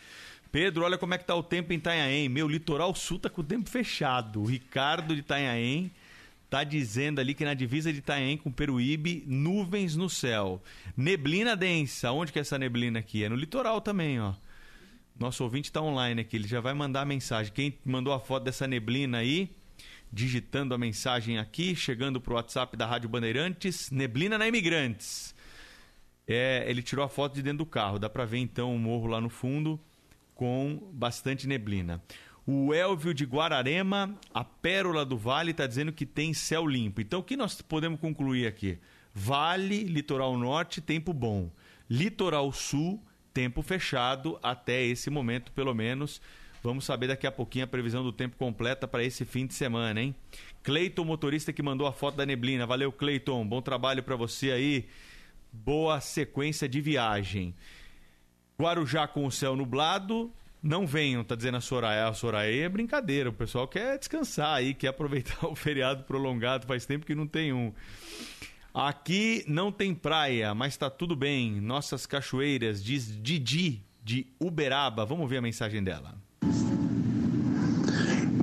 Pedro, 0.51 0.85
olha 0.85 0.99
como 0.99 1.15
é 1.15 1.19
que 1.19 1.25
tá 1.25 1.37
o 1.37 1.45
tempo 1.45 1.73
em 1.73 1.77
Itanhaém. 1.77 2.29
Meu 2.29 2.49
litoral 2.49 2.93
sul 2.93 3.21
tá 3.21 3.31
com 3.31 3.41
o 3.41 3.45
tempo 3.45 3.71
fechado. 3.71 4.43
O 4.43 4.47
Ricardo 4.47 5.15
de 5.15 5.21
Itanhaém 5.21 5.93
tá 6.51 6.65
dizendo 6.65 7.21
ali 7.21 7.35
que 7.35 7.45
na 7.45 7.55
divisa 7.55 7.93
de 7.93 8.01
Itanhaém 8.01 8.37
com 8.37 8.51
Peruíbe, 8.51 9.23
nuvens 9.29 9.95
no 9.95 10.11
céu. 10.11 10.61
Neblina 10.97 11.55
densa. 11.55 12.11
Onde 12.11 12.33
que 12.33 12.41
é 12.41 12.43
essa 12.43 12.59
neblina 12.59 12.99
aqui? 12.99 13.23
É 13.23 13.29
no 13.29 13.37
litoral 13.37 13.81
também, 13.81 14.21
ó. 14.21 14.33
Nosso 15.19 15.43
ouvinte 15.45 15.71
está 15.71 15.81
online 15.81 16.21
aqui, 16.21 16.37
ele 16.37 16.47
já 16.47 16.61
vai 16.61 16.75
mandar 16.75 17.03
a 17.03 17.05
mensagem. 17.07 17.53
Quem 17.53 17.79
mandou 17.85 18.13
a 18.13 18.21
foto 18.21 18.45
dessa 18.45 18.67
neblina 18.67 19.19
aí, 19.19 19.51
digitando 20.13 20.75
a 20.75 20.79
mensagem 20.79 21.39
aqui, 21.39 21.75
chegando 21.75 22.21
pro 22.21 22.35
WhatsApp 22.35 22.77
da 22.77 22.87
Rádio 22.87 23.09
Bandeirantes, 23.09 23.91
neblina 23.91 24.37
na 24.37 24.47
Imigrantes. 24.47 25.35
É, 26.27 26.65
ele 26.69 26.83
tirou 26.83 27.05
a 27.05 27.09
foto 27.09 27.35
de 27.35 27.43
dentro 27.43 27.59
do 27.59 27.67
carro, 27.67 27.99
dá 27.99 28.11
para 28.11 28.25
ver 28.25 28.39
então 28.39 28.75
o 28.75 28.79
morro 28.79 29.07
lá 29.07 29.21
no 29.21 29.31
fundo 29.31 29.81
com 30.35 30.91
bastante 30.93 31.47
neblina. 31.47 32.03
O 32.47 32.73
Elvio 32.73 33.13
de 33.13 33.25
Guararema, 33.25 34.15
a 34.33 34.45
Pérola 34.45 35.05
do 35.05 35.17
Vale, 35.17 35.51
está 35.51 35.67
dizendo 35.67 35.93
que 35.93 36.07
tem 36.07 36.33
céu 36.33 36.67
limpo. 36.67 37.01
Então, 37.01 37.21
o 37.21 37.23
que 37.23 37.37
nós 37.37 37.61
podemos 37.61 37.99
concluir 37.99 38.47
aqui? 38.47 38.79
Vale, 39.13 39.83
Litoral 39.85 40.37
Norte, 40.37 40.81
tempo 40.81 41.13
bom. 41.13 41.51
Litoral 41.91 42.53
Sul, 42.53 43.03
tempo 43.37 43.61
fechado 43.61 44.39
até 44.43 44.83
esse 44.83 45.11
momento, 45.11 45.53
pelo 45.53 45.75
menos. 45.75 46.23
Vamos 46.63 46.87
saber 46.87 47.09
daqui 47.09 47.27
a 47.27 47.31
pouquinho 47.31 47.67
a 47.67 47.69
previsão 47.69 48.03
do 48.03 48.11
tempo 48.11 48.35
completa 48.39 48.89
para 48.89 49.05
esse 49.05 49.27
fim 49.27 49.47
de 49.47 49.53
semana, 49.53 50.01
hein? 50.01 50.15
Cleiton, 50.63 51.05
motorista 51.05 51.53
que 51.53 51.63
mandou 51.63 51.87
a 51.87 51.93
foto 51.93 52.17
da 52.17 52.25
neblina. 52.25 52.65
Valeu, 52.65 52.91
Cleiton. 52.91 53.47
Bom 53.47 53.61
trabalho 53.61 54.03
para 54.03 54.17
você 54.17 54.53
aí. 54.53 54.87
Boa 55.53 56.01
sequência 56.01 56.67
de 56.67 56.81
viagem. 56.81 57.55
Guarujá 58.59 59.07
com 59.07 59.27
o 59.27 59.31
céu 59.31 59.55
nublado, 59.55 60.33
não 60.63 60.87
venham, 60.87 61.23
tá 61.23 61.35
dizendo 61.35 61.59
a 61.59 61.61
Soraya. 61.61 62.09
A 62.09 62.15
Soraya 62.15 62.65
é 62.65 62.69
brincadeira, 62.71 63.29
o 63.29 63.35
pessoal 63.35 63.69
quer 63.69 63.99
descansar 63.99 64.55
aí, 64.55 64.73
quer 64.73 64.89
aproveitar 64.89 65.45
o 65.47 65.55
feriado 65.55 66.05
prolongado, 66.05 66.67
faz 66.67 66.87
tempo 66.87 67.05
que 67.05 67.15
não 67.15 67.27
tem 67.27 67.53
um. 67.53 67.71
Aqui 68.79 69.43
não 69.49 69.73
tem 69.73 69.95
praia, 69.95 70.55
mas 70.55 70.77
tá 70.77 70.91
tudo 70.91 71.17
bem. 71.17 71.63
Nossas 71.63 72.05
cachoeiras, 72.05 72.85
diz 72.85 73.19
Didi, 73.23 73.83
de 74.05 74.27
Uberaba. 74.39 75.07
Vamos 75.07 75.31
ver 75.31 75.39
a 75.39 75.41
mensagem 75.41 75.83
dela. 75.83 76.15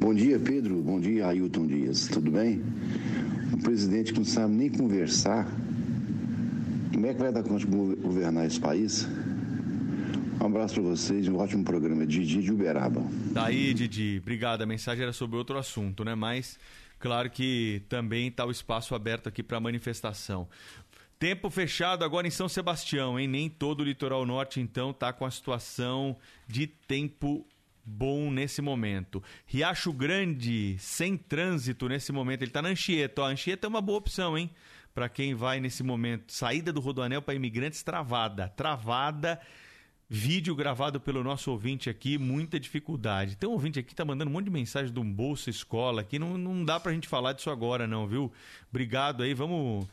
Bom 0.02 0.12
dia, 0.12 0.40
Pedro. 0.40 0.82
Bom 0.82 1.00
dia, 1.00 1.28
Ailton 1.28 1.68
Dias. 1.68 2.08
Tudo 2.08 2.32
bem? 2.32 2.64
Um 3.54 3.60
presidente 3.60 4.12
que 4.12 4.18
não 4.18 4.26
sabe 4.26 4.56
nem 4.56 4.72
conversar. 4.72 5.48
Como 6.92 7.06
é 7.06 7.14
que 7.14 7.20
vai 7.20 7.32
dar 7.32 7.44
conta 7.44 7.60
de 7.60 7.68
governar 7.68 8.48
esse 8.48 8.60
país? 8.60 9.08
Um 10.42 10.48
abraço 10.48 10.74
para 10.74 10.84
vocês, 10.84 11.28
um 11.28 11.38
ótimo 11.38 11.64
programa. 11.64 12.08
Didi 12.08 12.42
de 12.42 12.52
Uberaba. 12.52 13.04
Daí, 13.32 13.72
Didi, 13.72 14.18
obrigado. 14.20 14.64
A 14.64 14.66
mensagem 14.66 15.04
era 15.04 15.14
sobre 15.14 15.38
outro 15.38 15.60
assunto, 15.60 16.04
né? 16.04 16.16
Mas, 16.16 16.58
claro 17.04 17.30
que 17.30 17.84
também 17.90 18.30
está 18.30 18.46
o 18.46 18.52
espaço 18.52 18.96
aberto 18.96 19.28
aqui 19.28 19.44
para 19.44 19.60
manifestação. 19.60 20.48
Tempo 21.20 21.50
fechado 21.50 22.06
agora 22.06 22.26
em 22.26 22.32
São 22.32 22.48
Sebastião, 22.48 23.20
hein? 23.20 23.28
Nem 23.28 23.50
todo 23.50 23.82
o 23.82 23.84
litoral 23.84 24.26
norte, 24.26 24.62
então, 24.62 24.92
está 24.92 25.12
com 25.12 25.26
a 25.26 25.32
situação 25.32 26.16
de 26.48 26.66
tempo 26.66 27.46
bom 27.84 28.32
nesse 28.32 28.62
momento. 28.62 29.22
Riacho 29.46 29.92
Grande, 29.92 30.78
sem 30.80 31.18
trânsito 31.18 31.90
nesse 31.90 32.14
momento. 32.14 32.42
Ele 32.42 32.50
está 32.52 32.62
na 32.62 32.70
Anchieta. 32.70 33.24
Ó, 33.24 33.26
Anchieta 33.26 33.68
é 33.68 33.70
uma 33.70 33.82
boa 33.82 33.98
opção, 33.98 34.38
hein? 34.38 34.50
Para 34.96 35.10
quem 35.10 35.36
vai 35.36 35.60
nesse 35.60 35.84
momento. 35.84 36.32
Saída 36.32 36.72
do 36.72 36.80
Rodoanel 36.80 37.22
para 37.22 37.36
imigrantes 37.36 37.84
travada. 37.84 38.48
Travada 38.48 39.42
Vídeo 40.16 40.56
gravado 40.56 41.02
pelo 41.02 41.24
nosso 41.24 41.50
ouvinte 41.50 41.90
aqui, 41.90 42.20
muita 42.20 42.60
dificuldade. 42.60 43.36
Tem 43.36 43.50
um 43.50 43.54
ouvinte 43.54 43.80
aqui 43.80 43.90
que 43.90 43.96
tá 43.96 44.06
mandando 44.06 44.30
um 44.30 44.34
monte 44.34 44.46
de 44.46 44.52
mensagem 44.52 44.94
de 44.94 45.00
um 45.00 45.12
Bolsa 45.12 45.50
Escola 45.50 46.02
aqui. 46.02 46.20
Não, 46.20 46.38
não 46.38 46.64
dá 46.64 46.80
pra 46.80 46.92
gente 46.94 47.08
falar 47.08 47.34
disso 47.34 47.50
agora, 47.50 47.88
não, 47.88 48.06
viu? 48.06 48.32
Obrigado 48.70 49.24
aí, 49.24 49.34
vamos. 49.34 49.88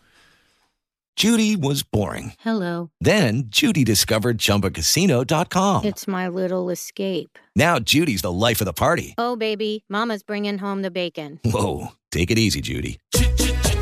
Judy 1.17 1.57
was 1.57 1.83
boring. 1.83 2.35
Hello. 2.45 2.91
Then 3.01 3.45
Judy 3.51 3.83
discovered 3.83 4.37
chumbacasino.com. 4.37 5.87
It's 5.87 6.07
my 6.07 6.29
little 6.29 6.71
escape. 6.71 7.39
Now 7.57 7.79
Judy's 7.79 8.21
the 8.21 8.31
life 8.31 8.61
of 8.61 8.67
the 8.67 8.75
party. 8.75 9.15
Oh, 9.17 9.37
baby, 9.37 9.85
Mama's 9.89 10.23
bringing 10.23 10.59
home 10.59 10.83
the 10.83 10.91
bacon. 10.91 11.41
Whoa. 11.47 11.93
Take 12.11 12.31
it 12.31 12.39
easy, 12.39 12.61
Judy. 12.61 12.99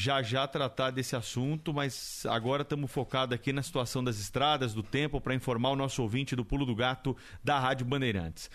Já 0.00 0.22
já 0.22 0.46
tratar 0.46 0.92
desse 0.92 1.16
assunto, 1.16 1.74
mas 1.74 2.24
agora 2.26 2.62
estamos 2.62 2.88
focados 2.88 3.34
aqui 3.34 3.52
na 3.52 3.64
situação 3.64 4.02
das 4.04 4.20
estradas, 4.20 4.72
do 4.72 4.80
tempo, 4.80 5.20
para 5.20 5.34
informar 5.34 5.70
o 5.70 5.76
nosso 5.76 6.00
ouvinte 6.00 6.36
do 6.36 6.44
Pulo 6.44 6.64
do 6.64 6.72
Gato 6.72 7.16
da 7.42 7.58
Rádio 7.58 7.84
Bandeirantes. 7.84 8.48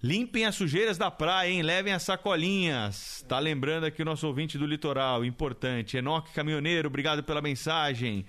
Limpem 0.00 0.44
as 0.46 0.54
sujeiras 0.54 0.96
da 0.96 1.10
praia, 1.10 1.50
hein? 1.50 1.60
Levem 1.60 1.92
as 1.92 2.04
sacolinhas. 2.04 3.24
Tá 3.26 3.40
lembrando 3.40 3.82
aqui 3.82 4.00
o 4.00 4.04
nosso 4.04 4.28
ouvinte 4.28 4.56
do 4.56 4.64
litoral, 4.64 5.24
importante. 5.24 5.96
Enoque 5.96 6.32
Caminhoneiro, 6.32 6.86
obrigado 6.86 7.20
pela 7.24 7.42
mensagem. 7.42 8.24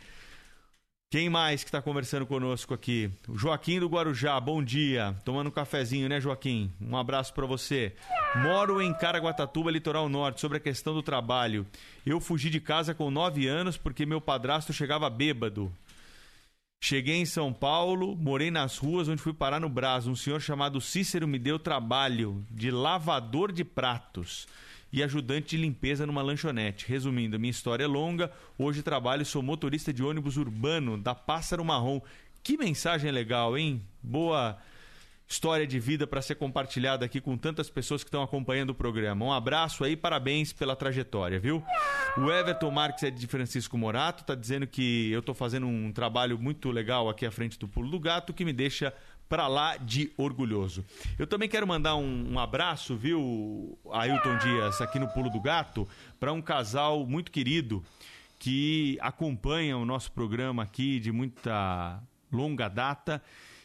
Quem 1.10 1.30
mais 1.30 1.64
que 1.64 1.70
está 1.70 1.82
conversando 1.82 2.26
conosco 2.26 2.74
aqui? 2.74 3.10
O 3.30 3.38
Joaquim 3.38 3.80
do 3.80 3.88
Guarujá, 3.88 4.38
bom 4.42 4.62
dia. 4.62 5.16
Tomando 5.24 5.48
um 5.48 5.52
cafezinho, 5.52 6.10
né, 6.10 6.20
Joaquim? 6.20 6.70
Um 6.82 6.98
abraço 6.98 7.34
para 7.34 7.46
você. 7.46 7.96
Moro 8.36 8.82
em 8.82 8.94
Caraguatatuba, 8.94 9.72
litoral 9.72 10.10
norte, 10.10 10.42
sobre 10.42 10.58
a 10.58 10.60
questão 10.60 10.94
do 10.94 11.02
trabalho. 11.02 11.66
Eu 12.06 12.20
fugi 12.20 12.50
de 12.50 12.60
casa 12.60 12.94
com 12.94 13.10
nove 13.10 13.48
anos 13.48 13.78
porque 13.78 14.06
meu 14.06 14.20
padrasto 14.20 14.74
chegava 14.74 15.10
bêbado. 15.10 15.72
Cheguei 16.84 17.16
em 17.16 17.26
São 17.26 17.54
Paulo, 17.54 18.14
morei 18.14 18.52
nas 18.52 18.78
ruas 18.78 19.08
onde 19.08 19.22
fui 19.22 19.34
parar 19.34 19.62
no 19.62 19.70
Brás. 19.70 20.08
Um 20.08 20.16
senhor 20.16 20.42
chamado 20.42 20.82
Cícero 20.82 21.26
me 21.26 21.40
deu 21.40 21.58
trabalho 21.58 22.46
de 22.52 22.70
lavador 22.70 23.54
de 23.54 23.64
pratos 23.64 24.46
e 24.92 25.04
ajudante 25.04 25.56
de 25.56 25.58
limpeza 25.58 26.06
numa 26.06 26.22
lanchonete. 26.22 26.86
Resumindo, 26.88 27.40
minha 27.40 27.52
história 27.52 27.84
é 27.84 27.88
longa. 27.88 28.32
Hoje 28.58 28.82
trabalho, 28.82 29.26
sou 29.26 29.42
motorista 29.42 29.94
de 29.94 30.04
ônibus 30.04 30.38
urbano 30.38 30.98
da 30.98 31.14
Pássaro 31.14 31.64
Marrom. 31.64 32.02
Que 32.44 32.58
mensagem 32.58 33.12
legal, 33.12 33.58
hein? 33.58 33.82
Boa 34.02 34.58
história 35.28 35.68
de 35.68 35.78
vida 35.78 36.08
para 36.08 36.22
ser 36.22 36.36
compartilhada 36.36 37.06
aqui 37.06 37.20
com 37.20 37.38
tantas 37.38 37.70
pessoas 37.70 38.02
que 38.02 38.08
estão 38.08 38.24
acompanhando 38.24 38.70
o 38.70 38.76
programa. 38.76 39.26
Um 39.26 39.34
abraço 39.34 39.84
aí, 39.84 39.98
parabéns 39.98 40.54
pela 40.54 40.76
trajetória, 40.76 41.38
viu? 41.38 41.62
O 42.18 42.32
Everton 42.32 42.72
Marques 42.72 43.04
é 43.04 43.12
de 43.12 43.28
Francisco 43.28 43.78
Morato, 43.78 44.24
tá 44.24 44.34
dizendo 44.34 44.66
que 44.66 45.12
eu 45.12 45.20
estou 45.20 45.36
fazendo 45.36 45.68
um 45.68 45.92
trabalho 45.92 46.40
muito 46.40 46.72
legal 46.72 47.10
aqui 47.10 47.26
à 47.26 47.32
frente 47.32 47.60
do 47.60 47.68
Pulo 47.68 47.92
do 47.92 48.00
Gato, 48.00 48.34
que 48.34 48.46
me 48.46 48.54
deixa 48.54 48.94
para 49.28 49.48
lá 49.48 49.78
de 49.78 50.12
orgulhoso. 50.18 50.86
Eu 51.18 51.28
também 51.28 51.50
quero 51.50 51.68
mandar 51.68 51.96
um, 51.96 52.34
um, 52.34 52.40
abraço, 52.40 52.96
viu, 52.96 53.78
Ailton 53.92 54.38
Dias, 54.38 54.82
aqui 54.82 55.00
no 55.00 55.08
Pulo 55.08 55.30
do 55.30 55.40
Gato, 55.40 55.88
para 56.20 56.32
um 56.32 56.42
casal 56.42 57.06
muito 57.06 57.32
querido 57.32 57.84
que 58.40 58.98
acompanha 59.02 59.78
o 59.78 59.86
nosso 59.86 60.12
programa 60.12 60.64
aqui 60.64 61.00
de 61.00 61.12
muita 61.12 62.02
longa 62.32 62.68
data 62.68 63.22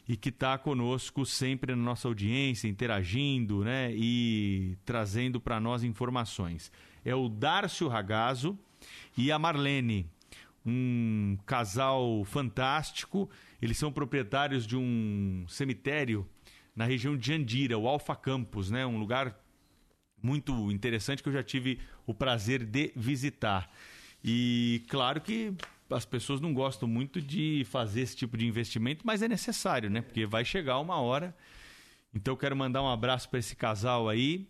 e 0.08 0.16
que 0.16 0.30
está 0.30 0.58
conosco 0.58 1.24
sempre 1.24 1.74
na 1.74 1.82
nossa 1.82 2.08
audiência, 2.08 2.68
interagindo 2.68 3.64
né, 3.64 3.92
e 3.94 4.76
trazendo 4.84 5.40
para 5.40 5.60
nós 5.60 5.84
informações. 5.84 6.72
É 7.04 7.14
o 7.14 7.28
Dárcio 7.28 7.88
Ragazzo 7.88 8.58
e 9.16 9.30
a 9.30 9.38
Marlene, 9.38 10.06
um 10.64 11.36
casal 11.46 12.24
fantástico. 12.24 13.28
Eles 13.60 13.78
são 13.78 13.92
proprietários 13.92 14.66
de 14.66 14.76
um 14.76 15.44
cemitério 15.48 16.28
na 16.74 16.84
região 16.84 17.16
de 17.16 17.32
Andira, 17.32 17.78
o 17.78 17.86
Alfa 17.86 18.16
Campos, 18.16 18.70
né, 18.70 18.86
um 18.86 18.98
lugar 18.98 19.38
muito 20.22 20.70
interessante 20.70 21.22
que 21.22 21.28
eu 21.28 21.32
já 21.32 21.42
tive 21.42 21.78
o 22.06 22.14
prazer 22.14 22.64
de 22.64 22.92
visitar. 22.94 23.70
E 24.24 24.84
claro 24.88 25.20
que 25.20 25.52
as 25.90 26.04
pessoas 26.04 26.40
não 26.40 26.54
gostam 26.54 26.88
muito 26.88 27.20
de 27.20 27.66
fazer 27.68 28.02
esse 28.02 28.16
tipo 28.16 28.36
de 28.36 28.46
investimento, 28.46 29.04
mas 29.04 29.20
é 29.20 29.28
necessário, 29.28 29.90
né? 29.90 30.00
Porque 30.00 30.24
vai 30.24 30.44
chegar 30.44 30.78
uma 30.78 30.96
hora. 31.00 31.36
Então 32.14 32.32
eu 32.32 32.38
quero 32.38 32.56
mandar 32.56 32.82
um 32.82 32.88
abraço 32.88 33.28
para 33.28 33.40
esse 33.40 33.56
casal 33.56 34.08
aí, 34.08 34.48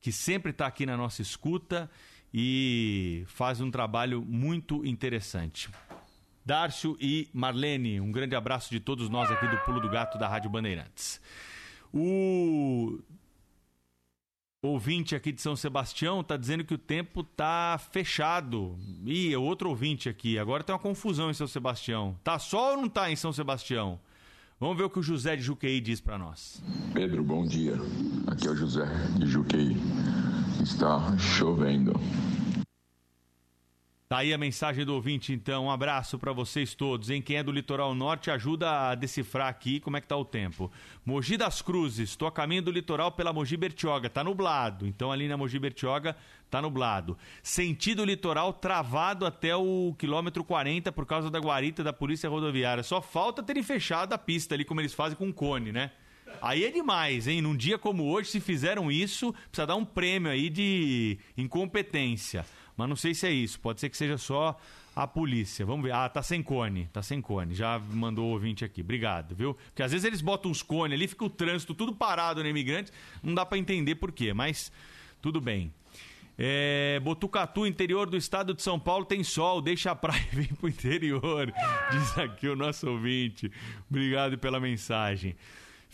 que 0.00 0.10
sempre 0.12 0.50
está 0.50 0.66
aqui 0.66 0.84
na 0.84 0.96
nossa 0.96 1.22
escuta 1.22 1.90
e 2.32 3.24
faz 3.26 3.60
um 3.60 3.70
trabalho 3.70 4.22
muito 4.22 4.84
interessante. 4.84 5.70
Dárcio 6.44 6.96
e 7.00 7.28
Marlene, 7.32 8.00
um 8.00 8.12
grande 8.12 8.36
abraço 8.36 8.70
de 8.70 8.78
todos 8.78 9.08
nós 9.08 9.30
aqui 9.30 9.48
do 9.48 9.58
Pulo 9.58 9.80
do 9.80 9.88
Gato 9.88 10.16
da 10.16 10.28
Rádio 10.28 10.48
Bandeirantes. 10.48 11.20
O 11.92 13.00
ouvinte 14.62 15.14
aqui 15.14 15.32
de 15.32 15.40
São 15.40 15.56
Sebastião 15.56 16.20
está 16.20 16.36
dizendo 16.36 16.64
que 16.64 16.74
o 16.74 16.78
tempo 16.78 17.24
tá 17.24 17.80
fechado. 17.90 18.78
Ih, 19.04 19.32
é 19.32 19.38
outro 19.38 19.68
ouvinte 19.68 20.08
aqui. 20.08 20.38
Agora 20.38 20.62
tem 20.62 20.72
uma 20.74 20.78
confusão 20.78 21.30
em 21.30 21.34
São 21.34 21.46
Sebastião. 21.46 22.16
Tá 22.22 22.38
sol 22.38 22.72
ou 22.72 22.76
não 22.76 22.88
tá 22.88 23.10
em 23.10 23.16
São 23.16 23.32
Sebastião? 23.32 23.98
Vamos 24.58 24.76
ver 24.76 24.84
o 24.84 24.90
que 24.90 24.98
o 24.98 25.02
José 25.02 25.36
de 25.36 25.42
Juqueí 25.42 25.80
diz 25.80 26.00
para 26.00 26.16
nós. 26.16 26.62
Pedro, 26.94 27.22
bom 27.22 27.44
dia. 27.44 27.74
Aqui 28.26 28.46
é 28.46 28.50
o 28.50 28.56
José 28.56 28.86
de 29.18 29.26
Juqueí. 29.26 29.76
Está 30.62 31.16
chovendo. 31.18 31.92
Tá 34.08 34.18
aí 34.18 34.32
a 34.32 34.38
mensagem 34.38 34.84
do 34.84 34.94
ouvinte, 34.94 35.32
então. 35.32 35.64
Um 35.64 35.70
abraço 35.70 36.16
para 36.16 36.32
vocês 36.32 36.74
todos. 36.74 37.10
Em 37.10 37.20
quem 37.20 37.38
é 37.38 37.42
do 37.42 37.50
litoral 37.50 37.92
norte, 37.92 38.30
ajuda 38.30 38.90
a 38.90 38.94
decifrar 38.94 39.48
aqui 39.48 39.80
como 39.80 39.96
é 39.96 40.00
que 40.00 40.06
tá 40.06 40.16
o 40.16 40.24
tempo. 40.24 40.70
Mogi 41.04 41.36
das 41.36 41.60
Cruzes, 41.60 42.10
estou 42.10 42.28
a 42.28 42.30
caminho 42.32 42.62
do 42.62 42.70
litoral 42.70 43.10
pela 43.10 43.32
Mogi 43.32 43.56
Bertioga, 43.56 44.08
tá 44.08 44.22
nublado. 44.22 44.86
Então 44.86 45.10
ali 45.10 45.26
na 45.26 45.36
Mogi 45.36 45.58
Bertioga 45.58 46.16
tá 46.48 46.62
nublado. 46.62 47.18
Sentido 47.42 48.04
litoral 48.04 48.52
travado 48.52 49.26
até 49.26 49.56
o 49.56 49.92
quilômetro 49.98 50.44
40 50.44 50.92
por 50.92 51.04
causa 51.04 51.28
da 51.28 51.40
guarita 51.40 51.82
da 51.82 51.92
Polícia 51.92 52.30
Rodoviária. 52.30 52.84
Só 52.84 53.02
falta 53.02 53.42
terem 53.42 53.64
fechado 53.64 54.12
a 54.12 54.18
pista 54.18 54.54
ali 54.54 54.64
como 54.64 54.80
eles 54.80 54.94
fazem 54.94 55.18
com 55.18 55.28
o 55.28 55.34
cone, 55.34 55.72
né? 55.72 55.90
Aí 56.42 56.64
é 56.64 56.70
demais, 56.70 57.26
hein? 57.26 57.40
Num 57.40 57.56
dia 57.56 57.78
como 57.78 58.04
hoje, 58.04 58.30
se 58.30 58.40
fizeram 58.40 58.90
isso, 58.90 59.32
precisa 59.50 59.66
dar 59.66 59.76
um 59.76 59.84
prêmio 59.84 60.30
aí 60.30 60.48
de 60.48 61.18
incompetência. 61.36 62.44
Mas 62.76 62.88
não 62.88 62.96
sei 62.96 63.14
se 63.14 63.26
é 63.26 63.30
isso. 63.30 63.58
Pode 63.60 63.80
ser 63.80 63.88
que 63.88 63.96
seja 63.96 64.18
só 64.18 64.58
a 64.94 65.06
polícia. 65.06 65.64
Vamos 65.64 65.84
ver. 65.84 65.92
Ah, 65.92 66.08
tá 66.08 66.22
sem 66.22 66.42
cone. 66.42 66.88
Tá 66.92 67.02
sem 67.02 67.20
cone. 67.20 67.54
Já 67.54 67.78
mandou 67.78 68.26
o 68.26 68.32
ouvinte 68.32 68.64
aqui. 68.64 68.80
Obrigado, 68.80 69.34
viu? 69.34 69.54
Porque 69.54 69.82
às 69.82 69.92
vezes 69.92 70.04
eles 70.04 70.20
botam 70.20 70.50
uns 70.50 70.62
cones 70.62 70.96
ali, 70.96 71.06
fica 71.06 71.24
o 71.24 71.30
trânsito 71.30 71.74
tudo 71.74 71.94
parado 71.94 72.42
no 72.42 72.48
imigrante. 72.48 72.92
Não 73.22 73.34
dá 73.34 73.44
para 73.44 73.58
entender 73.58 73.94
por 73.96 74.12
quê, 74.12 74.32
mas 74.32 74.70
tudo 75.20 75.40
bem. 75.40 75.72
É, 76.38 77.00
Botucatu, 77.02 77.66
interior 77.66 78.10
do 78.10 78.16
estado 78.16 78.52
de 78.52 78.62
São 78.62 78.78
Paulo, 78.78 79.06
tem 79.06 79.24
sol, 79.24 79.62
deixa 79.62 79.90
a 79.90 79.94
praia 79.94 80.22
e 80.32 80.36
vem 80.36 80.46
pro 80.48 80.68
interior. 80.68 81.52
Diz 81.90 82.18
aqui 82.18 82.48
o 82.48 82.56
nosso 82.56 82.88
ouvinte. 82.88 83.50
Obrigado 83.90 84.36
pela 84.36 84.60
mensagem. 84.60 85.34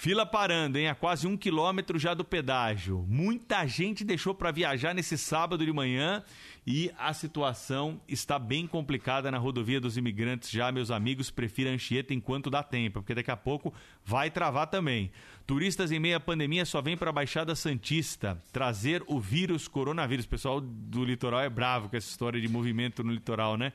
Fila 0.02 0.26
parando, 0.26 0.78
hein? 0.78 0.88
A 0.88 0.96
quase 0.96 1.28
um 1.28 1.36
quilômetro 1.36 1.96
já 1.96 2.12
do 2.12 2.24
pedágio. 2.24 3.06
Muita 3.08 3.64
gente 3.68 4.02
deixou 4.02 4.34
para 4.34 4.50
viajar 4.50 4.92
nesse 4.92 5.16
sábado 5.16 5.64
de 5.64 5.72
manhã 5.72 6.24
e 6.66 6.90
a 6.98 7.14
situação 7.14 8.00
está 8.08 8.36
bem 8.36 8.66
complicada 8.66 9.30
na 9.30 9.38
rodovia 9.38 9.80
dos 9.80 9.96
imigrantes 9.96 10.50
já, 10.50 10.72
meus 10.72 10.90
amigos. 10.90 11.30
Prefira 11.30 11.70
Anchieta 11.70 12.12
enquanto 12.12 12.50
dá 12.50 12.64
tempo, 12.64 12.94
porque 12.94 13.14
daqui 13.14 13.30
a 13.30 13.36
pouco 13.36 13.72
vai 14.04 14.28
travar 14.28 14.66
também. 14.66 15.12
Turistas 15.46 15.92
em 15.92 16.00
meia 16.00 16.18
pandemia 16.18 16.64
só 16.64 16.82
vêm 16.82 16.96
para 16.96 17.10
a 17.10 17.12
Baixada 17.12 17.54
Santista 17.54 18.42
trazer 18.52 19.04
o 19.06 19.20
vírus 19.20 19.68
coronavírus. 19.68 20.24
O 20.24 20.28
pessoal 20.28 20.60
do 20.60 21.04
litoral 21.04 21.42
é 21.42 21.48
bravo 21.48 21.88
com 21.88 21.96
essa 21.96 22.10
história 22.10 22.40
de 22.40 22.48
movimento 22.48 23.04
no 23.04 23.12
litoral, 23.12 23.56
né? 23.56 23.72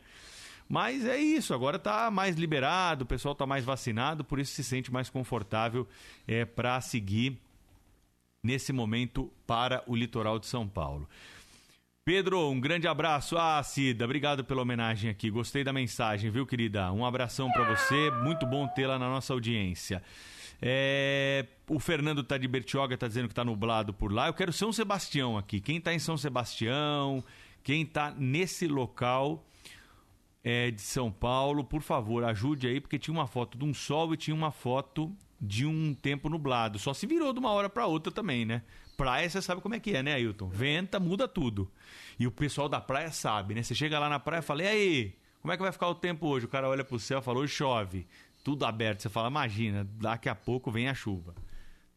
Mas 0.69 1.05
é 1.05 1.17
isso, 1.17 1.53
agora 1.53 1.77
está 1.77 2.11
mais 2.11 2.35
liberado, 2.35 3.03
o 3.03 3.07
pessoal 3.07 3.31
está 3.31 3.45
mais 3.45 3.63
vacinado, 3.63 4.23
por 4.23 4.39
isso 4.39 4.53
se 4.53 4.63
sente 4.63 4.91
mais 4.91 5.09
confortável 5.09 5.87
é, 6.27 6.43
para 6.43 6.79
seguir 6.81 7.37
nesse 8.43 8.73
momento 8.73 9.31
para 9.45 9.83
o 9.87 9.95
litoral 9.95 10.39
de 10.39 10.45
São 10.45 10.67
Paulo. 10.67 11.07
Pedro, 12.07 12.49
um 12.49 12.59
grande 12.59 12.87
abraço. 12.87 13.37
Ah, 13.37 13.61
Cida, 13.61 14.05
obrigado 14.05 14.41
pela 14.41 14.61
homenagem 14.61 15.09
aqui. 15.09 15.29
Gostei 15.29 15.61
da 15.61 15.73
mensagem, 15.73 16.31
viu, 16.31 16.45
querida? 16.45 16.89
Um 16.93 17.05
abração 17.05 17.51
para 17.51 17.75
você. 17.75 18.09
Muito 18.23 18.45
bom 18.45 18.65
tê-la 18.65 18.97
na 18.97 19.09
nossa 19.09 19.33
audiência. 19.33 20.01
É... 20.61 21.45
O 21.67 21.81
Fernando 21.81 22.23
tá 22.23 22.37
de 22.37 22.47
Bertioga, 22.47 22.97
tá 22.97 23.09
dizendo 23.09 23.27
que 23.27 23.35
tá 23.35 23.43
nublado 23.43 23.93
por 23.93 24.09
lá. 24.13 24.27
Eu 24.27 24.33
quero 24.33 24.53
São 24.53 24.71
Sebastião 24.71 25.37
aqui. 25.37 25.59
Quem 25.59 25.81
tá 25.81 25.93
em 25.93 25.99
São 25.99 26.15
Sebastião, 26.15 27.21
quem 27.61 27.85
tá 27.85 28.13
nesse 28.17 28.69
local 28.69 29.45
é, 30.47 30.71
de 30.71 30.81
São 30.81 31.11
Paulo, 31.11 31.61
por 31.61 31.81
favor, 31.81 32.23
ajude 32.23 32.67
aí, 32.67 32.79
porque 32.79 32.97
tinha 32.97 33.13
uma 33.13 33.27
foto 33.27 33.57
de 33.57 33.65
um 33.65 33.73
sol 33.73 34.13
e 34.13 34.17
tinha 34.17 34.33
uma 34.33 34.49
foto 34.49 35.13
de 35.41 35.65
um 35.65 35.93
tempo 35.93 36.29
nublado. 36.29 36.79
Só 36.79 36.93
se 36.93 37.05
virou 37.05 37.33
de 37.33 37.39
uma 37.39 37.51
hora 37.51 37.69
para 37.69 37.85
outra 37.85 38.13
também, 38.13 38.45
né? 38.45 38.61
Praia, 38.95 39.29
você 39.29 39.41
sabe 39.41 39.59
como 39.59 39.75
é 39.75 39.79
que 39.81 39.93
é, 39.93 40.01
né, 40.01 40.13
Ailton? 40.13 40.47
Venta, 40.47 41.01
muda 41.01 41.27
tudo. 41.27 41.69
E 42.17 42.25
o 42.25 42.31
pessoal 42.31 42.69
da 42.69 42.79
praia 42.79 43.11
sabe, 43.11 43.55
né? 43.55 43.61
Você 43.61 43.75
chega 43.75 43.99
lá 43.99 44.07
na 44.07 44.21
praia 44.21 44.39
e 44.39 44.41
fala, 44.41 44.63
e 44.63 44.67
aí, 44.67 45.15
como 45.41 45.51
é 45.51 45.57
que 45.57 45.63
vai 45.63 45.71
ficar 45.73 45.89
o 45.89 45.95
tempo 45.95 46.25
hoje? 46.25 46.45
O 46.45 46.49
cara 46.49 46.69
olha 46.69 46.85
pro 46.85 46.97
céu 46.97 47.19
e 47.19 47.21
fala, 47.21 47.39
hoje 47.39 47.53
chove. 47.53 48.07
Tudo 48.41 48.63
aberto. 48.63 49.01
Você 49.01 49.09
fala, 49.09 49.27
imagina, 49.27 49.85
daqui 49.99 50.29
a 50.29 50.35
pouco 50.35 50.71
vem 50.71 50.87
a 50.87 50.93
chuva. 50.93 51.35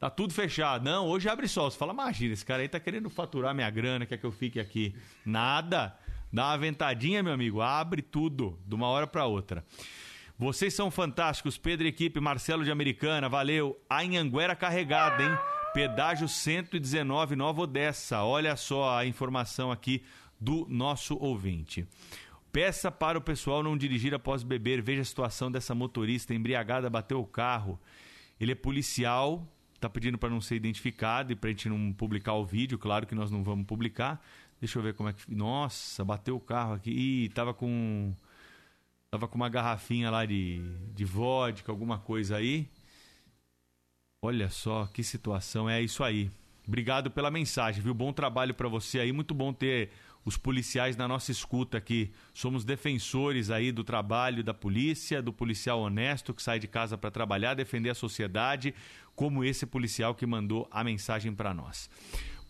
Tá 0.01 0.11
tudo 0.11 0.35
fechado. 0.35 0.83
Não, 0.83 1.07
hoje 1.07 1.29
abre 1.29 1.47
sol. 1.47 1.71
Você 1.71 1.79
fala, 1.79 1.93
imagina, 1.93 2.33
esse 2.33 2.45
cara 2.45 2.63
aí 2.63 2.69
tá 2.69 2.81
querendo 2.81 3.09
faturar 3.09 3.55
minha 3.55 3.71
grana, 3.71 4.05
quer 4.07 4.19
que 4.19 4.27
eu 4.27 4.33
fique 4.33 4.59
aqui. 4.59 4.93
Nada. 5.25 5.97
Dá 6.33 6.47
uma 6.47 6.59
ventadinha, 6.59 7.23
meu 7.23 7.33
amigo, 7.33 7.61
abre 7.61 8.03
tudo 8.03 8.59
de 8.67 8.75
uma 8.75 8.87
hora 8.87 9.07
para 9.07 9.27
outra. 9.27 9.65
Vocês 10.39 10.73
são 10.73 10.91
fantásticos, 10.91 11.59
Pedro 11.59 11.87
Equipe, 11.87 12.19
Marcelo 12.21 12.65
de 12.65 12.71
Americana, 12.71 13.29
valeu. 13.29 13.79
A 13.91 14.01
carregada, 14.57 15.23
hein? 15.23 15.39
Pedágio 15.75 16.29
119, 16.29 17.37
Nova 17.37 17.63
Odessa. 17.63 18.23
Olha 18.23 18.57
só 18.57 18.99
a 18.99 19.07
informação 19.07 19.71
aqui 19.71 20.03
do 20.41 20.67
nosso 20.69 21.17
ouvinte. 21.17 21.87
Peça 22.51 22.91
para 22.91 23.19
o 23.19 23.21
pessoal 23.21 23.63
não 23.63 23.77
dirigir 23.77 24.15
após 24.15 24.43
beber. 24.43 24.83
Veja 24.83 25.03
a 25.03 25.05
situação 25.05 25.51
dessa 25.51 25.75
motorista 25.75 26.35
embriagada, 26.35 26.91
bateu 26.91 27.21
o 27.21 27.27
carro. 27.27 27.79
Ele 28.41 28.53
é 28.53 28.57
policial, 28.57 29.47
está 29.75 29.89
pedindo 29.89 30.19
para 30.19 30.31
não 30.31 30.41
ser 30.41 30.57
identificado 30.57 31.33
e 31.33 31.37
para 31.37 31.49
a 31.49 31.53
gente 31.53 31.69
não 31.69 31.93
publicar 31.93 32.35
o 32.35 32.45
vídeo. 32.45 32.79
Claro 32.79 33.07
que 33.07 33.15
nós 33.15 33.31
não 33.31 33.45
vamos 33.45 33.67
publicar. 33.67 34.21
Deixa 34.61 34.79
eu 34.79 34.83
ver 34.83 34.95
como 34.95 35.09
é 35.09 35.13
que. 35.13 35.35
Nossa, 35.35 36.05
bateu 36.05 36.37
o 36.37 36.41
carro 36.41 36.75
aqui. 36.75 36.91
Ih, 36.91 37.29
tava 37.31 37.55
com. 37.55 38.15
Tava 39.11 39.27
com 39.27 39.35
uma 39.35 39.49
garrafinha 39.49 40.11
lá 40.11 40.25
de, 40.25 40.61
de 40.95 41.05
vodka, 41.05 41.73
alguma 41.73 41.99
coisa 41.99 42.37
aí. 42.37 42.69
Olha 44.23 44.49
só 44.51 44.87
que 44.87 45.03
situação, 45.03 45.69
é 45.69 45.83
isso 45.83 46.05
aí. 46.05 46.31
Obrigado 46.69 47.11
pela 47.11 47.31
mensagem, 47.31 47.83
viu? 47.83 47.93
Bom 47.93 48.13
trabalho 48.13 48.55
para 48.55 48.69
você 48.69 49.01
aí. 49.01 49.13
Muito 49.13 49.35
bom 49.35 49.53
ter 49.53 49.91
os 50.25 50.37
policiais 50.37 50.97
na 50.97 51.09
nossa 51.09 51.33
escuta 51.33 51.79
aqui. 51.79 52.13
Somos 52.33 52.65
defensores 52.65 53.51
aí 53.51 53.73
do 53.73 53.83
trabalho 53.83 54.45
da 54.45 54.55
polícia, 54.55 55.23
do 55.23 55.33
policial 55.33 55.81
honesto 55.81 56.35
que 56.35 56.43
sai 56.43 56.59
de 56.59 56.69
casa 56.69 56.99
para 56.99 57.11
trabalhar, 57.11 57.55
defender 57.55 57.91
a 57.91 57.95
sociedade, 57.95 58.75
como 59.17 59.43
esse 59.43 59.67
policial 59.67 60.15
que 60.15 60.27
mandou 60.27 60.69
a 60.71 60.85
mensagem 60.85 61.35
para 61.35 61.55
nós. 61.55 61.91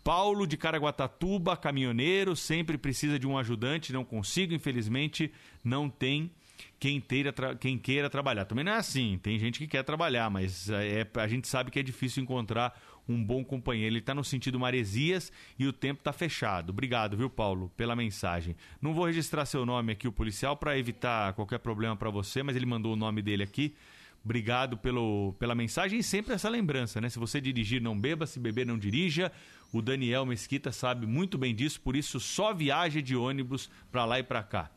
Paulo 0.02 0.46
de 0.46 0.56
Caraguatatuba, 0.56 1.56
caminhoneiro, 1.56 2.34
sempre 2.34 2.78
precisa 2.78 3.18
de 3.18 3.26
um 3.26 3.36
ajudante, 3.36 3.92
não 3.92 4.04
consigo, 4.04 4.54
infelizmente, 4.54 5.32
não 5.62 5.88
tem 5.88 6.30
quem, 6.78 7.00
teira, 7.00 7.32
quem 7.58 7.78
queira 7.78 8.08
trabalhar. 8.08 8.44
Também 8.44 8.64
não 8.64 8.72
é 8.72 8.76
assim, 8.76 9.18
tem 9.22 9.38
gente 9.38 9.58
que 9.58 9.66
quer 9.66 9.82
trabalhar, 9.82 10.30
mas 10.30 10.68
é, 10.70 11.06
a 11.14 11.26
gente 11.26 11.46
sabe 11.46 11.70
que 11.70 11.78
é 11.78 11.82
difícil 11.82 12.22
encontrar 12.22 12.78
um 13.08 13.22
bom 13.22 13.44
companheiro. 13.44 13.92
Ele 13.92 13.98
está 13.98 14.14
no 14.14 14.24
sentido 14.24 14.58
Maresias 14.58 15.32
e 15.58 15.66
o 15.66 15.72
tempo 15.72 16.00
está 16.00 16.12
fechado. 16.12 16.70
Obrigado, 16.70 17.16
viu, 17.16 17.28
Paulo, 17.28 17.70
pela 17.76 17.94
mensagem. 17.96 18.56
Não 18.80 18.94
vou 18.94 19.06
registrar 19.06 19.44
seu 19.44 19.66
nome 19.66 19.92
aqui, 19.92 20.08
o 20.08 20.12
policial, 20.12 20.56
para 20.56 20.78
evitar 20.78 21.32
qualquer 21.34 21.58
problema 21.58 21.96
para 21.96 22.10
você, 22.10 22.42
mas 22.42 22.56
ele 22.56 22.66
mandou 22.66 22.92
o 22.92 22.96
nome 22.96 23.20
dele 23.20 23.42
aqui. 23.42 23.74
Obrigado 24.22 24.76
pelo, 24.76 25.34
pela 25.38 25.54
mensagem 25.54 25.98
e 25.98 26.02
sempre 26.02 26.34
essa 26.34 26.48
lembrança, 26.48 27.00
né? 27.00 27.08
Se 27.08 27.18
você 27.18 27.40
dirigir, 27.40 27.80
não 27.80 27.98
beba, 27.98 28.26
se 28.26 28.38
beber, 28.38 28.66
não 28.66 28.78
dirija. 28.78 29.32
O 29.72 29.80
Daniel 29.80 30.26
Mesquita 30.26 30.72
sabe 30.72 31.06
muito 31.06 31.38
bem 31.38 31.54
disso, 31.54 31.80
por 31.80 31.94
isso 31.94 32.18
só 32.18 32.52
viaje 32.52 33.00
de 33.00 33.14
ônibus 33.14 33.70
para 33.90 34.04
lá 34.04 34.18
e 34.18 34.22
para 34.22 34.42
cá. 34.42 34.70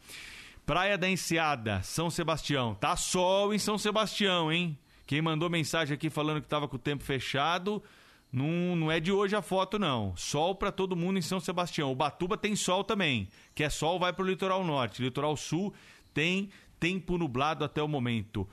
Praia 0.65 0.97
da 0.97 1.09
Enseada, 1.09 1.81
São 1.83 2.09
Sebastião. 2.09 2.75
Tá 2.75 2.95
sol 2.95 3.53
em 3.53 3.59
São 3.59 3.77
Sebastião, 3.77 4.51
hein? 4.51 4.77
Quem 5.05 5.21
mandou 5.21 5.49
mensagem 5.49 5.95
aqui 5.95 6.09
falando 6.09 6.39
que 6.39 6.45
estava 6.45 6.67
com 6.67 6.77
o 6.77 6.79
tempo 6.79 7.03
fechado, 7.03 7.83
não, 8.31 8.75
não 8.75 8.91
é 8.91 8.99
de 8.99 9.11
hoje 9.11 9.35
a 9.35 9.41
foto, 9.41 9.77
não. 9.77 10.15
Sol 10.15 10.55
para 10.55 10.71
todo 10.71 10.95
mundo 10.95 11.19
em 11.19 11.21
São 11.21 11.39
Sebastião. 11.39 11.91
O 11.91 11.95
Batuba 11.95 12.37
tem 12.37 12.55
sol 12.55 12.83
também. 12.83 13.27
Quer 13.53 13.69
sol, 13.71 13.99
vai 13.99 14.13
para 14.13 14.23
o 14.23 14.27
litoral 14.27 14.63
norte. 14.63 15.01
Litoral 15.01 15.35
sul 15.35 15.73
tem 16.13 16.49
tempo 16.79 17.17
nublado 17.17 17.65
até 17.65 17.81
o 17.81 17.87
momento. 17.87 18.47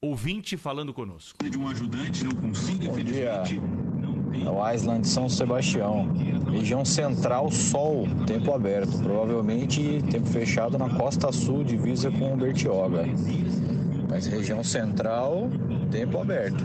Ouvinte 0.00 0.56
falando 0.56 0.94
conosco. 0.94 1.42
De 1.42 1.58
um 1.58 1.68
ajudante, 1.68 2.24
não 2.24 2.34
consigo, 2.34 2.86
Bom 2.86 3.02
dia. 3.02 3.42
É 4.44 4.50
o 4.50 4.72
Island 4.72 5.06
São 5.06 5.28
Sebastião. 5.28 6.08
Região 6.50 6.84
central, 6.84 7.50
sol, 7.50 8.06
tempo 8.26 8.52
aberto. 8.52 8.98
Provavelmente 9.02 10.02
tempo 10.10 10.26
fechado 10.26 10.78
na 10.78 10.88
costa 10.90 11.30
sul, 11.32 11.64
divisa 11.64 12.10
com 12.10 12.36
Bertioga. 12.36 13.04
Mas 14.08 14.26
região 14.26 14.62
central, 14.62 15.50
tempo 15.90 16.20
aberto. 16.20 16.64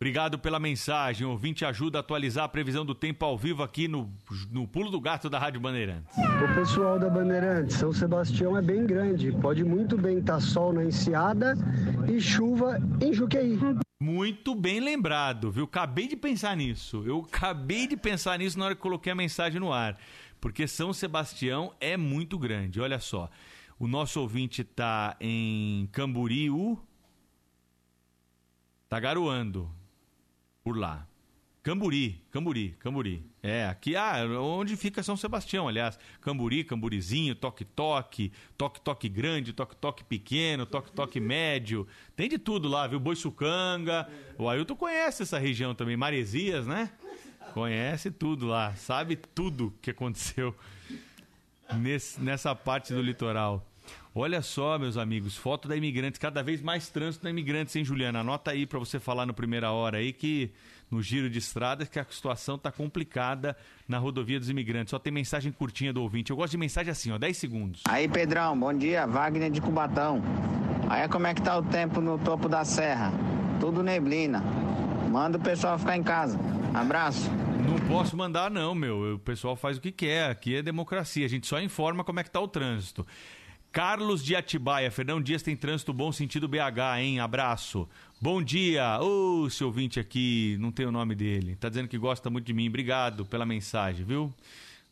Obrigado 0.00 0.38
pela 0.38 0.60
mensagem. 0.60 1.26
O 1.26 1.30
ouvinte 1.30 1.64
ajuda 1.64 1.98
a 1.98 2.00
atualizar 2.00 2.44
a 2.44 2.48
previsão 2.48 2.86
do 2.86 2.94
tempo 2.94 3.24
ao 3.24 3.36
vivo 3.36 3.64
aqui 3.64 3.88
no, 3.88 4.08
no 4.48 4.66
Pulo 4.66 4.90
do 4.90 5.00
Gato 5.00 5.28
da 5.28 5.40
Rádio 5.40 5.60
Bandeirantes. 5.60 6.16
O 6.16 6.54
pessoal 6.54 7.00
da 7.00 7.10
Bandeirantes, 7.10 7.76
São 7.76 7.92
Sebastião 7.92 8.56
é 8.56 8.62
bem 8.62 8.86
grande. 8.86 9.32
Pode 9.32 9.64
muito 9.64 9.98
bem 9.98 10.18
estar 10.18 10.38
sol 10.40 10.72
na 10.72 10.84
Enseada 10.84 11.56
e 12.08 12.20
chuva 12.20 12.78
em 13.00 13.12
Juqueí. 13.12 13.58
Muito 14.00 14.54
bem 14.54 14.78
lembrado, 14.78 15.50
viu? 15.50 15.64
Acabei 15.64 16.06
de 16.06 16.14
pensar 16.14 16.56
nisso. 16.56 17.02
Eu 17.04 17.26
acabei 17.26 17.88
de 17.88 17.96
pensar 17.96 18.38
nisso 18.38 18.56
na 18.56 18.66
hora 18.66 18.76
que 18.76 18.80
coloquei 18.80 19.10
a 19.10 19.14
mensagem 19.14 19.58
no 19.58 19.72
ar. 19.72 19.98
Porque 20.40 20.68
São 20.68 20.92
Sebastião 20.92 21.74
é 21.80 21.96
muito 21.96 22.38
grande. 22.38 22.80
Olha 22.80 23.00
só. 23.00 23.28
O 23.76 23.88
nosso 23.88 24.20
ouvinte 24.20 24.62
está 24.62 25.16
em 25.20 25.88
Camboriú. 25.90 26.80
Tá 28.88 29.00
garoando 29.00 29.68
por 30.62 30.78
lá. 30.78 31.07
Camburi, 31.68 32.18
Camburi, 32.30 32.74
Camburi. 32.78 33.22
É, 33.42 33.66
aqui, 33.66 33.94
ah, 33.94 34.24
onde 34.40 34.74
fica 34.74 35.02
São 35.02 35.18
Sebastião, 35.18 35.68
aliás. 35.68 35.98
Camburi, 36.22 36.64
Camburizinho, 36.64 37.34
toque-toque, 37.34 38.32
toque-toque 38.56 39.06
grande, 39.06 39.52
toque-toque 39.52 40.02
pequeno, 40.02 40.64
toque-toque 40.64 41.20
médio. 41.20 41.86
Tem 42.16 42.26
de 42.26 42.38
tudo 42.38 42.68
lá, 42.68 42.86
viu? 42.86 42.98
Boiçucanga. 42.98 44.08
O 44.38 44.48
Ailton 44.48 44.74
conhece 44.76 45.24
essa 45.24 45.38
região 45.38 45.74
também, 45.74 45.94
Maresias, 45.94 46.66
né? 46.66 46.90
Conhece 47.52 48.10
tudo 48.10 48.46
lá, 48.46 48.74
sabe 48.74 49.16
tudo 49.16 49.74
que 49.82 49.90
aconteceu 49.90 50.56
nesse, 51.76 52.18
nessa 52.18 52.54
parte 52.54 52.94
do 52.94 53.02
litoral. 53.02 53.67
Olha 54.14 54.42
só, 54.42 54.78
meus 54.78 54.96
amigos, 54.96 55.36
foto 55.36 55.68
da 55.68 55.76
Imigrantes, 55.76 56.18
cada 56.18 56.42
vez 56.42 56.60
mais 56.60 56.88
trânsito 56.88 57.24
da 57.24 57.30
Imigrantes, 57.30 57.76
hein, 57.76 57.84
Juliana? 57.84 58.20
Anota 58.20 58.50
aí 58.50 58.66
para 58.66 58.78
você 58.78 58.98
falar 58.98 59.26
no 59.26 59.34
primeira 59.34 59.70
hora 59.70 59.98
aí 59.98 60.12
que 60.12 60.50
no 60.90 61.02
giro 61.02 61.28
de 61.28 61.38
estradas 61.38 61.88
que 61.88 61.98
a 61.98 62.06
situação 62.08 62.56
está 62.56 62.72
complicada 62.72 63.56
na 63.86 63.98
rodovia 63.98 64.38
dos 64.38 64.48
imigrantes. 64.48 64.90
Só 64.90 64.98
tem 64.98 65.12
mensagem 65.12 65.52
curtinha 65.52 65.92
do 65.92 66.02
ouvinte. 66.02 66.30
Eu 66.30 66.36
gosto 66.36 66.52
de 66.52 66.58
mensagem 66.58 66.90
assim, 66.90 67.12
ó, 67.12 67.18
10 67.18 67.36
segundos. 67.36 67.82
Aí, 67.86 68.08
Pedrão, 68.08 68.58
bom 68.58 68.72
dia, 68.72 69.06
Wagner 69.06 69.50
de 69.50 69.60
Cubatão. 69.60 70.22
Aí, 70.88 71.06
como 71.08 71.26
é 71.26 71.34
que 71.34 71.42
tá 71.42 71.58
o 71.58 71.62
tempo 71.62 72.00
no 72.00 72.18
topo 72.18 72.48
da 72.48 72.64
serra? 72.64 73.12
Tudo 73.60 73.82
neblina. 73.82 74.42
Manda 75.10 75.36
o 75.36 75.40
pessoal 75.40 75.78
ficar 75.78 75.96
em 75.96 76.02
casa. 76.02 76.38
Abraço. 76.72 77.30
Não 77.68 77.78
posso 77.88 78.16
mandar 78.16 78.50
não, 78.50 78.74
meu. 78.74 79.14
O 79.14 79.18
pessoal 79.18 79.56
faz 79.56 79.76
o 79.76 79.80
que 79.80 79.92
quer. 79.92 80.30
Aqui 80.30 80.56
é 80.56 80.62
democracia. 80.62 81.26
A 81.26 81.28
gente 81.28 81.46
só 81.46 81.60
informa 81.60 82.04
como 82.04 82.20
é 82.20 82.24
que 82.24 82.30
tá 82.30 82.40
o 82.40 82.48
trânsito. 82.48 83.06
Carlos 83.78 84.24
de 84.24 84.34
Atibaia, 84.34 84.90
Fernão 84.90 85.22
Dias 85.22 85.40
tem 85.40 85.54
trânsito 85.54 85.92
bom 85.92 86.10
sentido 86.10 86.48
BH, 86.48 86.98
hein? 86.98 87.20
Abraço. 87.20 87.88
Bom 88.20 88.42
dia. 88.42 88.98
Ô, 89.00 89.42
oh, 89.44 89.50
seu 89.50 89.68
ouvinte 89.68 90.00
aqui, 90.00 90.56
não 90.58 90.72
tem 90.72 90.84
o 90.84 90.90
nome 90.90 91.14
dele. 91.14 91.54
Tá 91.54 91.68
dizendo 91.68 91.86
que 91.86 91.96
gosta 91.96 92.28
muito 92.28 92.44
de 92.44 92.52
mim. 92.52 92.66
Obrigado 92.66 93.24
pela 93.24 93.46
mensagem, 93.46 94.04
viu? 94.04 94.34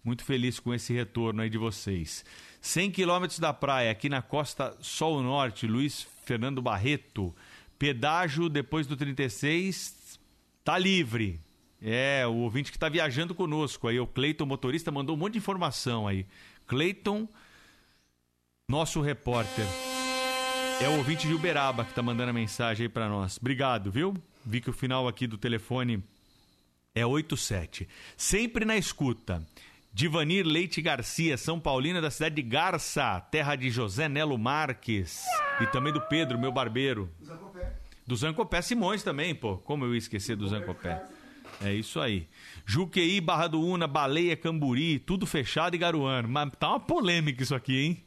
Muito 0.05 0.23
feliz 0.23 0.61
com 0.61 0.73
esse 0.73 0.93
retorno 0.93 1.43
aí 1.43 1.51
de 1.51 1.59
vocês. 1.59 2.25
100 2.61 2.93
quilômetros 2.93 3.41
da 3.41 3.53
praia, 3.53 3.91
aqui 3.91 4.09
na 4.09 4.23
costa 4.23 4.73
Sol 4.81 5.21
Norte, 5.21 5.67
Luiz 5.67 6.07
Fernando 6.25 6.63
Barreto. 6.63 7.35
Pedágio 7.77 8.49
depois 8.49 8.87
do 8.87 8.97
36 8.97 10.17
tá 10.63 10.79
livre. 10.79 11.41
É, 11.83 12.25
o 12.25 12.35
ouvinte 12.35 12.71
que 12.71 12.77
está 12.77 12.89
viajando 12.89 13.35
conosco 13.35 13.89
aí, 13.89 13.99
o 13.99 14.07
Cleiton, 14.07 14.47
motorista, 14.47 14.93
mandou 14.93 15.17
um 15.17 15.19
monte 15.19 15.33
de 15.33 15.39
informação 15.39 16.07
aí. 16.07 16.25
Cleiton 16.69 17.29
nosso 18.69 19.01
repórter. 19.01 19.65
É 20.83 20.89
o 20.89 20.97
ouvinte 20.97 21.29
de 21.29 21.33
Uberaba 21.33 21.85
que 21.85 21.91
está 21.91 22.03
mandando 22.03 22.31
a 22.31 22.33
mensagem 22.33 22.87
aí 22.87 22.89
para 22.89 23.09
nós. 23.09 23.39
Obrigado, 23.41 23.93
viu? 23.93 24.13
Vi 24.45 24.61
que 24.61 24.69
o 24.69 24.73
final 24.73 25.07
aqui 25.07 25.25
do 25.25 25.39
telefone 25.39 26.03
é 26.93 27.07
87. 27.07 27.89
Sempre 28.17 28.65
na 28.65 28.77
escuta. 28.77 29.41
Divanir 29.93 30.45
Leite 30.45 30.83
Garcia, 30.83 31.37
São 31.39 31.61
Paulina 31.61 32.01
da 32.01 32.11
cidade 32.11 32.35
de 32.35 32.43
Garça, 32.43 33.21
terra 33.31 33.55
de 33.55 33.71
José 33.71 34.09
Nelo 34.09 34.37
Marques 34.37 35.25
e 35.61 35.67
também 35.69 35.93
do 35.93 36.01
Pedro, 36.01 36.37
meu 36.37 36.51
barbeiro. 36.51 37.09
Do 37.21 37.27
Zancopé. 37.27 37.73
Do 38.05 38.17
Zancopé 38.17 38.63
Simões 38.63 39.03
também, 39.05 39.33
pô. 39.33 39.59
Como 39.59 39.85
eu 39.85 39.93
ia 39.93 39.99
esquecer 39.99 40.35
do 40.35 40.49
Zancopé. 40.49 41.05
É 41.63 41.73
isso 41.73 42.01
aí. 42.01 42.27
Juqueí, 42.67 43.21
Barra 43.21 43.47
do 43.47 43.61
Una, 43.61 43.87
Baleia, 43.87 44.37
Camburi, 44.37 44.99
tudo 44.99 45.25
fechado 45.25 45.77
e 45.77 45.79
garuano. 45.79 46.29
Mas 46.29 46.51
tá 46.59 46.71
uma 46.71 46.81
polêmica 46.81 47.45
isso 47.45 47.55
aqui, 47.55 47.79
hein? 47.79 48.06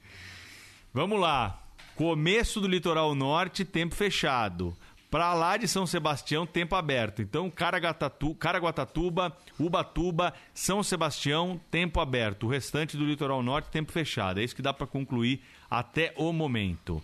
Vamos 0.93 1.19
lá. 1.19 1.61
Começo 1.95 2.59
do 2.59 2.67
litoral 2.67 3.13
norte, 3.13 3.63
tempo 3.63 3.93
fechado. 3.93 4.75
Para 5.11 5.33
lá 5.33 5.55
de 5.55 5.67
São 5.67 5.85
Sebastião, 5.85 6.47
tempo 6.47 6.75
aberto. 6.75 7.21
Então, 7.21 7.51
Caraguatatuba, 7.51 9.35
Ubatuba, 9.59 10.33
São 10.53 10.81
Sebastião, 10.81 11.61
tempo 11.69 11.99
aberto. 11.99 12.47
O 12.47 12.49
restante 12.49 12.97
do 12.97 13.05
litoral 13.05 13.43
norte, 13.43 13.69
tempo 13.69 13.91
fechado. 13.91 14.39
É 14.39 14.43
isso 14.43 14.55
que 14.55 14.61
dá 14.61 14.73
para 14.73 14.87
concluir 14.87 15.41
até 15.69 16.13
o 16.17 16.33
momento. 16.33 17.03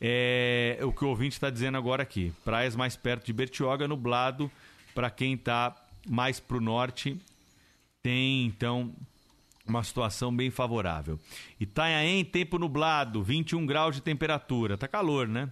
É 0.00 0.78
o 0.82 0.92
que 0.92 1.04
o 1.04 1.08
ouvinte 1.08 1.34
está 1.34 1.50
dizendo 1.50 1.76
agora 1.76 2.02
aqui. 2.02 2.32
Praias 2.44 2.74
mais 2.74 2.96
perto 2.96 3.26
de 3.26 3.32
Bertioga, 3.32 3.86
nublado. 3.86 4.50
Para 4.92 5.08
quem 5.08 5.34
está 5.34 5.76
mais 6.08 6.40
para 6.40 6.56
o 6.56 6.60
norte, 6.60 7.16
tem 8.02 8.46
então 8.46 8.92
uma 9.66 9.82
situação 9.82 10.34
bem 10.34 10.50
favorável. 10.50 11.18
Itanhaém, 11.58 12.24
tempo 12.24 12.58
nublado, 12.58 13.22
21 13.22 13.64
graus 13.66 13.94
de 13.94 14.02
temperatura. 14.02 14.76
Tá 14.76 14.88
calor, 14.88 15.28
né? 15.28 15.48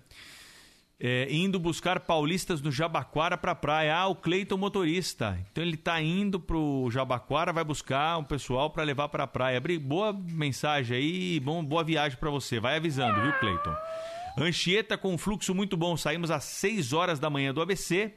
É, 1.00 1.28
indo 1.30 1.60
buscar 1.60 2.00
paulistas 2.00 2.60
no 2.60 2.72
Jabaquara 2.72 3.38
para 3.38 3.54
praia. 3.54 3.96
Ah, 3.96 4.08
o 4.08 4.16
Cleiton 4.16 4.56
motorista. 4.56 5.38
Então 5.50 5.62
ele 5.62 5.76
tá 5.76 6.02
indo 6.02 6.40
pro 6.40 6.88
Jabaquara, 6.90 7.52
vai 7.52 7.62
buscar 7.62 8.18
um 8.18 8.24
pessoal 8.24 8.70
para 8.70 8.82
levar 8.82 9.08
para 9.08 9.22
a 9.22 9.28
praia. 9.28 9.62
Boa 9.80 10.12
mensagem 10.12 10.96
aí, 10.96 11.40
bom, 11.40 11.64
boa 11.64 11.84
viagem 11.84 12.18
para 12.18 12.30
você. 12.30 12.58
Vai 12.58 12.76
avisando, 12.76 13.22
viu, 13.22 13.32
Cleiton? 13.34 13.76
Anchieta 14.36 14.98
com 14.98 15.16
fluxo 15.16 15.54
muito 15.54 15.76
bom. 15.76 15.96
Saímos 15.96 16.30
às 16.30 16.44
6 16.44 16.92
horas 16.92 17.20
da 17.20 17.30
manhã 17.30 17.54
do 17.54 17.62
ABC 17.62 18.12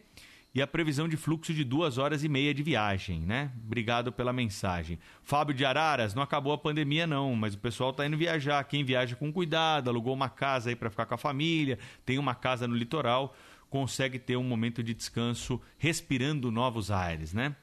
e 0.53 0.61
a 0.61 0.67
previsão 0.67 1.07
de 1.07 1.15
fluxo 1.15 1.53
de 1.53 1.63
duas 1.63 1.97
horas 1.97 2.23
e 2.23 2.29
meia 2.29 2.53
de 2.53 2.61
viagem, 2.61 3.21
né? 3.21 3.51
Obrigado 3.65 4.11
pela 4.11 4.33
mensagem. 4.33 4.99
Fábio 5.23 5.55
de 5.55 5.63
Araras, 5.63 6.13
não 6.13 6.21
acabou 6.21 6.51
a 6.51 6.57
pandemia 6.57 7.07
não, 7.07 7.33
mas 7.35 7.53
o 7.53 7.57
pessoal 7.57 7.93
tá 7.93 8.05
indo 8.05 8.17
viajar. 8.17 8.61
Quem 8.65 8.83
viaja 8.83 9.15
com 9.15 9.31
cuidado, 9.31 9.89
alugou 9.89 10.13
uma 10.13 10.29
casa 10.29 10.69
aí 10.69 10.75
para 10.75 10.89
ficar 10.89 11.05
com 11.05 11.15
a 11.15 11.17
família, 11.17 11.79
tem 12.05 12.17
uma 12.17 12.35
casa 12.35 12.67
no 12.67 12.75
litoral, 12.75 13.33
consegue 13.69 14.19
ter 14.19 14.35
um 14.35 14.43
momento 14.43 14.83
de 14.83 14.93
descanso 14.93 15.61
respirando 15.77 16.51
novos 16.51 16.91
ares, 16.91 17.33
né? 17.33 17.55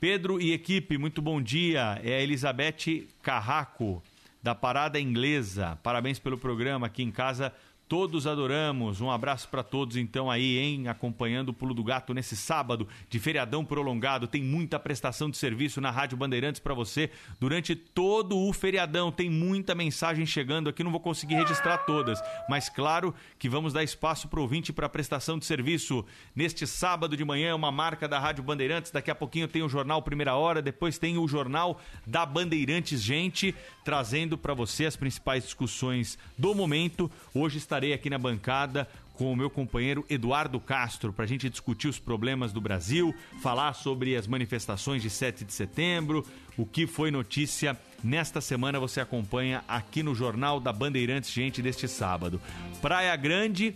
Pedro 0.00 0.40
e 0.40 0.52
equipe, 0.52 0.98
muito 0.98 1.20
bom 1.20 1.40
dia. 1.40 2.00
É 2.02 2.14
a 2.14 2.20
Elizabeth 2.20 3.06
Carraco, 3.22 4.02
da 4.42 4.54
Parada 4.54 4.98
Inglesa. 4.98 5.78
Parabéns 5.82 6.18
pelo 6.18 6.36
programa 6.36 6.86
aqui 6.86 7.02
em 7.02 7.10
casa 7.12 7.52
Todos 7.92 8.26
adoramos. 8.26 9.02
Um 9.02 9.10
abraço 9.10 9.46
para 9.50 9.62
todos 9.62 9.98
então 9.98 10.30
aí, 10.30 10.56
hein? 10.56 10.88
Acompanhando 10.88 11.50
o 11.50 11.52
Pulo 11.52 11.74
do 11.74 11.84
Gato 11.84 12.14
nesse 12.14 12.34
sábado 12.34 12.88
de 13.10 13.18
feriadão 13.18 13.66
prolongado. 13.66 14.26
Tem 14.26 14.42
muita 14.42 14.80
prestação 14.80 15.28
de 15.28 15.36
serviço 15.36 15.78
na 15.78 15.90
Rádio 15.90 16.16
Bandeirantes 16.16 16.58
para 16.58 16.72
você 16.72 17.10
durante 17.38 17.76
todo 17.76 18.38
o 18.38 18.50
feriadão. 18.54 19.12
Tem 19.12 19.28
muita 19.28 19.74
mensagem 19.74 20.24
chegando 20.24 20.70
aqui, 20.70 20.82
não 20.82 20.90
vou 20.90 21.00
conseguir 21.00 21.34
registrar 21.34 21.76
todas, 21.84 22.18
mas 22.48 22.70
claro 22.70 23.14
que 23.38 23.46
vamos 23.46 23.74
dar 23.74 23.84
espaço 23.84 24.26
para 24.26 24.40
o 24.40 24.42
ouvinte 24.42 24.72
para 24.72 24.88
prestação 24.88 25.38
de 25.38 25.44
serviço 25.44 26.02
neste 26.34 26.66
sábado 26.66 27.14
de 27.14 27.26
manhã, 27.26 27.54
uma 27.54 27.70
marca 27.70 28.08
da 28.08 28.18
Rádio 28.18 28.42
Bandeirantes. 28.42 28.90
Daqui 28.90 29.10
a 29.10 29.14
pouquinho 29.14 29.46
tem 29.46 29.62
o 29.62 29.68
jornal 29.68 30.00
Primeira 30.00 30.34
Hora, 30.34 30.62
depois 30.62 30.96
tem 30.96 31.18
o 31.18 31.28
jornal 31.28 31.78
da 32.06 32.24
Bandeirantes 32.24 33.02
Gente, 33.02 33.54
trazendo 33.84 34.38
para 34.38 34.54
você 34.54 34.86
as 34.86 34.96
principais 34.96 35.44
discussões 35.44 36.18
do 36.38 36.54
momento. 36.54 37.10
Hoje 37.34 37.58
estarei 37.58 37.81
estarei 37.82 37.92
aqui 37.92 38.08
na 38.08 38.18
bancada 38.18 38.88
com 39.14 39.32
o 39.32 39.36
meu 39.36 39.50
companheiro 39.50 40.06
Eduardo 40.08 40.60
Castro 40.60 41.12
para 41.12 41.24
a 41.24 41.28
gente 41.28 41.50
discutir 41.50 41.88
os 41.88 41.98
problemas 41.98 42.52
do 42.52 42.60
Brasil, 42.60 43.12
falar 43.42 43.72
sobre 43.72 44.16
as 44.16 44.26
manifestações 44.26 45.02
de 45.02 45.10
7 45.10 45.44
de 45.44 45.52
setembro, 45.52 46.24
o 46.56 46.64
que 46.64 46.86
foi 46.86 47.10
notícia 47.10 47.76
nesta 48.02 48.40
semana 48.40 48.78
você 48.78 49.00
acompanha 49.00 49.64
aqui 49.66 50.02
no 50.02 50.14
Jornal 50.14 50.60
da 50.60 50.72
Bandeirantes 50.72 51.30
Gente 51.30 51.60
deste 51.60 51.88
sábado. 51.88 52.40
Praia 52.80 53.14
Grande 53.16 53.74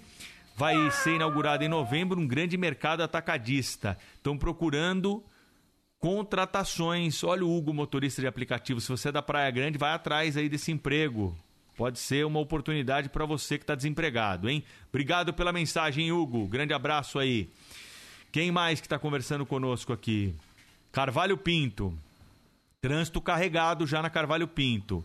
vai 0.56 0.90
ser 0.92 1.16
inaugurado 1.16 1.64
em 1.64 1.68
novembro 1.68 2.20
um 2.20 2.26
grande 2.26 2.56
mercado 2.56 3.02
atacadista. 3.02 3.98
Estão 4.14 4.38
procurando 4.38 5.22
contratações. 5.98 7.22
Olha 7.24 7.44
o 7.44 7.56
Hugo, 7.56 7.74
motorista 7.74 8.22
de 8.22 8.28
aplicativo. 8.28 8.80
Se 8.80 8.88
você 8.88 9.08
é 9.08 9.12
da 9.12 9.22
Praia 9.22 9.50
Grande, 9.50 9.78
vai 9.78 9.92
atrás 9.92 10.36
aí 10.36 10.48
desse 10.48 10.70
emprego. 10.70 11.36
Pode 11.76 11.98
ser 11.98 12.24
uma 12.24 12.40
oportunidade 12.40 13.08
para 13.08 13.26
você 13.26 13.58
que 13.58 13.64
está 13.64 13.74
desempregado, 13.74 14.48
hein? 14.48 14.64
Obrigado 14.88 15.34
pela 15.34 15.52
mensagem, 15.52 16.10
Hugo. 16.10 16.46
Grande 16.46 16.72
abraço 16.72 17.18
aí. 17.18 17.50
Quem 18.32 18.50
mais 18.50 18.80
que 18.80 18.86
está 18.86 18.98
conversando 18.98 19.44
conosco 19.44 19.92
aqui? 19.92 20.34
Carvalho 20.90 21.36
Pinto. 21.36 21.96
Trânsito 22.80 23.20
carregado 23.20 23.86
já 23.86 24.00
na 24.00 24.08
Carvalho 24.08 24.48
Pinto. 24.48 25.04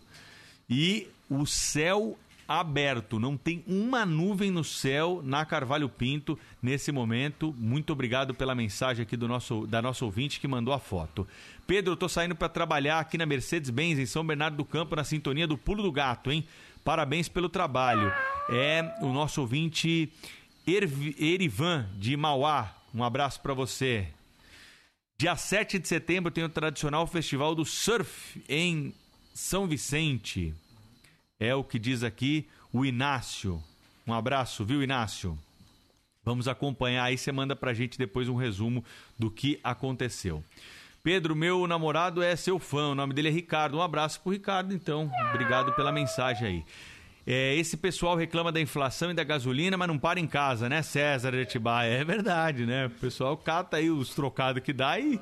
E 0.70 1.08
o 1.30 1.46
céu 1.46 2.18
aberto, 2.60 3.18
não 3.18 3.38
tem 3.38 3.64
uma 3.66 4.06
nuvem 4.06 4.52
no 4.52 4.64
céu 4.64 5.22
na 5.24 5.46
Carvalho 5.46 5.88
Pinto 5.88 6.38
nesse 6.62 6.92
momento. 6.92 7.56
Muito 7.58 7.94
obrigado 7.94 8.34
pela 8.34 8.54
mensagem 8.54 9.04
aqui 9.04 9.16
do 9.16 9.28
nosso, 9.28 9.66
da 9.66 9.82
nossa 9.82 10.04
ouvinte 10.04 10.40
que 10.40 10.48
mandou 10.48 10.74
a 10.74 10.80
foto. 10.80 11.26
Pedro, 11.72 11.94
eu 11.94 11.98
tô 11.98 12.10
saindo 12.10 12.36
para 12.36 12.50
trabalhar 12.50 13.00
aqui 13.00 13.18
na 13.18 13.26
Mercedes-Benz 13.26 13.98
em 13.98 14.06
São 14.06 14.28
Bernardo 14.28 14.58
do 14.58 14.66
Campo 14.66 14.94
na 14.94 15.06
sintonia 15.06 15.48
do 15.48 15.58
Pulo 15.58 15.82
do 15.82 15.90
Gato, 15.90 16.30
hein? 16.30 16.46
Parabéns 16.84 17.30
pelo 17.30 17.48
trabalho. 17.48 18.12
É 18.50 18.94
o 19.00 19.14
nosso 19.14 19.40
ouvinte 19.40 20.12
Erivan 20.68 21.90
de 21.96 22.18
Mauá. 22.18 22.76
Um 22.94 23.02
abraço 23.02 23.40
para 23.40 23.54
você. 23.54 24.10
Dia 25.18 25.38
7 25.38 25.80
de 25.80 25.88
setembro 25.88 26.30
tem 26.30 26.44
o 26.44 26.50
tradicional 26.50 27.08
Festival 27.08 27.56
do 27.56 27.64
Surf 27.64 28.44
em 28.50 28.94
São 29.34 29.66
Vicente. 29.66 30.54
É 31.40 31.56
o 31.56 31.64
que 31.64 31.80
diz 31.80 32.04
aqui 32.04 32.50
o 32.74 32.84
Inácio. 32.84 33.64
Um 34.06 34.14
abraço, 34.14 34.66
viu, 34.66 34.84
Inácio? 34.84 35.40
Vamos 36.22 36.50
acompanhar 36.50 37.06
aí, 37.06 37.18
você 37.18 37.32
manda 37.32 37.56
pra 37.56 37.74
gente 37.74 37.98
depois 37.98 38.28
um 38.28 38.36
resumo 38.36 38.84
do 39.18 39.32
que 39.32 39.58
aconteceu. 39.64 40.44
Pedro, 41.04 41.36
meu 41.36 41.66
namorado 41.66 42.22
é 42.22 42.36
seu 42.36 42.60
fã, 42.60 42.90
o 42.90 42.96
nome 42.96 43.14
dele 43.14 43.30
é 43.30 43.32
Ricardo. 43.32 43.78
Um 43.78 43.82
abraço 43.82 44.22
pro 44.22 44.32
Ricardo, 44.32 44.74
então. 44.74 45.10
Obrigado 45.30 45.74
pela 45.74 45.92
mensagem 45.92 46.48
aí. 46.48 46.66
É, 47.26 47.56
esse 47.56 47.78
pessoal 47.78 48.16
reclama 48.16 48.52
da 48.52 48.60
inflação 48.60 49.12
e 49.12 49.14
da 49.14 49.24
gasolina, 49.24 49.78
mas 49.78 49.88
não 49.88 49.98
para 49.98 50.20
em 50.20 50.28
casa, 50.28 50.68
né, 50.68 50.82
César 50.82 51.32
de 51.32 51.42
Atibaia? 51.42 52.02
É 52.02 52.04
verdade, 52.04 52.66
né? 52.66 52.88
O 52.88 52.90
pessoal 52.90 53.38
cata 53.38 53.78
aí 53.78 53.90
os 53.90 54.14
trocados 54.14 54.62
que 54.62 54.74
dá 54.74 55.00
e 55.00 55.20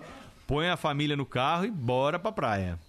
põe 0.48 0.70
a 0.70 0.78
família 0.78 1.16
no 1.16 1.26
carro 1.26 1.66
e 1.66 1.72
bora 1.72 2.18
pra 2.18 2.32
praia. 2.32 2.80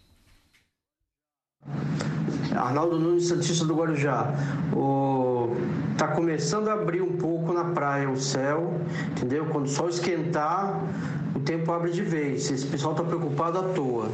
Arnaldo 2.56 2.98
Nunes, 2.98 3.28
Santista 3.28 3.64
do 3.64 3.74
Guarujá. 3.74 4.32
O... 4.72 5.56
Tá 5.96 6.08
começando 6.08 6.68
a 6.68 6.72
abrir 6.72 7.02
um 7.02 7.16
pouco 7.16 7.52
na 7.52 7.64
praia 7.64 8.08
o 8.08 8.16
céu, 8.16 8.80
entendeu? 9.10 9.46
Quando 9.46 9.66
o 9.66 9.68
sol 9.68 9.88
esquentar, 9.88 10.80
o 11.40 11.42
tempo 11.42 11.72
abre 11.72 11.90
de 11.90 12.02
vez. 12.02 12.50
Esse 12.50 12.66
pessoal 12.66 12.94
tá 12.94 13.02
preocupado 13.02 13.58
à 13.58 13.72
toa. 13.72 14.10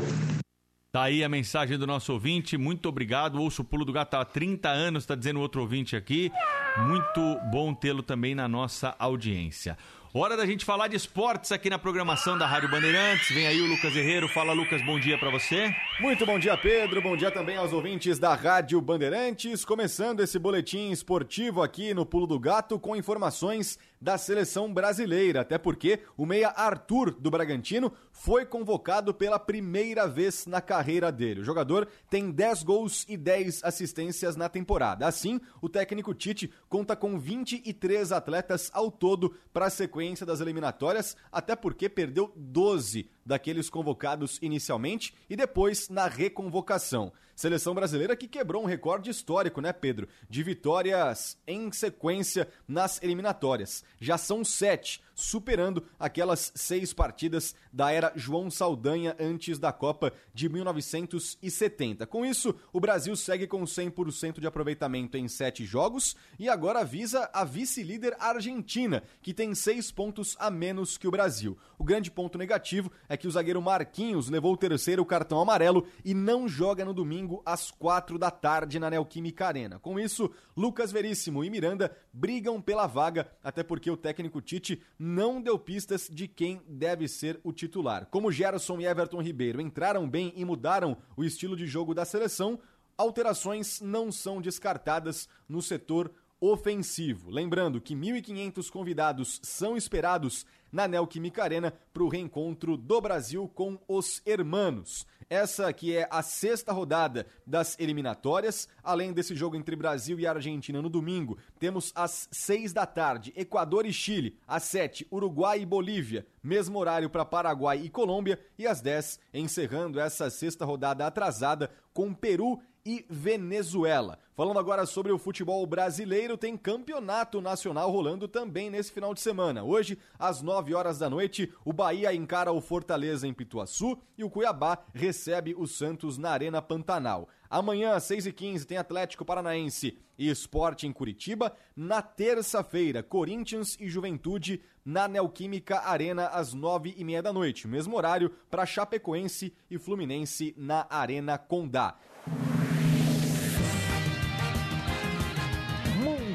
Tá 0.92 1.02
aí 1.02 1.22
a 1.22 1.28
mensagem 1.28 1.76
do 1.76 1.86
nosso 1.86 2.12
ouvinte. 2.12 2.56
Muito 2.56 2.88
obrigado. 2.88 3.40
Ouço 3.40 3.62
o 3.62 3.64
Pulo 3.64 3.84
do 3.84 3.92
Gato 3.92 4.14
há 4.14 4.24
30 4.24 4.68
anos, 4.68 5.02
está 5.02 5.14
dizendo 5.14 5.40
outro 5.40 5.60
ouvinte 5.60 5.94
aqui. 5.94 6.32
Muito 6.78 7.38
bom 7.50 7.74
tê-lo 7.74 8.02
também 8.02 8.34
na 8.34 8.48
nossa 8.48 8.94
audiência. 8.98 9.76
Hora 10.18 10.34
da 10.34 10.47
gente 10.47 10.64
falar 10.64 10.88
de 10.88 10.97
esportes 10.97 11.52
aqui 11.52 11.68
na 11.68 11.78
programação 11.78 12.38
da 12.38 12.47
Rádio 12.47 12.70
Bandeirantes. 12.70 13.28
Vem 13.34 13.47
aí 13.47 13.60
o 13.60 13.66
Lucas 13.66 13.94
Herreiro. 13.94 14.26
Fala, 14.26 14.55
Lucas, 14.55 14.80
bom 14.80 14.98
dia 14.98 15.18
para 15.18 15.28
você. 15.28 15.70
Muito 16.01 16.24
bom 16.24 16.38
dia, 16.38 16.56
Pedro. 16.56 17.02
Bom 17.02 17.14
dia 17.14 17.30
também 17.30 17.59
aos 17.59 17.70
ouvintes 17.70 18.18
da 18.18 18.34
Rádio 18.34 18.80
Bandeirantes. 18.80 19.62
Começando 19.62 20.20
esse 20.20 20.38
boletim 20.38 20.90
esportivo 20.90 21.62
aqui 21.62 21.93
no 21.93 22.06
Pulo 22.06 22.26
do 22.26 22.40
Gato 22.40 22.80
com 22.80 22.97
informações 22.97 23.78
da 24.01 24.16
seleção 24.18 24.72
brasileira, 24.72 25.40
até 25.40 25.56
porque 25.56 26.01
o 26.18 26.26
meia 26.26 26.48
Arthur 26.48 27.12
do 27.12 27.30
Bragantino 27.30 27.90
foi 28.12 28.44
convocado 28.44 29.12
pela 29.12 29.38
primeira 29.38 30.06
vez 30.06 30.47
na 30.47 30.60
carreira 30.60 31.10
dele. 31.10 31.40
O 31.40 31.44
jogador 31.44 31.88
tem 32.10 32.30
10 32.30 32.62
gols 32.62 33.06
e 33.09 33.16
10 33.16 33.64
assistências 33.64 34.36
na 34.36 34.51
temporada. 34.51 35.06
Assim, 35.06 35.40
o 35.62 35.68
técnico 35.68 36.14
Tite 36.14 36.52
conta 36.68 36.94
com 36.94 37.18
23 37.18 38.12
atletas 38.12 38.70
ao 38.72 38.90
todo 38.90 39.34
para 39.52 39.66
a 39.66 39.70
sequência 39.70 40.05
das 40.14 40.40
eliminatórias, 40.40 41.16
até 41.32 41.56
porque 41.56 41.88
perdeu 41.88 42.32
12 42.36 43.10
daqueles 43.24 43.68
convocados 43.68 44.38
inicialmente 44.40 45.14
e 45.28 45.34
depois 45.34 45.88
na 45.88 46.06
reconvocação. 46.06 47.12
Seleção 47.36 47.74
brasileira 47.74 48.16
que 48.16 48.26
quebrou 48.26 48.62
um 48.62 48.66
recorde 48.66 49.10
histórico, 49.10 49.60
né, 49.60 49.70
Pedro? 49.70 50.08
De 50.26 50.42
vitórias 50.42 51.36
em 51.46 51.70
sequência 51.70 52.48
nas 52.66 53.02
eliminatórias. 53.02 53.84
Já 54.00 54.16
são 54.16 54.42
sete, 54.42 55.02
superando 55.14 55.84
aquelas 55.98 56.50
seis 56.54 56.94
partidas 56.94 57.54
da 57.70 57.92
era 57.92 58.10
João 58.16 58.50
Saldanha 58.50 59.14
antes 59.20 59.58
da 59.58 59.70
Copa 59.70 60.14
de 60.32 60.48
1970. 60.48 62.06
Com 62.06 62.24
isso, 62.24 62.54
o 62.72 62.80
Brasil 62.80 63.14
segue 63.14 63.46
com 63.46 63.62
100% 63.64 64.40
de 64.40 64.46
aproveitamento 64.46 65.18
em 65.18 65.28
sete 65.28 65.62
jogos 65.66 66.16
e 66.38 66.48
agora 66.48 66.84
visa 66.86 67.28
a 67.34 67.44
vice-líder 67.44 68.16
Argentina, 68.18 69.02
que 69.20 69.34
tem 69.34 69.54
seis 69.54 69.90
pontos 69.90 70.36
a 70.38 70.50
menos 70.50 70.96
que 70.96 71.06
o 71.06 71.10
Brasil. 71.10 71.58
O 71.78 71.84
grande 71.84 72.10
ponto 72.10 72.38
negativo 72.38 72.90
é 73.10 73.16
que 73.16 73.28
o 73.28 73.30
zagueiro 73.30 73.60
Marquinhos 73.60 74.30
levou 74.30 74.54
o 74.54 74.56
terceiro 74.56 75.04
cartão 75.04 75.38
amarelo 75.38 75.86
e 76.02 76.14
não 76.14 76.48
joga 76.48 76.82
no 76.82 76.94
domingo 76.94 77.25
às 77.44 77.70
quatro 77.70 78.18
da 78.18 78.30
tarde 78.30 78.78
na 78.78 78.90
Neoquímica 78.90 79.46
Arena. 79.46 79.78
Com 79.78 79.98
isso, 79.98 80.30
Lucas 80.56 80.92
Veríssimo 80.92 81.44
e 81.44 81.50
Miranda 81.50 81.96
brigam 82.12 82.60
pela 82.60 82.86
vaga, 82.86 83.30
até 83.42 83.62
porque 83.62 83.90
o 83.90 83.96
técnico 83.96 84.40
Tite 84.40 84.82
não 84.98 85.40
deu 85.40 85.58
pistas 85.58 86.08
de 86.10 86.28
quem 86.28 86.62
deve 86.68 87.08
ser 87.08 87.40
o 87.42 87.52
titular. 87.52 88.06
Como 88.06 88.32
Gerson 88.32 88.80
e 88.80 88.86
Everton 88.86 89.20
Ribeiro 89.20 89.60
entraram 89.60 90.08
bem 90.08 90.32
e 90.36 90.44
mudaram 90.44 90.96
o 91.16 91.24
estilo 91.24 91.56
de 91.56 91.66
jogo 91.66 91.94
da 91.94 92.04
seleção, 92.04 92.58
alterações 92.96 93.80
não 93.80 94.10
são 94.10 94.40
descartadas 94.40 95.28
no 95.48 95.60
setor 95.60 96.12
ofensivo. 96.40 97.30
Lembrando 97.30 97.80
que 97.80 97.94
1.500 97.94 98.70
convidados 98.70 99.40
são 99.42 99.76
esperados 99.76 100.46
na 100.76 100.86
Neoquímica 100.86 101.42
Arena 101.42 101.72
para 101.90 102.02
o 102.02 102.08
reencontro 102.08 102.76
do 102.76 103.00
Brasil 103.00 103.50
com 103.54 103.78
os 103.88 104.20
hermanos. 104.26 105.06
Essa 105.28 105.72
que 105.72 105.96
é 105.96 106.06
a 106.10 106.22
sexta 106.22 106.70
rodada 106.70 107.26
das 107.46 107.80
eliminatórias. 107.80 108.68
Além 108.84 109.10
desse 109.10 109.34
jogo 109.34 109.56
entre 109.56 109.74
Brasil 109.74 110.20
e 110.20 110.26
Argentina 110.26 110.82
no 110.82 110.90
domingo, 110.90 111.38
temos 111.58 111.92
às 111.94 112.28
seis 112.30 112.74
da 112.74 112.84
tarde 112.84 113.32
Equador 113.34 113.86
e 113.86 113.92
Chile, 113.92 114.38
às 114.46 114.64
sete 114.64 115.06
Uruguai 115.10 115.62
e 115.62 115.66
Bolívia, 115.66 116.26
mesmo 116.42 116.78
horário 116.78 117.08
para 117.08 117.24
Paraguai 117.24 117.80
e 117.82 117.88
Colômbia, 117.88 118.38
e 118.58 118.66
às 118.66 118.82
dez 118.82 119.18
encerrando 119.32 119.98
essa 119.98 120.28
sexta 120.28 120.66
rodada 120.66 121.06
atrasada 121.06 121.70
com 121.94 122.12
Peru 122.12 122.60
e 122.86 123.04
Venezuela. 123.10 124.18
Falando 124.34 124.58
agora 124.58 124.84
sobre 124.84 125.10
o 125.10 125.18
futebol 125.18 125.66
brasileiro, 125.66 126.36
tem 126.36 126.56
campeonato 126.56 127.40
nacional 127.40 127.90
rolando 127.90 128.28
também 128.28 128.68
nesse 128.68 128.92
final 128.92 129.14
de 129.14 129.20
semana. 129.20 129.64
Hoje, 129.64 129.98
às 130.18 130.42
nove 130.42 130.66
9 130.66 130.74
horas 130.74 130.98
da 130.98 131.08
noite, 131.08 131.52
o 131.64 131.72
Bahia 131.72 132.14
encara 132.14 132.50
o 132.50 132.60
Fortaleza 132.60 133.26
em 133.26 133.32
Pituaçu 133.32 133.98
e 134.18 134.24
o 134.24 134.30
Cuiabá 134.30 134.78
recebe 134.92 135.54
o 135.56 135.66
Santos 135.66 136.18
na 136.18 136.30
Arena 136.30 136.60
Pantanal. 136.60 137.28
Amanhã, 137.48 137.94
às 137.94 138.04
6h15, 138.04 138.64
tem 138.64 138.78
Atlético 138.78 139.24
Paranaense 139.24 139.96
e 140.18 140.28
Esporte 140.28 140.86
em 140.86 140.92
Curitiba. 140.92 141.52
Na 141.76 142.02
terça-feira, 142.02 143.02
Corinthians 143.02 143.76
e 143.78 143.88
Juventude 143.88 144.60
na 144.84 145.06
Neoquímica 145.06 145.80
Arena 145.80 146.28
às 146.28 146.54
9h30 146.54 147.22
da 147.22 147.32
noite. 147.32 147.68
Mesmo 147.68 147.96
horário 147.96 148.30
para 148.50 148.66
Chapecoense 148.66 149.54
e 149.70 149.78
Fluminense 149.78 150.54
na 150.56 150.86
Arena 150.90 151.38
Condá. 151.38 151.96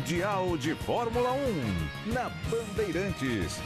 Mundial 0.02 0.58
de 0.58 0.74
Fórmula 0.74 1.32
1 1.32 2.12
na 2.12 2.32
Bandeirantes. 2.50 3.62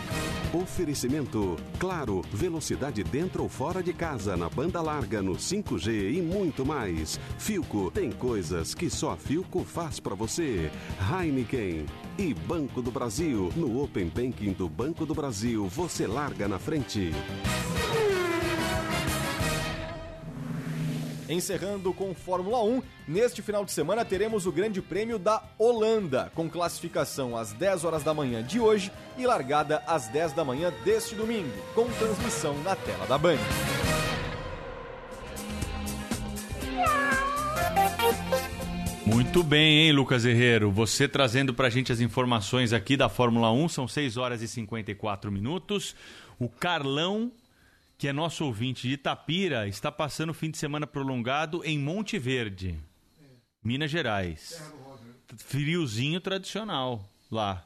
Oferecimento 0.54 1.56
Claro, 1.80 2.24
velocidade 2.30 3.06
dentro 3.06 3.44
ou 3.44 3.48
fora 3.48 3.82
de 3.82 3.94
casa, 3.94 4.36
na 4.36 4.50
banda 4.50 4.82
larga, 4.82 5.22
no 5.22 5.36
5G 5.36 6.18
e 6.18 6.22
muito 6.22 6.66
mais. 6.66 7.18
Filco 7.40 7.90
tem 7.90 8.12
coisas 8.12 8.76
que 8.76 8.90
só 8.90 9.12
a 9.12 9.18
Filco 9.18 9.64
faz 9.64 10.02
para 10.02 10.14
você. 10.14 10.70
Heineken 11.10 11.86
e 12.18 12.34
Banco 12.34 12.82
do 12.82 12.92
Brasil. 12.92 13.50
No 13.56 13.82
Open 13.82 14.12
Banking 14.14 14.52
do 14.52 14.68
Banco 14.68 15.06
do 15.06 15.16
Brasil, 15.16 15.70
você 15.70 16.06
larga 16.06 16.50
na 16.50 16.60
frente. 16.60 17.14
Encerrando 21.28 21.92
com 21.92 22.14
Fórmula 22.14 22.64
1, 22.64 22.84
neste 23.08 23.42
final 23.42 23.66
de 23.66 23.72
semana 23.72 24.06
teremos 24.06 24.46
o 24.46 24.52
Grande 24.52 24.80
Prêmio 24.82 25.18
da 25.18 25.42
Holanda, 25.58 26.32
com 26.36 26.48
classificação 26.48 27.36
às 27.36 27.52
10 27.52 27.84
horas 27.84 28.04
da 28.04 28.14
manhã 28.14 28.44
de 28.44 28.60
hoje 28.60 28.92
e 29.18 29.26
largada 29.26 29.82
às 29.88 30.08
10 30.08 30.34
da 30.34 30.46
manhã 30.46 30.72
deste 30.84 31.16
domingo, 31.16 31.52
com 31.74 31.90
transmissão 31.94 32.56
na 32.62 32.76
tela 32.76 33.08
da 33.08 33.18
Band. 33.18 33.40
Muito 39.04 39.44
bem, 39.44 39.86
hein, 39.86 39.94
Lucas 39.94 40.26
Herrero? 40.26 40.72
Você 40.72 41.08
trazendo 41.08 41.54
pra 41.54 41.70
gente 41.70 41.92
as 41.92 42.00
informações 42.00 42.72
aqui 42.72 42.96
da 42.96 43.10
Fórmula 43.10 43.52
1, 43.52 43.70
são 43.70 43.88
6 43.88 44.18
horas 44.18 44.42
e 44.44 44.48
54 44.48 45.32
minutos. 45.32 45.96
O 46.38 46.48
Carlão 46.48 47.32
que 47.98 48.08
é 48.08 48.14
nosso 48.14 48.46
ouvinte 48.46 48.88
de 48.88 48.94
Itapira, 48.96 49.68
está 49.68 49.92
passando 49.92 50.32
o 50.32 50.34
fim 50.34 50.52
de 50.52 50.58
semana 50.58 50.86
prolongado 50.86 51.64
em 51.64 51.80
Monte 51.80 52.20
Verde, 52.20 52.78
Minas 53.64 53.90
Gerais. 53.90 54.62
Friozinho 55.38 56.20
tradicional 56.20 57.10
lá, 57.32 57.66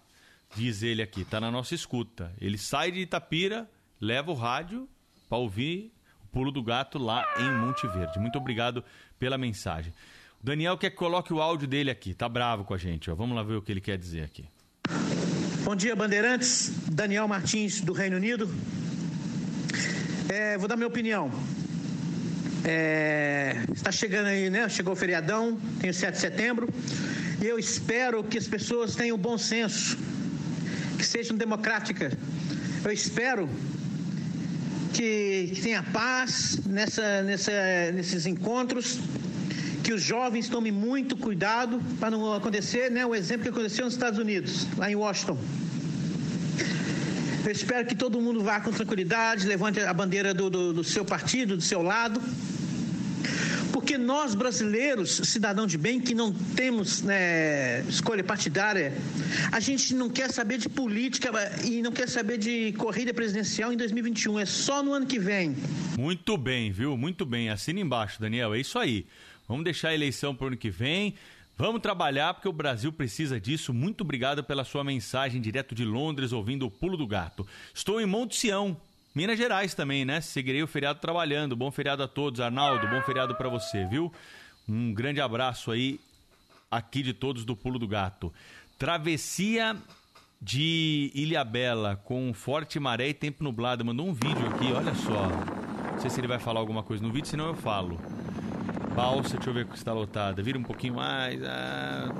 diz 0.55 0.83
ele 0.83 1.01
aqui, 1.01 1.21
está 1.21 1.39
na 1.41 1.51
nossa 1.51 1.75
escuta. 1.75 2.31
Ele 2.39 2.57
sai 2.57 2.91
de 2.91 2.99
Itapira, 2.99 3.69
leva 3.99 4.31
o 4.31 4.35
rádio 4.35 4.87
para 5.27 5.37
ouvir 5.37 5.91
o 6.23 6.27
pulo 6.27 6.51
do 6.51 6.63
gato 6.63 6.97
lá 6.97 7.25
em 7.39 7.51
Monte 7.51 7.87
Verde. 7.87 8.19
Muito 8.19 8.37
obrigado 8.37 8.83
pela 9.17 9.37
mensagem. 9.37 9.93
O 10.41 10.45
Daniel 10.45 10.77
quer 10.77 10.91
que 10.91 10.95
coloque 10.95 11.33
o 11.33 11.41
áudio 11.41 11.67
dele 11.67 11.91
aqui, 11.91 12.13
tá 12.13 12.29
bravo 12.29 12.63
com 12.63 12.73
a 12.73 12.77
gente. 12.77 13.11
Ó. 13.11 13.15
Vamos 13.15 13.35
lá 13.35 13.43
ver 13.43 13.55
o 13.55 13.61
que 13.61 13.71
ele 13.71 13.81
quer 13.81 13.97
dizer 13.97 14.23
aqui. 14.23 14.45
Bom 15.63 15.75
dia, 15.75 15.95
Bandeirantes. 15.95 16.87
Daniel 16.87 17.27
Martins, 17.27 17.81
do 17.81 17.93
Reino 17.93 18.15
Unido. 18.15 18.49
É, 20.31 20.59
vou 20.59 20.67
dar 20.67 20.75
minha 20.75 20.87
opinião. 20.87 21.31
É, 22.63 23.63
está 23.73 23.91
chegando 23.91 24.27
aí, 24.27 24.47
né? 24.47 24.69
Chegou 24.69 24.93
o 24.93 24.95
feriadão, 24.95 25.57
tem 25.81 25.89
o 25.89 25.93
7 25.93 26.13
de 26.13 26.21
setembro. 26.21 26.69
E 27.41 27.47
eu 27.47 27.57
espero 27.57 28.23
que 28.23 28.37
as 28.37 28.47
pessoas 28.47 28.93
tenham 28.93 29.17
bom 29.17 29.39
senso, 29.39 29.97
que 30.99 31.03
sejam 31.03 31.35
democráticas. 31.35 32.13
Eu 32.85 32.91
espero 32.91 33.49
que, 34.93 35.49
que 35.55 35.61
tenha 35.61 35.81
paz 35.81 36.59
nessa, 36.63 37.23
nessa, 37.23 37.91
nesses 37.91 38.27
encontros, 38.27 38.99
que 39.83 39.93
os 39.93 40.03
jovens 40.03 40.47
tomem 40.47 40.71
muito 40.71 41.17
cuidado 41.17 41.81
para 41.99 42.11
não 42.11 42.31
acontecer, 42.35 42.91
né? 42.91 43.03
O 43.03 43.15
exemplo 43.15 43.43
que 43.45 43.49
aconteceu 43.49 43.83
nos 43.83 43.95
Estados 43.95 44.19
Unidos, 44.19 44.67
lá 44.77 44.91
em 44.91 44.95
Washington. 44.95 45.39
Eu 47.49 47.53
espero 47.53 47.83
que 47.87 47.95
todo 47.95 48.21
mundo 48.21 48.43
vá 48.43 48.59
com 48.59 48.71
tranquilidade, 48.71 49.47
levante 49.47 49.79
a 49.79 49.91
bandeira 49.91 50.35
do, 50.35 50.51
do, 50.51 50.71
do 50.71 50.83
seu 50.83 51.03
partido, 51.03 51.57
do 51.57 51.63
seu 51.63 51.81
lado. 51.81 52.21
Porque 53.73 53.97
nós, 53.97 54.35
brasileiros, 54.35 55.19
cidadão 55.23 55.65
de 55.65 55.75
bem, 55.75 55.99
que 55.99 56.13
não 56.13 56.31
temos 56.31 57.01
né, 57.01 57.81
escolha 57.89 58.23
partidária, 58.23 58.93
a 59.51 59.59
gente 59.59 59.95
não 59.95 60.11
quer 60.11 60.29
saber 60.31 60.59
de 60.59 60.69
política 60.69 61.31
e 61.65 61.81
não 61.81 61.91
quer 61.91 62.07
saber 62.07 62.37
de 62.37 62.71
corrida 62.73 63.15
presidencial 63.15 63.73
em 63.73 63.77
2021. 63.77 64.41
É 64.41 64.45
só 64.45 64.83
no 64.83 64.93
ano 64.93 65.07
que 65.07 65.17
vem. 65.17 65.55
Muito 65.97 66.37
bem, 66.37 66.71
viu? 66.71 66.95
Muito 66.95 67.25
bem. 67.25 67.49
Assina 67.49 67.79
embaixo, 67.79 68.21
Daniel. 68.21 68.53
É 68.53 68.59
isso 68.59 68.77
aí. 68.77 69.07
Vamos 69.47 69.63
deixar 69.63 69.89
a 69.89 69.95
eleição 69.95 70.35
para 70.35 70.45
o 70.45 70.47
ano 70.49 70.57
que 70.57 70.69
vem. 70.69 71.15
Vamos 71.59 71.81
trabalhar 71.81 72.33
porque 72.33 72.47
o 72.47 72.53
Brasil 72.53 72.89
precisa 72.89 73.37
disso. 73.37 73.73
Muito 73.73 73.99
obrigado 73.99 74.41
pela 74.41 74.63
sua 74.63 74.81
mensagem 74.81 75.41
direto 75.41 75.75
de 75.75 75.83
Londres, 75.83 76.31
ouvindo 76.31 76.65
o 76.65 76.71
Pulo 76.71 76.95
do 76.95 77.05
Gato. 77.05 77.45
Estou 77.73 77.99
em 77.99 78.05
Monte 78.05 78.37
Sião, 78.37 78.77
Minas 79.13 79.37
Gerais 79.37 79.73
também, 79.73 80.05
né? 80.05 80.21
Seguirei 80.21 80.63
o 80.63 80.67
feriado 80.67 81.01
trabalhando. 81.01 81.57
Bom 81.57 81.69
feriado 81.69 82.01
a 82.01 82.07
todos, 82.07 82.39
Arnaldo. 82.39 82.87
Bom 82.87 83.01
feriado 83.01 83.35
para 83.35 83.49
você, 83.49 83.85
viu? 83.87 84.09
Um 84.69 84.93
grande 84.93 85.19
abraço 85.19 85.69
aí 85.69 85.99
aqui 86.71 87.03
de 87.03 87.13
todos 87.13 87.43
do 87.43 87.57
Pulo 87.57 87.77
do 87.77 87.89
Gato. 87.89 88.33
Travessia 88.77 89.75
de 90.41 91.11
Ilhabela 91.13 91.97
com 92.05 92.33
forte 92.33 92.79
maré 92.79 93.09
e 93.09 93.13
tempo 93.13 93.43
nublado. 93.43 93.83
Mandou 93.83 94.07
um 94.07 94.13
vídeo 94.13 94.47
aqui, 94.47 94.71
olha 94.71 94.95
só. 94.95 95.27
Não 95.91 95.99
sei 95.99 96.09
se 96.09 96.21
ele 96.21 96.27
vai 96.29 96.39
falar 96.39 96.61
alguma 96.61 96.83
coisa 96.83 97.03
no 97.03 97.11
vídeo, 97.11 97.27
senão 97.27 97.47
eu 97.47 97.55
falo. 97.55 97.99
Balsa, 98.99 99.37
deixa 99.37 99.49
eu 99.49 99.53
ver 99.53 99.65
se 99.67 99.75
está 99.75 99.93
lotada. 99.93 100.43
Vira 100.43 100.59
um 100.59 100.63
pouquinho 100.63 100.95
mais. 100.95 101.41
Ah, 101.41 102.13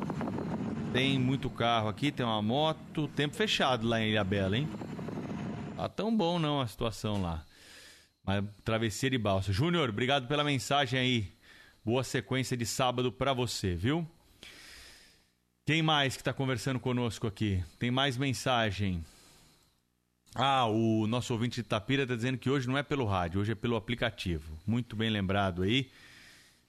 tem 0.94 1.20
muito 1.20 1.50
carro 1.50 1.90
aqui, 1.90 2.10
tem 2.10 2.26
uma 2.26 2.42
moto. 2.42 3.06
Tempo 3.10 3.36
fechado 3.36 3.86
lá 3.86 4.00
em 4.00 4.12
Ilhabela, 4.12 4.58
hein? 4.58 4.66
Tá 5.76 5.90
tão 5.90 6.16
bom 6.16 6.40
não 6.40 6.62
a 6.62 6.68
situação 6.68 7.22
lá. 7.22 7.44
Mas 8.26 8.46
travessia 8.64 9.10
de 9.10 9.18
balsa. 9.18 9.52
Júnior, 9.52 9.90
obrigado 9.90 10.26
pela 10.26 10.42
mensagem 10.42 10.98
aí. 10.98 11.34
Boa 11.84 12.02
sequência 12.02 12.56
de 12.56 12.66
sábado 12.66 13.12
para 13.12 13.34
você, 13.34 13.76
viu? 13.76 14.08
Quem 15.66 15.82
mais 15.82 16.16
que 16.16 16.22
está 16.22 16.32
conversando 16.32 16.80
conosco 16.80 17.28
aqui? 17.28 17.62
Tem 17.78 17.92
mais 17.92 18.16
mensagem. 18.16 19.04
Ah, 20.34 20.66
o 20.66 21.06
nosso 21.08 21.34
ouvinte 21.34 21.56
de 21.56 21.60
Itapira 21.60 22.04
está 22.04 22.16
dizendo 22.16 22.38
que 22.38 22.50
hoje 22.50 22.70
não 22.70 22.78
é 22.78 22.84
pelo 22.84 23.06
rádio, 23.06 23.42
hoje 23.42 23.52
é 23.52 23.56
pelo 23.56 23.76
aplicativo. 23.76 24.58
Muito 24.66 24.96
bem 24.96 25.10
lembrado 25.10 25.64
aí. 25.64 25.90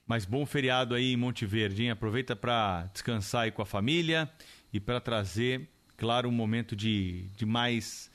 Mas 0.05 0.25
bom 0.25 0.45
feriado 0.45 0.93
aí 0.93 1.13
em 1.13 1.17
Monte 1.17 1.45
Verde, 1.45 1.83
hein? 1.83 1.91
Aproveita 1.91 2.35
para 2.35 2.89
descansar 2.91 3.43
aí 3.43 3.51
com 3.51 3.61
a 3.61 3.65
família 3.65 4.29
e 4.73 4.79
para 4.79 4.99
trazer, 4.99 5.69
claro, 5.95 6.27
um 6.27 6.31
momento 6.31 6.75
de, 6.75 7.29
de 7.35 7.45
mais 7.45 8.10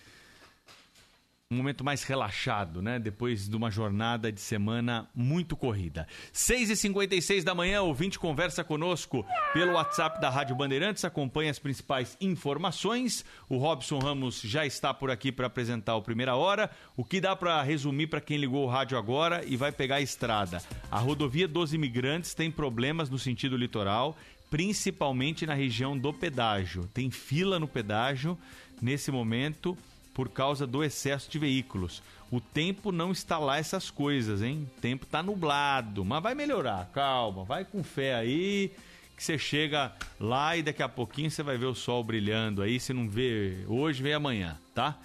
um 1.48 1.58
momento 1.58 1.84
mais 1.84 2.02
relaxado, 2.02 2.82
né? 2.82 2.98
Depois 2.98 3.48
de 3.48 3.54
uma 3.54 3.70
jornada 3.70 4.32
de 4.32 4.40
semana 4.40 5.08
muito 5.14 5.56
corrida. 5.56 6.08
6h56 6.34 7.44
da 7.44 7.54
manhã, 7.54 7.82
o 7.82 7.86
ouvinte 7.86 8.18
conversa 8.18 8.64
conosco 8.64 9.24
pelo 9.52 9.74
WhatsApp 9.74 10.20
da 10.20 10.28
Rádio 10.28 10.56
Bandeirantes, 10.56 11.04
acompanha 11.04 11.52
as 11.52 11.60
principais 11.60 12.16
informações. 12.20 13.24
O 13.48 13.58
Robson 13.58 14.00
Ramos 14.00 14.40
já 14.40 14.66
está 14.66 14.92
por 14.92 15.08
aqui 15.08 15.30
para 15.30 15.46
apresentar 15.46 15.94
o 15.94 16.02
Primeira 16.02 16.34
Hora. 16.34 16.68
O 16.96 17.04
que 17.04 17.20
dá 17.20 17.36
para 17.36 17.62
resumir 17.62 18.08
para 18.08 18.20
quem 18.20 18.38
ligou 18.38 18.64
o 18.64 18.68
rádio 18.68 18.98
agora 18.98 19.44
e 19.46 19.56
vai 19.56 19.70
pegar 19.70 19.96
a 19.96 20.00
estrada? 20.00 20.60
A 20.90 20.98
rodovia 20.98 21.46
dos 21.46 21.72
imigrantes 21.72 22.34
tem 22.34 22.50
problemas 22.50 23.08
no 23.08 23.20
sentido 23.20 23.56
litoral, 23.56 24.16
principalmente 24.50 25.46
na 25.46 25.54
região 25.54 25.96
do 25.96 26.12
pedágio. 26.12 26.90
Tem 26.92 27.08
fila 27.08 27.60
no 27.60 27.68
pedágio 27.68 28.36
nesse 28.82 29.12
momento 29.12 29.78
por 30.16 30.30
causa 30.30 30.66
do 30.66 30.82
excesso 30.82 31.30
de 31.30 31.38
veículos. 31.38 32.02
O 32.30 32.40
tempo 32.40 32.90
não 32.90 33.12
está 33.12 33.36
lá 33.36 33.58
essas 33.58 33.90
coisas, 33.90 34.40
hein? 34.40 34.66
O 34.74 34.80
tempo 34.80 35.04
está 35.04 35.22
nublado, 35.22 36.06
mas 36.06 36.22
vai 36.22 36.34
melhorar. 36.34 36.88
Calma, 36.90 37.44
vai 37.44 37.66
com 37.66 37.84
fé 37.84 38.14
aí, 38.14 38.72
que 39.14 39.22
você 39.22 39.36
chega 39.36 39.92
lá 40.18 40.56
e 40.56 40.62
daqui 40.62 40.82
a 40.82 40.88
pouquinho 40.88 41.30
você 41.30 41.42
vai 41.42 41.58
ver 41.58 41.66
o 41.66 41.74
sol 41.74 42.02
brilhando 42.02 42.62
aí. 42.62 42.80
Se 42.80 42.94
não 42.94 43.06
vê 43.06 43.58
hoje, 43.68 44.02
vê 44.02 44.14
amanhã, 44.14 44.58
tá? 44.74 44.98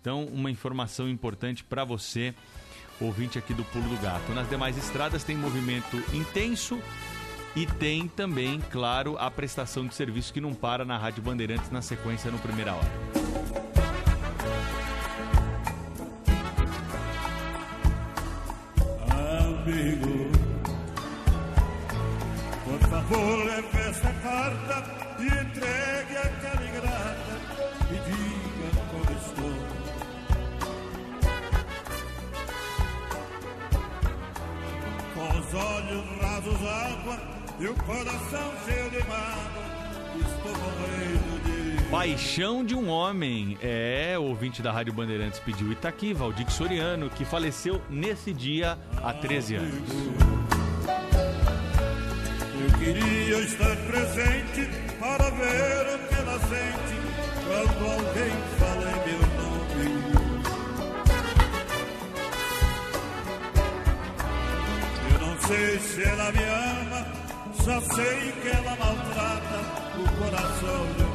Então, 0.00 0.24
uma 0.24 0.50
informação 0.50 1.08
importante 1.08 1.62
para 1.62 1.84
você, 1.84 2.34
ouvinte 3.00 3.38
aqui 3.38 3.54
do 3.54 3.62
Pulo 3.66 3.88
do 3.88 4.02
Gato. 4.02 4.32
Nas 4.32 4.50
demais 4.50 4.76
estradas 4.76 5.22
tem 5.22 5.36
movimento 5.36 5.96
intenso 6.12 6.82
e 7.54 7.66
tem 7.66 8.08
também, 8.08 8.60
claro, 8.72 9.16
a 9.16 9.30
prestação 9.30 9.86
de 9.86 9.94
serviço 9.94 10.32
que 10.32 10.40
não 10.40 10.54
para 10.54 10.84
na 10.84 10.98
Rádio 10.98 11.22
Bandeirantes 11.22 11.70
na 11.70 11.80
sequência 11.80 12.32
no 12.32 12.38
Primeira 12.40 12.74
Hora. 12.74 13.65
amigo. 19.66 20.30
Por 22.64 22.80
favor, 22.88 23.44
leve 23.44 23.90
esta 23.90 24.12
carta 24.22 24.76
e 25.18 25.26
entregue 25.26 26.16
a 26.16 26.28
caligrata 26.42 27.34
e 27.90 27.96
diga 28.06 28.68
como 28.90 29.10
estou. 29.18 29.56
Com 35.14 35.28
os 35.38 35.54
olhos 35.54 36.04
rasos 36.20 36.60
água 36.68 37.16
e 37.58 37.66
o 37.66 37.74
coração 37.74 38.52
cheio 38.64 38.90
de 38.90 39.02
mágoa, 39.08 39.66
estou 40.14 40.54
morrendo 40.62 41.34
de 41.44 41.55
Paixão 41.90 42.64
de 42.64 42.74
um 42.74 42.88
Homem. 42.88 43.56
É, 43.62 44.16
o 44.18 44.24
ouvinte 44.24 44.60
da 44.60 44.72
Rádio 44.72 44.92
Bandeirantes 44.92 45.38
pediu 45.38 45.70
e 45.70 45.76
tá 45.76 45.88
aqui, 45.88 46.12
Valdir 46.12 46.50
Soriano, 46.50 47.08
que 47.08 47.24
faleceu 47.24 47.80
nesse 47.88 48.32
dia 48.32 48.76
há 49.02 49.12
13 49.12 49.56
anos. 49.56 49.90
Eu 52.58 52.78
queria 52.78 53.38
estar 53.38 53.76
presente 53.76 54.68
para 54.98 55.30
ver 55.30 55.94
o 55.94 56.08
que 56.08 56.14
ela 56.14 56.38
sente 56.40 56.96
quando 57.46 57.92
alguém 57.92 58.32
fala 58.58 58.90
em 58.90 58.98
meu 59.08 59.20
nome. 59.36 59.86
Eu 65.12 65.18
não 65.26 65.40
sei 65.40 65.78
se 65.78 66.02
ela 66.02 66.32
me 66.32 66.42
ama, 66.42 67.06
só 67.54 67.80
sei 67.94 68.32
que 68.42 68.48
ela 68.48 68.76
maltrata 68.76 69.58
o 69.98 70.04
coração 70.18 70.86
de 70.96 71.05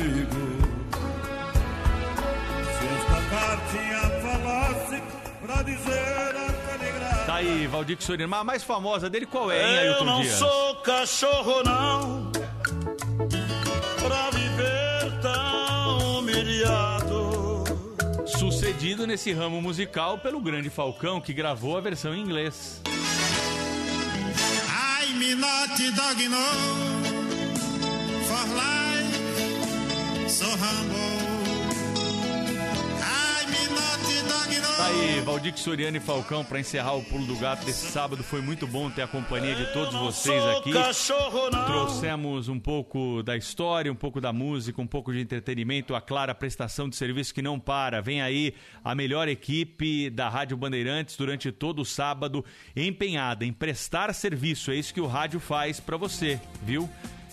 Amigo, 0.00 0.46
se 2.78 2.86
esta 2.86 3.18
cartinha 3.30 4.02
falasse 4.22 5.02
pra 5.44 5.60
dizer 5.62 6.36
a 6.36 6.52
caligrafia. 6.52 7.24
Tá 7.26 7.34
aí, 7.34 7.66
Valdir 7.66 7.96
Soriano. 8.00 8.30
Mas 8.30 8.40
a 8.40 8.44
mais 8.44 8.62
famosa 8.62 9.10
dele 9.10 9.26
qual 9.26 9.50
é, 9.50 9.60
hein, 9.60 9.74
Eu 9.86 9.94
Ailton 9.94 10.04
não 10.04 10.20
Dias? 10.20 10.38
sou 10.38 10.76
cachorro, 10.76 11.64
não, 11.64 12.30
pra 14.00 14.30
viver 14.30 15.20
tão 15.20 16.18
humilhado. 16.20 17.64
Sucedido 18.24 19.04
nesse 19.04 19.32
ramo 19.32 19.60
musical 19.60 20.16
pelo 20.18 20.40
grande 20.40 20.70
Falcão, 20.70 21.20
que 21.20 21.32
gravou 21.32 21.76
a 21.76 21.80
versão 21.80 22.14
em 22.14 22.20
inglês. 22.20 22.80
I 22.86 22.90
me 25.14 25.34
not 25.34 25.90
dog 25.90 26.28
no, 26.28 26.38
so. 30.38 30.68
Tá 34.76 34.86
aí, 34.86 35.20
Valdir 35.22 35.58
Soriano 35.58 35.96
e 35.96 36.00
Falcão, 36.00 36.44
pra 36.44 36.60
encerrar 36.60 36.92
o 36.92 37.02
Pulo 37.02 37.26
do 37.26 37.34
Gato 37.36 37.66
desse 37.66 37.90
sábado. 37.90 38.22
Foi 38.22 38.40
muito 38.40 38.64
bom 38.64 38.88
ter 38.88 39.02
a 39.02 39.08
companhia 39.08 39.56
de 39.56 39.72
todos 39.72 39.92
vocês 39.94 40.40
aqui. 40.44 40.72
cachorro. 40.72 41.50
Trouxemos 41.66 42.48
um 42.48 42.60
pouco 42.60 43.20
da 43.24 43.36
história, 43.36 43.90
um 43.90 43.96
pouco 43.96 44.20
da 44.20 44.32
música, 44.32 44.80
um 44.80 44.86
pouco 44.86 45.12
de 45.12 45.20
entretenimento, 45.20 45.96
a 45.96 46.00
clara 46.00 46.32
prestação 46.32 46.88
de 46.88 46.94
serviço 46.94 47.34
que 47.34 47.42
não 47.42 47.58
para. 47.58 48.00
Vem 48.00 48.22
aí 48.22 48.54
a 48.84 48.94
melhor 48.94 49.26
equipe 49.26 50.08
da 50.10 50.28
Rádio 50.28 50.56
Bandeirantes 50.56 51.16
durante 51.16 51.50
todo 51.50 51.82
o 51.82 51.84
sábado, 51.84 52.44
empenhada 52.76 53.44
em 53.44 53.52
prestar 53.52 54.14
serviço. 54.14 54.70
É 54.70 54.76
isso 54.76 54.94
que 54.94 55.00
o 55.00 55.06
rádio 55.08 55.40
faz 55.40 55.80
pra 55.80 55.96
você, 55.96 56.40
viu? 56.62 56.88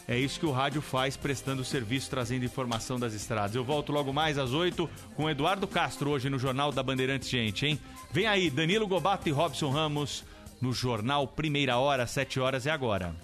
É 0.08 0.18
isso 0.18 0.40
que 0.40 0.46
o 0.46 0.52
rádio 0.52 0.82
faz, 0.82 1.18
prestando 1.18 1.64
serviço, 1.64 2.10
trazendo 2.10 2.46
informação 2.46 3.00
das 3.00 3.14
estradas. 3.14 3.56
Eu 3.56 3.64
volto 3.64 3.92
logo 3.92 4.14
mais 4.14 4.38
às 4.38 4.54
8 4.54 4.88
com 5.16 5.30
Eduardo 5.30 5.68
Castro, 5.68 6.12
hoje 6.12 6.30
no 6.30 6.38
Jornal 6.38 6.72
da 6.72 6.84
Bandeirantes, 6.84 7.30
gente, 7.30 7.66
hein? 7.66 7.80
Vem 8.12 8.28
aí, 8.28 8.50
Danilo 8.52 8.88
Gobato 8.88 9.28
e 9.28 9.32
Robson 9.32 9.72
Ramos 9.72 10.24
no 10.62 10.72
Jornal 10.72 11.28
Primeira 11.28 11.78
Hora, 11.78 12.06
7 12.06 12.40
horas 12.40 12.66
e 12.66 12.70
agora. 12.70 13.16